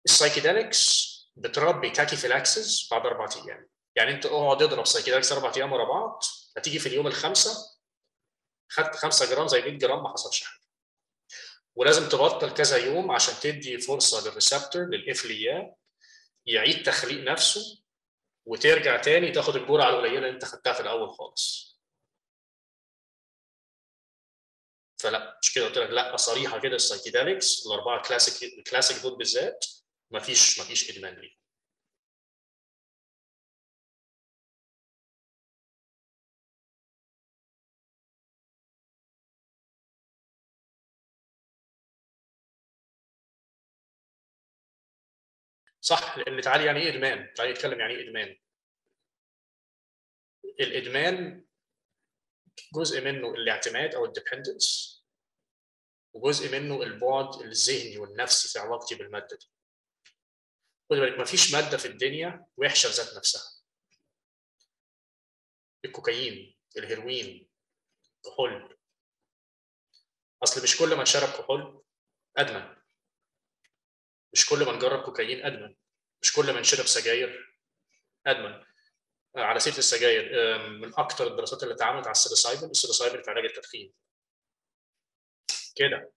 ال 0.05 0.13
psychedelics 0.13 1.07
بتربي 1.35 1.89
tachyphylaxis 1.89 2.89
بعد 2.91 3.05
أربع 3.05 3.29
أيام. 3.35 3.69
يعني 3.95 4.11
أنت 4.11 4.25
اقعد 4.25 4.61
اضرب 4.61 4.85
psychedelics 4.85 5.31
أربع 5.31 5.53
أيام 5.57 5.73
ورا 5.73 5.85
بعض 5.85 6.23
هتيجي 6.57 6.79
في 6.79 6.89
اليوم 6.89 7.07
الخامسه 7.07 7.76
خدت 8.69 8.95
5 8.95 9.29
جرام 9.29 9.47
زي 9.47 9.61
100 9.61 9.77
جرام 9.77 10.03
ما 10.03 10.09
حصلش 10.09 10.43
حاجة. 10.43 10.61
ولازم 11.75 12.09
تبطل 12.09 12.53
كذا 12.53 12.77
يوم 12.77 13.11
عشان 13.11 13.33
تدي 13.41 13.77
فرصة 13.79 14.27
لل 14.29 14.39
receptor 14.39 14.81
للافليات 14.85 15.77
يعيد 16.45 16.83
تخليق 16.83 17.31
نفسه 17.31 17.83
وترجع 18.45 19.01
تاني 19.01 19.31
تاخد 19.31 19.55
الجرعه 19.55 19.89
القليلة 19.89 20.17
اللي 20.17 20.29
انت 20.29 20.45
خدتها 20.45 20.73
في 20.73 20.79
الأول 20.79 21.09
خالص. 21.09 21.67
فلا 24.99 25.39
مش 25.43 25.53
كده. 25.53 25.65
قلت 25.65 25.77
لك 25.77 25.89
لا 25.89 26.17
صريحة 26.17 26.59
كده 26.59 26.75
ال 26.75 26.82
psychedelics 26.82 27.65
الأربعة 27.67 28.01
classic 28.07 28.53
ال 28.59 28.64
classic 28.64 29.03
دول 29.03 29.17
بالذات 29.17 29.65
ما 30.11 30.19
فيش 30.19 30.59
ما 30.59 30.65
فيش 30.65 30.97
إدمان 30.97 31.13
ليه 31.15 31.37
صح 45.87 46.17
لأن 46.17 46.41
تعالى 46.41 46.65
يعني 46.65 46.79
إيه 46.79 46.89
إدمان؟ 46.89 47.33
تعالى 47.33 47.51
نتكلم 47.51 47.79
يعني 47.79 47.93
إيه 47.93 48.07
إدمان؟ 48.09 48.37
الإدمان 50.59 51.45
جزء 52.75 53.01
منه 53.01 53.33
الاعتماد 53.33 53.95
أو 53.95 54.05
الديبندنس 54.05 54.97
وجزء 56.13 56.59
منه 56.59 56.83
البعد 56.83 57.41
الذهني 57.41 57.97
والنفسي 57.97 58.49
في 58.49 58.59
علاقتي 58.59 58.95
بالمادة 58.95 59.37
دي. 59.37 59.51
خد 60.89 60.97
بالك 60.97 61.19
مفيش 61.19 61.53
مادة 61.53 61.77
في 61.77 61.87
الدنيا 61.87 62.45
وحشة 62.57 62.87
بذات 62.87 63.17
نفسها. 63.17 63.61
الكوكايين، 65.85 66.57
الهيروين، 66.77 67.49
كحول. 68.25 68.77
أصل 70.43 70.63
مش 70.63 70.77
كل 70.77 70.95
من 70.95 71.05
شرب 71.05 71.29
كحول 71.29 71.83
أدمن. 72.37 72.76
مش 74.33 74.45
كل 74.45 74.65
من 74.65 74.79
جرب 74.79 75.03
كوكايين 75.03 75.45
أدمن. 75.45 75.75
مش 76.21 76.33
كل 76.33 76.53
من 76.55 76.63
شرب 76.63 76.85
سجاير 76.85 77.57
أدمن. 78.27 78.65
على 79.35 79.59
سيرة 79.59 79.77
السجاير 79.77 80.57
من 80.69 80.93
أكثر 80.99 81.27
الدراسات 81.27 81.63
اللي 81.63 81.73
اتعملت 81.73 82.03
على 82.07 82.11
ال 82.11 82.16
psilocybin 82.16 82.69
ال 82.69 82.74
psilocybin 82.74 83.23
في 83.23 83.31
علاج 83.31 83.45
التدخين. 83.45 83.93
كده. 85.75 86.11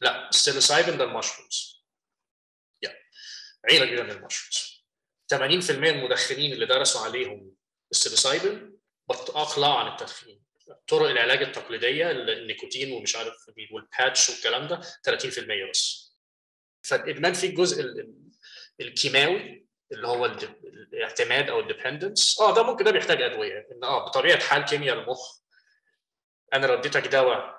لا 0.00 0.28
ال 0.28 0.34
psilocybin 0.34 0.98
ده 0.98 1.04
ال 1.04 1.12
mushrooms 1.12 1.84
يعني 2.82 2.98
عيله 3.70 3.86
كبيره 3.86 4.02
من 4.02 4.10
ال 4.10 4.18
mushrooms 4.18 4.86
80% 5.34 5.70
من 5.78 5.86
المدخنين 5.88 6.52
اللي 6.52 6.66
درسوا 6.66 7.00
عليهم 7.00 7.56
ال 7.90 7.98
psilocybin 7.98 8.78
اقلعوا 9.10 9.74
عن 9.74 9.92
التدخين. 9.92 10.45
طرق 10.88 11.08
العلاج 11.10 11.42
التقليدية 11.42 12.10
النيكوتين 12.10 12.92
ومش 12.92 13.16
عارف 13.16 13.50
وال 13.72 13.89
patch 13.89 14.30
والكلام 14.30 14.68
ده 14.68 14.80
30% 14.80 15.70
بس. 15.70 16.12
فالإدمان 16.82 17.32
فيه 17.32 17.48
الجزء 17.48 17.84
الكيماوي 18.80 19.66
اللي 19.92 20.06
هو 20.08 20.26
الاعتماد 20.26 21.50
أو 21.50 21.60
الديبندنس. 21.60 22.40
آه 22.40 22.54
ده 22.54 22.62
ممكن 22.62 22.84
ده 22.84 22.90
بيحتاج 22.90 23.22
أدوية. 23.22 23.68
إن 23.72 23.84
آه 23.84 24.04
بطبيعة 24.06 24.40
حال 24.40 24.64
كيمياء 24.64 24.98
المخ. 24.98 25.38
أنا 26.54 26.66
رديتك 26.66 27.06
دواء 27.08 27.56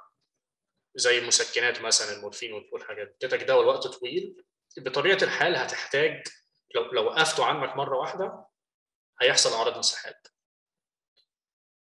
زي 0.95 1.17
المسكنات 1.19 1.81
مثلا 1.81 2.17
المورفين 2.17 2.53
والحاجات 2.71 3.15
اديتك 3.23 3.43
دواء 3.43 3.63
لوقت 3.63 3.87
طويل 3.87 4.43
بطبيعة 4.77 5.17
الحال 5.21 5.55
هتحتاج 5.55 6.23
لو 6.75 6.91
لو 6.91 7.05
وقفته 7.05 7.45
عنك 7.45 7.75
مرة 7.77 7.97
واحدة 7.97 8.45
هيحصل 9.21 9.53
أعراض 9.53 9.75
انسحاب. 9.75 10.15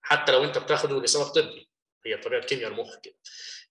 حتى 0.02 0.32
لو 0.32 0.44
انت 0.44 0.57
بتاخده 0.57 1.02
لسبب 1.02 1.26
طبي. 1.26 1.69
هي 2.06 2.18
طبيعة 2.18 2.41
كيمياء 2.45 2.72
المخ 2.72 2.95
كده. 3.03 3.15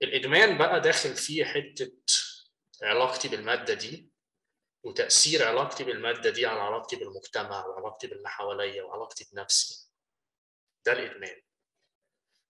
الإدمان 0.02 0.59
بقى 0.59 0.81
داخل 0.81 1.16
فيه 1.16 1.44
حتة 1.44 1.93
علاقتي 2.82 3.28
بالمادة 3.28 3.74
دي 3.74 4.11
وتأثير 4.82 5.44
علاقتي 5.48 5.85
بالمادة 5.85 6.31
دي 6.31 6.47
على 6.47 6.61
علاقتي 6.61 6.97
بالمجتمع 6.97 7.66
وعلاقتي 7.66 8.07
باللي 8.07 8.28
حواليا 8.28 8.82
وعلاقتي 8.82 9.28
بنفسي. 9.32 9.90
ده 10.86 10.93
الإدمان. 10.93 11.43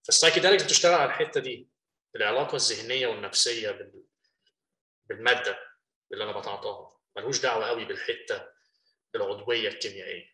فالسايكيداليكس 0.07 0.63
بتشتغل 0.65 0.95
على 0.95 1.11
الحتة 1.11 1.41
دي 1.41 1.69
العلاقه 2.17 2.57
الذهنية 2.57 3.07
والنفسية 3.07 3.71
بال... 3.71 4.05
بالمادة 5.05 5.59
اللي 6.13 6.25
أنا 6.25 6.41
بتعاطاها. 6.41 7.01
ملوش 7.17 7.41
دعوة 7.41 7.67
قوي 7.67 7.85
بالحتة 7.85 8.49
العضوية 9.15 9.69
الكيميائية. 9.69 10.30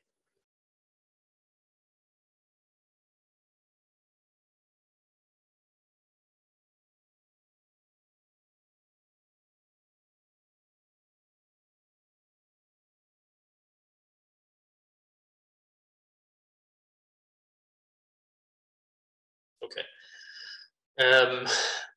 okay. 19.66 19.84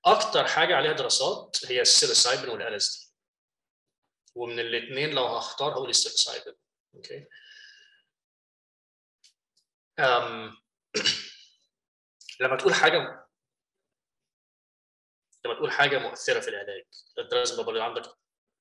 أكتر 0.05 0.47
حاجة 0.47 0.75
عليها 0.75 0.93
دراسات 0.93 1.57
هي 1.65 1.81
ال 1.81 2.49
psilocybin 2.49 2.73
وال 2.73 2.99
LSD 2.99 3.13
ومن 4.35 4.59
الاثنين 4.59 5.09
لو 5.09 5.25
هختار 5.25 5.73
هقول 5.73 5.89
ال 5.89 5.95
psilocybin. 5.95 6.55
okay. 6.95 7.27
أم 9.99 10.57
لما 12.41 12.57
تقول 12.57 12.73
حاجة 12.73 12.97
لما 15.45 15.53
تقول 15.55 15.71
حاجة 15.71 15.97
مؤثرة 15.97 16.39
في 16.39 16.47
العلاج 16.47 16.85
لازم 17.31 17.61
يبقى 17.61 17.85
عندك 17.85 18.17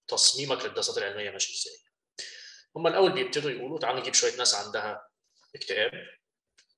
تصميمك 0.08 0.64
للدراسات 0.64 0.98
العلمية 0.98 1.30
ماشي 1.30 1.52
إزاي. 1.52 1.88
هم 2.76 2.86
الأول 2.86 3.12
بيبتدوا 3.12 3.50
يقولوا 3.50 3.78
تعالوا 3.78 4.00
نجيب 4.00 4.14
شوية 4.14 4.36
ناس 4.36 4.54
عندها 4.54 5.08
اكتئاب. 5.54 6.18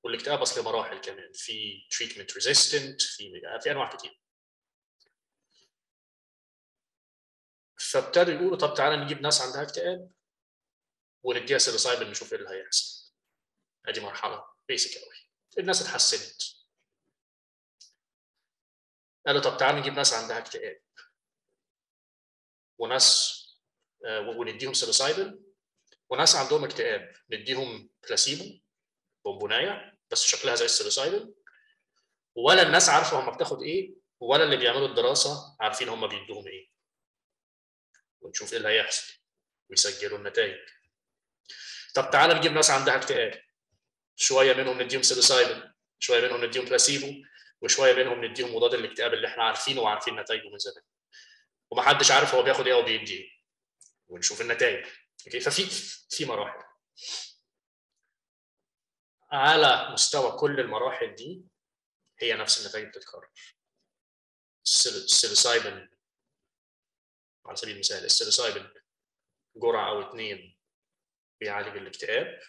والاكتئاب 0.05 0.41
اصل 0.41 0.65
مراحل 0.65 1.01
كمان 1.01 1.33
في 1.35 1.89
treatment 1.91 2.35
resistant 2.35 3.03
في 3.03 3.41
في 3.63 3.71
أنواع 3.71 3.97
كتير. 3.97 4.21
فابتدوا 7.79 8.35
يقولوا 8.35 8.57
طب 8.59 8.75
تعالى 8.75 8.97
نجيب 9.05 9.21
ناس 9.21 9.41
عندها 9.41 9.63
اكتئاب 9.63 10.13
ونديها 11.23 11.59
psilocybin 11.59 12.11
نشوف 12.11 12.33
إيه 12.33 12.39
اللي 12.39 12.51
هيحصل. 12.51 13.13
أدي 13.87 14.01
مرحلة 14.01 14.45
basic 14.69 15.03
قوي 15.03 15.15
الناس 15.59 15.83
اتحسنت. 15.83 16.43
قالوا 19.27 19.41
طب 19.43 19.57
تعالى 19.57 19.81
نجيب 19.81 19.93
ناس 19.93 20.13
عندها 20.13 20.39
اكتئاب. 20.39 20.83
وناس 22.79 23.37
ونديهم 24.39 24.73
psilocybin 24.75 25.45
وناس 26.11 26.37
عندهم 26.37 26.65
اكتئاب 26.65 27.17
نديهم 27.31 27.91
بلاسيبو 28.03 28.61
بونبونايه 29.25 29.99
بس 30.11 30.25
شكلها 30.25 30.55
زي 30.55 30.65
السيلوسايدل 30.65 31.35
ولا 32.35 32.63
الناس 32.63 32.89
عارفة 32.89 33.21
هم 33.21 33.35
بتاخد 33.35 33.63
إيه 33.63 33.95
ولا 34.21 34.45
اللي 34.45 34.57
بيعملوا 34.57 34.89
الدراسة 34.89 35.57
عارفين 35.61 35.89
هم 35.89 36.07
بيدوهم 36.07 36.47
إيه. 36.47 36.71
ونشوف 38.21 38.53
إيه 38.53 38.59
اللي 38.59 38.69
هيحصل. 38.69 39.13
ويسجلوا 39.71 40.19
النتائج. 40.19 40.59
طب 41.95 42.11
تعالى 42.11 42.35
نجيب 42.35 42.53
ناس 42.53 42.71
عندها 42.71 42.97
اكتئاب. 42.97 43.43
شوية 44.17 44.53
منهم 44.53 44.83
نديهم 44.83 45.03
سيلوسايدل 45.03 45.75
شوية 45.99 46.21
منهم 46.21 46.45
نديهم 46.45 46.65
بلاسيبو 46.65 47.27
وشوية 47.61 47.93
منهم 47.93 48.25
نديهم 48.25 48.55
مضاد 48.55 48.75
الاكتئاب 48.75 49.15
اللي 49.15 49.29
إحنا 49.29 49.45
عارفينه 49.45 49.81
وعارفين 49.81 50.21
نتائجه 50.21 50.49
من 50.49 50.59
زمان. 50.59 50.85
ومحدش 51.71 52.11
عارف 52.11 52.35
هو 52.35 52.43
بياخد 52.43 52.67
إيه 52.67 52.75
أو 52.75 52.83
بيدي 52.83 53.17
إيه. 53.17 53.31
ونشوف 54.09 54.41
النتائج. 54.41 54.87
okay؟ 55.27 55.41
ففي 55.41 55.67
في 56.11 56.25
مراحل. 56.25 56.63
على 59.33 59.93
مستوى 59.93 60.39
كل 60.39 60.61
المراحل 60.61 61.15
دي 61.15 61.45
هي 62.19 62.35
نفس 62.35 62.61
النتائج 62.61 62.89
بتتكرر. 62.89 63.31
ال 64.65 64.76
psilocybin 64.76 65.91
على 67.47 67.57
سبيل 67.57 67.75
المثال 67.75 68.05
ال 68.05 68.11
psilocybin 68.11 68.71
جرعة 69.57 69.89
أو 69.91 70.11
اتنين 70.11 70.59
بيعالج 71.41 71.77
الاكتئاب 71.77 72.41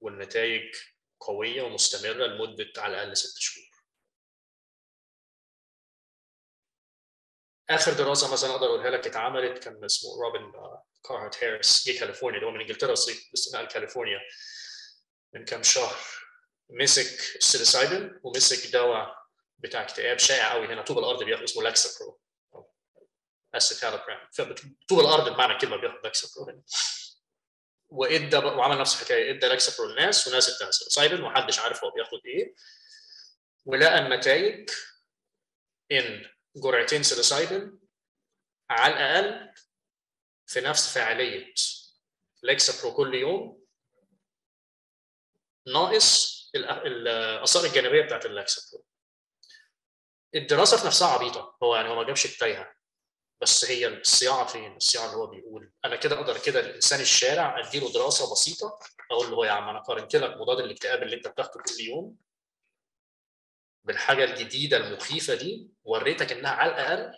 والنتائج 0.00 0.74
قوية 1.20 1.62
ومستمرة 1.62 2.26
لمدة 2.26 2.72
على 2.76 2.94
الأقل 2.94 3.16
ست 3.16 3.38
شهور. 3.38 3.64
آخر 7.70 7.92
دراسة 7.92 8.32
مثلا 8.32 8.50
أقدر 8.50 8.66
أقولها 8.66 8.90
لك 8.90 9.06
اتعملت 9.06 9.64
كان 9.64 9.84
اسمه 9.84 10.10
روبن 10.22 10.52
كارهارت 11.04 11.44
هاريس 11.44 11.88
جه 11.88 11.98
كاليفورنيا 11.98 12.38
اللي 12.38 12.50
هو 12.50 12.54
من 12.54 12.60
إنجلترا 12.60 12.92
بس 12.92 13.54
نقل 13.54 13.66
كاليفورنيا. 13.66 14.20
من 15.34 15.44
كام 15.44 15.62
شهر. 15.62 15.96
مسك 16.70 17.36
ال 17.36 17.44
psilocybin 17.44 18.20
ومسك 18.22 18.72
دواء 18.72 19.24
بتاع 19.58 19.82
اكتئاب 19.82 20.18
شائع 20.18 20.52
قوي 20.52 20.66
هنا. 20.66 20.82
طوب 20.82 20.98
الأرض 20.98 21.22
بياخد 21.22 21.42
اسمه 21.42 21.62
Lexapro 21.62 22.20
escitalopram 23.54 24.28
طوب 24.88 25.00
الأرض 25.00 25.34
بمعنى 25.34 25.52
الكلمة 25.52 25.76
بياخد 25.76 26.04
Lexapro 26.04 26.50
هنا 26.50 26.62
وادى 27.88 28.36
وعمل 28.36 28.78
نفس 28.78 28.94
الحكاية. 28.94 29.30
إدى 29.30 29.46
Lexapro 29.46 29.90
للناس 29.90 30.28
وناس 30.28 30.62
ادى 30.62 30.72
psilocybin 30.72 31.20
ومحدش 31.22 31.58
عارف 31.58 31.84
هو 31.84 31.90
بياخد 31.90 32.20
إيه. 32.26 32.54
ولقى 33.64 33.98
النتائج 33.98 34.70
إن 35.92 36.30
جرعتين 36.56 37.02
psilocybin 37.02 37.78
على 38.70 38.94
الأقل 38.94 39.54
في 40.46 40.60
نفس 40.60 40.94
فاعلية 40.94 41.54
Lexapro 42.42 42.96
كل 42.96 43.14
يوم 43.14 43.63
ناقص 45.66 46.34
الآثار 46.54 47.64
الجانبية 47.64 48.02
بتاعت 48.02 48.26
ال 48.26 48.33
Lexapro 48.33 48.84
الدراسة 50.34 50.76
في 50.76 50.86
نفسها 50.86 51.08
عبيطة. 51.08 51.56
هو 51.62 51.76
يعني 51.76 51.88
هو 51.88 51.94
ما 51.94 52.04
جابش 52.04 52.24
التايهة. 52.26 52.74
بس 53.40 53.64
هي 53.64 53.86
الصياعة 53.86 54.46
فين؟ 54.46 54.76
الصياعة 54.76 55.06
اللي 55.06 55.16
هو 55.16 55.26
بيقول. 55.26 55.72
أنا 55.84 55.96
كده 55.96 56.16
أقدر 56.16 56.38
كده 56.38 56.60
الإنسان 56.60 57.00
الشارع 57.00 57.58
أديله 57.60 57.92
دراسة 57.92 58.32
بسيطة 58.32 58.78
أقول 59.10 59.30
له 59.30 59.46
يا 59.46 59.50
عم 59.50 59.68
أنا 59.68 59.80
قارنت 59.80 60.16
لك 60.16 60.36
مضاد 60.36 60.58
الاكتئاب 60.58 61.02
اللي 61.02 61.16
أنت 61.16 61.28
بتاخده 61.28 61.62
كل 61.62 61.80
يوم 61.84 62.16
بالحاجة 63.84 64.24
الجديدة 64.24 64.76
المخيفة 64.76 65.34
دي 65.34 65.68
وريتك 65.84 66.32
إنها 66.32 66.50
على 66.50 66.70
الأقل 66.72 67.12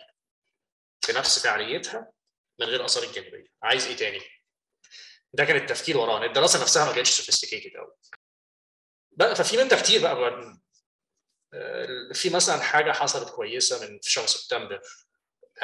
في 1.01 1.13
نفس 1.13 1.43
فعاليتها 1.43 2.11
من 2.59 2.65
غير 2.65 2.85
آثار 2.85 3.03
الجانبية. 3.03 3.47
عايز 3.63 3.85
إيه 3.87 3.95
تاني؟ 3.95 4.21
ده 5.33 5.45
كان 5.45 5.55
التفكير 5.55 5.97
وراها 5.97 6.25
الدراسة 6.25 6.61
نفسها 6.61 6.85
ما 6.85 6.93
كانتش 6.95 7.09
سوفيستيكيتد 7.09 7.77
قوي 7.77 7.93
بقى 9.17 9.35
ففي 9.35 9.57
من 9.57 9.67
ده 9.67 9.75
كتير 9.75 10.01
بقى 10.01 10.15
في 12.13 12.29
مثلا 12.29 12.61
حاجة 12.61 12.91
حصلت 12.91 13.29
كويسة 13.29 13.87
من 13.87 13.99
في 13.99 14.11
شهر 14.11 14.25
سبتمبر 14.27 14.81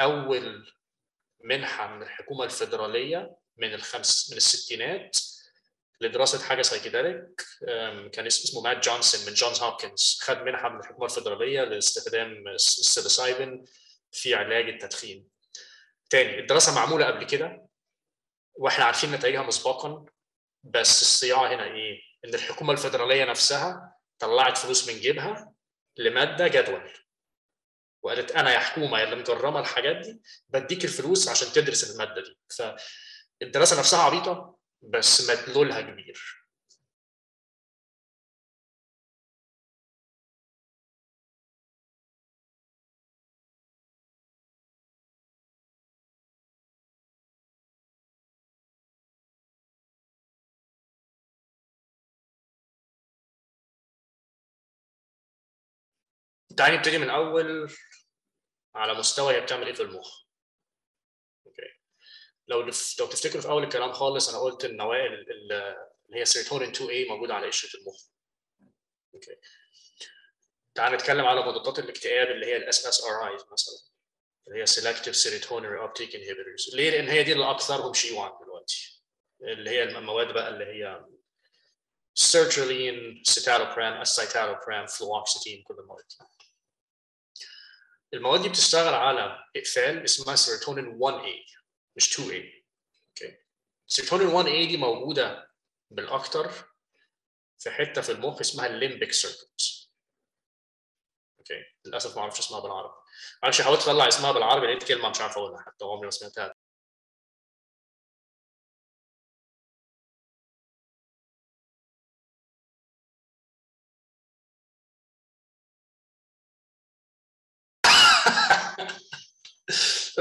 أول 0.00 0.72
منحة 1.44 1.86
من 1.96 2.02
الحكومة 2.02 2.44
الفيدرالية 2.44 3.36
من 3.56 3.74
الخمس 3.74 4.30
من 4.30 4.36
الستينات 4.36 5.16
لدراسة 6.00 6.38
حاجة 6.44 6.62
psychedelic 6.62 7.42
كان 8.12 8.26
اسمه 8.26 8.60
مات 8.62 8.84
جونسون 8.84 9.26
من 9.26 9.34
جونز 9.34 9.60
هوبكنز 9.62 10.18
خد 10.22 10.36
منحة 10.38 10.68
من 10.68 10.80
الحكومة 10.80 11.04
الفيدرالية 11.06 11.64
لاستخدام 11.64 12.48
ال 12.48 12.59
psilocybin 12.59 13.64
في 14.12 14.34
علاج 14.34 14.68
التدخين. 14.68 15.28
تاني 16.10 16.38
الدراسة 16.40 16.74
معمولة 16.74 17.06
قبل 17.06 17.24
كده 17.26 17.66
وإحنا 18.54 18.84
عارفين 18.84 19.12
نتائجها 19.12 19.42
مسبقا 19.42 20.04
بس 20.62 21.02
الصياعة 21.02 21.54
هنا 21.54 21.64
إيه؟ 21.64 22.00
إن 22.24 22.34
الحكومة 22.34 22.72
الفيدراليه 22.72 23.24
نفسها 23.24 23.96
طلعت 24.18 24.58
فلوس 24.58 24.88
من 24.88 25.00
جيبها 25.00 25.54
لمادة 25.96 26.48
جدول. 26.48 26.90
وقالت 28.02 28.30
أنا 28.32 28.52
يا 28.52 28.58
حكومة 28.58 29.02
اللي 29.02 29.16
مجرمة 29.16 29.60
الحاجات 29.60 29.96
دي 29.96 30.20
بديك 30.48 30.84
الفلوس 30.84 31.28
عشان 31.28 31.48
تدرس 31.52 31.90
المادة 31.90 32.22
دي. 32.22 32.38
فالدراسة 33.40 33.78
نفسها 33.78 33.98
عبيطة 34.02 34.58
بس 34.82 35.30
مدلولها 35.30 35.80
كبير. 35.80 36.43
تعالي 56.56 56.76
نبتدي 56.76 56.98
من 56.98 57.10
أول 57.10 57.72
على 58.74 58.94
مستوى 58.94 59.34
هي 59.34 59.40
بتعمل 59.40 59.66
إيه 59.66 59.74
في 59.74 59.82
المخ. 59.82 60.22
okay 61.46 61.80
لو 62.48 62.60
لو 62.98 63.06
تفتكروا 63.06 63.42
في 63.42 63.48
أول 63.48 63.62
الكلام 63.62 63.92
خالص 63.92 64.28
أنا 64.28 64.38
قلت 64.38 64.64
النواه 64.64 65.06
اللي 65.06 65.76
هي 66.14 66.24
serotonin 66.24 66.70
2A 66.70 67.08
موجودة 67.08 67.34
على 67.34 67.46
قشرة 67.46 67.80
المخ. 67.80 68.02
okay 69.14 69.36
تعال 70.74 70.92
نتكلم 70.92 71.26
على 71.26 71.40
مضادات 71.46 71.78
الاكتئاب 71.78 72.30
اللي 72.30 72.46
هي 72.46 72.56
ال 72.56 72.86
SSRIs 72.86 73.42
مثلا 73.52 73.74
اللي 74.48 74.60
هي 74.60 74.66
selective 74.66 75.14
serotonin 75.16 75.64
reuptake 75.64 76.12
inhibitors. 76.12 76.74
ليه؟ 76.74 76.90
لأن 76.90 77.08
هي 77.08 77.22
دي 77.22 77.32
اللي 77.32 77.50
اكثرهم 77.50 77.94
شيوعا 77.94 78.38
دلوقتي. 78.44 79.02
اللي 79.42 79.70
هي 79.70 79.82
المواد 79.82 80.32
بقى 80.32 80.48
اللي 80.48 80.64
هي 80.64 81.04
sertraline, 82.18 83.22
citalopram, 83.32 84.02
escitalopram, 84.06 84.86
fluoxetine 84.96 85.62
كل 85.64 85.74
المواد. 85.78 86.04
دي. 86.08 86.43
المواد 88.14 88.42
دي 88.42 88.48
بتشتغل 88.48 88.94
على 88.94 89.44
إقفال 89.56 90.04
اسمها 90.04 90.36
سيروتونين 90.36 90.98
1A 90.98 91.58
مش 91.96 92.20
2A 92.20 92.20
okay 93.08 93.38
serotonin 93.86 94.30
1A 94.44 94.68
دي 94.68 94.76
موجودة 94.76 95.50
بالاكثر 95.90 96.52
في 97.58 97.70
حتة 97.70 98.02
في 98.02 98.12
المخ 98.12 98.40
اسمها 98.40 98.66
ال 98.66 98.73
limbic 98.73 99.12
circuit 99.12 99.60
okay 101.38 101.64
للأسف 101.84 102.16
ما 102.16 102.22
أعرفش 102.22 102.38
اسمها 102.38 102.60
بالعربي. 102.60 102.94
معلش 103.42 103.60
حاولت 103.60 103.80
أطلع 103.80 104.08
اسمها 104.08 104.32
بالعربي 104.32 104.66
لقيت 104.66 104.88
كلمة 104.88 105.08
مش 105.08 105.20
عارف 105.20 105.38
أقولها 105.38 105.60
حتى 105.62 105.84
عمري 105.84 106.04
ما 106.04 106.10
سمعتها. 106.10 106.53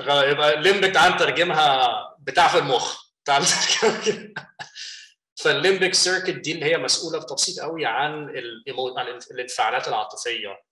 يبقى 0.07 0.53
ال 0.53 0.59
limbic 0.59 0.93
تعال 0.93 1.13
نترجمها 1.13 1.89
بتاع 2.19 2.47
في 2.47 2.57
المخ. 2.57 3.03
نترجمها. 3.43 4.33
فال 5.35 5.50
limbic 5.50 5.93
circuit 5.93 6.29
دي 6.29 6.51
اللي 6.51 6.65
هي 6.65 6.77
مسؤولة 6.77 7.19
بتبسيط 7.19 7.59
قوي 7.59 7.85
عن 7.85 8.29
الانفعالات 9.31 9.87
العاطفية 9.87 10.63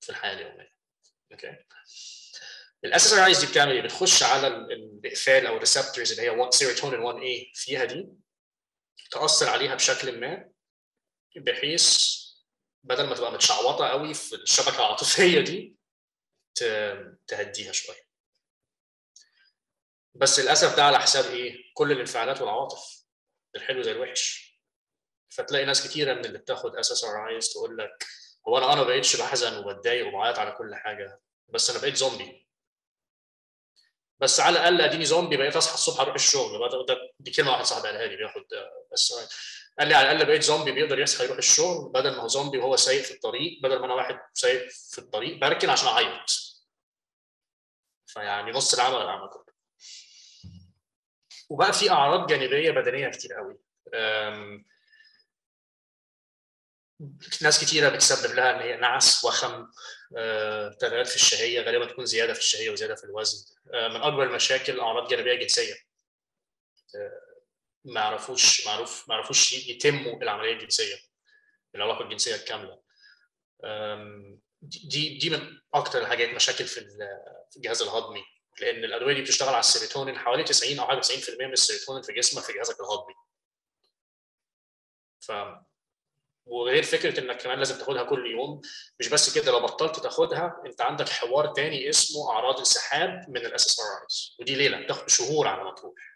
في 0.00 0.10
الحياة 0.10 0.32
اليومية. 0.34 0.74
okay 1.32 1.56
ال 2.84 3.06
SSR 3.06 3.32
دي 3.32 3.46
بتعمل 3.46 3.72
إيه؟ 3.72 3.82
بتخش 3.82 4.22
على 4.22 4.46
الإقفال 4.46 5.46
أو 5.46 5.54
ال 5.54 5.60
receptors 5.60 6.12
اللي 6.20 6.30
هي 6.30 6.50
serotonin 6.50 7.00
1A 7.00 7.50
فيها 7.54 7.84
دي. 7.84 8.08
تأثر 9.10 9.48
عليها 9.48 9.74
بشكل 9.74 10.20
ما 10.20 10.50
بحيث 11.36 12.14
بدل 12.84 13.06
ما 13.06 13.14
تبقى 13.14 13.32
متشعوطة 13.32 13.88
قوي 13.88 14.14
في 14.14 14.34
الشبكة 14.34 14.76
العاطفية 14.78 15.40
دي 15.40 15.76
تهديها 17.26 17.72
شوية. 17.72 18.03
بس 20.14 20.40
للأسف 20.40 20.76
ده 20.76 20.84
على 20.84 20.98
حساب 20.98 21.24
إيه؟ 21.24 21.56
كل 21.74 21.92
الانفعالات 21.92 22.40
والعواطف. 22.40 23.04
الحلو 23.56 23.82
زي 23.82 23.92
الوحش. 23.92 24.54
فتلاقي 25.28 25.64
ناس 25.64 25.88
كتيرة 25.88 26.14
من 26.14 26.24
اللي 26.24 26.38
بتاخد 26.38 26.76
SSRIs 26.76 27.48
تقول 27.52 27.78
لك 27.78 28.04
هو 28.48 28.58
أنا 28.58 28.66
أنا 28.72 28.74
ما 28.74 28.82
بقتش 28.82 29.16
بحزن 29.16 29.56
وبتضايق 29.58 30.06
وبعيط 30.06 30.38
على 30.38 30.52
كل 30.52 30.74
حاجة 30.74 31.20
بس 31.48 31.70
أنا 31.70 31.78
بقيت 31.78 31.96
زومبي 31.96 32.48
بس 34.18 34.40
على 34.40 34.58
الأقل 34.58 34.80
أديني 34.80 35.04
زومبي 35.04 35.36
بقيت 35.36 35.56
أصحى 35.56 35.74
الصبح 35.74 36.00
أروح 36.00 36.14
الشغل. 36.14 36.70
دي 37.20 37.30
كلمة 37.30 37.50
واحد 37.50 37.64
صاحبي 37.64 37.88
قالها 37.88 38.06
لي 38.06 38.16
بياخد 38.16 38.44
S 38.94 39.12
قال 39.78 39.88
لي 39.88 39.94
على 39.94 40.10
الأقل 40.12 40.26
بقيت 40.26 40.42
زومبي 40.42 40.72
بيقدر 40.72 40.98
يصحى 40.98 41.24
يروح 41.24 41.38
الشغل 41.38 41.92
بدل 41.92 42.10
ما 42.16 42.22
هو 42.22 42.28
زومبي 42.28 42.58
وهو 42.58 42.76
سايق 42.76 43.02
في 43.02 43.14
الطريق 43.14 43.60
بدل 43.62 43.78
ما 43.78 43.86
أنا 43.86 43.94
واحد 43.94 44.20
سايق 44.34 44.68
في 44.70 44.98
الطريق 44.98 45.38
بركن 45.40 45.70
عشان 45.70 45.88
أعيط. 45.88 46.30
فيعني 48.06 48.52
نص 48.52 48.74
العمل 48.74 48.96
العمل 48.96 49.28
كله. 49.28 49.53
وبقى 51.48 51.72
في 51.72 51.90
أعراض 51.90 52.26
جانبية 52.26 52.70
بدنية 52.70 53.08
كتير 53.08 53.32
قوي. 53.34 53.58
ناس 57.42 57.64
كتيرة 57.64 57.88
بتسبب 57.88 58.34
لها 58.34 58.50
إن 58.50 58.60
هي 58.60 58.76
نعس 58.76 59.24
وخم 59.24 59.70
تغيرات 60.80 61.08
في 61.08 61.16
الشهية 61.16 61.60
غالبا 61.60 61.86
تكون 61.86 62.06
زيادة 62.06 62.32
في 62.32 62.38
الشهية 62.40 62.70
وزيادة 62.70 62.94
في 62.94 63.04
الوزن. 63.04 63.54
من 63.66 64.02
أكبر 64.02 64.22
المشاكل 64.22 64.80
أعراض 64.80 65.08
جانبية 65.08 65.34
جنسية. 65.34 65.74
ما 67.84 68.00
يعرفوش 68.00 68.66
معروف 68.66 69.08
ما 69.08 69.14
يعرفوش 69.14 69.52
يتموا 69.52 70.22
العملية 70.22 70.52
الجنسية 70.52 70.96
العلاقة 71.74 72.04
الجنسية 72.04 72.34
الكاملة. 72.34 72.80
دي 74.62 75.18
دي 75.18 75.30
من 75.30 75.60
أكثر 75.74 75.98
الحاجات 75.98 76.28
مشاكل 76.28 76.64
في 76.64 76.80
الجهاز 77.56 77.82
الهضمي. 77.82 78.24
لأن 78.60 78.84
الأدوية 78.84 79.14
دي 79.14 79.22
بتشتغل 79.22 79.48
على 79.48 79.58
السيروتونين 79.60 80.18
حوالي 80.18 80.44
90 80.44 80.78
أو 80.78 80.86
حاجة 80.86 81.00
90% 81.00 81.46
من 81.46 81.52
السيروتونين 81.52 82.02
في 82.02 82.12
جسمك 82.12 82.42
في 82.42 82.52
جهازك 82.52 82.80
الهضمي. 82.80 83.14
ف 85.20 85.32
وغير 86.46 86.82
فكرة 86.82 87.20
إنك 87.20 87.42
كمان 87.42 87.58
لازم 87.58 87.78
تاخدها 87.78 88.02
كل 88.02 88.26
يوم 88.30 88.60
مش 89.00 89.08
بس 89.08 89.38
كده 89.38 89.52
لو 89.52 89.60
بطلت 89.60 89.98
تاخدها 90.00 90.62
أنت 90.66 90.80
عندك 90.80 91.08
حوار 91.08 91.46
تاني 91.46 91.88
اسمه 91.88 92.30
أعراض 92.30 92.58
انسحاب 92.58 93.24
من 93.28 93.36
ال 93.46 93.66
SSR 93.66 94.06
ودي 94.40 94.54
ليلة 94.54 94.80
بتاخد 94.80 95.08
شهور 95.10 95.48
على 95.48 95.64
ما 95.64 95.74
تروح. 95.74 96.13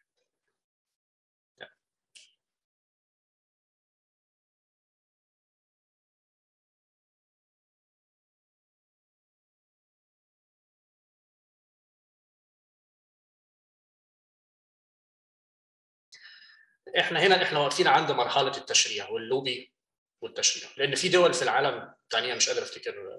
إحنا 17.00 17.20
هنا 17.20 17.42
إحنا 17.42 17.58
واقفين 17.58 17.86
عند 17.86 18.10
مرحلة 18.10 18.56
التشريع 18.56 19.08
واللوبي 19.08 19.72
والتشريع 20.20 20.70
لأن 20.76 20.94
في 20.94 21.08
دول 21.08 21.34
في 21.34 21.42
العالم 21.42 21.94
ثانية 22.10 22.34
مش 22.34 22.48
قادر 22.48 22.62
أفتكر 22.62 23.18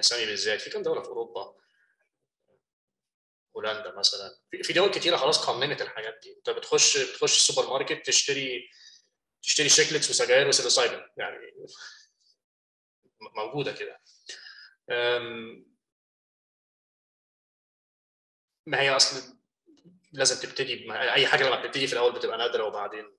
أسامي 0.00 0.26
بالذات. 0.26 0.60
في 0.60 0.70
كم 0.70 0.82
دولة 0.82 1.02
في 1.02 1.08
أوروبا؟ 1.08 1.56
هولندا 3.56 3.94
مثلا. 3.98 4.38
في 4.62 4.72
دول 4.72 4.90
كتيرة 4.90 5.16
خلاص 5.16 5.46
قننت 5.46 5.82
الحاجات 5.82 6.18
دي. 6.22 6.34
أنت 6.36 6.50
بتخش 6.50 6.98
بتخش 6.98 7.38
السوبر 7.38 7.68
ماركت 7.70 8.06
تشتري 8.06 8.70
تشتري 9.42 9.68
Chiclets 9.68 10.10
وسجاير 10.10 10.48
و 10.48 10.53
psilocybin 10.53 11.08
يعني 11.16 11.36
موجودة 13.36 13.72
كده. 13.72 14.00
ما 18.66 18.80
هي 18.80 18.96
اصل 18.96 19.41
لازم 20.12 20.48
تبتدي 20.48 20.92
أي 20.92 21.26
حاجة 21.26 21.44
لما 21.46 21.60
بتبتدي 21.60 21.86
في 21.86 21.92
الأول 21.92 22.12
بتبقى 22.12 22.38
نادرة 22.38 22.64
وبعدين 22.64 23.18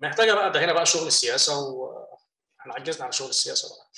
محتاجة 0.00 0.32
بقى 0.34 0.52
ده 0.52 0.64
هنا 0.64 0.72
بقى 0.72 0.86
شغل 0.86 1.06
السياسة 1.06 1.58
وإحنا 1.58 2.74
عجزنا 2.74 3.04
على 3.04 3.12
شغل 3.12 3.28
السياسة 3.28 3.68
بقى. 3.68 3.90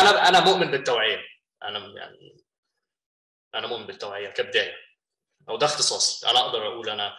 أنا 0.00 0.28
أنا 0.28 0.40
مؤمن 0.40 0.70
بالتوعية. 0.70 1.18
أنا 1.62 1.78
يعني 1.78 2.44
أنا 3.54 3.66
مؤمن 3.66 3.86
بالتوعية 3.86 4.28
كبداية 4.30 4.74
أو 5.48 5.56
ده 5.56 5.66
اختصاصي 5.66 6.26
أنا 6.30 6.40
أقدر 6.40 6.66
أقول 6.66 6.90
أنا 6.90 7.16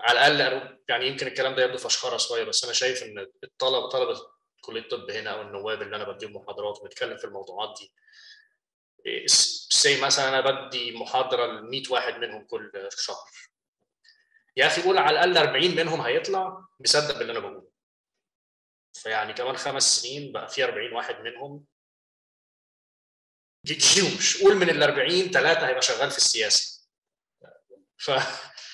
على 0.00 0.26
الأقل 0.26 0.78
يعني 0.88 1.06
يمكن 1.06 1.26
الكلام 1.26 1.54
ده 1.54 1.62
يبدو 1.64 1.78
فشخرة 1.78 2.16
شوية 2.16 2.44
بس 2.44 2.64
أنا 2.64 2.72
شايف 2.72 3.02
إن 3.02 3.26
الطلبه 3.44 3.88
طلبة 3.88 4.20
كلية 4.60 4.80
الطب 4.80 5.10
هنا 5.10 5.30
أو 5.30 5.42
النواب 5.42 5.82
اللي 5.82 5.96
أنا 5.96 6.04
بديهم 6.04 6.36
محاضرات 6.36 6.78
وبتكلم 6.78 7.16
في 7.16 7.24
الموضوعات 7.24 7.78
دي 7.80 7.94
سي 9.70 10.00
مثلا 10.00 10.28
أنا 10.28 10.40
بدي 10.40 10.92
محاضرة 10.96 11.46
ل 11.46 11.70
100 11.70 11.82
واحد 11.90 12.14
منهم 12.14 12.44
كل 12.46 12.88
شهر. 12.98 13.30
يا 14.56 14.66
أخي 14.66 14.82
قول 14.82 14.98
على 14.98 15.24
الأقل 15.24 15.38
40 15.38 15.76
منهم 15.76 16.00
هيطلع 16.00 16.66
مصدق 16.80 17.18
باللي 17.18 17.32
أنا 17.32 17.40
بقوله. 17.40 17.70
فيعني 18.92 19.32
كمان 19.32 19.56
خمس 19.56 19.82
سنين 19.82 20.32
بقى 20.32 20.48
في 20.48 20.64
40 20.64 20.92
واحد 20.92 21.20
منهم. 21.20 21.64
جيوش 23.66 24.42
قول 24.42 24.56
من 24.56 24.70
ال 24.70 24.82
40 24.82 25.30
ثلاثة 25.30 25.68
هيبقى 25.68 25.82
شغال 25.82 26.10
في 26.10 26.16
السياسة. 26.18 26.88
ف 27.98 28.10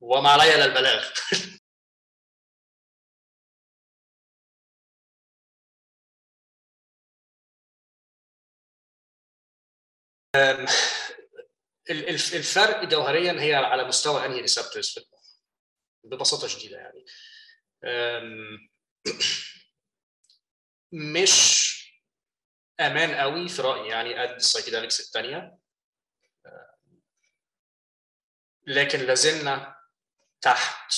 وما 0.00 0.28
علي 0.30 0.54
الا 0.54 0.64
البلاغ. 0.64 1.04
الفرق 11.90 12.84
جوهريا 12.84 13.32
هي 13.32 13.54
على 13.54 13.84
مستوى 13.84 14.26
أنهي 14.26 14.40
receptors 14.40 14.98
ببساطة 16.04 16.46
شديدة 16.46 16.76
يعني. 16.76 17.04
مش 20.92 21.70
أمان 22.80 23.14
قوي 23.14 23.48
في 23.48 23.62
رأيي 23.62 23.88
يعني 23.88 24.14
قد 24.14 24.30
ال 24.34 24.39
psychedelics 24.39 25.00
الثانية 25.00 25.58
لكن 28.66 28.98
لازلنا 28.98 29.76
تحت 30.40 30.94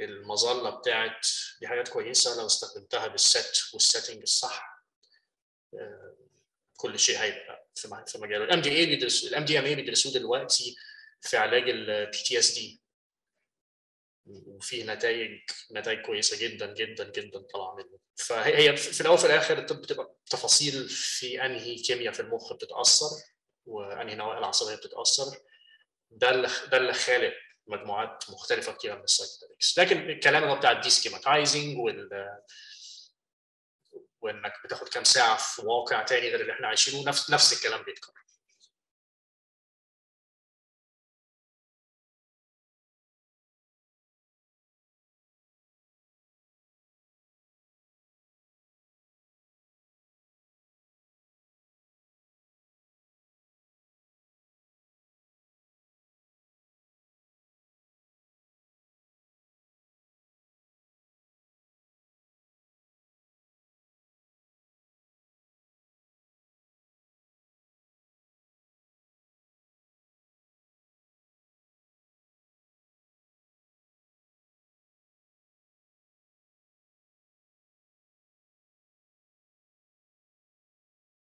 المظلة 0.00 0.70
بتاعت 0.70 1.26
دي 1.60 1.68
حاجات 1.68 1.88
كويسة 1.88 2.40
لو 2.40 2.46
استخدمتها 2.46 3.06
بال 3.06 3.33
set 3.33 3.74
وال 3.74 3.85
setting 3.85 4.22
الصح. 4.22 4.82
كل 6.76 6.98
شيء 6.98 7.18
هيبقى 7.18 7.66
في 7.76 8.18
مجاله. 8.18 8.44
ال 8.44 8.60
MDA 8.60 8.86
بيدرسوا 8.86 9.28
ال 9.28 9.44
MDMA 9.44 9.74
بيدرسوه 9.74 10.12
دلوقتي 10.12 10.76
في 11.22 11.36
علاج 11.36 11.68
ال 11.70 12.10
PTSD 12.18 12.80
وفي 14.26 14.82
نتائج 14.82 15.40
نتائج 15.72 16.00
كويسة 16.06 16.48
جدا 16.48 16.74
جدا 16.74 17.10
جدا 17.10 17.38
طالعه 17.38 17.74
منه 17.74 17.98
فهي 18.16 18.76
في 18.76 19.00
الأول 19.00 19.14
وفي 19.14 19.26
الآخر 19.26 19.58
الطب 19.58 19.80
بتبقى 19.82 20.14
تفاصيل 20.30 20.88
في 20.88 21.44
أنهي 21.46 21.74
كيمياء 21.74 22.12
في 22.12 22.20
المخ 22.20 22.52
بتتأثر 22.52 23.10
وأنهي 23.66 24.14
نواقل 24.14 24.38
العصبية 24.38 24.74
بتتأثر. 24.74 25.36
ده 26.10 26.30
اللي 26.30 26.48
ده 26.70 26.76
اللي 26.76 26.92
خالق 26.92 27.34
مجموعات 27.66 28.24
مختلفة 28.30 28.72
كتير 28.72 28.96
من 28.98 29.04
ال 29.04 29.10
psychedelics 29.10 29.78
لكن 29.78 30.10
الكلام 30.10 30.44
هو 30.44 30.56
بتاع 30.56 30.70
ال 30.70 30.77
destigmatizing 30.77 31.78
وال 31.78 32.08
وإنك 34.26 34.52
بتاخد 34.64 34.88
كام 34.88 35.04
ساعة 35.04 35.36
في 35.36 35.62
واقع 35.66 36.02
تاني 36.02 36.28
غير 36.28 36.40
اللي 36.40 36.52
إحنا 36.52 36.66
عايشينه. 36.68 37.08
نفس 37.08 37.30
نفس 37.30 37.52
الكلام 37.52 37.82
بيتكرر. 37.82 38.25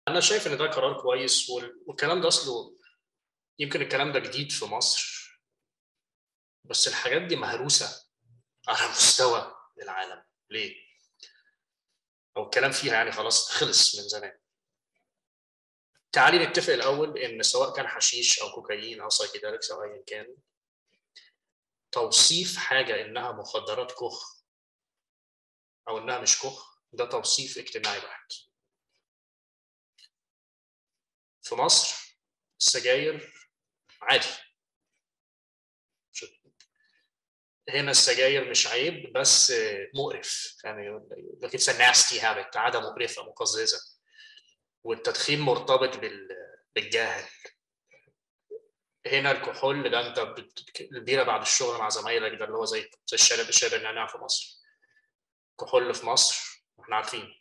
أنا 0.10 0.19
شايف 0.19 0.48
إن 0.48 0.57
ده 0.57 0.65
قرار 0.65 1.02
كويس 1.02 1.49
والكلام 1.88 2.22
ده 2.22 2.27
أصله 2.27 2.80
يمكن 3.60 3.81
الكلام 3.81 4.11
ده 4.11 4.19
جديد 4.19 4.52
في 4.52 4.65
مصر. 4.65 5.19
بس 6.65 6.88
الحاجات 6.88 7.22
دي 7.22 7.36
مهروسة 7.36 8.10
على 8.68 8.90
مستوى 8.91 9.56
العالم. 9.81 10.23
ليه؟ 10.49 10.76
أو 12.38 12.44
الكلام 12.44 12.72
فيها 12.72 12.94
يعني 12.94 13.11
خلاص 13.11 13.49
خلص 13.52 13.95
من 13.95 14.07
زمان. 14.07 14.40
تعالي 16.11 16.45
نتفق 16.45 16.73
الأول 16.73 17.18
إن 17.18 17.44
سواء 17.44 17.76
كان 17.76 17.88
حشيش 17.88 18.40
أو 18.40 18.52
كوكايين 18.52 19.02
أو 19.02 19.10
سايكيدلكس 19.10 19.72
أو 19.72 19.84
ايا 19.84 20.03
كان 20.07 20.38
توصيف 21.91 22.57
حاجة 22.57 23.02
إنها 23.06 23.31
مخدرات 23.31 23.91
كخ 23.91 24.44
أو 25.88 25.98
إنها 25.98 26.19
مش 26.22 26.40
كخ 26.41 26.80
ده 26.94 27.06
توصيف 27.06 27.57
اجتماعي 27.57 27.99
بحت. 27.99 28.34
في 31.50 31.56
مصر 31.56 32.18
السجاير 32.60 33.34
عادي. 34.02 34.28
هنا 37.70 37.92
السجاير 37.92 38.50
مش 38.50 38.68
عيب 38.68 39.14
بس 39.14 39.54
مقرف. 39.96 40.58
يعني 40.64 41.08
it's 41.44 41.70
nasty 41.70 42.20
habit 42.20 42.58
عادة 42.58 42.80
مقرفة 42.80 43.24
مقززة. 43.24 44.00
والتدخين 44.84 45.40
مرتبط 45.40 46.00
بالجهل 46.76 47.30
هنا 49.08 49.32
الكحول 49.32 49.90
ده 49.92 50.08
انت 50.08 50.36
البيرة 50.82 51.24
بعد 51.24 51.42
الشغل 51.42 51.78
مع 51.78 51.90
زمايلك 51.90 52.40
ده 52.40 52.46
اللي 52.46 52.58
هو 52.58 52.66
زي 52.66 52.82
زي 53.06 53.16
الشارب 53.16 53.50
الشارب 53.50 53.74
النعناع 53.74 54.08
في 54.08 54.18
مصر. 54.18 54.60
كحول 55.60 55.94
في 55.94 56.06
مصر 56.06 56.64
إحنا 56.80 56.96
عارفين. 56.96 57.36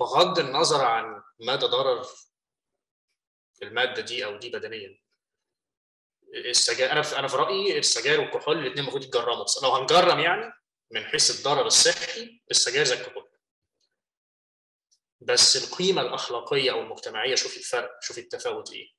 بغض 0.00 0.38
النظر 0.38 0.84
عن 0.84 1.22
مدى 1.40 1.66
ضرر 1.66 2.06
المادة 3.64 4.02
دي 4.02 4.24
أو 4.24 4.36
دي 4.36 4.50
بدنيا. 4.50 4.98
السجاير 6.34 6.92
أنا 6.92 7.02
في 7.02 7.18
أنا 7.18 7.28
في 7.28 7.36
رأيي 7.36 7.78
السجاير 7.78 8.20
والكحول 8.20 8.58
الاثنين 8.58 8.78
المفروض 8.78 9.04
يتجرموا 9.04 9.44
بس 9.44 9.62
لو 9.62 9.70
هنجرم 9.70 10.20
يعني 10.20 10.52
من 10.90 11.04
حيث 11.04 11.38
الضرر 11.38 11.66
الصحي 11.66 12.42
السجاير 12.50 12.84
زي 12.84 12.94
الكحول. 12.94 13.28
بس 15.20 15.56
القيمة 15.56 16.02
الأخلاقية 16.02 16.72
أو 16.72 16.80
المجتمعية 16.80 17.34
شوفي 17.34 17.56
الفرق 17.56 17.90
شوفي 18.02 18.20
التفاوت 18.20 18.72
إيه. 18.72 18.92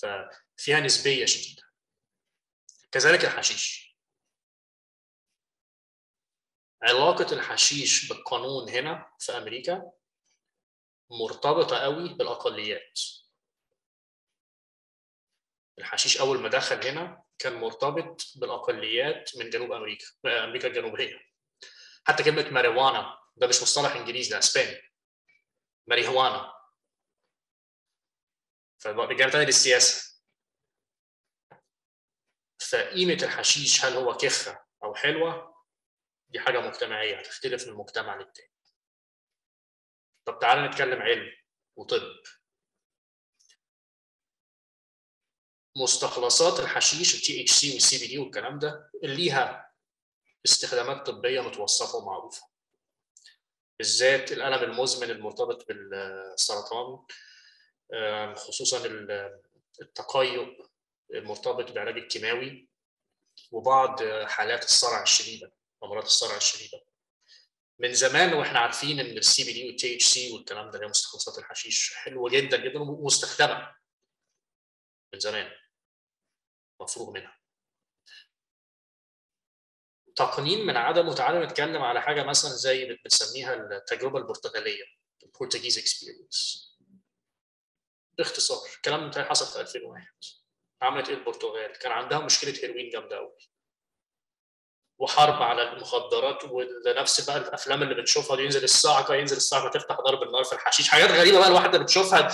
ففيها 0.00 0.80
نسبية 0.80 1.24
شديدة. 1.24 1.62
كذلك 2.92 3.24
الحشيش. 3.24 3.96
علاقة 6.82 7.32
الحشيش 7.32 8.08
بالقانون 8.08 8.68
هنا 8.68 9.12
في 9.18 9.32
أمريكا 9.32 9.92
مرتبطة 11.10 11.78
قوي 11.78 12.14
بالأقليات. 12.14 13.00
الحشيش 15.78 16.20
أول 16.20 16.38
ما 16.40 16.48
دخل 16.48 16.86
هنا 16.86 17.24
كان 17.38 17.54
مرتبط 17.54 18.22
بالأقليات 18.36 19.30
من 19.36 19.50
جنوب 19.50 19.72
أمريكا 19.72 20.06
أمريكا 20.26 20.68
الجنوبية. 20.68 21.20
حتى 22.04 22.22
كلمة 22.22 22.50
ماريوانا 22.50 23.18
ده 23.36 23.46
مش 23.46 23.62
مصطلح 23.62 23.96
إنجليزي 23.96 24.30
ده 24.30 24.38
اسباني 24.38 24.82
ماريهوانا 25.86 26.54
فرجعنا 28.78 29.32
تاني 29.32 29.44
للسياسة. 29.44 30.16
فقيمة 32.70 33.18
الحشيش 33.22 33.84
هل 33.84 33.96
هو 33.96 34.16
كخة 34.16 34.64
أو 34.84 34.94
حلوة؟ 34.94 35.56
دي 36.28 36.40
حاجة 36.40 36.60
مجتمعية 36.60 37.16
هتختلف 37.18 37.68
من 37.68 37.74
مجتمع 37.74 38.16
للتاني. 38.16 38.55
طب 40.26 40.38
تعالى 40.40 40.68
نتكلم 40.68 41.02
علم 41.02 41.32
وطب. 41.76 42.02
مستخلصات 45.76 46.60
الحشيش 46.60 47.14
ال 47.14 47.42
THC 47.42 47.72
وال 47.74 47.98
CBD 47.98 48.18
والكلام 48.18 48.58
ده 48.58 48.90
ليها 49.02 49.72
استخدامات 50.46 51.06
طبية 51.06 51.40
متوصفة 51.40 51.98
ومعروفة. 51.98 52.48
بالذات 53.78 54.32
الألم 54.32 54.70
المزمن 54.70 55.10
المرتبط 55.10 55.68
بالسرطان 55.68 57.04
خصوصا 58.36 58.86
التقيؤ 59.82 60.66
المرتبط 61.14 61.70
بالعلاج 61.70 61.96
الكيماوي 61.96 62.68
وبعض 63.50 64.02
حالات 64.24 64.64
الصرع 64.64 65.02
الشديدة 65.02 65.52
أمراض 65.84 66.04
الصرع 66.04 66.36
الشديدة. 66.36 66.85
من 67.78 67.94
زمان 67.94 68.34
وإحنا 68.34 68.58
عارفين 68.58 69.00
إن 69.00 69.18
ال 69.18 69.44
CBD 69.44 69.66
وال 69.66 69.94
THC 69.96 70.32
والكلام 70.32 70.70
ده 70.70 70.74
اللي 70.74 70.86
هي 70.86 70.90
مستخلصات 70.90 71.38
الحشيش 71.38 71.94
حلوة 71.94 72.30
جدا 72.30 72.56
جدا 72.56 72.78
ومستخدمه 72.80 73.76
من 75.14 75.18
زمان. 75.20 75.52
مفروغ 76.80 77.10
منها. 77.10 77.36
تقنين 80.16 80.66
من 80.66 80.76
عدمه 80.76 81.14
تعالى 81.14 81.46
نتكلم 81.46 81.82
على 81.82 82.02
حاجة 82.02 82.22
مثلا 82.24 82.50
زي 82.50 82.98
بنسميها 83.04 83.54
التجربة 83.54 84.18
البرتغالية 84.18 84.84
ال 85.22 85.27
Portuguese 85.27 85.78
experience 85.78 86.66
باختصار 88.18 88.68
الكلام 88.76 89.10
ده 89.10 89.24
حصل 89.24 89.46
في 89.54 89.60
2001 89.60 90.06
عملت 90.82 91.08
إيه 91.08 91.14
البرتغال؟ 91.16 91.72
كان 91.78 91.92
عندها 91.92 92.18
مشكلة 92.18 92.54
هيروين 92.62 92.90
جامدة 92.90 93.16
قوي 93.16 93.36
وحرب 94.98 95.42
على 95.42 95.72
المخدرات 95.72 96.38
ونفس 96.44 97.20
بقى 97.30 97.36
الأفلام 97.36 97.82
اللي 97.82 97.94
بنشوفها 97.94 98.36
دي 98.36 98.42
ينزل 98.42 98.64
الصاعقه 98.64 99.14
ينزل 99.14 99.36
الصاعقه 99.36 99.68
تفتح 99.70 99.96
ضرب 100.00 100.22
النار 100.22 100.44
في 100.44 100.52
الحشيش. 100.52 100.88
حاجات 100.88 101.10
غريبة 101.10 101.38
بقى 101.38 101.48
الواحد 101.48 101.76
بتشوفها. 101.76 102.28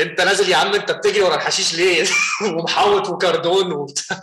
انت 0.00 0.20
نازل 0.20 0.48
يا 0.48 0.56
عم 0.56 0.74
انت 0.74 0.92
بتجري 0.92 1.22
ورا 1.22 1.34
الحشيش 1.36 1.74
ليه؟ 1.74 2.06
ومحوط 2.58 3.08
وكاردون 3.08 3.72
وبتاع. 3.72 4.20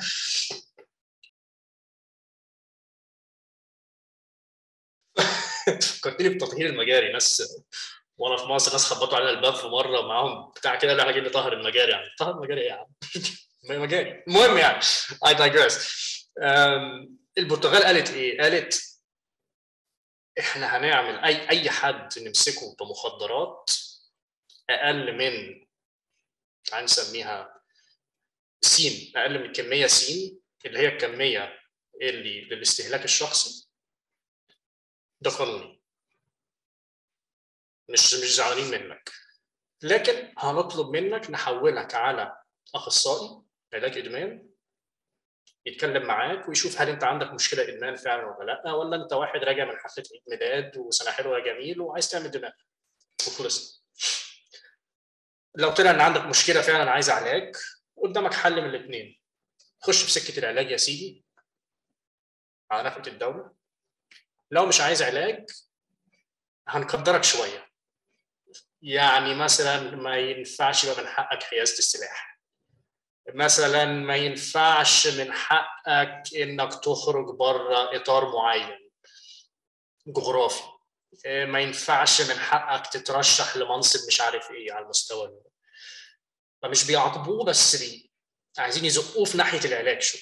فكرتني 5.81 6.29
بتطهير 6.29 6.69
المجاري. 6.69 7.13
ناس 7.13 7.43
وأنا 8.17 8.37
في 8.37 8.43
مصر 8.45 8.71
ناس 8.71 8.85
خبطوا 8.93 9.15
علينا 9.17 9.31
الباب 9.31 9.53
في 9.55 9.67
مرة 9.67 9.99
ومعاهم 9.99 10.51
بتاع 10.51 10.75
كده 10.75 10.91
اللي 10.91 11.01
إحنا 11.01 11.11
جايين 11.13 11.27
نطهر 11.27 11.53
المجاري 11.53 11.91
يعني 11.91 12.07
طهر 12.19 12.31
المجاري 12.31 12.61
إيه 12.61 12.67
يا 12.67 12.73
عم؟ 12.73 12.85
مجاري. 13.81 14.23
المهم 14.27 14.57
يعني 14.57 14.81
I 15.25 15.29
digress. 15.29 15.73
البرتغال 17.37 17.83
قالت 17.83 18.09
إيه؟ 18.09 18.41
قالت 18.41 18.99
إحنا 20.39 20.77
هنعمل 20.77 21.19
أي 21.19 21.49
أي 21.49 21.69
حد 21.69 22.19
نمسكه 22.19 22.75
بمخدرات 22.79 23.71
أقل 24.69 25.17
من 25.17 25.65
هنسميها 26.73 27.61
سين 28.61 29.17
أقل 29.17 29.39
من 29.47 29.53
كمية 29.53 29.87
سين 29.87 30.41
اللي 30.65 30.79
هي 30.79 30.87
الكمية 30.87 31.59
اللي 32.01 32.41
للاستهلاك 32.41 33.03
الشخصي. 33.05 33.69
ده 35.21 35.31
قانوني. 35.31 35.81
مش 37.89 38.13
مش 38.13 38.35
زعلانين 38.35 38.71
منك. 38.71 39.11
لكن 39.83 40.33
هنطلب 40.37 40.89
منك 40.89 41.29
نحولك 41.29 41.95
على 41.95 42.41
أخصائي 42.75 43.41
علاج 43.73 43.97
إدمان. 43.97 44.50
يتكلم 45.65 46.07
معاك 46.07 46.49
ويشوف 46.49 46.81
هل 46.81 46.89
انت 46.89 47.03
عندك 47.03 47.31
مشكلة 47.31 47.63
إدمان 47.69 47.95
فعلا 47.95 48.25
ولا 48.25 48.51
لأ 48.65 48.73
ولا 48.73 49.03
أنت 49.03 49.13
واحد 49.13 49.39
راجع 49.39 49.65
من 49.65 49.77
حفلة 49.77 50.03
عيد 50.13 50.21
ميلاد 50.29 50.77
وسنة 50.77 51.11
حلوة 51.11 51.39
جميل 51.39 51.81
وعايز 51.81 52.09
تعمل 52.09 52.31
دماغ. 52.31 52.51
وخلص 53.27 53.85
لو 55.55 55.71
طلع 55.71 55.89
إن 55.89 56.01
عندك 56.01 56.21
مشكلة 56.21 56.61
فعلا 56.61 56.91
عايز 56.91 57.09
علاج 57.09 57.55
قدامك 58.03 58.33
حل 58.33 58.61
من 58.61 58.69
الاثنين 58.69 59.19
خش 59.81 60.03
في 60.03 60.11
سكة 60.11 60.39
العلاج 60.39 60.71
يا 60.71 60.77
سيدي. 60.77 61.25
على 62.71 62.83
نفقة 62.89 63.07
الدولة. 63.07 63.51
لو 64.51 64.65
مش 64.65 64.81
عايز 64.81 65.01
علاج 65.01 65.45
هنقدرك 66.67 67.23
شوية. 67.23 67.71
يعني 68.81 69.35
مثلا 69.35 69.79
ما 69.95 70.17
ينفعش 70.17 70.83
يبقى 70.83 71.01
من 71.01 71.07
حقك 71.07 71.43
حيازة 71.43 71.77
السلاح 71.77 72.30
مثلا 73.29 73.85
ما 73.85 74.15
ينفعش 74.15 75.07
من 75.07 75.33
حقك 75.33 76.35
إنك 76.35 76.73
تخرج 76.83 77.35
بره 77.35 77.95
إطار 77.95 78.31
معين 78.35 78.89
جغرافي. 80.07 80.63
ما 81.25 81.59
ينفعش 81.59 82.21
من 82.21 82.35
حقك 82.35 82.87
تترشح 82.93 83.57
لمنصب 83.57 84.07
مش 84.07 84.21
عارف 84.21 84.51
إيه 84.51 84.73
على 84.73 84.83
المستوى 84.83 85.41
فمش 86.61 86.87
بيعاقبوه 86.87 87.45
بس 87.45 87.83
بي 87.83 88.11
عايزين 88.57 88.85
يزقوه 88.85 89.25
في 89.25 89.37
ناحية 89.37 89.59
العلاج 89.65 90.01
شوية. 90.01 90.21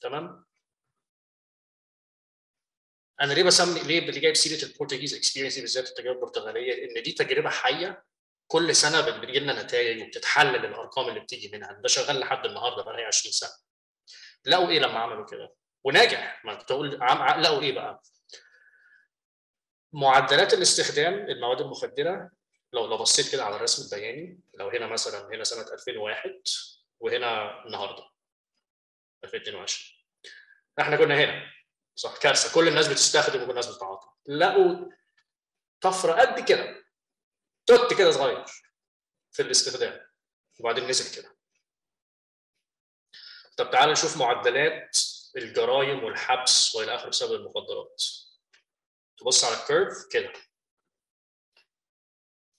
تمام؟ 0.00 0.44
أنا 3.20 3.32
ليه 3.32 3.42
بسمي 3.42 3.80
ليه 3.80 3.98
اللي 3.98 4.20
جايب 4.20 4.34
سيره 4.34 4.64
ال 4.64 4.68
Portuguese 4.68 5.14
experience 5.14 5.58
بالذات 5.58 5.88
التجربه 5.88 6.16
البرتغالية؟ 6.16 6.84
إن 6.84 7.02
دي 7.02 7.12
تجربة 7.12 7.50
حية 7.50 8.04
كل 8.52 8.76
سنة 8.76 9.00
بتجي 9.00 9.38
لنا 9.40 9.62
نتائج 9.62 10.02
وبتتحلل 10.02 10.64
الأرقام 10.64 11.08
اللي 11.08 11.20
بتيجي 11.20 11.48
منها. 11.56 11.72
ده 11.72 11.88
شغال 11.88 12.20
لحد 12.20 12.46
النهارده 12.46 12.82
بقى 12.82 12.98
هي 12.98 13.04
20 13.04 13.32
سنة. 13.32 13.50
لقوا 14.44 14.68
إيه 14.68 14.78
لما 14.78 14.98
عملوا 14.98 15.26
كده؟ 15.26 15.54
وناجح. 15.84 16.44
ما 16.44 16.54
تقول 16.54 16.90
لقوا 17.38 17.62
إيه 17.62 17.72
بقى؟ 17.72 18.02
معدلات 19.92 20.54
الاستخدام 20.54 21.14
المواد 21.14 21.60
المخدرة 21.60 22.30
لو 22.72 22.86
لو 22.86 22.96
بصيت 22.98 23.32
كده 23.32 23.44
على 23.44 23.56
الرسم 23.56 23.96
البياني 23.96 24.40
لو 24.54 24.68
هنا 24.68 24.86
مثلا 24.86 25.28
هنا 25.34 25.44
سنة 25.44 25.72
2001 25.72 26.42
وهنا 27.00 27.64
النهارده 27.66 28.04
2022 29.24 29.98
إحنا 30.80 30.96
كنا 30.96 31.14
هنا. 31.24 31.50
صح 31.94 32.16
كارثة. 32.16 32.54
كل 32.54 32.68
الناس 32.68 32.88
بتستخدم 32.88 33.42
وكل 33.42 33.50
الناس 33.50 33.66
بتتعاطى. 33.66 34.08
لقوا 34.28 34.76
طفرة 35.80 36.12
قد 36.12 36.40
كده. 36.48 36.81
توت 37.66 37.98
كده 37.98 38.10
صغير 38.10 38.44
في 39.32 39.42
الاستخدام 39.42 40.06
وبعدين 40.60 40.86
نزل 40.88 41.22
كده. 41.22 41.36
طب 43.56 43.70
تعال 43.70 43.90
نشوف 43.90 44.16
معدلات 44.16 44.98
الجرائم 45.36 46.04
والحبس 46.04 46.74
وإلى 46.74 46.94
اخره 46.94 47.08
بسبب 47.08 47.32
المخدرات. 47.32 48.02
تبص 49.16 49.44
على 49.44 49.62
ال 49.62 49.69
curve 49.69 50.06
كده. 50.12 50.32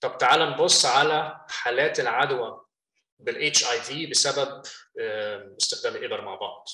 طب 0.02 0.18
تعال 0.18 0.40
نبص 0.40 0.86
على 0.86 1.46
حالات 1.50 2.00
العدوى 2.00 2.66
بال 3.20 3.66
HIV 3.66 4.06
بسبب 4.06 4.64
استخدام 5.62 5.96
الإبر 5.96 6.22
مع 6.22 6.36
بعض. 6.36 6.68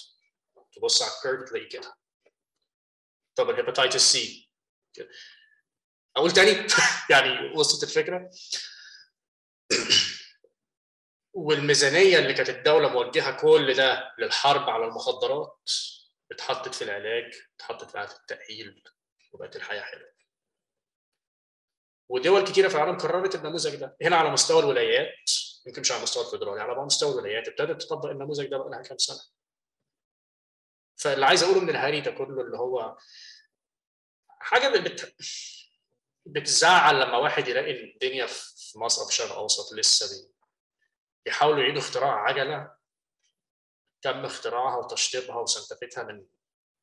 تبص 0.72 1.01
على 1.01 1.11
ال 1.11 1.18
curve 1.18 1.49
تلاقي 1.49 1.68
كده. 1.68 1.97
طب 3.35 3.49
ال 3.49 3.56
hepatitis 3.56 4.11
C 4.11 4.51
أقول 6.18 6.31
تاني؟ 6.31 6.68
يعني 7.11 7.53
وصلت 7.56 7.84
الفكرة. 7.84 8.30
والميزانية 11.34 12.19
اللي 12.19 12.34
كانت 12.34 12.49
الدولة 12.49 12.90
موجهة 12.90 13.41
كل 13.41 13.73
ده 13.73 14.14
للحرب 14.19 14.69
على 14.69 14.86
المخدرات 14.86 15.69
اتحطت 16.31 16.76
في 16.76 16.84
العلاج 16.84 17.34
اتحطت 17.56 17.91
في 17.91 18.15
التأهيل 18.19 18.84
وبقت 19.31 19.56
الحياة 19.56 19.81
حلوة. 19.81 20.10
ودول 22.10 22.44
كتيرة 22.48 22.68
في 22.68 22.76
العالم 22.76 22.98
قررت 22.98 23.36
النموذج 23.36 23.76
ده 23.76 23.98
هنا 24.02 24.15
على 24.15 24.30
مستوى 24.30 24.60
الولايات 24.60 25.14
يمكن 25.68 25.81
مش 25.81 25.91
على 25.91 26.03
مستوى 26.03 26.26
الفدرالي 26.26 26.61
على 26.61 26.86
مستوى 26.86 27.11
الولايات 27.11 27.48
ابتدت 27.48 27.81
تطبق 27.81 28.10
النموذج 28.10 28.45
ده 28.48 28.57
بقى 28.57 28.69
لها 28.69 28.81
كام 28.81 28.98
سنة. 28.98 29.19
فاللي 30.95 31.26
عايز 31.26 31.44
أقوله 31.44 31.60
من 31.60 31.69
الهري 31.69 32.02
ده 32.02 32.11
كله 32.11 32.41
اللي 32.41 32.57
هو 32.57 32.98
حاجة 34.40 34.80
بت... 34.80 35.15
بتزعل 36.31 36.95
لما 37.01 37.18
واحد 37.18 37.47
يلاقي 37.47 37.72
الدنيا 37.93 38.26
في 38.26 38.80
مصر 38.80 39.03
في 39.03 39.10
الشرق 39.10 39.31
الاوسط 39.31 39.73
لسه 39.73 40.06
بي... 40.06 40.34
يحاولوا 41.26 41.60
يعيدوا 41.64 41.81
اختراع 41.81 42.23
عجلة 42.23 42.76
تم 44.01 44.26
اختراعها 44.26 44.77
وتشطيبها 44.77 45.35
وسنتفتها 45.38 46.03
من 46.03 46.26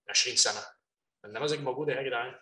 20 0.09 0.37
سنة. 0.37 0.67
النماذج 1.25 1.61
موجودة 1.61 1.93
يا 1.93 2.03
جدعان. 2.03 2.41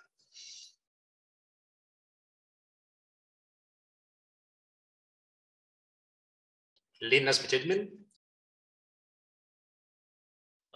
ليه 7.02 7.18
الناس 7.18 7.46
بتدمن؟ 7.46 8.04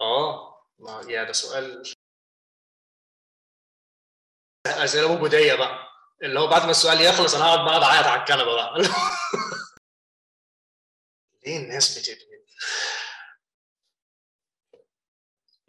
آه 0.01 0.65
ما 0.79 1.01
يا 1.09 1.23
ده 1.23 1.31
سؤال. 1.31 1.83
أسئلة 4.67 5.15
وجوديه 5.17 5.55
بقى. 5.55 5.88
اللي 6.23 6.39
هو 6.39 6.47
بعد 6.47 6.63
ما 6.65 6.71
السؤال 6.71 7.01
يخلص 7.01 7.35
أنا 7.35 7.45
هقعد 7.45 7.59
بقعد 7.65 7.81
اعيط 7.83 8.05
على 8.05 8.21
الكنبة 8.21 8.55
بقى 8.55 8.73
ليه 11.45 11.57
الناس 11.57 11.97
بتدمن؟ 11.99 12.39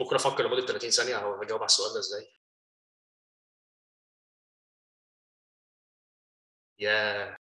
ممكن 0.01 0.17
أفكر 0.17 0.47
لمدة 0.47 0.67
30 0.67 0.91
ثانية 0.91 1.17
هو 1.17 1.43
هجاوب 1.43 1.61
على 1.61 1.67
السؤال 1.67 1.93
ده 1.95 1.99
إزاي؟ 2.01 2.41
يا 6.79 7.39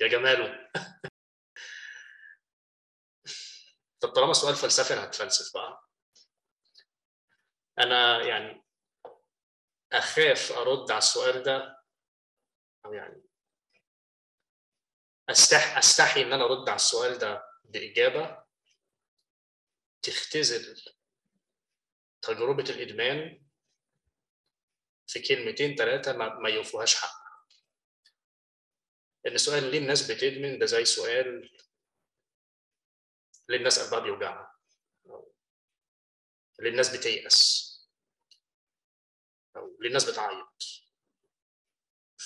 يا 0.00 0.08
جماله 0.08 0.70
طب 4.00 4.08
طالما 4.08 4.32
سؤال 4.32 4.54
فلسفي 4.56 4.94
أنا 4.94 5.04
هتفلسف 5.04 5.54
بقى 5.54 5.82
أنا 7.78 8.22
يعني 8.26 8.64
أخاف 9.92 10.52
أرد 10.52 10.90
على 10.90 10.98
السؤال 10.98 11.42
ده 11.42 11.77
أو 12.88 12.92
يعني 12.94 13.22
استح 15.30 15.76
أستحي 15.78 16.22
إن 16.22 16.32
أنا 16.32 16.44
أرد 16.44 16.68
على 16.68 16.76
السؤال 16.76 17.18
ده 17.18 17.44
بإجابة 17.64 18.44
تختزل 20.02 20.82
تجربة 22.22 22.64
الإدمان 22.70 23.44
في 25.06 25.20
كلمتين 25.20 25.76
ثلاثة 25.76 26.12
ما, 26.12 26.28
ما 26.38 26.48
يوفوهاش 26.48 26.96
حق. 26.96 27.18
ان 29.26 29.38
سؤال 29.38 29.70
ليه 29.70 29.78
الناس 29.78 30.10
بتدمن؟ 30.10 30.58
ده 30.58 30.66
زي 30.66 30.84
سؤال 30.84 31.50
ليه 33.48 33.56
الناس 33.58 33.78
قلبها 33.78 33.98
بيوجعها 34.00 34.54
ليه 36.60 36.70
الناس 36.70 36.96
بتيأس. 36.96 37.68
أو 39.56 39.76
ليه 39.80 39.88
الناس 39.88 40.10
بتعيط. 40.10 40.87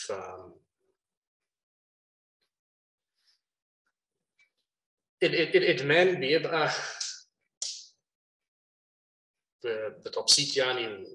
ف 0.07 0.13
الادمان 5.23 6.21
بيبقى 6.21 6.69
بتبسيط 10.05 10.57
يعني 10.57 11.07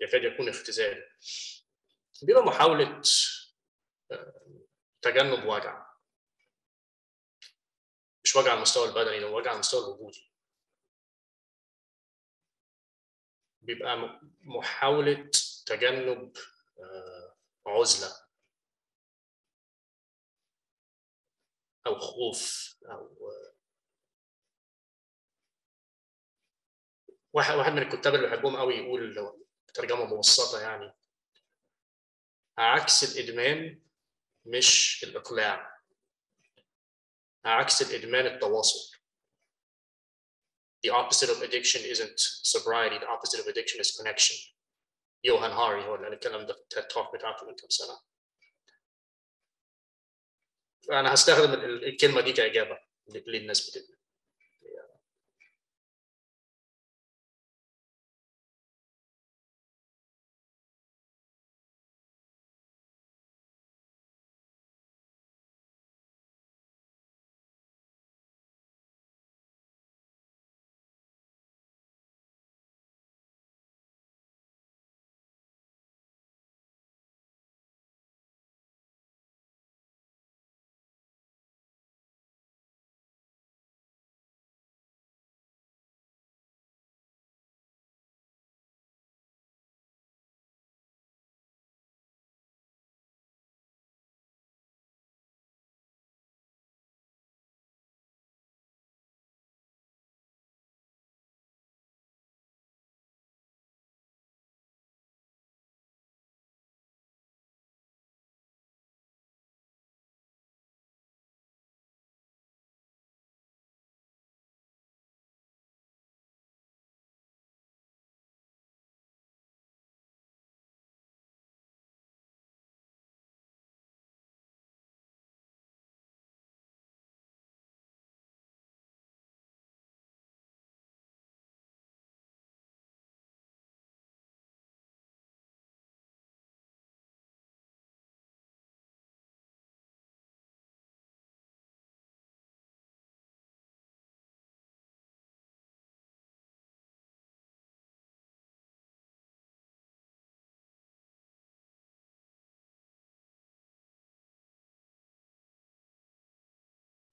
يكاد 0.00 0.24
يكون 0.24 0.48
اختزال. 0.48 1.08
بيبقى 2.22 2.42
محاولة 2.42 3.02
تجنب 5.02 5.44
وجع. 5.46 5.92
مش 8.24 8.36
وجع 8.36 8.50
على 8.50 8.56
المستوى 8.56 8.88
البدني 8.88 9.20
ده 9.20 9.26
وجع 9.30 9.48
على 9.48 9.54
المستوى 9.54 9.84
الوجودي. 9.84 10.32
بيبقى 13.60 14.20
محاولة 14.40 15.30
تجنب 15.66 16.36
عزلة 17.66 18.16
أو 21.86 21.98
خوف 21.98 22.74
أو 22.84 23.32
واحد 27.32 27.54
واحد 27.54 27.72
من 27.72 27.82
الكتاب 27.82 28.14
اللي 28.14 28.26
بحبهم 28.26 28.56
قوي 28.56 28.74
يقول 28.74 29.14
لو 29.14 29.46
ترجمة 29.74 30.04
مبسطة 30.04 30.60
يعني 30.60 30.92
عكس 32.58 33.04
الإدمان 33.04 33.82
مش 34.44 35.04
الإقلاع 35.04 35.72
عكس 37.44 37.82
الإدمان 37.82 38.26
التواصل. 38.26 38.92
The 40.86 40.90
opposite 40.90 41.30
of 41.30 41.42
addiction 41.42 41.82
isn't 41.84 42.18
sobriety 42.18 42.98
the 42.98 43.08
opposite 43.08 43.40
of 43.40 43.46
addiction 43.46 43.80
is 43.80 43.96
connection. 43.96 44.36
يوهان 45.24 45.50
هاري 45.50 45.84
هو 45.84 45.94
اللي 45.94 46.08
الكلام 46.08 46.46
ده 46.46 46.54
في 46.54 46.60
التيد 46.60 46.84
توك 46.84 47.14
بتاعته 47.14 47.46
من 47.46 47.56
كم 47.56 47.68
سنه 47.68 48.00
فانا 50.88 51.14
هستخدم 51.14 51.52
الكلمة 51.64 52.20
دي 52.20 52.32
كاجابه 52.32 52.78
للناس 53.26 53.70
بتبني 53.70 53.96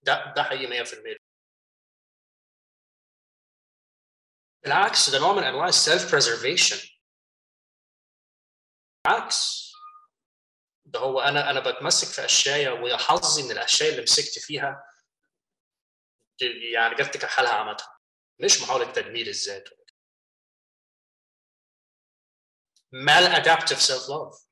ده 0.10 0.34
ده 0.36 0.44
حقيقي 0.44 0.68
100% 0.86 1.18
بالعكس 4.64 5.10
ده 5.10 5.20
نوع 5.20 5.34
من 5.34 5.44
أنواع 5.44 5.68
ال 5.68 5.77
self 5.77 6.12
preservation 6.12 6.90
بالعكس 9.06 9.70
ده 10.86 11.00
هو 11.00 11.20
أنا 11.20 11.50
أنا 11.50 11.60
بتمسك 11.60 12.08
في 12.08 12.26
أشياء 12.26 12.82
ويا 12.82 12.98
حظي 12.98 13.42
إن 13.42 13.52
الأشياء 13.52 13.90
اللي 13.92 14.02
مسكت 14.02 14.40
فيها 14.40 14.84
يعني 16.74 16.96
جت 16.96 17.18
كحالها 17.18 17.52
عمتها. 17.52 18.00
مش 18.40 18.62
محاولة 18.62 18.92
تدمير 18.92 19.28
الذات. 19.28 19.70
Maladaptive 22.94 23.80
self 23.90 24.08
love 24.10 24.49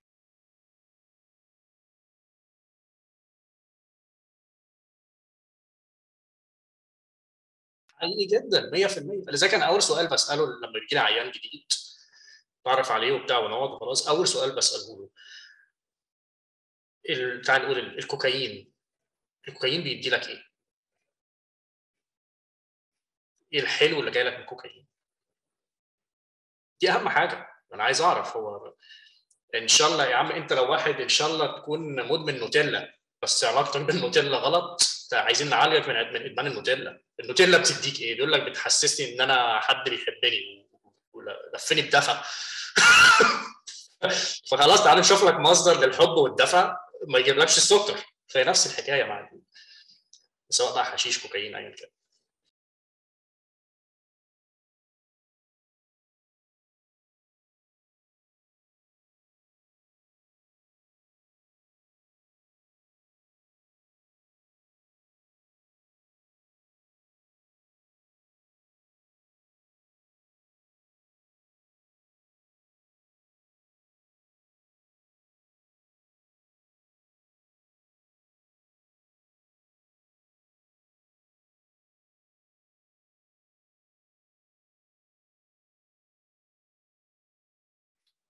حقيقي 7.97 8.25
جدا 8.25 8.71
100% 8.71 9.31
لذلك 9.31 9.53
أنا 9.53 9.65
أول 9.65 9.81
سؤال 9.81 10.07
بسأله 10.07 10.45
لما 10.45 10.71
بيجي 10.73 10.95
لي 10.95 10.99
عيان 10.99 11.31
جديد 11.31 11.71
بعرف 12.65 12.91
عليه 12.91 13.11
وبتاع 13.11 13.37
ونقعد 13.37 13.69
وخلاص 13.69 14.07
أول 14.07 14.27
سؤال 14.27 14.55
بسأله 14.55 15.09
له 17.09 17.41
تعال 17.41 17.61
نقول 17.61 17.79
الكوكايين 17.79 18.71
الكوكايين 19.47 19.83
بيدي 19.83 20.09
لك 20.09 20.27
إيه؟ 20.27 20.43
إيه 23.53 23.59
الحلو 23.59 23.99
اللي 23.99 24.11
جاي 24.11 24.23
لك 24.23 24.33
من 24.33 24.41
الكوكايين؟ 24.41 24.87
دي 26.81 26.91
أهم 26.91 27.09
حاجة 27.09 27.49
أنا 27.73 27.83
عايز 27.83 28.01
أعرف 28.01 28.37
هو 28.37 28.73
إن 29.55 29.67
شاء 29.67 29.87
الله 29.87 30.05
يا 30.05 30.15
عم 30.15 30.31
أنت 30.31 30.53
لو 30.53 30.71
واحد 30.71 31.01
إن 31.01 31.09
شاء 31.09 31.27
الله 31.27 31.59
تكون 31.59 32.07
مدمن 32.07 32.39
نوتيلا 32.39 32.96
بس 33.27 33.43
علاقتك 33.43 33.81
بالنوتيلا 33.81 34.37
غلط؟ 34.37 34.81
عايزين 35.13 35.49
نعالجك 35.49 35.87
من 35.87 35.95
من 35.95 36.25
ادمان 36.25 36.47
النوتيلا 36.47 37.01
النوتيلا 37.19 37.57
بتديك 37.57 37.99
إيه؟ 37.99 38.15
بيقول 38.15 38.31
لك 38.31 38.41
بتحسسني 38.41 39.13
ان 39.13 39.21
أنا 39.21 39.59
حد 39.59 39.89
بيحبني 39.89 40.67
ولفني 41.13 41.81
بدفى 41.81 42.17
فخلاص 44.51 44.83
تعالى 44.83 44.99
نشوف 44.99 45.23
لك 45.23 45.33
مصدر 45.33 45.85
للحب 45.85 46.09
والدفى 46.09 46.75
ما 47.07 47.19
يجيبلكش 47.19 47.57
السكر. 47.57 47.95
فهي 48.27 48.43
نفس 48.43 48.67
الحكاية 48.67 49.03
مع 49.03 49.29
سواء 50.49 50.73
بقى 50.73 50.85
حشيش 50.85 51.19
كوكايين 51.19 51.55
ايا 51.55 51.69
كان. 51.69 51.89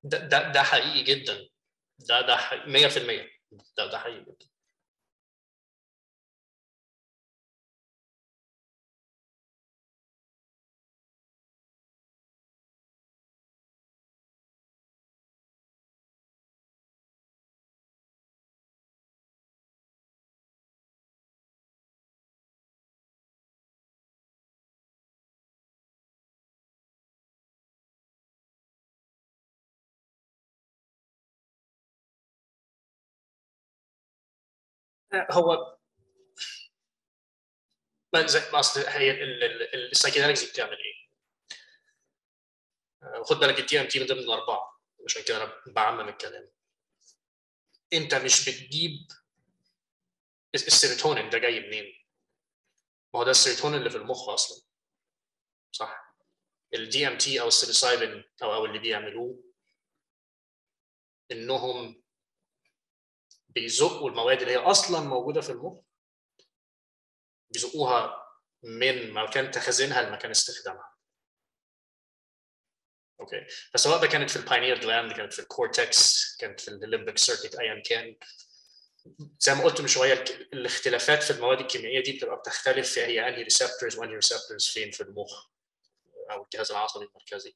ده 0.10 0.52
ده 0.52 0.64
حقيقي 0.64 1.04
جدا. 1.04 1.48
ده 2.00 2.22
ده 2.22 2.38
100% 2.66 3.30
ده 3.78 3.86
ده 3.86 3.98
حقيقي 4.00 4.22
جدا. 4.22 4.48
هو 35.14 35.78
زي 38.16 38.40
ما 38.54 38.60
اصل 38.60 38.80
هي 38.88 39.24
ال 39.74 39.80
psychedelics 39.80 40.52
بتعمل 40.52 40.78
إيه؟ 40.78 41.08
خد 43.24 43.36
بالك 43.38 43.60
ال 43.60 43.82
DMT 43.82 44.00
من 44.00 44.06
ضمن 44.06 44.20
الأربعة 44.20 44.82
عشان 45.06 45.22
كده 45.28 45.44
أنا 45.44 45.54
بعمم 45.68 46.10
الكلام 46.10 46.52
أنت 47.94 48.16
مش 48.16 48.50
بتجيب 48.50 49.08
السيروتونين 50.56 51.30
ده 51.30 51.38
جاي 51.38 51.60
منين؟ 51.60 52.06
ما 53.14 53.20
هو 53.20 53.24
ده 53.24 53.32
السيروتونين 53.32 53.80
اللي 53.80 53.90
في 53.90 53.98
المخ 53.98 54.30
أصلا 54.30 54.68
صح؟ 55.72 56.16
ال 56.74 57.08
DMT 57.08 57.42
أو 57.42 57.48
ال 57.48 57.55
psilocybin 57.55 58.24
أو 58.44 58.54
أو 58.54 58.66
اللي 58.66 58.80
بيعملوه 58.80 59.44
إنهم 61.32 62.04
بيزقوا 63.50 64.10
المواد 64.10 64.42
اللي 64.42 64.54
هي 64.54 64.58
أصلا 64.58 65.00
موجودة 65.00 65.42
في 65.42 65.50
المخ 65.52 65.80
بيزقوها 67.50 68.24
من 68.64 69.12
مكان 69.14 69.52
تخزينها 69.52 70.02
لمكان 70.02 70.32
استخدامها. 70.32 70.94
okay. 73.20 73.46
فسواء 73.74 74.02
ده 74.02 74.08
كانت 74.08 74.30
في 74.30 74.36
الباينير 74.36 74.80
جلاند 74.80 75.12
كانت 75.12 75.34
في 75.34 75.40
ال 75.40 75.54
cortex 75.54 76.36
كانت 76.40 76.60
في 76.60 76.68
ال 76.68 76.75
limbic 76.75 77.18
circuit 77.18 77.56
ايا 77.56 77.82
كان. 77.86 78.16
زي 79.40 79.56
ما 79.56 79.64
قلت 79.64 79.82
من 79.82 79.88
شوية 79.88 80.24
الاختلافات 80.54 81.24
في 81.24 81.32
المواد 81.32 81.60
الكيميائية 81.60 82.04
دي 82.04 82.18
بتبقى 82.18 82.38
بتختلف 82.38 82.92
في 82.92 83.00
هي 83.02 83.28
أنهي 83.28 83.44
receptors 83.44 83.98
وأنهي 83.98 84.16
receptors 84.16 84.66
فين 84.66 84.92
في 84.92 85.04
المخ 85.04 85.46
أو 86.32 86.44
الجهاز 86.44 86.72
العصبي 86.72 87.06
المركزي. 87.06 87.56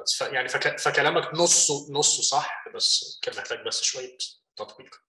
بس 0.00 0.14
ف 0.14 0.20
يعني 0.20 0.48
فك... 0.48 0.78
فكلامك 0.78 1.34
نصه 1.34 1.92
نصه 1.92 2.22
صح 2.22 2.64
بس 2.74 3.18
كان 3.22 3.36
محتاج 3.36 3.66
بس 3.66 3.82
شوية 3.82 4.18
تطبيق 4.64 5.02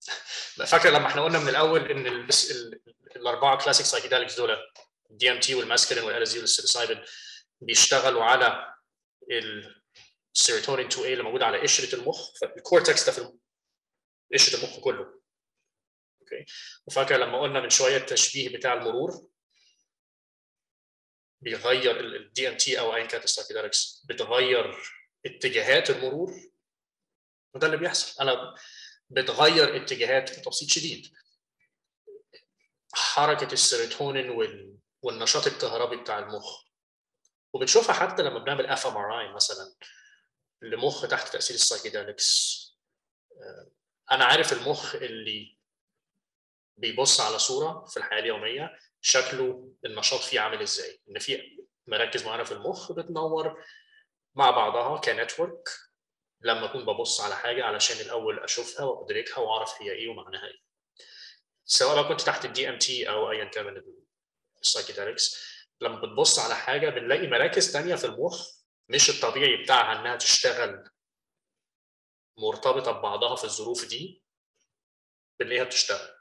فاكر 0.66 0.90
لما 0.90 1.06
إحنا 1.06 1.22
قلنا 1.22 1.38
من 1.38 1.48
الأول 1.48 1.90
إن 1.90 2.06
ال... 2.06 2.28
ال... 2.50 2.80
الأربعة 3.16 3.64
classic 3.64 3.86
psychedelics 3.86 4.36
دول 4.36 4.56
ال 5.10 5.30
DMT 5.30 5.54
وال 5.54 5.63
mescaline 5.63 6.04
وال 6.04 6.18
LSD 6.18 6.40
وال 6.40 6.51
psilocybin 6.51 7.04
بيشتغلوا 7.60 8.24
على 8.24 8.74
ال 10.34 10.86
serotonin 10.86 11.06
2A 11.06 11.10
اللي 11.10 11.22
موجود 11.22 11.42
على 11.42 11.60
قشرة 11.60 11.94
المخ 11.94 12.38
فال 12.40 12.56
cortex 12.56 13.06
ده 13.06 13.12
في 13.12 13.32
قشرة 14.34 14.58
المخ 14.58 14.80
كله. 14.80 15.20
okay 16.20 16.44
وفاكر 16.86 17.16
لما 17.16 17.40
قلنا 17.40 17.60
من 17.60 17.70
شوية 17.70 17.96
التشبيه 17.96 18.56
بتاع 18.56 18.74
المرور؟ 18.74 19.29
بيغير 21.40 22.00
ال 22.00 22.48
DMT 22.48 22.80
أو 22.80 22.94
ايا 22.94 23.06
كانت 23.06 23.24
ال 23.24 23.30
psychedelics 23.30 24.04
بتغير 24.08 24.76
اتجاهات 25.26 25.90
المرور. 25.90 26.32
وده 27.54 27.66
اللي 27.66 27.76
بيحصل. 27.76 28.22
أنا 28.22 28.54
بتغير 29.10 29.76
اتجاهات 29.76 30.38
بتبسيط 30.38 30.68
شديد. 30.68 31.12
حركة 32.94 33.52
السيروتونين 33.52 34.30
والنشاط 35.02 35.46
الكهربي 35.46 35.96
بتاع 35.96 36.18
المخ. 36.18 36.64
وبنشوفها 37.52 37.92
حتى 37.92 38.22
لما 38.22 38.38
بنعمل 38.38 38.66
fMRI 38.66 39.32
مثلا 39.32 39.74
لمخ 40.62 41.08
تحت 41.08 41.32
تأثير 41.32 41.56
ال 41.56 41.64
psychedelics 41.64 42.60
أنا 44.12 44.24
عارف 44.24 44.52
المخ 44.52 44.94
اللي 44.94 45.58
بيبص 46.80 47.20
على 47.20 47.38
صورة 47.38 47.84
في 47.84 47.96
الحياة 47.96 48.18
اليومية 48.20 48.78
شكله 49.00 49.72
النشاط 49.84 50.20
فيه 50.20 50.40
عامل 50.40 50.62
إزاي. 50.62 51.00
إن 51.10 51.18
في 51.18 51.42
مراكز 51.86 52.24
معينة 52.26 52.44
في 52.44 52.52
المخ 52.52 52.92
بتنور 52.92 53.64
مع 54.34 54.50
بعضها 54.50 54.98
ك 55.00 55.09
network 55.09 55.68
لما 56.40 56.64
أكون 56.64 56.84
ببص 56.84 57.20
على 57.20 57.36
حاجة 57.36 57.64
علشان 57.64 57.96
الأول 58.06 58.38
أشوفها 58.38 58.84
وأدركها 58.84 59.38
وأعرف 59.38 59.82
هي 59.82 59.92
إيه 59.92 60.08
ومعناها 60.08 60.46
إيه. 60.46 60.60
سواء 61.64 61.94
بقى 61.94 62.08
كنت 62.08 62.20
تحت 62.20 62.44
ال 62.44 62.68
DMT 62.68 63.08
أو 63.10 63.30
ايا 63.30 63.44
كان 63.44 63.82
ال 64.62 64.69
psychedelics 64.69 65.50
لما 65.80 66.00
بتبص 66.00 66.38
على 66.38 66.54
حاجة 66.56 66.88
بنلاقي 66.90 67.26
مراكز 67.26 67.72
تانية 67.72 67.94
في 67.94 68.04
المخ 68.04 68.48
مش 68.88 69.10
الطبيعي 69.10 69.62
بتاعها 69.62 70.00
إنها 70.00 70.16
تشتغل 70.16 70.90
مرتبطة 72.38 72.92
ببعضها 72.92 73.36
في 73.36 73.44
الظروف 73.44 73.84
دي 73.88 74.22
بنلاقيها 75.40 75.64
بتشتغل. 75.64 76.19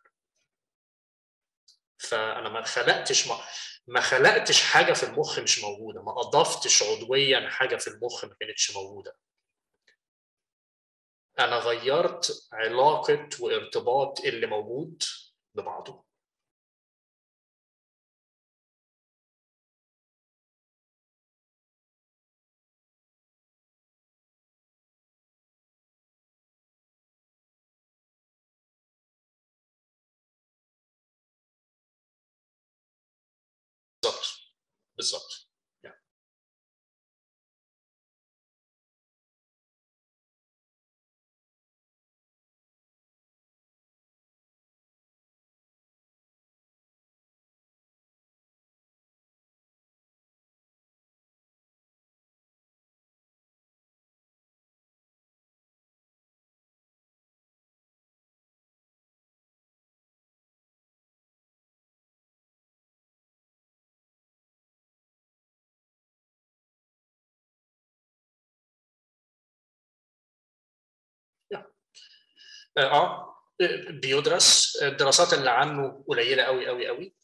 فأنا 1.99 2.49
ما 2.49 2.63
خلقتش 2.63 3.27
ما, 3.27 3.39
ما 3.87 4.01
خلقتش 4.01 4.63
حاجة 4.63 4.93
في 4.93 5.03
المخ 5.03 5.39
مش 5.39 5.63
موجودة 5.63 6.01
ما 6.01 6.21
أضفتش 6.21 6.83
عضويا 6.83 7.49
حاجة 7.49 7.75
في 7.75 7.87
المخ 7.87 8.25
ما 8.25 8.35
كانتش 8.39 8.75
موجودة. 8.75 9.17
أنا 11.39 11.55
غيرت 11.55 12.47
علاقة 12.53 13.29
وارتباط 13.39 14.19
اللي 14.19 14.47
موجود 14.47 15.03
ببعضه. 15.55 16.08
بالظبط 34.99 35.48
آه 72.77 73.35
بيدرس 73.89 74.75
الدراسات 74.81 75.33
اللي 75.33 75.49
عنه 75.49 76.03
قليلة 76.07 76.43
قوي 76.43 76.67
قوي 76.67 76.87
قوي 76.87 77.15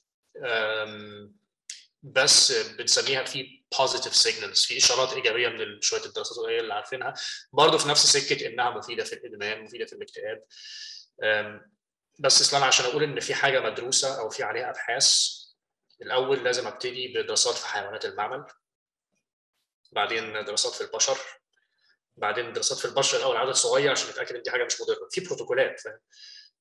بس 2.04 2.52
بنسميها 2.52 3.24
في 3.24 3.64
positive 3.80 4.16
signals 4.16 4.66
في 4.66 4.78
إشارات 4.78 5.14
إيجابية 5.14 5.48
من 5.48 5.82
شوية 5.82 6.06
الدراسات 6.06 6.38
القليلة 6.38 6.62
اللي 6.62 6.74
عارفينها. 6.74 7.14
برضه 7.54 7.78
في 7.78 7.90
نفس 7.90 8.18
سكة 8.18 8.48
إنها 8.48 8.70
مفيدة 8.70 9.04
في 9.04 9.14
الإدمان 9.14 9.64
مفيدة 9.64 9.86
في 9.86 9.94
الاكتئاب. 9.94 10.44
بس 12.20 12.42
أصلا 12.42 12.66
عشان 12.66 12.86
أقول 12.86 13.04
إن 13.04 13.20
في 13.20 13.34
حاجة 13.34 13.60
مدروسة 13.60 14.20
أو 14.20 14.30
في 14.30 14.44
عليها 14.44 14.70
أبحاث 14.70 15.30
الأول 16.02 16.44
لازم 16.44 16.68
أبتدي 16.68 17.14
بدراسات 17.14 17.54
في 17.54 17.68
حيوانات 17.68 18.06
المعمل 18.06 18.46
بعدين 19.92 20.34
دراسات 20.34 20.74
في 20.74 20.82
البشر. 20.82 21.18
بعدين 22.18 22.54
دراسات 22.54 22.78
في 22.78 22.86
البشر 22.86 23.18
الأول 23.18 23.38
عدد 23.38 23.52
صغير 23.52 23.92
عشان 23.92 24.10
نتاكد 24.10 24.36
إن 24.36 24.42
دي 24.42 24.52
حاجة 24.52 24.64
مش 24.66 24.82
مضرة. 24.82 25.08
في 25.12 25.22
بروتوكولات. 25.22 25.80
فاهم 25.80 26.00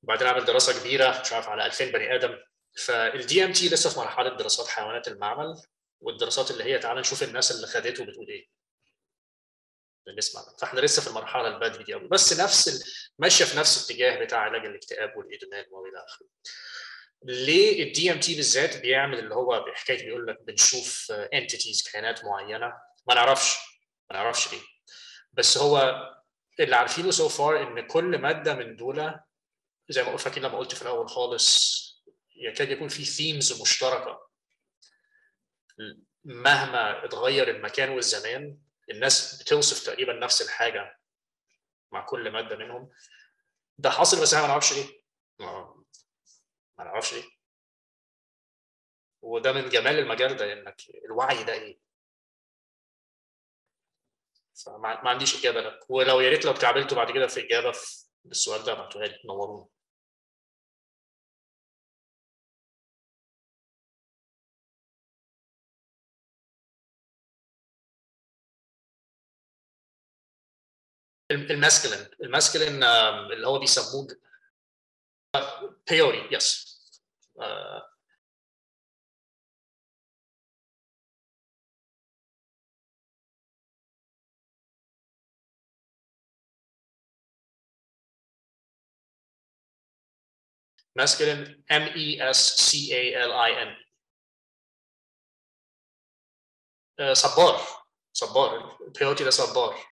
وبعدين 0.02 0.26
اعمل 0.26 0.44
دراسة 0.44 0.80
كبيرة 0.80 1.20
مش 1.20 1.32
عارف 1.32 1.48
على 1.48 1.66
2000 1.66 1.84
بني 1.84 2.14
آدم. 2.14 2.38
فال 2.84 3.44
DMT 3.44 3.68
لسه 3.68 3.90
في 3.90 3.98
مرحلة 3.98 4.36
دراسات 4.36 4.66
حيوانات 4.68 5.08
المعمل 5.08 5.54
والدراسات 6.00 6.50
اللي 6.50 6.64
هي 6.64 6.78
تعالى 6.78 7.00
نشوف 7.00 7.22
الناس 7.22 7.50
اللي 7.52 7.66
خدته 7.66 8.04
بتقول 8.04 8.28
إيه. 8.28 8.48
نسمع 10.18 10.42
فإحنا 10.60 10.80
لسه 10.80 11.02
في 11.02 11.08
المرحلة 11.08 11.48
البدري 11.48 11.84
دي 11.84 11.94
قوي 11.94 12.08
بس 12.08 12.40
نفس. 12.40 12.84
ماشية 13.18 13.44
في 13.44 13.58
نفس 13.58 13.90
الاتجاه 13.90 14.24
بتاع 14.24 14.38
علاج 14.38 14.66
الاكتئاب 14.66 15.16
والإدمان 15.16 15.64
وإلى 15.70 16.04
آخره. 16.08 16.26
ليه 17.22 17.82
ال 17.82 18.12
DMT 18.12 18.34
بالذات 18.36 18.76
بيعمل 18.76 19.18
اللي 19.18 19.34
هو 19.34 19.64
بحكاية 19.68 20.04
بيقول 20.04 20.26
لك 20.26 20.38
بنشوف 20.42 21.12
entities 21.12 21.82
كائنات 21.92 22.24
معينة؟ 22.24 22.72
ما 23.08 23.14
نعرفش. 23.14 23.56
ما 24.10 24.16
نعرفش 24.16 24.52
ليه. 24.52 24.73
بس 25.36 25.58
هو 25.58 26.00
اللي 26.60 26.76
عارفينه 26.76 27.10
so 27.10 27.28
far 27.28 27.62
إن 27.62 27.86
كل 27.86 28.18
مادة 28.18 28.54
من 28.54 28.76
دول 28.76 29.20
زي 29.88 30.02
ما 30.02 30.16
فاكر 30.16 30.40
لما 30.40 30.58
قلت 30.58 30.74
في 30.74 30.82
الأول 30.82 31.08
خالص 31.08 31.84
يكاد 32.36 32.70
يكون 32.70 32.88
في 32.88 33.04
themes 33.04 33.62
مشتركة. 33.62 34.28
مهما 36.24 37.04
اتغير 37.04 37.50
المكان 37.50 37.88
والزمان 37.88 38.58
الناس 38.90 39.42
بتوصف 39.42 39.86
تقريبا 39.86 40.12
نفس 40.12 40.42
الحاجة 40.42 40.98
مع 41.92 42.06
كل 42.06 42.30
مادة 42.30 42.56
منهم. 42.56 42.90
ده 43.78 43.90
حاصل 43.90 44.22
بس 44.22 44.34
إحنا 44.34 44.46
ما 44.46 44.52
نعرفش 44.52 44.72
ليه. 44.72 45.02
ما 46.78 46.84
نعرفش 46.84 47.14
ليه. 47.14 47.24
وده 49.22 49.52
من 49.52 49.68
جمال 49.68 49.98
المجال 49.98 50.36
ده 50.36 50.52
إنك 50.52 50.76
الوعي 51.04 51.44
ده 51.44 51.52
إيه؟ 51.52 51.78
فما 54.54 55.02
ما 55.02 55.10
عنديش 55.10 55.40
إجابة 55.40 55.60
لك. 55.60 55.90
ولو 55.90 56.20
يا 56.20 56.30
ريت 56.30 56.44
لو 56.44 56.50
اتكعبلتوا 56.52 56.96
بعد 56.96 57.10
كده 57.12 57.26
في 57.26 57.46
إجابة 57.46 57.72
في 57.72 58.04
السؤال 58.30 58.64
ده 58.64 58.72
ابعتوها 58.72 59.06
لي 59.06 59.18
نورونا 59.28 59.66
الماسكلين. 71.30 72.06
الماسكلين 72.22 72.82
اللي 73.32 73.46
هو 73.46 73.58
بيسموه 73.58 74.06
بيوري 75.90 76.28
يس 76.32 76.74
masculine 90.98 91.64
M 91.70 91.84
E 91.96 92.20
S 92.20 92.40
C 92.56 92.92
A 92.92 93.02
L 93.14 93.32
I 93.32 93.50
N. 93.68 93.76
Uh, 97.00 97.12
صبار. 97.12 97.60
صبار. 98.12 98.78
البيوتي 98.80 99.24
ده 99.24 99.30
صبار. 99.30 99.94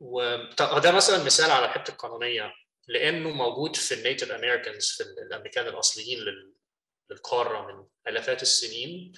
وده 0.00 0.92
مثلا 0.92 1.24
مثال 1.24 1.50
على 1.50 1.64
الحته 1.64 1.90
القانونيه 1.90 2.54
لأنه 2.88 3.30
موجود 3.30 3.76
في 3.76 3.94
ال 3.94 3.99
Native 3.99 4.30
Americans 4.30 4.90
في 4.90 5.02
الأمريكان 5.02 5.66
الأصليين 5.66 6.18
للقارة 7.10 7.66
من 7.66 7.86
آلافات 8.08 8.42
السنين. 8.42 9.12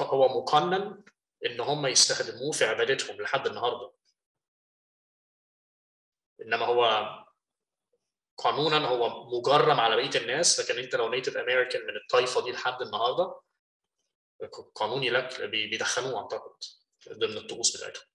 هو 0.00 0.28
مقنن 0.28 1.04
إن 1.46 1.60
هم 1.60 1.86
يستخدموه 1.86 2.52
في 2.52 2.64
عبادتهم 2.64 3.22
لحد 3.22 3.46
النهارده. 3.46 3.92
إنما 6.42 6.66
هو 6.66 6.84
قانونا 8.44 8.88
هو 8.88 9.24
مجرم 9.38 9.80
على 9.80 9.96
بقية 9.96 10.20
الناس 10.20 10.60
لكن 10.60 10.78
أنت 10.82 10.94
لو 10.94 11.08
Native 11.08 11.36
American 11.36 11.82
من 11.82 11.96
الطائفه 11.96 12.44
دي 12.44 12.52
لحد 12.52 12.82
النهارده 12.82 13.40
قانوني 14.74 15.10
لك 15.10 15.42
بيدخنوه 15.42 16.18
أعتقد 16.22 16.52
ضمن 17.12 17.36
الطقوس 17.36 17.76
بتاعتهم. 17.76 18.09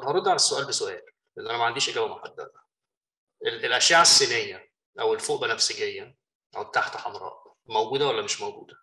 طب 0.00 0.08
هرد 0.08 0.28
على 0.28 0.36
السؤال 0.36 0.66
بسؤال 0.66 1.02
لأن 1.36 1.46
أنا 1.48 1.58
ما 1.58 1.64
عنديش 1.64 1.88
إجابة 1.88 2.06
محددة 2.08 2.52
الأشعة 3.42 4.02
السينية 4.02 4.72
أو 5.00 5.14
الفوق 5.14 5.40
بنفسجية 5.40 6.16
أو 6.56 6.62
التحت 6.62 6.96
حمراء 6.96 7.56
موجودة 7.66 8.06
ولا 8.06 8.22
مش 8.22 8.40
موجودة؟ 8.40 8.74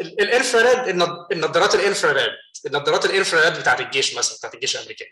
الإنفراد 0.00 0.88
النظارات 1.32 1.74
الإنفراد 1.74 2.30
النظارات 2.66 3.04
ال 3.04 3.10
infrared 3.10 3.60
بتاعت 3.60 3.80
الجيش 3.80 4.16
مثلا 4.16 4.38
بتاعت 4.38 4.54
الجيش 4.54 4.76
الامريكي 4.76 5.04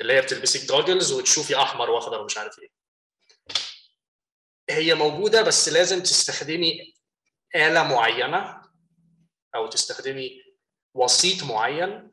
اللي 0.00 0.12
هي 0.12 0.20
بتلبسي 0.20 0.66
goggles 0.66 1.12
وتشوفي 1.12 1.56
أحمر 1.56 1.90
وأخضر 1.90 2.20
ومش 2.20 2.38
عارف 2.38 2.58
إيه 2.58 2.70
هي 4.70 4.94
موجودة 4.94 5.42
بس 5.42 5.68
لازم 5.68 6.02
تستخدمي 6.02 6.94
آلة 7.54 7.82
معينة 7.82 8.62
أو 9.54 9.66
تستخدمي 9.66 10.42
وسيط 10.94 11.42
معين 11.42 12.10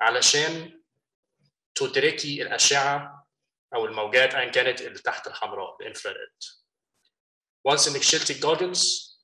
علشان 0.00 0.82
تدركي 1.74 2.42
الأشعة 2.42 3.26
أو 3.74 3.86
الموجات 3.86 4.34
أيا 4.34 4.50
كانت 4.50 4.80
اللي 4.80 4.98
تحت 4.98 5.26
الحمراء 5.26 5.76
ال 5.80 5.85
infrared. 5.85 6.30
و 7.64 7.69
once 7.69 7.88
إنك 7.88 8.02
شلتي 8.02 8.32
ال 8.32 8.42
goggles 8.42 9.16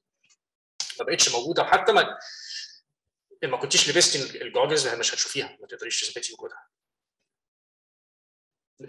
ما 0.98 1.04
بقتش 1.04 1.28
موجودة 1.28 1.62
وحتى 1.62 1.92
ما 1.92 2.18
ما 3.42 3.56
كنتيش 3.56 3.90
لبستي 3.90 4.42
ال 4.42 4.48
goggles 4.48 4.88
مش 4.88 5.14
هتشوفيها 5.14 5.58
ما 5.60 5.66
تقدريش 5.66 6.00
تثبتي 6.00 6.32
وجودها. 6.32 6.66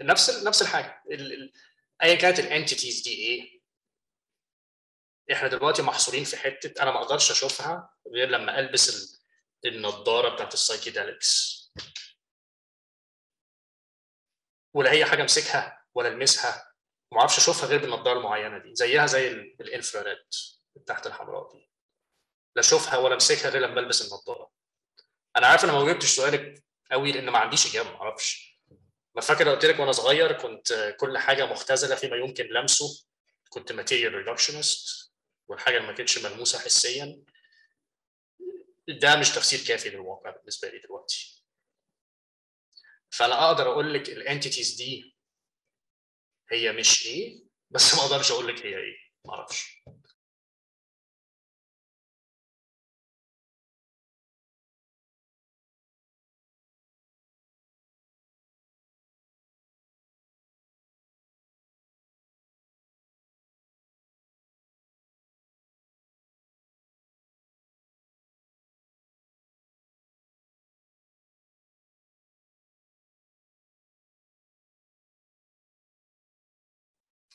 نفس 0.02 0.30
نفس 0.44 0.62
الحاجة. 0.62 1.02
ايا 2.02 2.14
كانت 2.14 2.38
ال 2.38 2.45
entities 2.45 3.02
دي 3.02 3.10
إيه 3.14 3.60
إحنا 5.32 5.48
دلوقتي 5.48 5.82
محصورين 5.82 6.24
في 6.24 6.36
حتة 6.36 6.82
أنا 6.82 6.90
ما 6.90 7.02
أقدرش 7.02 7.30
أشوفها 7.30 7.90
غير 8.14 8.28
لما 8.28 8.58
ألبس 8.58 9.14
النضارة 9.64 10.34
بتاعت 10.34 10.54
ال 10.54 10.62
psychedelics 10.62 11.64
ولا 14.74 14.92
هي 14.92 15.04
حاجة 15.04 15.22
أمسكها 15.22 15.84
ولا 15.94 16.08
ألمسها 16.08 16.74
ما 17.12 17.20
أعرفش 17.20 17.38
أشوفها 17.38 17.68
غير 17.68 17.78
بالنضارة 17.80 18.18
المعينة 18.18 18.58
دي 18.58 18.74
زيها 18.74 19.06
زي 19.06 19.28
ال 19.60 19.67
infrared 19.67 20.26
تحت 20.86 21.06
الحمراء 21.06 21.52
دي. 21.52 21.70
لا 22.56 22.60
أشوفها 22.60 22.96
ولا 22.98 23.14
أمسكها 23.14 23.50
غير 23.50 23.62
لما 23.62 23.80
ألبس 23.80 24.02
النضارة. 24.02 24.50
أنا 25.36 25.46
عارف 25.46 25.64
أنا 25.64 25.72
ما 25.72 25.84
جاوبتش 25.84 26.16
سؤالك 26.16 26.64
قوي 26.92 27.12
لأن 27.12 27.30
ما 27.30 27.38
عنديش 27.38 27.66
إجابة 27.66 27.90
ما 27.90 27.96
أعرفش. 27.96 28.53
ما 29.14 29.20
فاكر 29.22 29.48
قلت 29.48 29.64
لك 29.64 29.78
وأنا 29.78 29.92
صغير 29.92 30.32
كنت 30.32 30.96
كل 31.00 31.18
حاجة 31.18 31.46
مختزلة 31.46 31.94
فيما 31.96 32.16
يمكن 32.16 32.44
لمسه 32.44 33.06
كنت 33.48 33.72
material 33.72 34.14
reductionist 34.14 35.12
والحاجة 35.48 35.76
اللي 35.76 35.88
ما 35.88 35.94
كانتش 35.94 36.18
ملموسة 36.18 36.58
حسيا. 36.58 37.22
ده 38.88 39.16
مش 39.16 39.30
تفسير 39.30 39.60
كافي 39.68 39.90
للواقع 39.90 40.30
بالنسبة 40.30 40.68
لي 40.68 40.78
دلوقتي. 40.78 41.44
فأنا 43.10 43.46
أقدر 43.46 43.72
أقول 43.72 43.94
لك 43.94 44.08
الانتيتيز 44.08 44.74
دي 44.74 45.16
هي 46.50 46.72
مش 46.72 47.06
إيه 47.06 47.44
بس 47.70 47.94
ما 47.94 48.00
أقدرش 48.00 48.30
أقول 48.32 48.48
لك 48.48 48.66
هي 48.66 48.76
إيه 48.78 48.96
ما 49.24 49.34
أعرفش. 49.34 49.82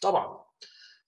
طبعا. 0.01 0.45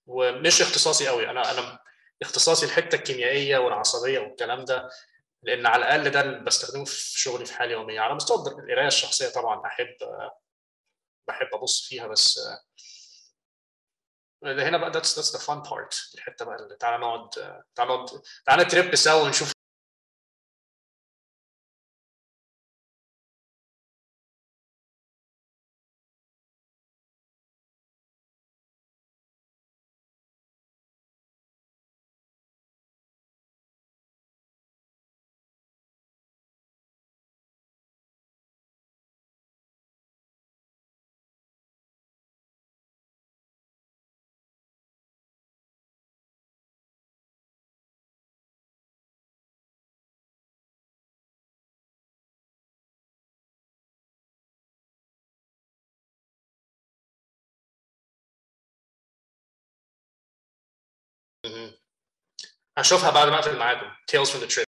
ومش 0.06 0.60
اختصاصي 0.62 1.08
قوي. 1.08 1.30
أنا 1.30 1.50
أنا 1.50 1.78
اختصاصي 2.22 2.66
الحته 2.66 2.96
الكيميائيه 2.96 3.58
والعصبية 3.58 4.18
والكلام 4.18 4.64
ده 4.64 4.90
لأن 5.42 5.66
على 5.66 5.84
الأقل 5.84 6.10
ده 6.10 6.20
اللي 6.20 6.40
بستخدمه 6.40 6.84
في 6.84 7.20
شغلي 7.20 7.44
في 7.44 7.54
حالة 7.54 7.72
يوميه 7.72 8.00
على 8.00 8.14
مستوى 8.14 8.36
القراية 8.38 8.86
الشخصية 8.86 9.28
طبعا 9.28 9.66
احب 9.66 9.96
بحب 11.28 11.46
أبص 11.54 11.86
فيها 11.88 12.06
بس 12.06 12.40
هنا 14.44 14.78
بقى 14.78 14.92
that's 14.92 15.06
that's 15.16 15.32
the 15.32 15.40
fun 15.40 15.68
part. 15.70 16.14
الحتة 16.14 16.44
بقى 16.44 16.56
اللي 16.56 16.76
تعالى 16.76 16.98
نقعد 16.98 17.30
تعالى 17.74 17.90
نقعد 17.94 18.22
تعالى 18.46 18.64
تريب 18.64 18.94
سوا 18.94 19.22
ونشوف 19.22 19.52
هشوفها 62.77 63.11
بعد 63.11 63.27
ما 63.27 63.35
اقفل 63.35 63.57
معاكم 63.57 63.85
Tales 64.11 64.29
from 64.29 64.39
the 64.41 64.47
Trip 64.47 64.65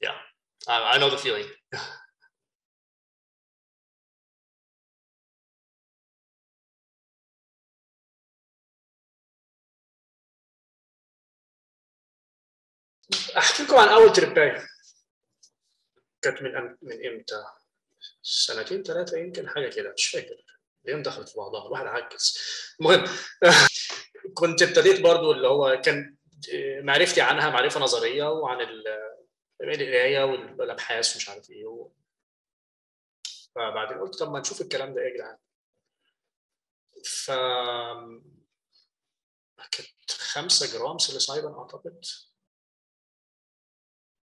yeah 0.00 0.16
I, 0.68 0.94
I 0.94 0.98
know 0.98 1.10
the 1.10 1.18
feeling. 1.18 1.46
احكي 13.37 13.63
لكم 13.63 13.75
عن 13.75 13.87
أول 13.87 14.13
تربايه 14.13 14.67
كانت 16.21 16.41
من 16.41 16.51
أم- 16.51 16.77
من 16.81 17.05
إمتى؟ 17.07 17.45
سنتين 18.21 18.83
ثلاثة 18.83 19.17
يمكن 19.17 19.49
حاجة 19.49 19.69
كده 19.69 19.93
مش 19.97 20.05
فاكر. 20.07 20.45
الأيام 20.85 21.03
دخلت 21.03 21.29
في 21.29 21.37
بعضها 21.37 21.65
الواحد 21.67 21.85
عجز 21.85 22.37
المهم 22.81 23.03
كنت 24.33 24.61
ابتديت 24.61 25.01
برضو 25.01 25.31
اللي 25.31 25.47
هو 25.47 25.81
كان 25.85 26.17
معرفتي 26.83 27.21
عنها 27.21 27.49
معرفة 27.49 27.79
نظرية 27.79 28.23
وعن 28.31 28.61
ال- 28.61 28.87
القراية 29.61 30.23
والأبحاث 30.23 31.15
ومش 31.15 31.29
عارف 31.29 31.49
إيه 31.49 31.65
و... 31.65 31.91
فبعدين 33.55 33.99
قلت 33.99 34.19
طب 34.19 34.31
ما 34.31 34.39
نشوف 34.39 34.61
الكلام 34.61 34.93
ده 34.93 35.01
إيه 35.01 35.07
يا 35.07 35.13
جدعان؟ 35.15 35.37
ف 37.05 37.31
كانت 39.71 40.11
5 40.11 40.77
جرام 40.79 40.97
psilocybin 40.97 41.53
أعتقد. 41.53 42.05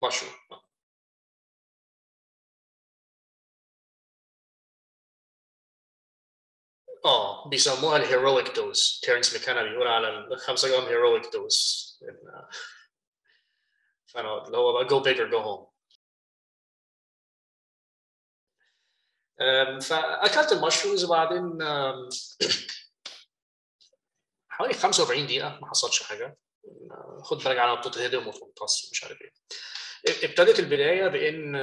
مشروم 0.07 0.33
آه 7.05 7.49
بيسموها 7.49 7.97
الهيرويك 7.97 8.47
دوز 8.55 8.99
تيرنس 9.03 9.33
ميكانا 9.33 9.63
بيقول 9.63 9.87
على 9.87 10.09
ال 10.09 10.39
5 10.39 10.67
جرام 10.67 10.83
heroic 10.85 11.23
dose 11.33 11.83
فأنا 14.05 14.45
اللي 14.47 14.57
هو 14.57 14.73
بقى 14.73 14.85
go 14.85 14.99
big 14.99 15.19
or 15.19 15.29
go 15.29 15.37
home 15.37 15.67
فأكلت 19.81 20.51
ال 20.51 20.57
mushrooms 20.57 21.03
وبعدين 21.03 21.57
حوالي 24.49 24.73
45 24.73 25.25
دقيقة 25.25 25.59
ما 25.61 25.69
حصلش 25.69 26.03
حاجة. 26.03 26.37
خد 27.23 27.37
بالك 27.37 27.57
على 27.57 27.77
بتتهدم 27.79 28.27
وتمتص 28.27 28.91
مش 28.91 29.03
عارف 29.03 29.21
إيه. 29.21 29.31
ابتدت 30.07 30.59
البداية 30.59 31.07
بإن 31.07 31.55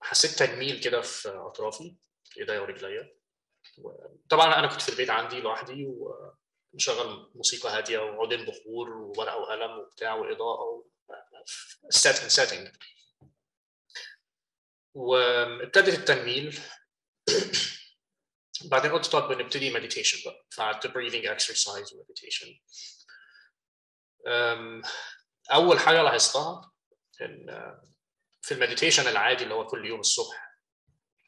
حسيت 0.00 0.30
تنميل 0.30 0.80
كده 0.80 1.00
في 1.00 1.28
أطرافي 1.28 1.96
إيديا 2.38 2.60
ورجليا. 2.60 3.16
طبعا 4.30 4.58
أنا 4.58 4.66
كنت 4.66 4.80
في 4.80 4.88
البيت 4.88 5.10
عندي 5.10 5.40
لوحدي 5.40 5.86
ومشغل 5.86 7.30
موسيقى 7.34 7.68
هادية 7.68 7.98
وعودين 7.98 8.44
بخور 8.44 8.90
وورقة 8.90 9.36
وقلم 9.36 9.70
وبتاع 9.78 10.14
وإضاءة 10.14 10.84
setting 11.88 12.28
setting 12.28 12.76
وابتدت 14.94 15.98
التنميل 15.98 16.58
بعدين 18.70 18.92
قلت 18.92 19.06
طب 19.06 19.32
نبتدي 19.32 19.70
meditation 19.70 20.30
بقى. 20.30 20.46
فقعدت 20.50 20.86
breathing 20.86 21.38
exercise 21.38 21.94
و 21.94 22.00
meditation 22.00 22.60
أول 25.52 25.78
حاجة 25.78 26.02
لاحظتها 26.02 26.73
في 28.42 28.54
ال 28.54 28.59
meditation 28.59 29.08
العادي 29.08 29.44
اللي 29.44 29.54
هو 29.54 29.66
كل 29.66 29.86
يوم 29.86 30.00
الصبح 30.00 30.58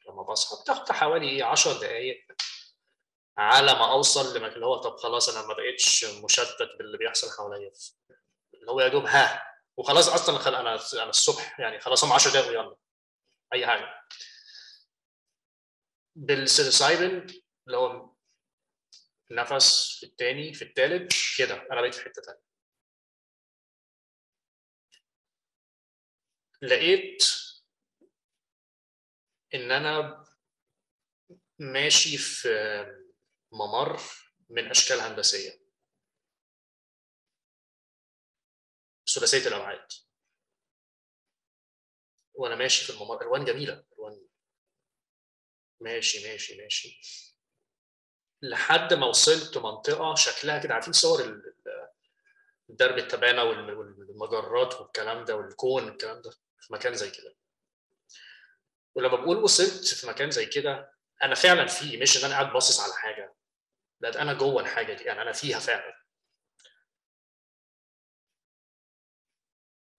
لما 0.07 0.23
بصحى 0.23 0.61
بتاخد 0.63 0.91
حوالي 0.91 1.43
10 1.43 1.79
دقائق 1.79 2.25
على 3.37 3.73
ما 3.73 3.91
أوصل 3.91 4.37
لما 4.37 4.47
اللي 4.47 4.65
هو 4.65 4.75
طب 4.75 4.95
خلاص 4.97 5.29
أنا 5.29 5.47
ما 5.47 5.53
بقتش 5.53 6.05
مشتت 6.05 6.69
باللي 6.79 6.97
بيحصل 6.97 7.37
حواليا. 7.37 7.71
اللي 8.53 8.71
هو 8.71 8.81
يا 8.81 8.87
دوب 8.87 9.05
ها 9.05 9.43
وخلاص 9.77 10.09
أصلا 10.09 10.37
خل... 10.37 10.55
أنا 10.55 10.79
أنا 10.93 11.09
الصبح 11.09 11.59
يعني 11.59 11.79
خلاص 11.79 12.03
هم 12.03 12.13
10 12.13 12.31
دقائق 12.31 12.47
ويلا. 12.47 12.75
أي 13.53 13.67
حاجة. 13.67 14.01
بالسيليسايبن 16.15 17.27
اللي 17.67 17.77
هو 17.77 18.13
نفس 19.31 19.97
في 19.99 20.05
الثاني 20.05 20.53
في 20.53 20.61
الثالث 20.61 21.37
كده. 21.37 21.67
أنا 21.71 21.81
بقيت 21.81 21.95
في 21.95 22.05
حتة 22.05 22.21
ثانية 22.21 22.46
لقيت 26.61 27.23
إن 29.53 29.71
أنا 29.71 30.23
ماشي 31.59 32.17
في 32.17 32.49
ممر 33.51 33.99
من 34.49 34.69
أشكال 34.69 34.99
هندسية. 34.99 35.59
ثلاثية 39.15 39.47
الأبعاد. 39.47 39.87
وأنا 42.33 42.55
ماشي 42.55 42.85
في 42.85 42.89
الممر. 42.93 43.21
ألوان 43.21 43.45
جميلة. 43.45 43.85
ألوان. 43.93 44.27
ماشي 45.79 46.27
ماشي 46.31 46.61
ماشي. 46.61 46.99
لحد 48.41 48.93
ما 48.93 49.05
وصلت 49.05 49.57
منطقة 49.57 50.15
شكلها 50.15 50.63
كده 50.63 50.73
عارفين 50.73 50.93
صور 50.93 51.41
درب 52.69 52.97
التبانة 52.97 53.43
وال- 53.43 53.73
والمجرات 53.73 54.73
والكلام 54.73 55.25
ده 55.25 55.35
والكون 55.35 55.87
الكلام 55.87 56.21
ده؟ 56.21 56.31
في 56.59 56.73
مكان 56.73 56.93
زي 56.93 57.11
كده. 57.11 57.35
ولما 58.95 59.15
بقول 59.15 59.37
وصلت 59.37 59.85
في 59.87 60.07
مكان 60.07 60.31
زي 60.31 60.45
كده 60.45 60.93
أنا 61.23 61.35
فعلا 61.35 61.67
فيه 61.67 62.01
مش 62.01 62.17
إن 62.17 62.23
أنا 62.25 62.33
قاعد 62.33 62.53
باصص 62.53 62.79
على 62.79 62.93
حاجة. 62.93 63.35
ده 63.99 64.21
أنا 64.21 64.33
جوه 64.33 64.61
الحاجة 64.61 64.93
دي 64.93 65.03
يعني 65.03 65.21
أنا 65.21 65.31
فيها 65.31 65.59
فعلا. 65.59 65.97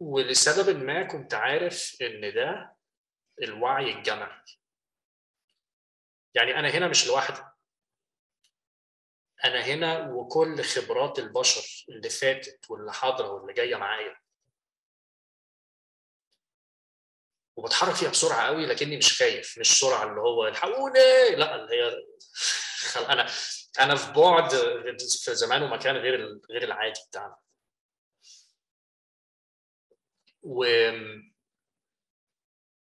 ولسبب 0.01 0.77
ما 0.77 1.03
كنت 1.03 1.35
عارف 1.35 1.97
إن 2.03 2.35
ده 2.35 2.77
الوعي 3.43 3.91
الجمعي 3.93 4.43
يعني 6.35 6.59
أنا 6.59 6.69
هنا 6.69 6.89
مش 6.89 7.07
لوحدي. 7.07 7.41
أنا 9.45 9.61
هنا 9.65 10.11
وكل 10.11 10.63
خبرات 10.65 11.19
البشر 11.19 11.85
اللي 11.89 12.11
فاتت 12.11 12.71
واللي 12.71 12.93
حاضرة 12.93 13.31
واللي 13.31 13.53
جاية 13.53 13.77
معايا. 13.77 14.17
وبتحرك 17.59 17.95
فيها 17.95 18.11
بسرعة 18.11 18.47
قوي 18.47 18.67
لكني 18.67 18.97
مش 18.97 19.19
خايف 19.19 19.59
مش 19.59 19.81
سرعة 19.81 20.05
اللي 20.11 20.21
هو 20.21 20.47
الحقوني 20.47 21.31
لا 21.37 21.55
اللي 21.55 21.75
هي. 21.75 22.05
أنا 23.09 23.27
أنا 23.81 23.95
في 23.97 24.13
بعد 24.13 24.51
في 25.25 25.35
زمان 25.35 25.63
ومكان 25.63 25.97
غير 25.97 26.41
غير 26.51 26.63
العادي 26.65 27.01
بتاعنا 27.09 27.37
و 30.43 30.65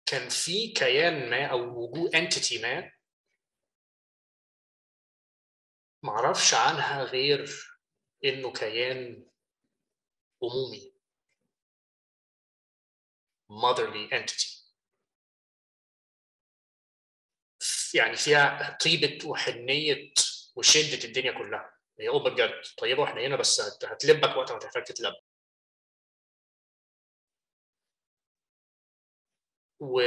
كان 0.05 0.29
في 0.29 0.67
كيان 0.73 1.29
ما 1.29 1.45
أو 1.45 1.59
وجود 1.59 2.15
انتيتي 2.15 2.61
ما 2.61 2.91
معرفش 6.03 6.53
عنها 6.53 7.03
غير 7.03 7.49
إنه 8.25 8.51
كيان 8.51 9.25
عمومي 10.43 10.88
motherly 13.51 14.09
entity. 14.13 14.59
يعني 17.93 18.15
فيها 18.15 18.77
طيبة 18.85 19.27
وحنية 19.27 20.13
وشدة 20.55 21.03
الدنيا 21.03 21.31
كلها. 21.31 21.73
هي 21.99 22.09
أم 22.09 22.23
بجد 22.23 22.61
طيبة 22.77 23.01
وحنينة 23.03 23.35
بس 23.35 23.61
هت- 23.61 23.85
هتلبك 23.85 24.37
وقت 24.37 24.51
ما 24.51 24.59
تحتاج 24.59 24.83
تتلب. 24.83 25.13
و 29.79 30.01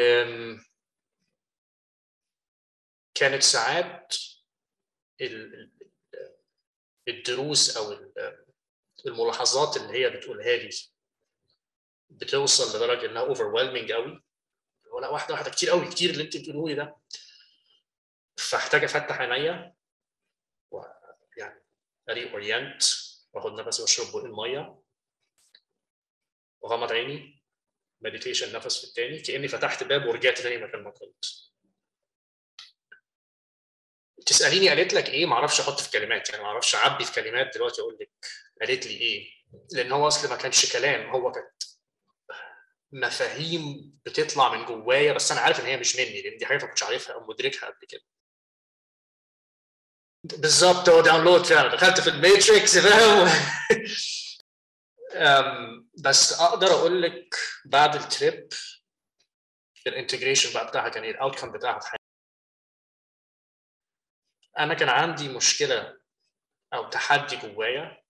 كانت 3.14 3.42
ساعات 3.42 4.14
ال- 5.20 5.54
ال- 5.54 5.92
الدروس 7.08 7.76
أو 7.76 7.92
ال- 7.92 8.46
الملاحظات 9.06 9.76
اللي 9.76 9.92
هي 10.04 10.10
بتقولها 10.10 10.56
لي. 10.56 10.70
بتوصل 12.20 12.76
لدرجة 12.76 13.06
إنها 13.06 13.22
اوفر 13.22 13.44
قوي. 13.92 14.22
ولا 14.92 15.08
واحدة 15.08 15.34
واحدة 15.34 15.50
كتير 15.50 15.70
قوي 15.70 15.88
كتير 15.88 16.10
اللي 16.10 16.22
أنت 16.22 16.36
بتقوله 16.36 16.68
لي 16.68 16.74
ده. 16.74 16.96
فاحتاج 18.36 18.84
أفتح 18.84 19.20
عينيا 19.20 19.74
ويعني 20.70 21.64
أ 22.10 22.32
reorient 22.32 22.82
وأخد 23.32 23.52
نفسي 23.52 23.82
وأشرب 23.82 24.06
بق 24.06 24.24
المية. 24.24 24.82
واغمض 26.60 26.92
عيني 26.92 27.42
meditation 28.00 28.52
نفس 28.52 28.80
في 28.80 28.84
التاني. 28.84 29.20
كأني 29.20 29.48
فتحت 29.48 29.84
باب 29.84 30.06
ورجعت 30.06 30.38
تاني 30.38 30.64
مكان 30.64 30.82
ما 30.82 30.90
كنت. 30.90 31.24
تسأليني 34.26 34.68
قالت 34.68 34.94
لك 34.94 35.08
إيه؟ 35.08 35.26
ما 35.26 35.34
أعرفش 35.34 35.60
أحط 35.60 35.80
في 35.80 35.90
كلمات 35.90 36.30
يعني 36.30 36.42
ما 36.42 36.48
أعرفش 36.48 36.74
أعبي 36.74 37.04
في 37.04 37.12
كلمات 37.12 37.54
دلوقتي 37.54 37.80
أقول 37.80 37.98
لك 38.00 38.10
قالت 38.60 38.86
لي 38.86 38.96
إيه؟ 38.96 39.30
لأن 39.72 39.92
هو 39.92 40.08
أصل 40.08 40.28
ما 40.28 40.36
كانش 40.36 40.72
كلام 40.72 41.10
هو 41.10 41.32
كانت 41.32 41.62
مفاهيم 42.92 43.92
بتطلع 44.06 44.54
من 44.56 44.64
جوايا 44.64 45.12
بس 45.12 45.32
أنا 45.32 45.40
عارف 45.40 45.60
إن 45.60 45.66
هي 45.66 45.76
مش 45.76 45.96
مني 45.96 46.22
لأن 46.22 46.38
دي 46.38 46.46
حاجات 46.46 46.62
ما 46.62 46.68
كنتش 46.68 46.82
عارفها 46.82 47.14
أو 47.14 47.26
مدركها 47.26 47.66
قبل 47.66 47.86
كده. 47.88 48.00
بالظبط 50.24 50.88
هو 50.88 51.00
download 51.00 51.44
فعلا. 51.44 51.74
دخلت 51.74 52.00
في 52.00 52.10
ال 52.10 52.20
Matrix 52.20 52.78
فاهم؟ 52.78 53.28
بس 56.04 56.40
أقدر 56.40 56.66
أقول 56.66 57.02
لك 57.02 57.34
بعد 57.64 57.94
ال 57.94 58.05
trip 58.05 58.48
ال 59.86 59.92
integration 59.92 60.54
بقى 60.54 60.66
بتاعها 60.66 60.88
كان 60.88 61.04
إيه؟ 61.04 61.10
ال 61.10 61.15
outcome 61.16 61.52
بتاعها 61.52 61.80
في 61.80 61.86
حياتي. 61.86 62.02
أنا 64.58 64.74
كان 64.74 64.88
عندي 64.88 65.28
مشكلة 65.28 65.98
أو 66.74 66.90
تحدي 66.90 67.36
جوايا 67.36 68.02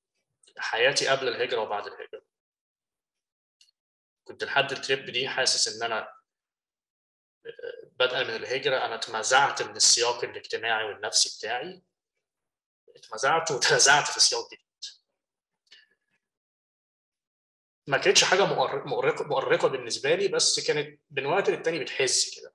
حياتي 0.59 1.09
قبل 1.09 1.29
الهجرة 1.29 1.61
وبعد 1.61 1.87
الهجرة. 1.87 2.23
كنت 4.25 4.45
لحد 4.45 4.73
التريب 4.73 5.11
دي 5.11 5.29
حاسس 5.29 5.77
إن 5.77 5.83
أنا 5.93 6.15
بدءا 7.93 8.23
من 8.23 8.31
الهجرة. 8.31 8.77
أنا 8.77 8.95
اتمزعت 8.95 9.63
من 9.63 9.77
السياق 9.77 10.25
الاجتماعي 10.25 10.85
والنفسي 10.85 11.39
بتاعي. 11.39 11.83
اتمزعت 12.97 13.51
وتنزعت 13.51 14.09
في 14.09 14.21
سياق 14.21 14.47
جديد. 14.47 14.63
ما 17.87 17.99
كانتش 17.99 18.25
حاجة 18.25 18.45
مؤرقه 18.45 19.25
مؤرقة 19.25 19.69
بالنسبة 19.69 20.15
لي 20.15 20.29
بس 20.29 20.67
كانت 20.67 21.01
من 21.11 21.27
وقت 21.27 21.51
للتاني 21.51 21.79
بتحز 21.79 22.37
كده. 22.37 22.55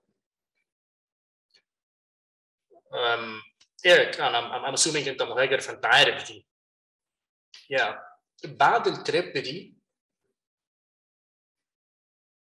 إيريك 3.86 4.22
أنا 4.22 4.40
I'm 4.70 4.74
assuming 4.74 5.08
أنت 5.08 5.22
مهاجر 5.22 5.60
فأنت 5.60 5.86
عارف 5.86 6.28
دي. 6.28 6.48
يا 7.70 8.04
بعد 8.44 8.88
ال 8.88 8.98
trip 8.98 9.38
دي 9.38 9.77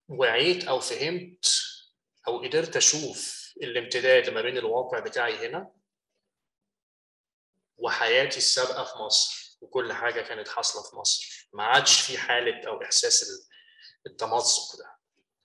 وعيت 0.09 0.65
أو 0.65 0.81
فهمت 0.81 1.47
أو 2.29 2.43
قدرت 2.43 2.77
أشوف 2.77 3.53
الامتداد 3.63 4.31
ما 4.31 4.43
بين 4.43 4.59
الواقع 4.59 4.99
بتاعي 4.99 5.47
هنا 5.49 5.73
وحياتي 7.77 8.37
السابقة 8.37 8.85
في 8.85 8.99
مصر 8.99 9.57
وكل 9.61 9.93
حاجة 9.93 10.21
كانت 10.21 10.49
حاصلة 10.49 10.83
في 10.91 10.97
مصر. 10.97 11.49
ما 11.53 11.65
عادش 11.65 12.01
في 12.01 12.19
حالة 12.19 12.69
أو 12.69 12.83
إحساس 12.83 13.49
التمزق 14.07 14.77
ده. 14.79 14.97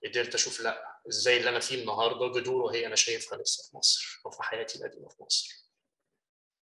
قدرت 0.04 0.34
أشوف 0.34 0.60
لأ 0.60 1.00
إزاي 1.08 1.36
اللي 1.36 1.50
أنا 1.50 1.60
فيه 1.60 1.80
النهارده 1.80 2.40
جذوره 2.40 2.74
هي 2.74 2.86
أنا 2.86 2.96
شايفها 2.96 3.38
لسه 3.38 3.70
في 3.70 3.76
مصر 3.76 4.20
أو 4.26 4.30
في 4.30 4.42
حياتي 4.42 4.78
القديمة 4.78 5.08
في 5.08 5.22
مصر. 5.22 5.48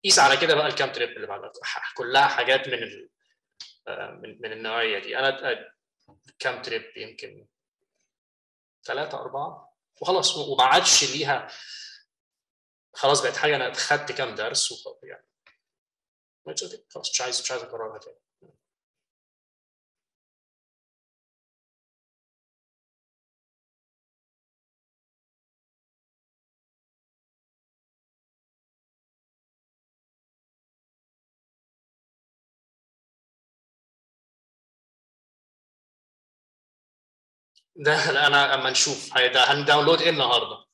قيس 0.04 0.18
على 0.18 0.36
كده 0.36 0.54
بقى 0.54 0.66
الكام 0.66 0.92
تريب 0.92 1.08
اللي 1.08 1.26
بعدها. 1.26 1.52
كلها 1.96 2.26
حاجات 2.26 2.68
من 2.68 2.82
ال... 2.82 3.10
من, 4.22 4.40
من 4.40 4.52
النوعية 4.52 4.98
دي. 4.98 5.18
أنا 5.18 5.58
كام 6.38 6.62
تريب 6.62 6.82
يمكن 6.96 7.46
ثلاثة 8.86 9.18
أربعة 9.18 9.76
وخلاص 10.00 10.36
وما 10.36 10.64
عادش 10.64 11.04
ليها. 11.04 11.48
خلاص 12.94 13.22
بقت 13.22 13.36
حاجة 13.36 13.56
أنا 13.56 13.72
خدت 13.74 14.12
كام 14.12 14.34
درس 14.34 14.72
وخلاص 14.72 14.96
يعني 15.02 15.26
خلاص 16.90 17.10
مش 17.10 17.20
عايز 17.20 17.40
مش 17.40 17.50
عايز 17.50 17.62
أكررها 17.62 17.98
تاني. 17.98 18.18
ده 37.78 38.26
أنا 38.26 38.54
أما 38.54 38.70
نشوف. 38.70 39.18
هنداونلود 39.18 40.00
إيه 40.02 40.10
النهارده؟ 40.10 40.64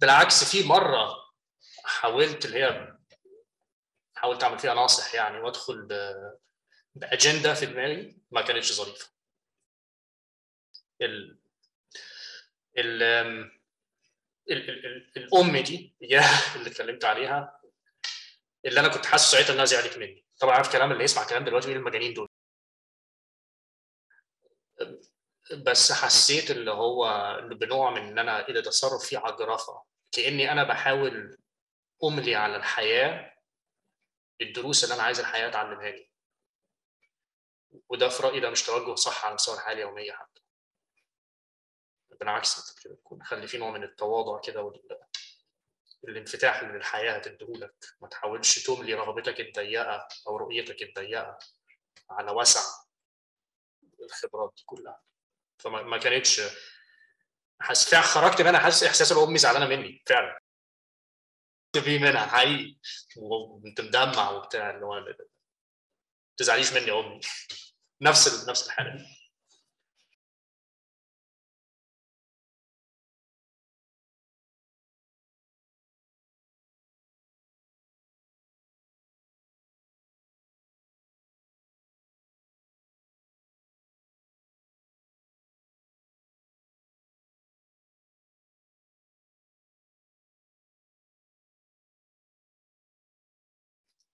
بالعكس 0.00 0.44
في 0.44 0.68
مرة 0.68 1.30
حاولت 1.84 2.44
اللي 2.44 2.58
هي 2.64 2.96
حاولت 4.14 4.42
أعمل 4.44 4.58
فيها 4.58 4.74
ناصح 4.74 5.14
يعني 5.14 5.38
وأدخل 5.40 5.88
بأجندة 6.94 7.54
في 7.54 7.66
دماغي 7.66 8.18
ما 8.30 8.42
كانتش 8.42 8.72
ظريفة. 8.72 9.10
ال 11.02 11.40
ال 12.78 13.02
ال 13.02 13.50
ال 14.50 15.12
الأم 15.16 15.56
دي 15.56 15.96
هي 16.02 16.20
اللي 16.56 16.70
اتكلمت 16.70 17.04
عليها 17.04 17.60
اللي 18.64 18.80
أنا 18.80 18.88
كنت 18.88 19.06
حاسس 19.06 19.30
ساعتها 19.32 19.54
إنها 19.54 19.64
زعلت 19.64 19.98
مني. 19.98 20.24
طبعا 20.40 20.54
عارف 20.56 20.72
كلام 20.72 20.92
اللي 20.92 21.04
يسمع 21.04 21.24
كلام 21.26 21.44
دلوقتي 21.44 21.72
المجانين 21.72 22.14
دول؟ 22.14 22.29
بس 25.52 25.92
حسيت 25.92 26.50
اللي 26.50 26.70
هو 26.70 27.36
بنوع 27.50 27.90
من 27.90 28.02
إن 28.06 28.18
أنا 28.18 28.48
إيه 28.48 28.54
ده 28.54 28.60
تصرف 28.60 29.04
فيه 29.04 29.18
عجرفه 29.18 29.82
كأني 30.12 30.52
أنا 30.52 30.64
بحاول 30.64 31.38
أملي 32.04 32.34
على 32.34 32.56
الحياة 32.56 33.36
الدروس 34.40 34.84
اللي 34.84 34.94
أنا 34.94 35.02
عايز 35.02 35.20
الحياة 35.20 35.50
تعلمها 35.50 35.90
لي. 35.90 36.10
وده 37.88 38.08
في 38.08 38.22
رأيي 38.22 38.40
ده 38.40 38.50
مش 38.50 38.62
توجه 38.62 38.94
صح 38.94 39.24
على 39.24 39.34
مستوى 39.34 39.54
الحياة 39.54 39.74
اليومية 39.74 40.12
حتى. 40.12 40.40
بالعكس 42.10 42.80
كده 42.82 42.94
تكون 42.94 43.22
خلي 43.22 43.46
في 43.46 43.58
نوع 43.58 43.70
من 43.70 43.82
التواضع 43.84 44.40
كده 44.40 44.62
وال... 44.62 44.98
الانفتاح 46.08 46.60
اللي 46.62 46.76
الحياة 46.76 47.12
هتديهولك. 47.12 47.74
ما 48.00 48.08
تحاولش 48.08 48.66
تملي 48.66 48.94
رغبتك 48.94 49.40
الضيقة 49.40 50.08
أو 50.26 50.36
رؤيتك 50.36 50.82
الضيقة 50.82 51.38
على 52.10 52.30
وسع 52.30 52.60
الخبرات 54.02 54.52
دي 54.56 54.62
كلها. 54.66 55.00
فما 55.60 55.82
ما 55.82 55.98
كانتش 55.98 56.40
حاسس 57.60 57.94
خرجت 57.94 58.42
منها 58.42 58.60
حاسس 58.60 58.84
إحساس 58.84 59.12
امي 59.12 59.38
زعلانة 59.38 59.66
مني 59.66 60.02
فعلا. 60.06 60.40
بيه 61.74 61.98
منها 61.98 62.26
حقيقي. 62.26 62.76
وكنت 63.16 63.80
مدمع 63.80 64.30
وبتاع 64.30 64.70
اللي 64.70 64.86
هو 64.86 65.00
ما 65.00 65.14
تزعليش 66.36 66.72
مني 66.72 66.86
يا 66.86 67.00
أمي. 67.00 67.20
نفس 68.02 68.48
نفس 68.48 68.66
الحالة. 68.66 69.06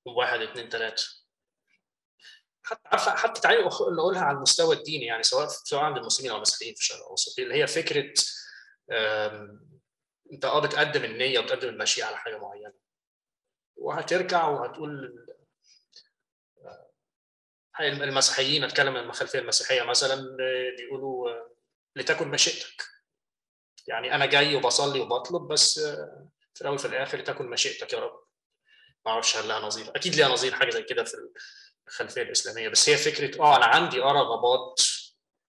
واحد 0.07 0.41
اثنين 0.41 0.69
ثلاثة. 0.69 1.05
حتى 2.62 2.89
عارفة 2.89 3.16
حتى 3.16 3.41
تعالي 3.41 3.59
نقولها 3.99 4.20
على 4.20 4.37
المستوى 4.37 4.77
الديني 4.77 5.07
يعني 5.07 5.23
سواء 5.23 5.49
سواء 5.49 5.83
عند 5.83 5.97
المسلمين 5.97 6.31
أو 6.31 6.37
المسيحيين 6.37 6.74
في 6.74 6.81
الشرق 6.81 6.99
الأوسط 6.99 7.39
اللي 7.39 7.55
هي 7.55 7.66
فكرة 7.66 8.12
أنت 10.33 10.45
آه 10.45 10.61
بتقدم 10.61 11.05
النية 11.05 11.39
وبتقدم 11.39 11.69
المشيئة 11.69 12.05
على 12.05 12.16
حاجة 12.16 12.39
معينة. 12.39 12.73
وهترجع 13.77 14.49
وهتقول 14.49 15.27
المسيحيين 17.81 18.65
أتكلم 18.65 18.97
عن 18.97 19.05
الخلفية 19.05 19.39
المسيحية 19.39 19.83
مثلا 19.83 20.37
بيقولوا 20.77 21.31
لتكن 21.97 22.28
مشيئتك. 22.28 22.83
يعني 23.87 24.15
أنا 24.15 24.27
جاي 24.27 24.57
وبصلي 24.57 25.01
وبطلب 25.01 25.49
بس 25.49 25.78
في 26.55 26.61
الأول 26.61 26.78
في 26.78 26.85
الآخر 26.85 27.19
لتكن 27.19 27.47
مشيئتك 27.47 27.93
يا 27.93 27.99
رب. 27.99 28.26
ما 29.07 29.12
أعرفش 29.12 29.37
هل 29.37 29.49
لها 29.49 29.61
نظير. 29.61 29.91
أكيد 29.97 30.15
ليها 30.15 30.28
نظير 30.28 30.55
حاجة 30.55 30.70
زي 30.70 30.83
كده 30.83 31.05
في 31.05 31.16
الخلفية 31.89 32.23
الإسلامية. 32.23 32.69
بس 32.69 32.89
هي 32.89 32.97
فكرة 32.97 33.43
آه 33.43 33.57
أنا 33.57 33.65
عندي 33.65 34.03
آه 34.03 34.12
رغبات 34.12 34.81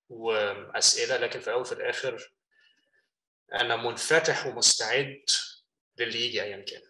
وأسئلة 0.10 1.18
لكن 1.18 1.40
في 1.40 1.48
الأول 1.48 1.66
في 1.66 1.72
الآخر 1.72 2.32
أنا 3.54 3.76
منفتح 3.76 4.46
ومستعد 4.46 5.26
للي 5.98 6.26
يجي 6.26 6.44
ايا 6.44 6.66
كان. 6.66 6.82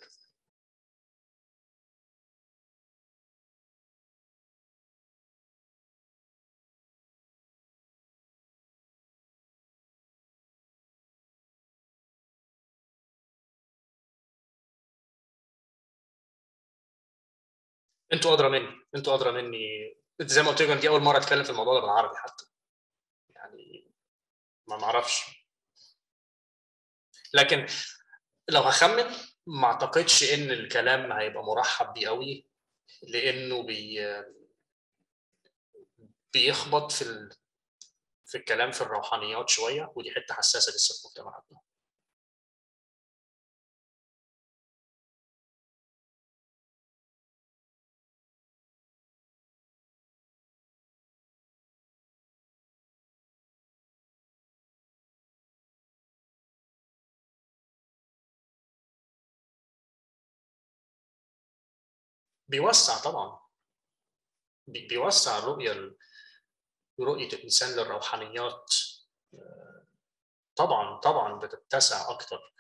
أنتوا 18.14 18.34
ادرى 18.34 18.50
مني 18.50 18.82
أنتوا 18.96 19.16
ادرى 19.16 19.32
مني. 19.32 19.98
زي 20.22 20.42
ما 20.42 20.50
قلت 20.50 20.62
لكم 20.62 20.80
دي 20.80 20.90
اول 20.90 21.02
مرة 21.02 21.18
اتكلم 21.18 21.44
في 21.44 21.50
الموضوع 21.50 21.74
ده 21.74 21.80
بالعربي 21.80 22.16
حتى. 22.18 22.46
يعني 23.30 23.92
ما 24.68 24.78
معرفش. 24.78 25.48
لكن 27.34 27.66
لو 28.50 28.62
هخمن 28.62 29.06
ما 29.48 29.66
اعتقدش 29.68 30.34
إن 30.34 30.52
الكلام 30.52 31.12
هيبقى 31.12 31.44
مرحب 31.44 31.94
بيه 31.94 32.08
قوي 32.08 32.48
لأنه 33.04 33.64
بي 33.64 34.00
بيخبط 36.34 36.92
في 36.92 37.02
ال... 37.02 37.30
في 38.26 38.38
الكلام 38.38 38.72
في 38.72 38.82
الروحانيات 38.82 39.50
شوية 39.50 39.92
ودي 39.96 40.12
حتة 40.12 40.34
حساسة 40.34 40.72
لسه 40.72 40.94
في 41.02 41.08
مجتمعاتنا. 41.08 41.60
بيوسع 62.48 62.98
طبعا. 62.98 63.40
بيوسع 64.68 65.38
الرؤيه 65.38 65.96
رؤية 67.00 67.34
الإنسان 67.34 67.70
للروحانيات. 67.76 68.74
طبعا 70.56 71.00
طبعا 71.00 71.40
بتتسع 71.40 72.10
أكتر. 72.10 72.54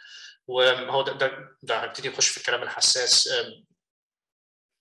وهو 0.47 1.01
ده 1.01 1.14
ده, 1.14 1.57
ده 1.64 1.77
هبتدي 1.77 2.09
أخش 2.09 2.30
في 2.30 2.38
الكلام 2.38 2.64
الحساس. 2.64 3.30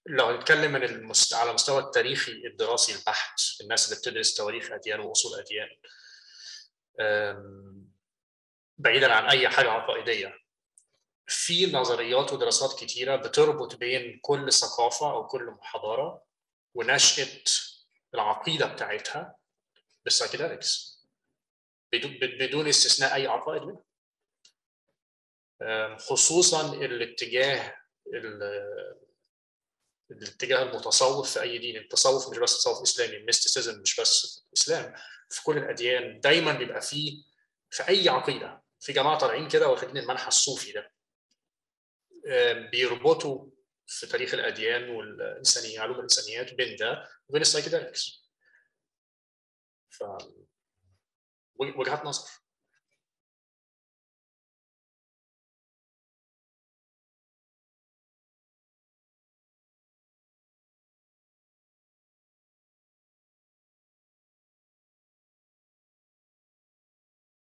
لو 0.06 0.26
هنتكلم 0.26 0.72
من 0.72 0.82
المست... 0.82 1.34
على 1.34 1.52
مستوى 1.52 1.78
التاريخي 1.82 2.32
الدراسي 2.32 2.94
البحت 2.98 3.40
الناس 3.60 3.88
اللي 3.88 4.00
بتدرس 4.00 4.34
تواريخ 4.34 4.70
أديان 4.72 5.00
وأصول 5.00 5.40
أديان. 5.40 5.68
بعيدا 8.78 9.12
عن 9.14 9.24
أي 9.28 9.48
حاجة 9.48 9.70
عقائدية. 9.70 10.45
في 11.26 11.72
نظريات 11.72 12.32
ودراسات 12.32 12.78
كتيرة 12.80 13.16
بتربط 13.16 13.74
بين 13.76 14.18
كل 14.22 14.52
ثقافة 14.52 15.10
أو 15.10 15.26
كل 15.26 15.56
حضاره 15.60 16.22
ونشاه 16.74 17.42
العقيدة 18.14 18.66
بتاعتها 18.66 19.36
بال 20.04 20.17
psychedelics 20.17 20.96
بدون 22.40 22.68
استثناء 22.68 23.14
أي 23.14 23.26
عقائد 23.26 23.62
منها. 23.62 23.82
خصوصا 25.98 26.74
الاتجاه 26.74 27.76
الاتجاه 30.10 30.62
المتصوف 30.62 31.30
في 31.32 31.42
أي 31.42 31.58
دين. 31.58 31.76
التصوف 31.76 32.30
مش 32.30 32.38
بس 32.38 32.58
تصوف 32.58 32.82
إسلامي 32.82 33.16
ال 33.16 33.23
mysticism 33.23 33.80
مش 33.80 34.00
بس 34.00 34.44
إسلام. 34.56 34.94
في 35.30 35.42
كل 35.42 35.58
الأديان 35.58 36.20
دايما 36.20 36.52
بيبقى 36.52 36.80
فيه 36.80 37.22
في 37.70 37.88
أي 37.88 38.08
عقيدة. 38.08 38.62
في 38.80 38.92
جماعة 38.92 39.18
طالعين 39.18 39.48
كده 39.48 39.68
واخدين 39.68 39.96
المنحى 39.96 40.28
الصوفي 40.28 40.72
ده. 40.72 40.95
بيربطوا 42.70 43.50
في 43.86 44.06
تاريخ 44.06 44.34
الأديان 44.34 44.88
والإنسانية 44.90 45.80
علوم 45.80 45.96
الإنسانيات 45.96 46.54
بين 46.54 46.76
ده 46.76 47.08
وبين 47.28 47.42
السايكيدليكس. 47.42 48.30
ف 49.90 50.04
وجهات 51.58 52.04
نظر. 52.04 52.30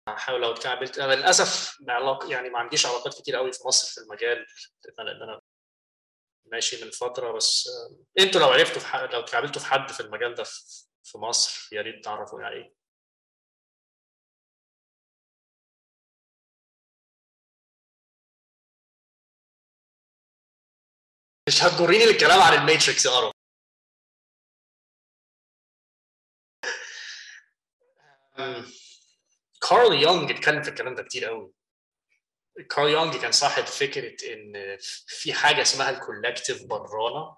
أحاول 0.08 0.42
لو 0.42 0.52
اتكعبلت 0.52 1.00
أنا 1.00 1.14
للأسف 1.16 1.78
علاقه 1.90 2.32
يعني 2.32 2.50
ما 2.50 2.60
عنديش 2.60 2.86
علاقات 2.86 3.22
كتير 3.22 3.36
قوي 3.36 3.52
في 3.52 3.60
مصر 3.68 3.88
في 3.94 3.98
المجال 4.02 4.46
لأن 4.98 5.22
أنا 5.24 5.42
ماشي 6.46 6.86
من 6.86 6.92
فترة 6.92 7.32
بس 7.32 7.70
أنتوا 8.20 8.42
لو 8.42 8.48
عرفتوا 8.48 8.80
في 8.82 8.88
حد 8.88 9.14
لو 9.14 9.20
اتكعبلتوا 9.20 9.62
في 9.62 9.68
حد 9.68 9.92
في 9.92 10.00
المجال 10.00 10.34
ده 10.36 10.44
في 11.04 11.18
مصر 11.18 11.70
يا 11.72 11.82
ريت 11.82 12.04
تعرفوني 12.06 12.46
عليه 12.46 12.74
مش 21.48 21.64
هتجريني 21.64 22.06
للكلام 22.06 22.42
عن 22.42 22.54
الماتريكس 22.54 23.06
يا 23.06 23.12
أرو. 23.18 23.32
كارل 29.69 30.02
يونغ 30.03 30.31
اتكلم 30.31 30.64
في 30.64 30.69
الكلام 30.69 30.95
ده 30.95 31.03
كتير 31.03 31.26
قوي. 31.26 31.52
كارل 32.69 32.89
يونغ 32.89 33.22
كان 33.22 33.31
صاحب 33.31 33.64
فكرة 33.64 34.34
إن 34.34 34.77
في 35.07 35.34
حاجة 35.34 35.61
اسمها 35.61 35.89
الكولكتيف 35.89 36.64
برانا 36.64 37.38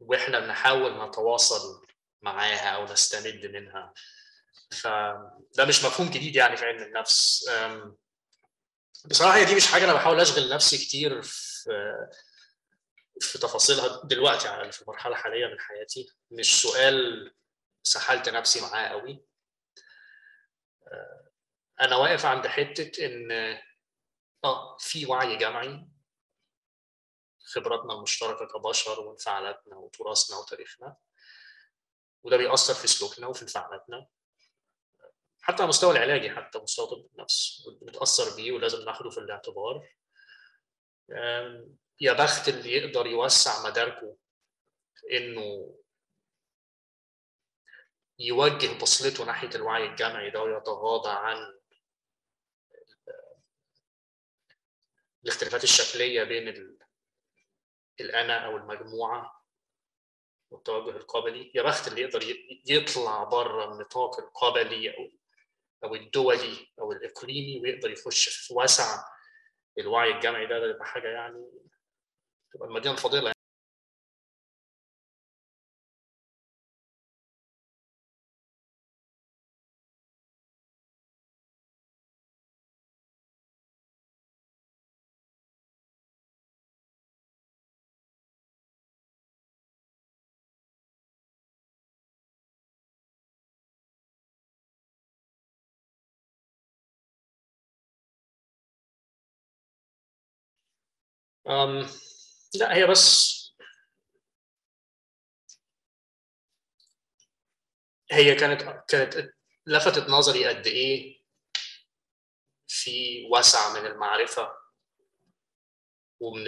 وإحنا 0.00 0.40
بنحاول 0.40 1.08
نتواصل 1.08 1.86
معاها 2.22 2.68
أو 2.68 2.84
نستمد 2.84 3.46
منها. 3.46 3.94
فده 4.70 5.64
مش 5.68 5.84
مفهوم 5.84 6.10
جديد 6.10 6.36
يعني 6.36 6.56
في 6.56 6.64
علم 6.64 6.82
النفس. 6.82 7.50
بصراحة 9.04 9.42
دي 9.42 9.54
مش 9.54 9.66
حاجة 9.66 9.84
أنا 9.84 9.92
بحاول 9.92 10.20
أشغل 10.20 10.48
نفسي 10.48 10.78
كتير 10.78 11.22
في 11.22 11.70
في 13.20 13.38
تفاصيلها 13.38 14.00
دلوقتي 14.04 14.48
على 14.48 14.72
في 14.72 14.82
المرحلة 14.82 15.12
الحالية 15.12 15.46
من 15.46 15.60
حياتي. 15.60 16.08
مش 16.30 16.62
سؤال 16.62 17.30
سحلت 17.82 18.28
نفسي 18.28 18.60
معاه 18.60 18.88
قوي. 18.88 19.24
أنا 21.80 21.96
واقف 21.96 22.24
عند 22.26 22.46
حتة 22.46 23.06
إن 23.06 23.32
آه 24.44 24.76
في 24.80 25.06
وعي 25.06 25.36
جمعي 25.36 25.88
خبراتنا 27.44 27.94
المشتركه 27.94 28.46
كبشر 28.46 29.00
وانفعالاتنا 29.00 29.76
وتراثنا 29.76 30.36
وتاريخنا 30.36 30.96
وده 32.22 32.36
بيأثر 32.36 32.74
في 32.74 32.86
سلوكنا 32.86 33.26
وفي 33.26 33.42
انفعالاتنا 33.42 34.06
حتى 35.40 35.56
على 35.56 35.64
المستوى 35.64 35.92
العلاجي 35.92 36.30
حتى 36.30 36.58
مستوى 36.58 36.86
طب 36.86 37.08
النفس 37.14 37.68
بتأثر 37.82 38.36
بيه 38.36 38.52
ولازم 38.52 38.84
ناخده 38.84 39.10
في 39.10 39.18
الاعتبار. 39.18 39.94
يا 42.00 42.12
بخت 42.12 42.48
اللي 42.48 42.72
يقدر 42.72 43.06
يوسع 43.06 43.68
مداركه 43.68 44.16
إنه 45.12 45.78
يوجه 48.18 48.78
بصلته 48.82 49.24
ناحية 49.24 49.50
الوعي 49.54 49.86
الجمعي 49.86 50.30
ده 50.30 50.42
ويتغاضى 50.42 51.10
عن 51.10 51.56
الاختلافات 55.24 55.64
الشكلية 55.64 56.22
بين 56.24 56.48
ال... 56.48 56.78
الأنا 58.00 58.46
أو 58.46 58.56
المجموعة 58.56 59.44
والتوجه 60.50 60.96
القبلي 60.96 61.52
يا 61.54 61.62
بخت 61.62 61.88
اللي 61.88 62.00
يقدر 62.02 62.22
يطلع 62.66 63.24
بره 63.24 63.72
النطاق 63.72 64.20
القبلي 64.20 64.96
أو 64.96 65.10
أو 65.84 65.94
الدولي 65.94 66.68
أو 66.80 66.92
الإقليمي 66.92 67.60
ويقدر 67.60 67.90
يخش 67.90 68.28
في 68.28 68.54
وسع 68.54 69.04
الوعي 69.78 70.10
الجمعي 70.10 70.46
ده 70.46 70.58
ده 70.58 70.66
يبقى 70.70 70.86
حاجة 70.86 71.08
يعني 71.08 71.50
تبقى 72.52 72.68
المدينة 72.68 72.94
الفاضله 72.94 73.32
لا 102.54 102.74
هي 102.76 102.86
بس 102.86 103.36
هي 108.12 108.34
كانت 108.34 108.62
كانت 108.88 109.32
لفتت 109.66 110.08
نظري 110.08 110.46
قد 110.48 110.66
إيه 110.66 111.22
في 112.68 113.26
وسع 113.32 113.72
من 113.80 113.86
المعرفة 113.86 114.56
ومن 116.20 116.44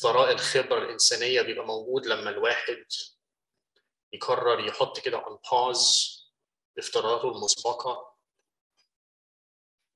ثراء 0.00 0.32
الخبرة 0.32 0.78
الإنسانية 0.84 1.42
بيبقى 1.42 1.66
موجود 1.66 2.06
لما 2.06 2.30
الواحد 2.30 2.84
يقرر 4.12 4.60
يحط 4.68 5.00
كده 5.00 5.24
on 5.24 5.38
pause 5.52 6.14
افتراضاته 6.78 7.28
المسبقة. 7.36 8.13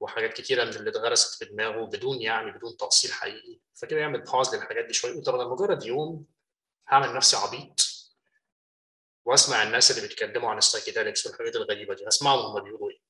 وحاجات 0.01 0.33
كتيرة 0.33 0.65
من 0.65 0.70
اللي 0.70 0.91
اتغرست 0.91 1.45
في 1.45 1.51
دماغه 1.51 1.85
بدون 1.87 2.23
يعني 2.23 2.51
بدون 2.51 2.77
تأصيل 2.77 3.12
حقيقي. 3.12 3.61
فكده 3.75 4.01
يعمل 4.01 4.20
pause 4.23 4.55
للحاجات 4.55 4.85
دي 4.85 4.93
شوية. 4.93 5.23
طب 5.23 5.35
أنا 5.35 5.45
مجرد 5.49 5.83
يوم 5.87 6.27
هعمل 6.89 7.16
نفسي 7.16 7.37
عبيط 7.37 7.81
وأسمع 9.25 9.62
الناس 9.62 9.91
اللي 9.91 10.03
بيتكلموا 10.09 10.51
عن 10.51 10.59
ال 10.59 10.64
psychedelics 10.64 11.27
والحاجات 11.27 11.57
الغريبة 11.57 11.95
دي. 11.95 12.09
هسمعهم 12.09 12.39
هم 12.57 12.65
بيقولوا 12.65 12.91
إيه. 12.91 13.09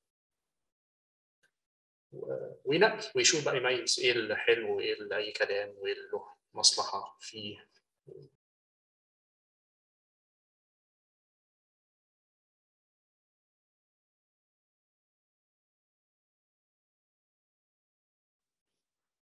وينقي 2.65 3.11
ويشوف 3.15 3.45
بقى 3.45 3.57
يميز 3.57 3.99
إيه 3.99 4.11
اللي 4.11 4.35
حلو 4.35 4.77
وايه 4.77 5.15
أي 5.17 5.31
كلام 5.31 5.75
وإيه 5.77 5.93
له 5.93 6.33
مصلحه 6.53 7.17
فيه. 7.19 7.69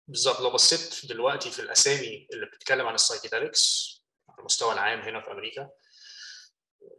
بالظبط. 0.09 0.41
لو 0.41 0.51
بصيت 0.51 1.07
دلوقتي 1.07 1.51
في 1.51 1.59
الأسامي 1.59 2.29
اللي 2.33 2.47
بتتكلم 2.47 2.87
عن 2.87 2.95
ال 2.95 3.02
psychedelics 3.02 3.97
على 4.29 4.39
المستوى 4.39 4.73
العام 4.73 5.01
هنا 5.01 5.21
في 5.21 5.31
أمريكا 5.31 5.71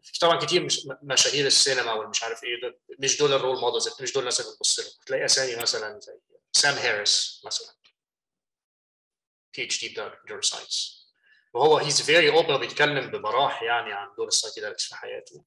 في 0.03 0.19
طبعا 0.19 0.39
كتير 0.39 0.63
مش 0.63 0.87
مشاهير 1.03 1.47
السينما 1.47 1.93
والمش 1.93 2.23
عارف 2.23 2.43
إيه 2.43 2.79
مش 2.99 3.17
دول 3.17 3.33
ال 3.33 3.39
role 3.39 3.59
models 3.59 4.01
مش 4.01 4.13
دول 4.13 4.19
الناس 4.23 4.39
اللي 4.41 4.51
بتبص 4.51 4.79
لهم. 4.79 4.89
تلاقي 5.05 5.25
أسامي 5.25 5.55
مثلا 5.61 5.99
زي 5.99 6.19
سام 6.51 6.73
هاريس 6.73 7.41
مثلا 7.45 7.75
PhD 9.55 9.85
neuroscience 9.85 10.97
وهو 11.53 11.77
he's 11.77 12.01
very 12.01 12.29
open 12.29 12.57
بيتكلم 12.57 13.11
ببراح 13.11 13.63
يعني 13.63 13.93
عن 13.93 14.07
دور 14.17 14.27
ال 14.27 14.32
psychedelics 14.32 14.85
في 14.85 14.95
حياته. 14.95 15.45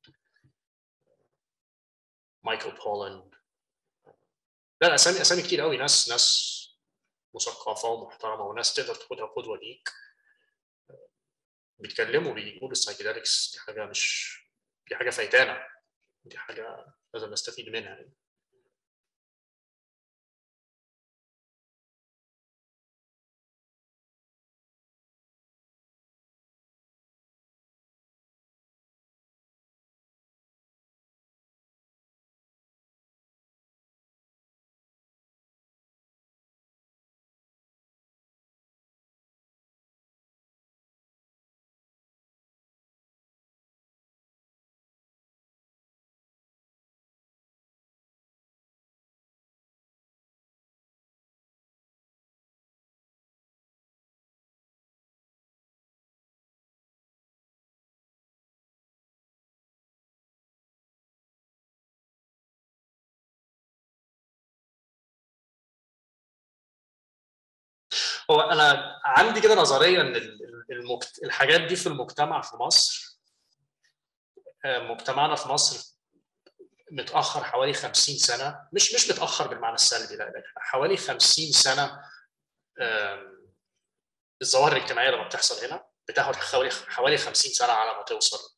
مايكل 2.42 2.70
بولن 2.84 3.30
لا 4.80 4.94
اسامي 4.94 5.20
أسامي 5.20 5.42
كتير 5.42 5.60
قوي 5.60 5.76
ناس 5.76 6.08
ناس 6.08 6.60
مثقفة 7.34 7.88
ومحترمة 7.88 8.44
وناس 8.44 8.74
تقدر 8.74 8.94
تاخدها 8.94 9.26
قدوة 9.26 9.58
ليك 9.58 9.88
بيتكلموا 11.78 12.32
بيقولوا 12.34 12.72
السايكيدلكس 12.72 13.52
دي 13.54 13.60
حاجة 13.60 13.86
مش 13.86 14.36
دي 14.88 14.96
حاجة 14.96 15.10
فايتانا 15.10 15.66
دي 16.24 16.38
حاجة 16.38 16.86
لازم 17.14 17.30
نستفيد 17.32 17.68
منها 17.68 17.90
يعني. 17.90 18.12
هو 68.30 68.40
أنا 68.40 69.00
عندي 69.04 69.40
كده 69.40 69.54
نظرية 69.54 70.00
إن 70.00 70.16
المكت... 70.70 71.20
الحاجات 71.24 71.60
دي 71.60 71.76
في 71.76 71.86
المجتمع 71.86 72.40
في 72.40 72.56
مصر 72.56 73.18
مجتمعنا 74.64 75.34
في 75.34 75.48
مصر 75.48 75.96
متأخر 76.90 77.44
حوالي 77.44 77.72
50 77.72 78.14
سنة. 78.16 78.68
مش 78.72 78.94
مش 78.94 79.10
متأخر 79.10 79.46
بالمعنى 79.46 79.74
السلبي 79.74 80.16
لا 80.16 80.32
حوالي 80.56 80.96
50 80.96 81.52
سنة 81.52 82.02
الظواهر 84.42 84.76
الاجتماعية 84.76 85.10
لما 85.10 85.26
بتحصل 85.26 85.66
هنا 85.66 85.86
بتاخد 86.08 86.36
حوالي 86.36 86.70
حوالي 86.70 87.18
50 87.18 87.52
سنة 87.52 87.72
على 87.72 87.98
ما 87.98 88.02
توصل 88.04 88.56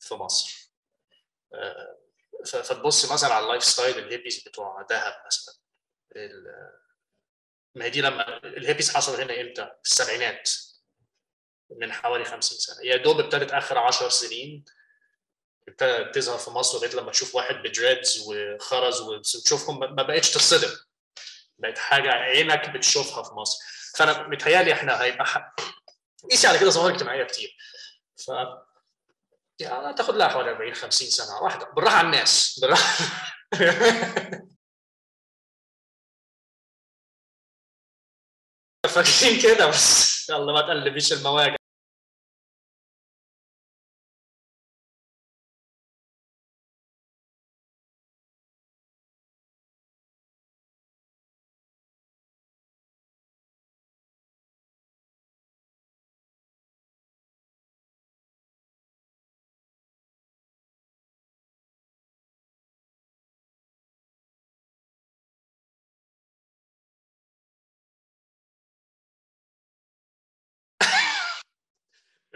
في 0.00 0.14
مصر. 0.14 0.72
فتبص 2.46 3.12
مثلا 3.12 3.34
على 3.34 3.44
ال 3.44 3.64
lifestyle 3.64 3.98
ال 3.98 4.04
hippies 4.04 4.48
بتوع 4.48 4.82
دهب 4.82 5.14
مثلا 5.26 5.54
ما 7.74 7.84
هي 7.84 7.90
دي 7.90 8.00
لما 8.00 8.38
الهيبيز 8.44 8.94
حصل 8.94 9.20
هنا 9.20 9.40
إمتى؟ 9.40 9.64
في 9.84 9.90
السبعينات. 9.90 10.50
من 11.70 11.92
حوالي 11.92 12.24
50 12.24 12.58
سنة. 12.58 12.76
يا 12.84 12.96
دوب 12.96 13.20
ابتدت 13.20 13.52
آخر 13.52 13.78
10 13.78 14.08
سنين. 14.08 14.64
ابتدت 15.68 16.14
تظهر 16.14 16.38
في 16.38 16.50
مصر 16.50 16.78
لغاية 16.78 16.94
لما 16.96 17.10
تشوف 17.10 17.34
واحد 17.34 17.54
بدريدز 17.54 18.24
وخرز 18.28 19.00
وتشوفهم 19.00 19.80
ما 19.96 20.02
بقتش 20.02 20.30
تصدم 20.30 20.76
بقت 21.58 21.78
حاجة 21.78 22.08
عينك 22.10 22.70
بتشوفها 22.70 23.22
في 23.22 23.34
مصر. 23.34 23.58
فأنا 23.96 24.28
متهيألي 24.28 24.72
إحنا 24.72 25.02
هيبقى 25.02 25.54
قيسي 26.30 26.46
على 26.46 26.58
كده 26.58 26.70
ظواهر 26.70 26.94
اجتماعية 26.94 27.24
كتير. 27.24 27.56
ف 28.26 28.30
يعني 29.58 29.94
تاخد 29.94 30.14
لها 30.16 30.28
حوالي 30.28 30.50
40 30.50 30.74
50 30.74 31.08
سنة 31.10 31.42
واحدة. 31.42 31.66
بالراحة 31.76 31.96
على 31.96 32.06
الناس. 32.06 32.58
بالراحة. 32.62 33.04
فاكرين 38.92 39.40
كده 39.42 39.66
بس 39.66 40.30
يلا 40.30 40.52
ما 40.52 40.60
تقلبيش 40.60 41.12
المواجع 41.12 41.56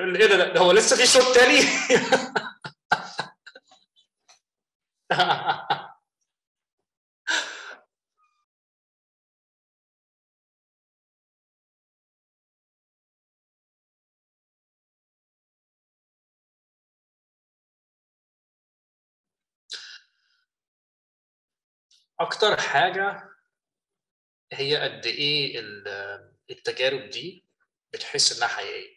إيه 0.01 0.27
ده, 0.27 0.53
ده 0.53 0.61
هو 0.61 0.73
لسه 0.73 0.97
في 0.97 1.07
شوط 1.07 1.35
تاني؟ 1.35 1.61
أكتر 22.21 22.57
حاجة 22.61 23.29
هي 24.53 24.77
قد 24.77 25.07
إيه 25.07 25.61
التجارب 26.51 27.11
دي 27.11 27.45
بتحس 27.93 28.37
إنها 28.37 28.49
حقيقية؟ 28.49 28.96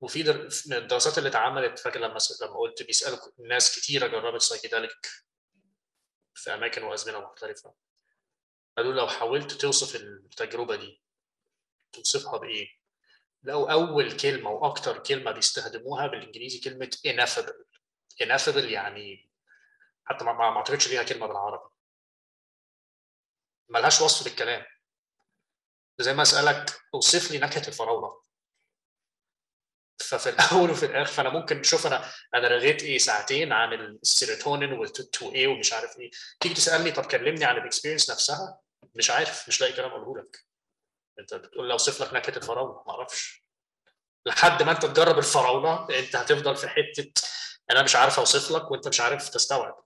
وفي 0.00 0.30
الدراسات 0.72 1.18
اللي 1.18 1.28
اتعملت 1.28 1.78
فاكر 1.78 2.00
لما 2.00 2.18
لما 2.42 2.58
قلت 2.58 2.82
بيسألوا 2.82 3.18
ناس 3.48 3.78
كتيرة 3.78 4.06
جربت 4.06 4.42
سايكيداليك 4.42 5.06
في 6.34 6.54
أماكن 6.54 6.82
وأزمنة 6.82 7.20
مختلفة. 7.20 7.74
قالوا 8.76 8.92
لو 8.92 9.08
حاولت 9.08 9.52
توصف 9.52 9.96
التجربة 9.96 10.76
دي 10.76 11.02
توصفها 11.92 12.38
بإيه؟ 12.38 12.68
لو 13.42 13.64
أول 13.64 14.16
كلمة 14.16 14.50
وأكتر 14.50 14.98
كلمة 14.98 15.30
بيستخدموها 15.30 16.06
بالإنجليزي 16.06 16.60
كلمة 16.60 16.90
ineffable. 17.08 17.64
ineffable 18.22 18.64
يعني 18.64 19.30
حتى 20.04 20.24
ما 20.24 20.32
ما 20.32 20.56
أعتقدش 20.56 20.88
ليها 20.88 21.02
كلمة 21.02 21.26
بالعربي. 21.26 21.70
ملهاش 23.68 24.00
وصف 24.00 24.24
بالكلام. 24.24 24.64
زي 25.98 26.14
ما 26.14 26.22
أسألك 26.22 26.80
أوصف 26.94 27.30
لي 27.30 27.38
نكهة 27.38 27.68
الفراولة. 27.68 28.19
ففي 30.00 30.28
الأول 30.28 30.70
وفي 30.70 30.86
الآخر 30.86 31.12
فأنا 31.12 31.28
ممكن 31.28 31.62
شوف 31.62 31.86
أنا 31.86 32.12
أنا 32.34 32.48
رغيت 32.48 32.82
إيه 32.82 32.98
ساعتين 32.98 33.52
عن 33.52 33.72
السيروتونين 33.72 34.72
والتو 34.72 35.32
إيه 35.32 35.46
ومش 35.48 35.72
عارف 35.72 35.98
إيه. 35.98 36.10
تيجي 36.40 36.54
تسألني 36.54 36.92
طب 36.92 37.04
كلمني 37.06 37.44
عن 37.44 37.56
ال 37.56 37.61
experience 37.61 38.10
نفسها 38.10 38.58
مش 38.94 39.10
عارف 39.10 39.48
مش 39.48 39.60
لاقي 39.60 39.72
كلام 39.72 39.90
أقوله 39.90 40.22
لك. 40.22 40.44
أنت 41.18 41.34
بتقول 41.34 41.66
لي 41.66 41.72
اوصف 41.72 42.02
لك 42.02 42.14
نكهة 42.14 42.36
الفراولة 42.36 42.82
ما 42.86 42.90
أعرفش. 42.92 43.44
لحد 44.26 44.62
ما 44.62 44.72
أنت 44.72 44.86
تجرب 44.86 45.18
الفراولة 45.18 45.98
أنت 45.98 46.16
هتفضل 46.16 46.56
في 46.56 46.68
حتة 46.68 47.12
أنا 47.70 47.82
مش 47.82 47.96
عارف 47.96 48.18
أوصف 48.18 48.50
لك 48.50 48.70
وأنت 48.70 48.88
مش 48.88 49.00
عارف 49.00 49.28
تستوعب. 49.28 49.84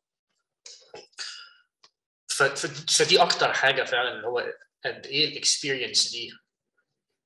فدي 2.88 3.22
أكتر 3.22 3.52
حاجة 3.52 3.84
فعلا 3.84 4.12
اللي 4.12 4.26
هو 4.26 4.54
قد 4.84 5.06
إيه 5.06 5.28
الاكسبيرينس 5.28 6.10
دي 6.10 6.32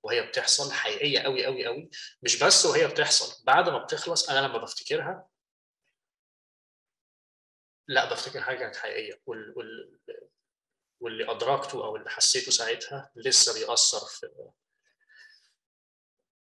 وهي 0.03 0.23
بتحصل 0.23 0.73
حقيقية 0.73 1.21
قوي 1.21 1.45
قوي 1.47 1.67
قوي 1.67 1.91
مش 2.23 2.43
بس 2.43 2.67
وهي 2.67 2.87
بتحصل 2.89 3.45
بعد 3.45 3.69
ما 3.69 3.79
بتخلص 3.85 4.31
أنا 4.31 4.47
لما 4.47 4.59
بفتكرها 4.59 5.29
لا 7.89 8.11
بفتكر 8.13 8.41
حاجة 8.43 8.59
كانت 8.59 8.77
حقيقية 8.77 9.21
وال... 9.27 9.55
وال... 9.57 9.99
واللي 11.01 11.31
أدركته 11.31 11.85
أو 11.85 11.97
اللي 11.97 12.11
حسيته 12.11 12.51
ساعتها 12.53 13.11
لسه 13.17 13.55
بيأثر 13.55 14.07
في 14.07 14.51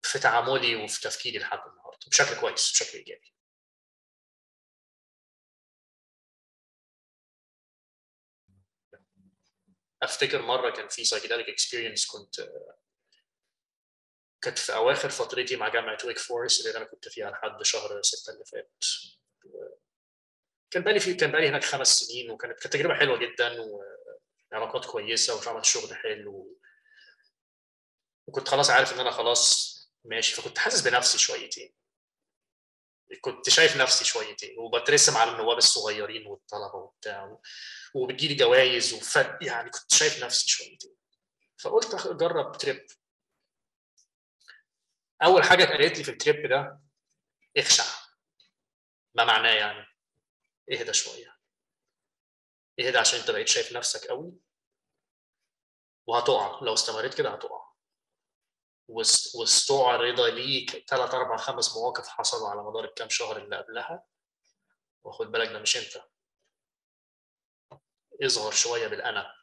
في 0.02 0.18
تعاملي 0.18 0.76
وفي 0.76 1.00
تفكيري 1.00 1.38
لحد 1.38 1.58
النهارده 1.58 1.98
بشكل 2.10 2.40
كويس 2.40 2.72
بشكل 2.72 2.98
إيجابي. 2.98 3.34
أفتكر 10.02 10.42
مرة 10.42 10.70
كان 10.70 10.88
في 10.88 11.04
psychedelic 11.04 11.48
experience 11.48 12.06
كنت 12.06 12.40
كانت 14.44 14.58
في 14.58 14.74
أواخر 14.74 15.08
فترتي 15.08 15.56
مع 15.56 15.68
جامعة 15.68 15.98
ويك 16.04 16.18
فورست 16.18 16.66
اللي 16.66 16.76
أنا 16.78 16.84
كنت 16.84 17.08
فيها 17.08 17.30
لحد 17.30 17.62
شهر 17.62 18.02
6 18.02 18.32
اللي 18.32 18.44
فات. 18.44 18.84
كان 20.70 20.82
بالي 20.82 21.00
في 21.00 21.14
كان 21.14 21.32
بالي 21.32 21.48
هناك 21.48 21.64
خمس 21.64 21.98
سنين 21.98 22.30
وكانت 22.30 22.60
كانت 22.60 22.72
تجربة 22.72 22.94
حلوة 22.94 23.18
جدا 23.18 23.56
وعلاقات 24.52 24.84
كويسة 24.84 25.34
واتعمل 25.34 25.66
شغل 25.66 25.94
حلو. 25.94 26.58
وكنت 28.26 28.48
خلاص 28.48 28.70
عارف 28.70 28.92
إن 28.94 29.00
أنا 29.00 29.10
خلاص 29.10 29.74
ماشي 30.04 30.34
فكنت 30.34 30.58
حاسس 30.58 30.80
بنفسي 30.80 31.18
شويتين. 31.18 31.74
كنت 33.20 33.48
شايف 33.48 33.76
نفسي 33.76 34.04
شويتين 34.04 34.58
وبترسم 34.58 35.16
على 35.16 35.32
النواب 35.32 35.58
الصغيرين 35.58 36.26
والطلبة 36.26 36.74
وبتاع 36.74 37.38
وبتجيلي 37.94 38.34
جوائز 38.34 38.94
وف 38.94 39.16
يعني 39.42 39.70
كنت 39.70 39.94
شايف 39.94 40.24
نفسي 40.24 40.48
شويتين. 40.48 40.96
فقلت 41.58 41.94
أجرب 41.94 42.58
تريب 42.58 42.86
أول 45.22 45.44
حاجة 45.44 45.62
اتقالت 45.62 45.98
لي 45.98 46.04
في 46.04 46.10
التريب 46.10 46.48
ده 46.48 46.80
اخشع. 47.56 47.84
ما 49.14 49.24
معناه 49.24 49.54
يعني؟ 49.54 49.86
اهدى 50.72 50.92
شوية. 50.92 51.36
اهدى 52.80 52.98
عشان 52.98 53.18
انت 53.20 53.30
بقيت 53.30 53.48
شايف 53.48 53.72
نفسك 53.72 54.06
قوي. 54.08 54.32
وهتقع. 56.06 56.60
لو 56.62 56.74
استمريت 56.74 57.14
كده 57.14 57.30
هتقع. 57.30 57.64
واستعرض 59.34 60.20
ليك. 60.20 60.84
ثلاث 60.88 61.14
أربع 61.14 61.36
خمس 61.36 61.76
مواقف 61.76 62.08
حصلوا 62.08 62.48
على 62.48 62.62
مدار 62.62 62.84
الكام 62.84 63.08
شهر 63.08 63.36
اللي 63.36 63.56
قبلها. 63.56 64.04
وخد 65.04 65.26
بالك 65.26 65.48
ده 65.48 65.58
مش 65.58 65.76
انت. 65.76 66.04
اظهر 68.22 68.52
شوية 68.52 68.86
بالأنا. 68.88 69.34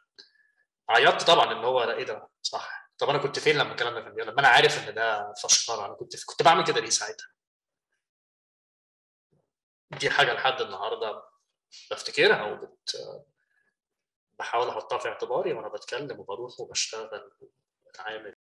عيطت 0.89 1.27
طبعا 1.27 1.51
إن 1.51 1.63
هو 1.63 1.83
إيه 1.83 2.03
ده؟ 2.03 2.29
صح. 2.41 2.80
طب 3.01 3.09
أنا 3.09 3.17
كنت 3.17 3.39
فين 3.39 3.55
لما 3.55 3.71
الكلام 3.71 3.93
ده 3.93 4.01
كان 4.01 4.13
لما 4.19 4.39
أنا 4.39 4.47
عارف 4.47 4.89
إن 4.89 4.93
ده 4.93 5.33
فشخره 5.43 5.85
أنا 5.85 5.93
كنت 5.93 6.25
كنت 6.25 6.43
بعمل 6.43 6.63
كده 6.65 6.79
ليه 6.79 6.89
ساعتها؟ 6.89 7.27
دي 9.91 10.09
حاجة 10.09 10.33
لحد 10.33 10.61
النهارده 10.61 11.23
بفتكرها 11.91 12.43
وبت 12.43 12.97
بحاول 14.39 14.69
أحطها 14.69 14.97
في 14.97 15.07
اعتباري 15.07 15.53
وأنا 15.53 15.67
بتكلم 15.67 16.19
وبروح 16.19 16.59
وبشتغل 16.59 17.31
وبتعامل. 17.85 18.35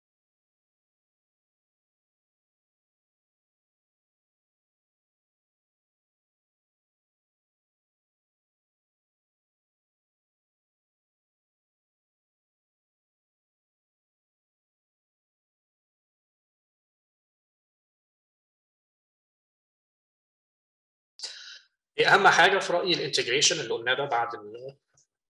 أهم 22.07 22.27
حاجة 22.27 22.59
في 22.59 22.73
رأيي 22.73 22.93
ال 22.93 22.99
integration 22.99 23.60
اللي 23.59 23.73
قلناه 23.73 23.93
ده 23.93 24.05
بعد 24.05 24.35
ال 24.35 24.77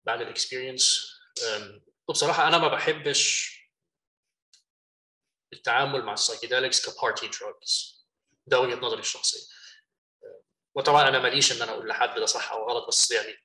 بعد 0.03 0.21
ال 0.21 0.29
experience 0.29 1.11
وبصراحة 2.07 2.47
أنا 2.47 2.57
ما 2.57 2.67
بحبش 2.67 3.59
التعامل 5.53 6.03
مع 6.03 6.13
السايكيديلكس 6.13 6.89
كبارتي 6.89 7.27
دراجز 7.27 8.05
ده 8.47 8.59
وجهة 8.59 8.75
نظري 8.75 8.99
الشخصية. 8.99 9.55
وطبعا 10.75 11.07
أنا 11.07 11.19
ماليش 11.19 11.51
إن 11.51 11.61
أنا 11.61 11.71
أقول 11.71 11.87
لحد 11.87 12.19
ده 12.19 12.25
صح 12.25 12.51
أو 12.51 12.69
غلط 12.69 12.87
بس 12.87 13.11
يعني 13.11 13.35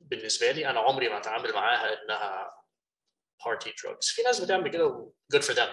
بالنسبة 0.00 0.50
لي 0.50 0.70
أنا 0.70 0.80
عمري 0.80 1.08
ما 1.08 1.18
اتعامل 1.18 1.52
معاها 1.52 2.02
إنها 2.02 2.54
party 3.46 3.74
drugs 3.82 4.08
في 4.08 4.22
ناس 4.22 4.40
بتعمل 4.40 4.70
كده 4.70 4.86
و 4.86 5.12
good 5.36 5.40
for 5.40 5.54
them. 5.54 5.68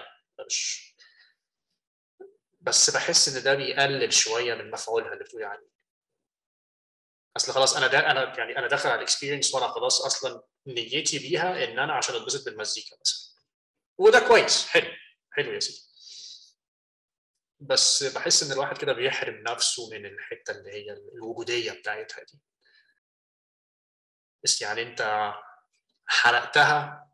مش 0.46 0.88
بس 2.60 2.90
بحس 2.90 3.28
إن 3.36 3.42
ده 3.42 3.54
بيقلل 3.54 4.12
شوية 4.12 4.54
من 4.54 4.70
مفعولها 4.70 5.12
اللي 5.12 5.24
بتقولي 5.24 5.44
عليه. 5.44 5.77
أصل 7.38 7.52
خلاص 7.52 7.76
أنا 7.76 7.86
دا 7.86 8.10
أنا 8.10 8.38
يعني 8.38 8.58
أنا 8.58 8.66
داخل 8.68 8.88
على 8.88 8.98
الاكسبيرينس 8.98 9.54
وأنا 9.54 9.68
خلاص 9.68 10.00
أصلا 10.00 10.42
نيتي 10.66 11.18
بيها 11.18 11.64
إن 11.64 11.78
أنا 11.78 11.92
عشان 11.92 12.14
أتبسط 12.14 12.44
بالمزيكا 12.44 12.96
مثلا. 13.00 13.42
وده 13.98 14.20
كويس. 14.28 14.66
حلو. 14.66 14.90
حلو 15.30 15.52
يا 15.52 15.60
سيدي. 15.60 15.88
بس 17.60 18.02
بحس 18.02 18.42
إن 18.42 18.52
الواحد 18.52 18.78
كده 18.78 18.92
بيحرم 18.92 19.42
نفسه 19.48 19.90
من 19.90 20.06
الحتة 20.06 20.50
اللي 20.50 20.70
هي 20.72 20.92
الوجودية 21.14 21.72
بتاعتها 21.72 22.24
دي. 22.24 22.40
بس 24.44 24.62
يعني 24.62 24.82
أنت 24.82 25.32
حرقتها 26.06 27.08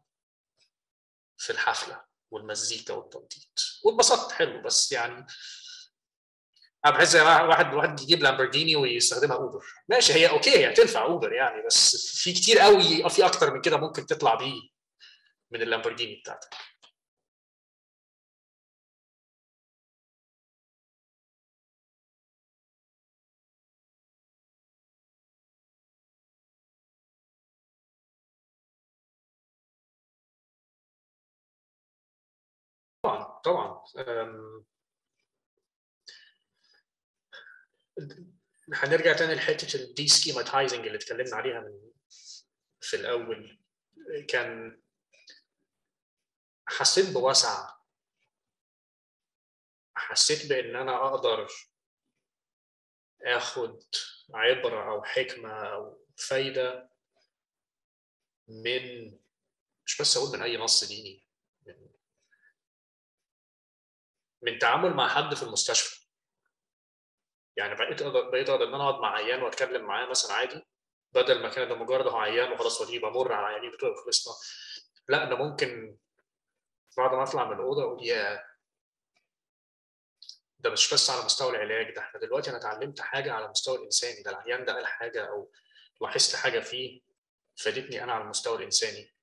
في 1.39 1.51
الحفلة 1.51 2.05
والمزيكا 2.31 2.95
والتنطيط. 2.95 3.61
واتبسطت. 3.85 4.33
حلو. 4.33 4.63
بس 4.63 4.93
يعني 4.93 5.27
أنا 6.87 6.95
بحس 6.95 7.15
واحد 7.17 7.75
واحد 7.75 8.01
يجيب 8.01 8.23
لامبرجيني 8.23 8.77
ويستخدمها 8.77 9.37
Uber 9.37 9.65
ماشي 9.89 10.13
هي 10.15 10.29
okay 10.31 10.51
هي 10.51 10.73
تنفع 10.73 11.03
Uber 11.05 11.33
يعني 11.33 11.63
بس 11.67 11.97
في 12.23 12.33
كتير 12.33 12.59
قوي 12.59 13.11
في 13.11 13.27
أكتر 13.27 13.55
من 13.55 13.61
كده 13.61 13.77
ممكن 13.77 14.07
تطلع 14.07 14.35
بيه 14.35 14.61
من 15.53 15.63
اللامبرجيني 15.63 16.17
بتاعتك. 16.17 16.51
طبعا 33.03 33.25
طبعا. 33.45 33.83
هنرجع 38.75 39.13
تاني 39.13 39.35
لحتة 39.35 39.77
ال 39.77 40.09
destigmatizing 40.09 40.87
اللي 40.87 40.99
اتكلمنا 40.99 41.37
عليها 41.37 41.61
من 41.61 41.91
في 42.81 42.97
الأول. 42.97 43.59
كان 44.29 44.81
حسيت 46.67 47.11
بوسع 47.11 47.75
حسيت 49.97 50.47
بإن 50.49 50.77
أنا 50.77 51.07
أقدر 51.07 51.49
آخد 53.23 53.83
عبرة 54.35 54.91
أو 54.93 55.05
حكمة 55.05 55.53
أو 55.53 56.07
فايدة 56.17 56.91
من 58.49 59.19
مش 59.87 60.01
بس 60.01 60.17
أقول 60.17 60.37
من 60.37 60.43
أي 60.43 60.57
نص 60.57 60.85
ديني 60.85 61.27
من, 61.67 61.89
من 64.43 64.59
تعامل 64.59 64.95
مع 64.95 65.09
حد 65.09 65.35
في 65.35 65.43
المستشفى. 65.43 66.04
يعني 67.57 67.75
بقيت 67.75 68.03
أقدر 68.03 68.31
بقيت 68.31 68.49
أقدر 68.51 68.69
إن 68.69 68.75
أنا 68.75 68.89
أقعد 68.89 69.01
مع 69.01 69.15
عيان 69.15 69.43
وأتكلم 69.43 69.85
معاه 69.85 70.07
مثلا 70.07 70.33
عادي 70.33 70.67
بدل 71.13 71.43
ما 71.43 71.49
كان 71.49 71.69
ده 71.69 71.75
مجرد 71.75 72.07
هو 72.07 72.17
عيان 72.17 72.53
وخلاص 72.53 72.81
ودي 72.81 72.99
بمر 72.99 73.33
على 73.33 73.47
عيانين 73.47 73.71
بتوع 73.71 73.91
وخلصنا 73.91 74.35
لا 75.09 75.23
أنا 75.23 75.35
ممكن 75.35 75.97
بعد 76.97 77.11
ما 77.15 77.23
أطلع 77.23 77.45
من 77.45 77.53
الأوضة 77.57 77.83
أقول 77.83 78.07
يا 78.07 78.45
ده 80.59 80.71
مش 80.71 80.95
بس 80.95 81.11
على 81.11 81.25
مستوى 81.25 81.51
العلاج 81.51 81.95
ده 81.95 82.01
إحنا 82.03 82.21
دلوقتي 82.21 82.51
أنا 82.51 82.59
اتعلمت 82.59 83.01
حاجة 83.01 83.33
على 83.33 83.45
المستوى 83.45 83.79
الإنساني. 83.79 84.23
ده 84.23 84.31
العيان 84.31 84.65
ده 84.65 84.75
قال 84.75 84.87
حاجة 84.87 85.25
أو 85.29 85.53
لاحظت 86.01 86.37
حاجة 86.37 86.61
فيه 86.61 87.01
فادتني 87.57 88.05
أنا 88.05 88.13
على 88.13 88.25
المستوى 88.25 88.57
الإنساني. 88.59 89.15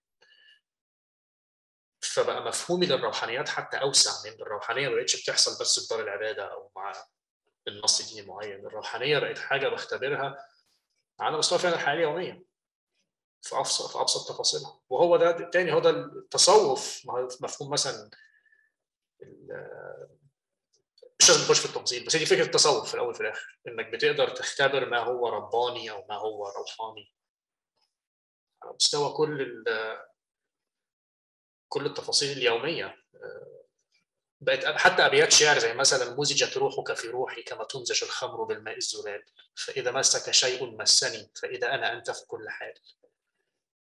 فبقى 2.01 2.43
مفهومي 2.45 2.85
للروحانيات 2.85 3.49
حتى 3.49 3.77
أوسع 3.77 4.29
من 4.31 4.41
الروحانية 4.41 4.89
ما 4.89 4.95
بقتش 4.95 5.23
بتحصل 5.23 5.61
بس 5.61 5.79
في 5.79 5.95
دار 5.95 6.03
العبادة 6.03 6.51
أو 6.53 6.71
مع 6.75 6.93
النص 7.67 8.13
ديني 8.13 8.27
معين. 8.27 8.65
الروحانية 8.65 9.19
بقت 9.19 9.37
حاجة 9.39 9.67
بختبرها 9.67 10.47
على 11.19 11.37
مستوى 11.37 11.59
فعلا 11.59 11.75
الحياة 11.75 11.95
اليوميه 11.95 12.43
في 13.41 13.57
ابسط 13.57 13.91
في 13.91 14.01
أبسط 14.01 14.29
تفاصيلها. 14.29 14.79
وهو 14.89 15.17
ده 15.17 15.39
الثاني 15.39 15.73
هو 15.73 15.79
ده 15.79 15.89
التصوف 15.89 17.01
مفهوم 17.41 17.69
مثلا 17.71 18.09
مش 21.19 21.29
لازم 21.29 21.43
نخش 21.43 21.59
في 21.59 21.65
التفاصيل 21.65 22.05
بس 22.05 22.15
هي 22.15 22.19
دي 22.19 22.25
فكرة 22.25 22.43
التصوف 22.45 22.87
في 22.87 22.93
الأول 22.93 23.09
وفي 23.09 23.21
الآخر 23.21 23.59
إنك 23.67 23.89
بتقدر 23.89 24.29
تختبر 24.29 24.89
ما 24.89 24.99
هو 24.99 25.27
رباني 25.29 25.91
أو 25.91 26.05
ما 26.09 26.15
هو 26.15 26.47
روحاني. 26.47 27.13
على 28.63 28.73
مستوى 28.73 29.13
كل 29.13 29.63
كل 31.69 31.85
التفاصيل 31.85 32.37
اليومية 32.37 32.95
بقت 34.41 34.65
حتى 34.65 35.05
أبيات 35.05 35.31
شعر 35.31 35.59
زي 35.59 35.73
مثلا 35.73 36.15
مزجت 36.19 36.57
روحك 36.57 36.93
في 36.93 37.07
روحي 37.07 37.43
كما 37.43 37.63
تمزج 37.63 38.03
الخمر 38.03 38.43
بالماء 38.43 38.77
الزلال 38.77 39.25
فإذا 39.55 39.91
مسك 39.91 40.31
شيء 40.31 40.65
مسني 40.77 41.31
فإذا 41.41 41.73
أنا 41.73 41.93
أنت 41.93 42.11
في 42.11 42.25
كل 42.25 42.49
حال. 42.49 42.73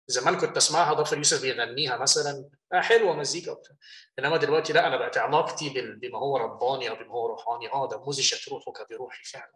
زمان 0.07 0.39
كنت 0.39 0.57
أسمعها 0.57 0.93
ضفر 0.93 1.17
يوسف 1.17 1.43
بيغنيها 1.43 1.97
مثلا 1.97 2.51
آه 2.73 2.81
حلوة 2.81 3.17
مزيكا. 3.17 3.51
وبتاع 3.53 3.77
إنما 4.19 4.37
دلوقتي 4.37 4.73
لا 4.73 4.87
أنا 4.87 4.97
بقت 4.97 5.19
علاقتي 5.19 5.69
بما 5.69 6.19
هو 6.19 6.37
رباني 6.37 6.91
أو 6.91 6.95
بما 6.95 7.13
هو 7.13 7.27
روحاني. 7.27 7.73
آه 7.73 7.89
ده 7.89 8.05
مزجت 8.09 8.49
روحك 8.49 8.87
بروحي 8.91 9.25
فعلا. 9.25 9.55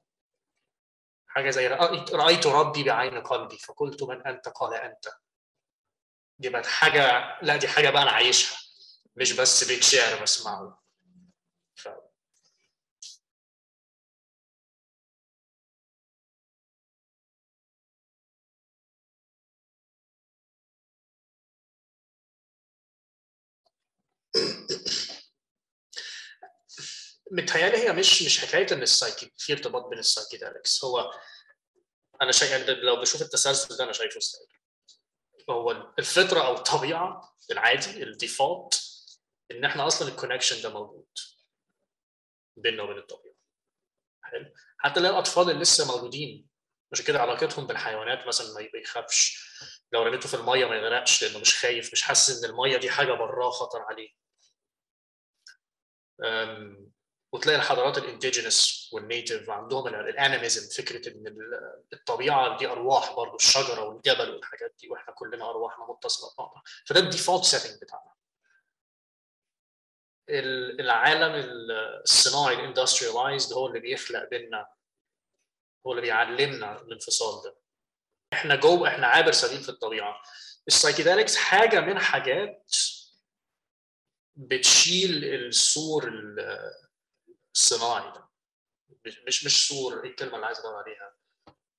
حاجة 1.26 1.50
زي 1.50 1.66
رأيت 2.12 2.46
ربي 2.46 2.82
بعين 2.82 3.20
قلبي 3.22 3.58
فقلت 3.58 4.02
من 4.02 4.26
أنت؟ 4.26 4.48
قال 4.48 4.74
أنت. 4.74 5.08
دي 6.38 6.48
بقت 6.48 6.66
حاجة 6.66 7.36
لا 7.42 7.56
دي 7.56 7.68
حاجة 7.68 7.90
بقى 7.90 8.02
أنا 8.02 8.10
عايشها 8.10 8.58
مش 9.16 9.32
بس 9.32 9.64
بيت 9.64 9.82
شعر 9.82 10.22
بسمعه. 10.22 10.83
متهيألي 27.32 27.76
هي 27.88 27.92
مش 27.92 28.22
مش 28.22 28.38
حكاية 28.44 28.66
إن 28.72 28.82
السايكي 28.82 29.32
في 29.38 29.52
ارتباط 29.52 29.86
بين 29.86 29.98
ال 29.98 30.05
psychedelics 30.05 30.84
هو 30.84 31.10
أنا 32.22 32.32
شايف 32.32 32.50
يعني 32.50 32.64
لو 32.74 33.00
بشوف 33.00 33.22
التسلسل 33.22 33.76
ده 33.76 33.84
أنا 33.84 33.92
شايفه 33.92 34.18
إزاي 34.18 34.46
هو 35.50 35.70
الفطرة 35.98 36.46
أو 36.46 36.54
الطبيعة 36.54 37.34
العادي 37.50 38.02
ال 38.02 38.12
default 38.12 38.82
إن 39.50 39.64
إحنا 39.64 39.86
أصلا 39.86 40.08
ال 40.08 40.13
connection 40.13 40.62
ده 40.62 40.68
موجود. 40.68 41.06
بيننا 42.56 42.82
وبين 42.82 42.98
الطبيعة. 42.98 43.34
حلو. 44.22 44.52
حتى 44.78 45.00
لو 45.00 45.10
الأطفال 45.10 45.50
اللي 45.50 45.62
لسه 45.62 45.96
مولودين 45.96 46.48
مش 46.92 47.02
كده 47.02 47.20
علاقتهم 47.20 47.66
بالحيوانات 47.66 48.26
مثلا 48.26 48.46
ما 48.54 48.68
بيخافش 48.72 49.44
لو 49.92 50.02
رميته 50.02 50.28
في 50.28 50.34
المية 50.34 50.64
ما 50.66 50.76
يغرقش 50.76 51.24
لأنه 51.24 51.38
مش 51.38 51.54
خايف 51.58 51.92
مش 51.92 52.02
حاسس 52.02 52.44
إن 52.44 52.50
المية 52.50 52.76
دي 52.76 52.90
حاجة 52.90 53.12
براه 53.12 53.50
خطر 53.50 53.82
عليه. 53.82 54.08
وتلاقي 57.32 57.56
الحضارات 57.58 57.98
ال 57.98 58.07
indigenous 58.07 58.90
وال 58.92 59.07
native 59.07 59.50
عندهم 59.50 59.86
ال 59.86 59.98
animism 59.98 60.82
فكرة 60.82 61.08
إن 61.08 61.36
الطبيعة 61.92 62.58
دي 62.58 62.66
أرواح 62.66 63.12
برضه 63.16 63.34
الشجرة 63.34 63.80
والجبل 63.84 64.30
والحاجات 64.30 64.74
دي 64.80 64.88
وإحنا 64.88 65.14
كلنا 65.14 65.50
أرواحنا 65.50 65.86
متصلة 65.90 66.30
ببعض 66.34 66.62
فده 66.86 67.00
ال 67.00 67.06
default 67.06 67.44
setting 67.44 67.80
بتاعنا. 67.82 68.14
العالم 70.28 71.32
الصناعي 72.02 72.54
ال 72.54 72.61
industrialized 72.61 73.52
هو 73.52 73.66
اللي 73.66 73.80
بيخلق 73.80 74.28
بينا 74.30 74.68
هو 75.86 75.90
اللي 75.92 76.02
بيعلمنا 76.02 76.80
الانفصال 76.82 77.42
ده. 77.44 77.56
إحنا 78.32 78.56
جوه 78.56 78.88
إحنا 78.88 79.06
عابر 79.06 79.32
سبيل 79.32 79.62
في 79.62 79.68
الطبيعة. 79.68 80.22
ال 80.68 80.73
psychedelics 80.73 81.36
حاجة 81.36 81.80
من 81.80 81.98
حاجات 81.98 82.72
بتشيل 84.36 85.24
السور 85.24 86.08
الصناعي 87.54 88.12
ده. 88.12 88.28
مش 89.26 89.44
مش 89.44 89.68
سور 89.68 90.04
إيه 90.04 90.10
الكلمة 90.10 90.34
اللي 90.34 90.46
عايز 90.46 90.58
أدور 90.58 90.74
عليها؟ 90.76 91.16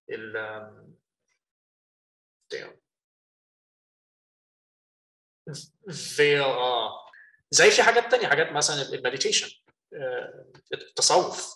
ال 0.09 0.95
في 5.91 6.39
آه 6.39 7.04
زي 7.51 7.71
في 7.71 7.83
حاجات 7.83 8.11
تانية 8.11 8.27
حاجات 8.27 8.51
مثلا 8.51 8.81
ال 8.81 8.87
meditation 8.87 9.49
التصوف. 10.73 11.55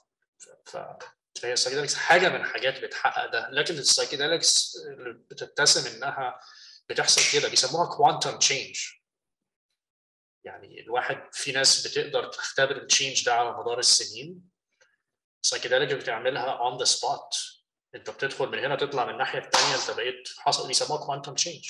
فهي 0.65 1.53
ال 1.53 1.56
psychedelics 1.56 1.95
حاجة 1.95 2.29
من 2.29 2.45
حاجات 2.45 2.79
بتحقق 2.83 3.25
ده. 3.31 3.49
لكن 3.49 3.73
ال 3.77 3.85
psychedelics 3.85 4.77
بتتسم 5.31 5.95
إنها 5.95 6.39
بتحصل 6.89 7.39
كده 7.39 7.49
بيسموها 7.49 7.95
quantum 7.97 8.39
change 8.39 8.79
يعني 10.43 10.81
الواحد 10.81 11.29
في 11.33 11.51
ناس 11.51 11.87
بتقدر 11.87 12.27
تختبر 12.27 12.77
ال 12.77 12.84
change 12.84 13.25
ده 13.25 13.33
على 13.33 13.57
مدار 13.57 13.79
السنين. 13.79 14.49
ال 15.43 15.47
psychedelics 15.47 15.93
بتعملها 15.93 16.51
on 16.59 16.77
the 16.77 16.85
spot 16.85 17.33
أنت 17.95 18.09
بتدخل 18.09 18.47
من 18.49 18.59
هنا 18.59 18.75
تطلع 18.75 19.05
من 19.05 19.13
الناحية 19.13 19.39
الثانية 19.39 19.75
أنت 19.75 19.91
بقيت 19.97 20.29
حصل 20.37 20.67
بيسموها 20.67 21.05
quantum 21.05 21.35
change 21.35 21.69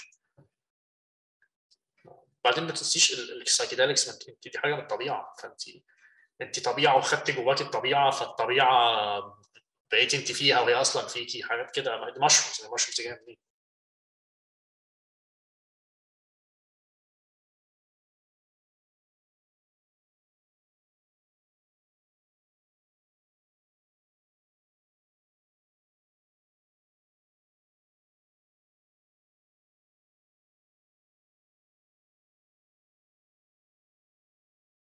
بعدين 2.44 2.64
ما 2.64 2.72
تنسيش 2.72 3.14
ال 3.20 3.27
psychedelics 3.27 4.10
انت 4.10 4.48
دي 4.48 4.60
حاجة 4.60 4.74
من 4.76 4.82
الطبيعة. 4.82 5.34
فانت 5.42 5.62
انت 6.42 6.60
طبيعة 6.60 6.98
وخدت 6.98 7.32
جواك 7.32 7.62
الطبيعة 7.62 8.12
فالطبيعة 8.12 9.22
بقيت 9.92 10.14
انت 10.14 10.32
فيها 10.32 10.60
وهي 10.60 10.74
أصلا 10.76 11.08
فيكي 11.08 11.44
حاجات 11.44 11.72
كده. 11.76 11.98
mushrooms 11.98 12.62
ال 12.66 12.70
mushrooms 12.70 13.02
جاية 13.02 13.22
منين؟ 13.24 13.49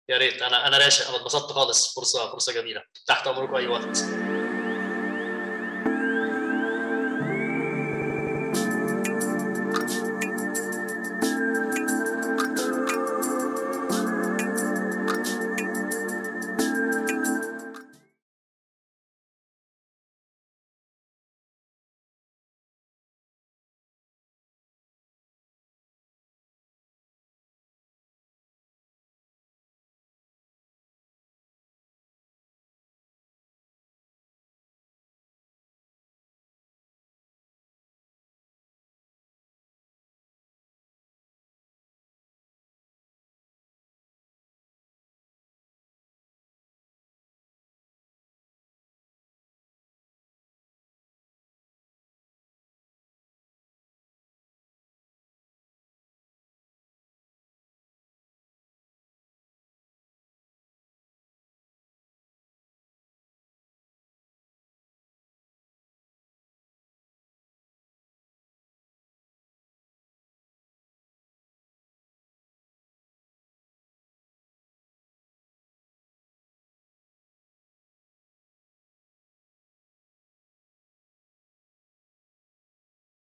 يا 0.08 0.18
ريت. 0.18 0.42
أنا 0.42 0.66
أنا 0.66 0.78
راشق. 0.78 1.08
أنا 1.08 1.16
اتبسطت 1.16 1.52
خالص. 1.52 1.94
فرصه 1.94 2.32
فرصة 2.32 2.52
جميلة. 2.52 2.82
تحت 3.06 3.26
امركم 3.26 3.54
اي 3.54 3.66
وقت. 3.66 4.04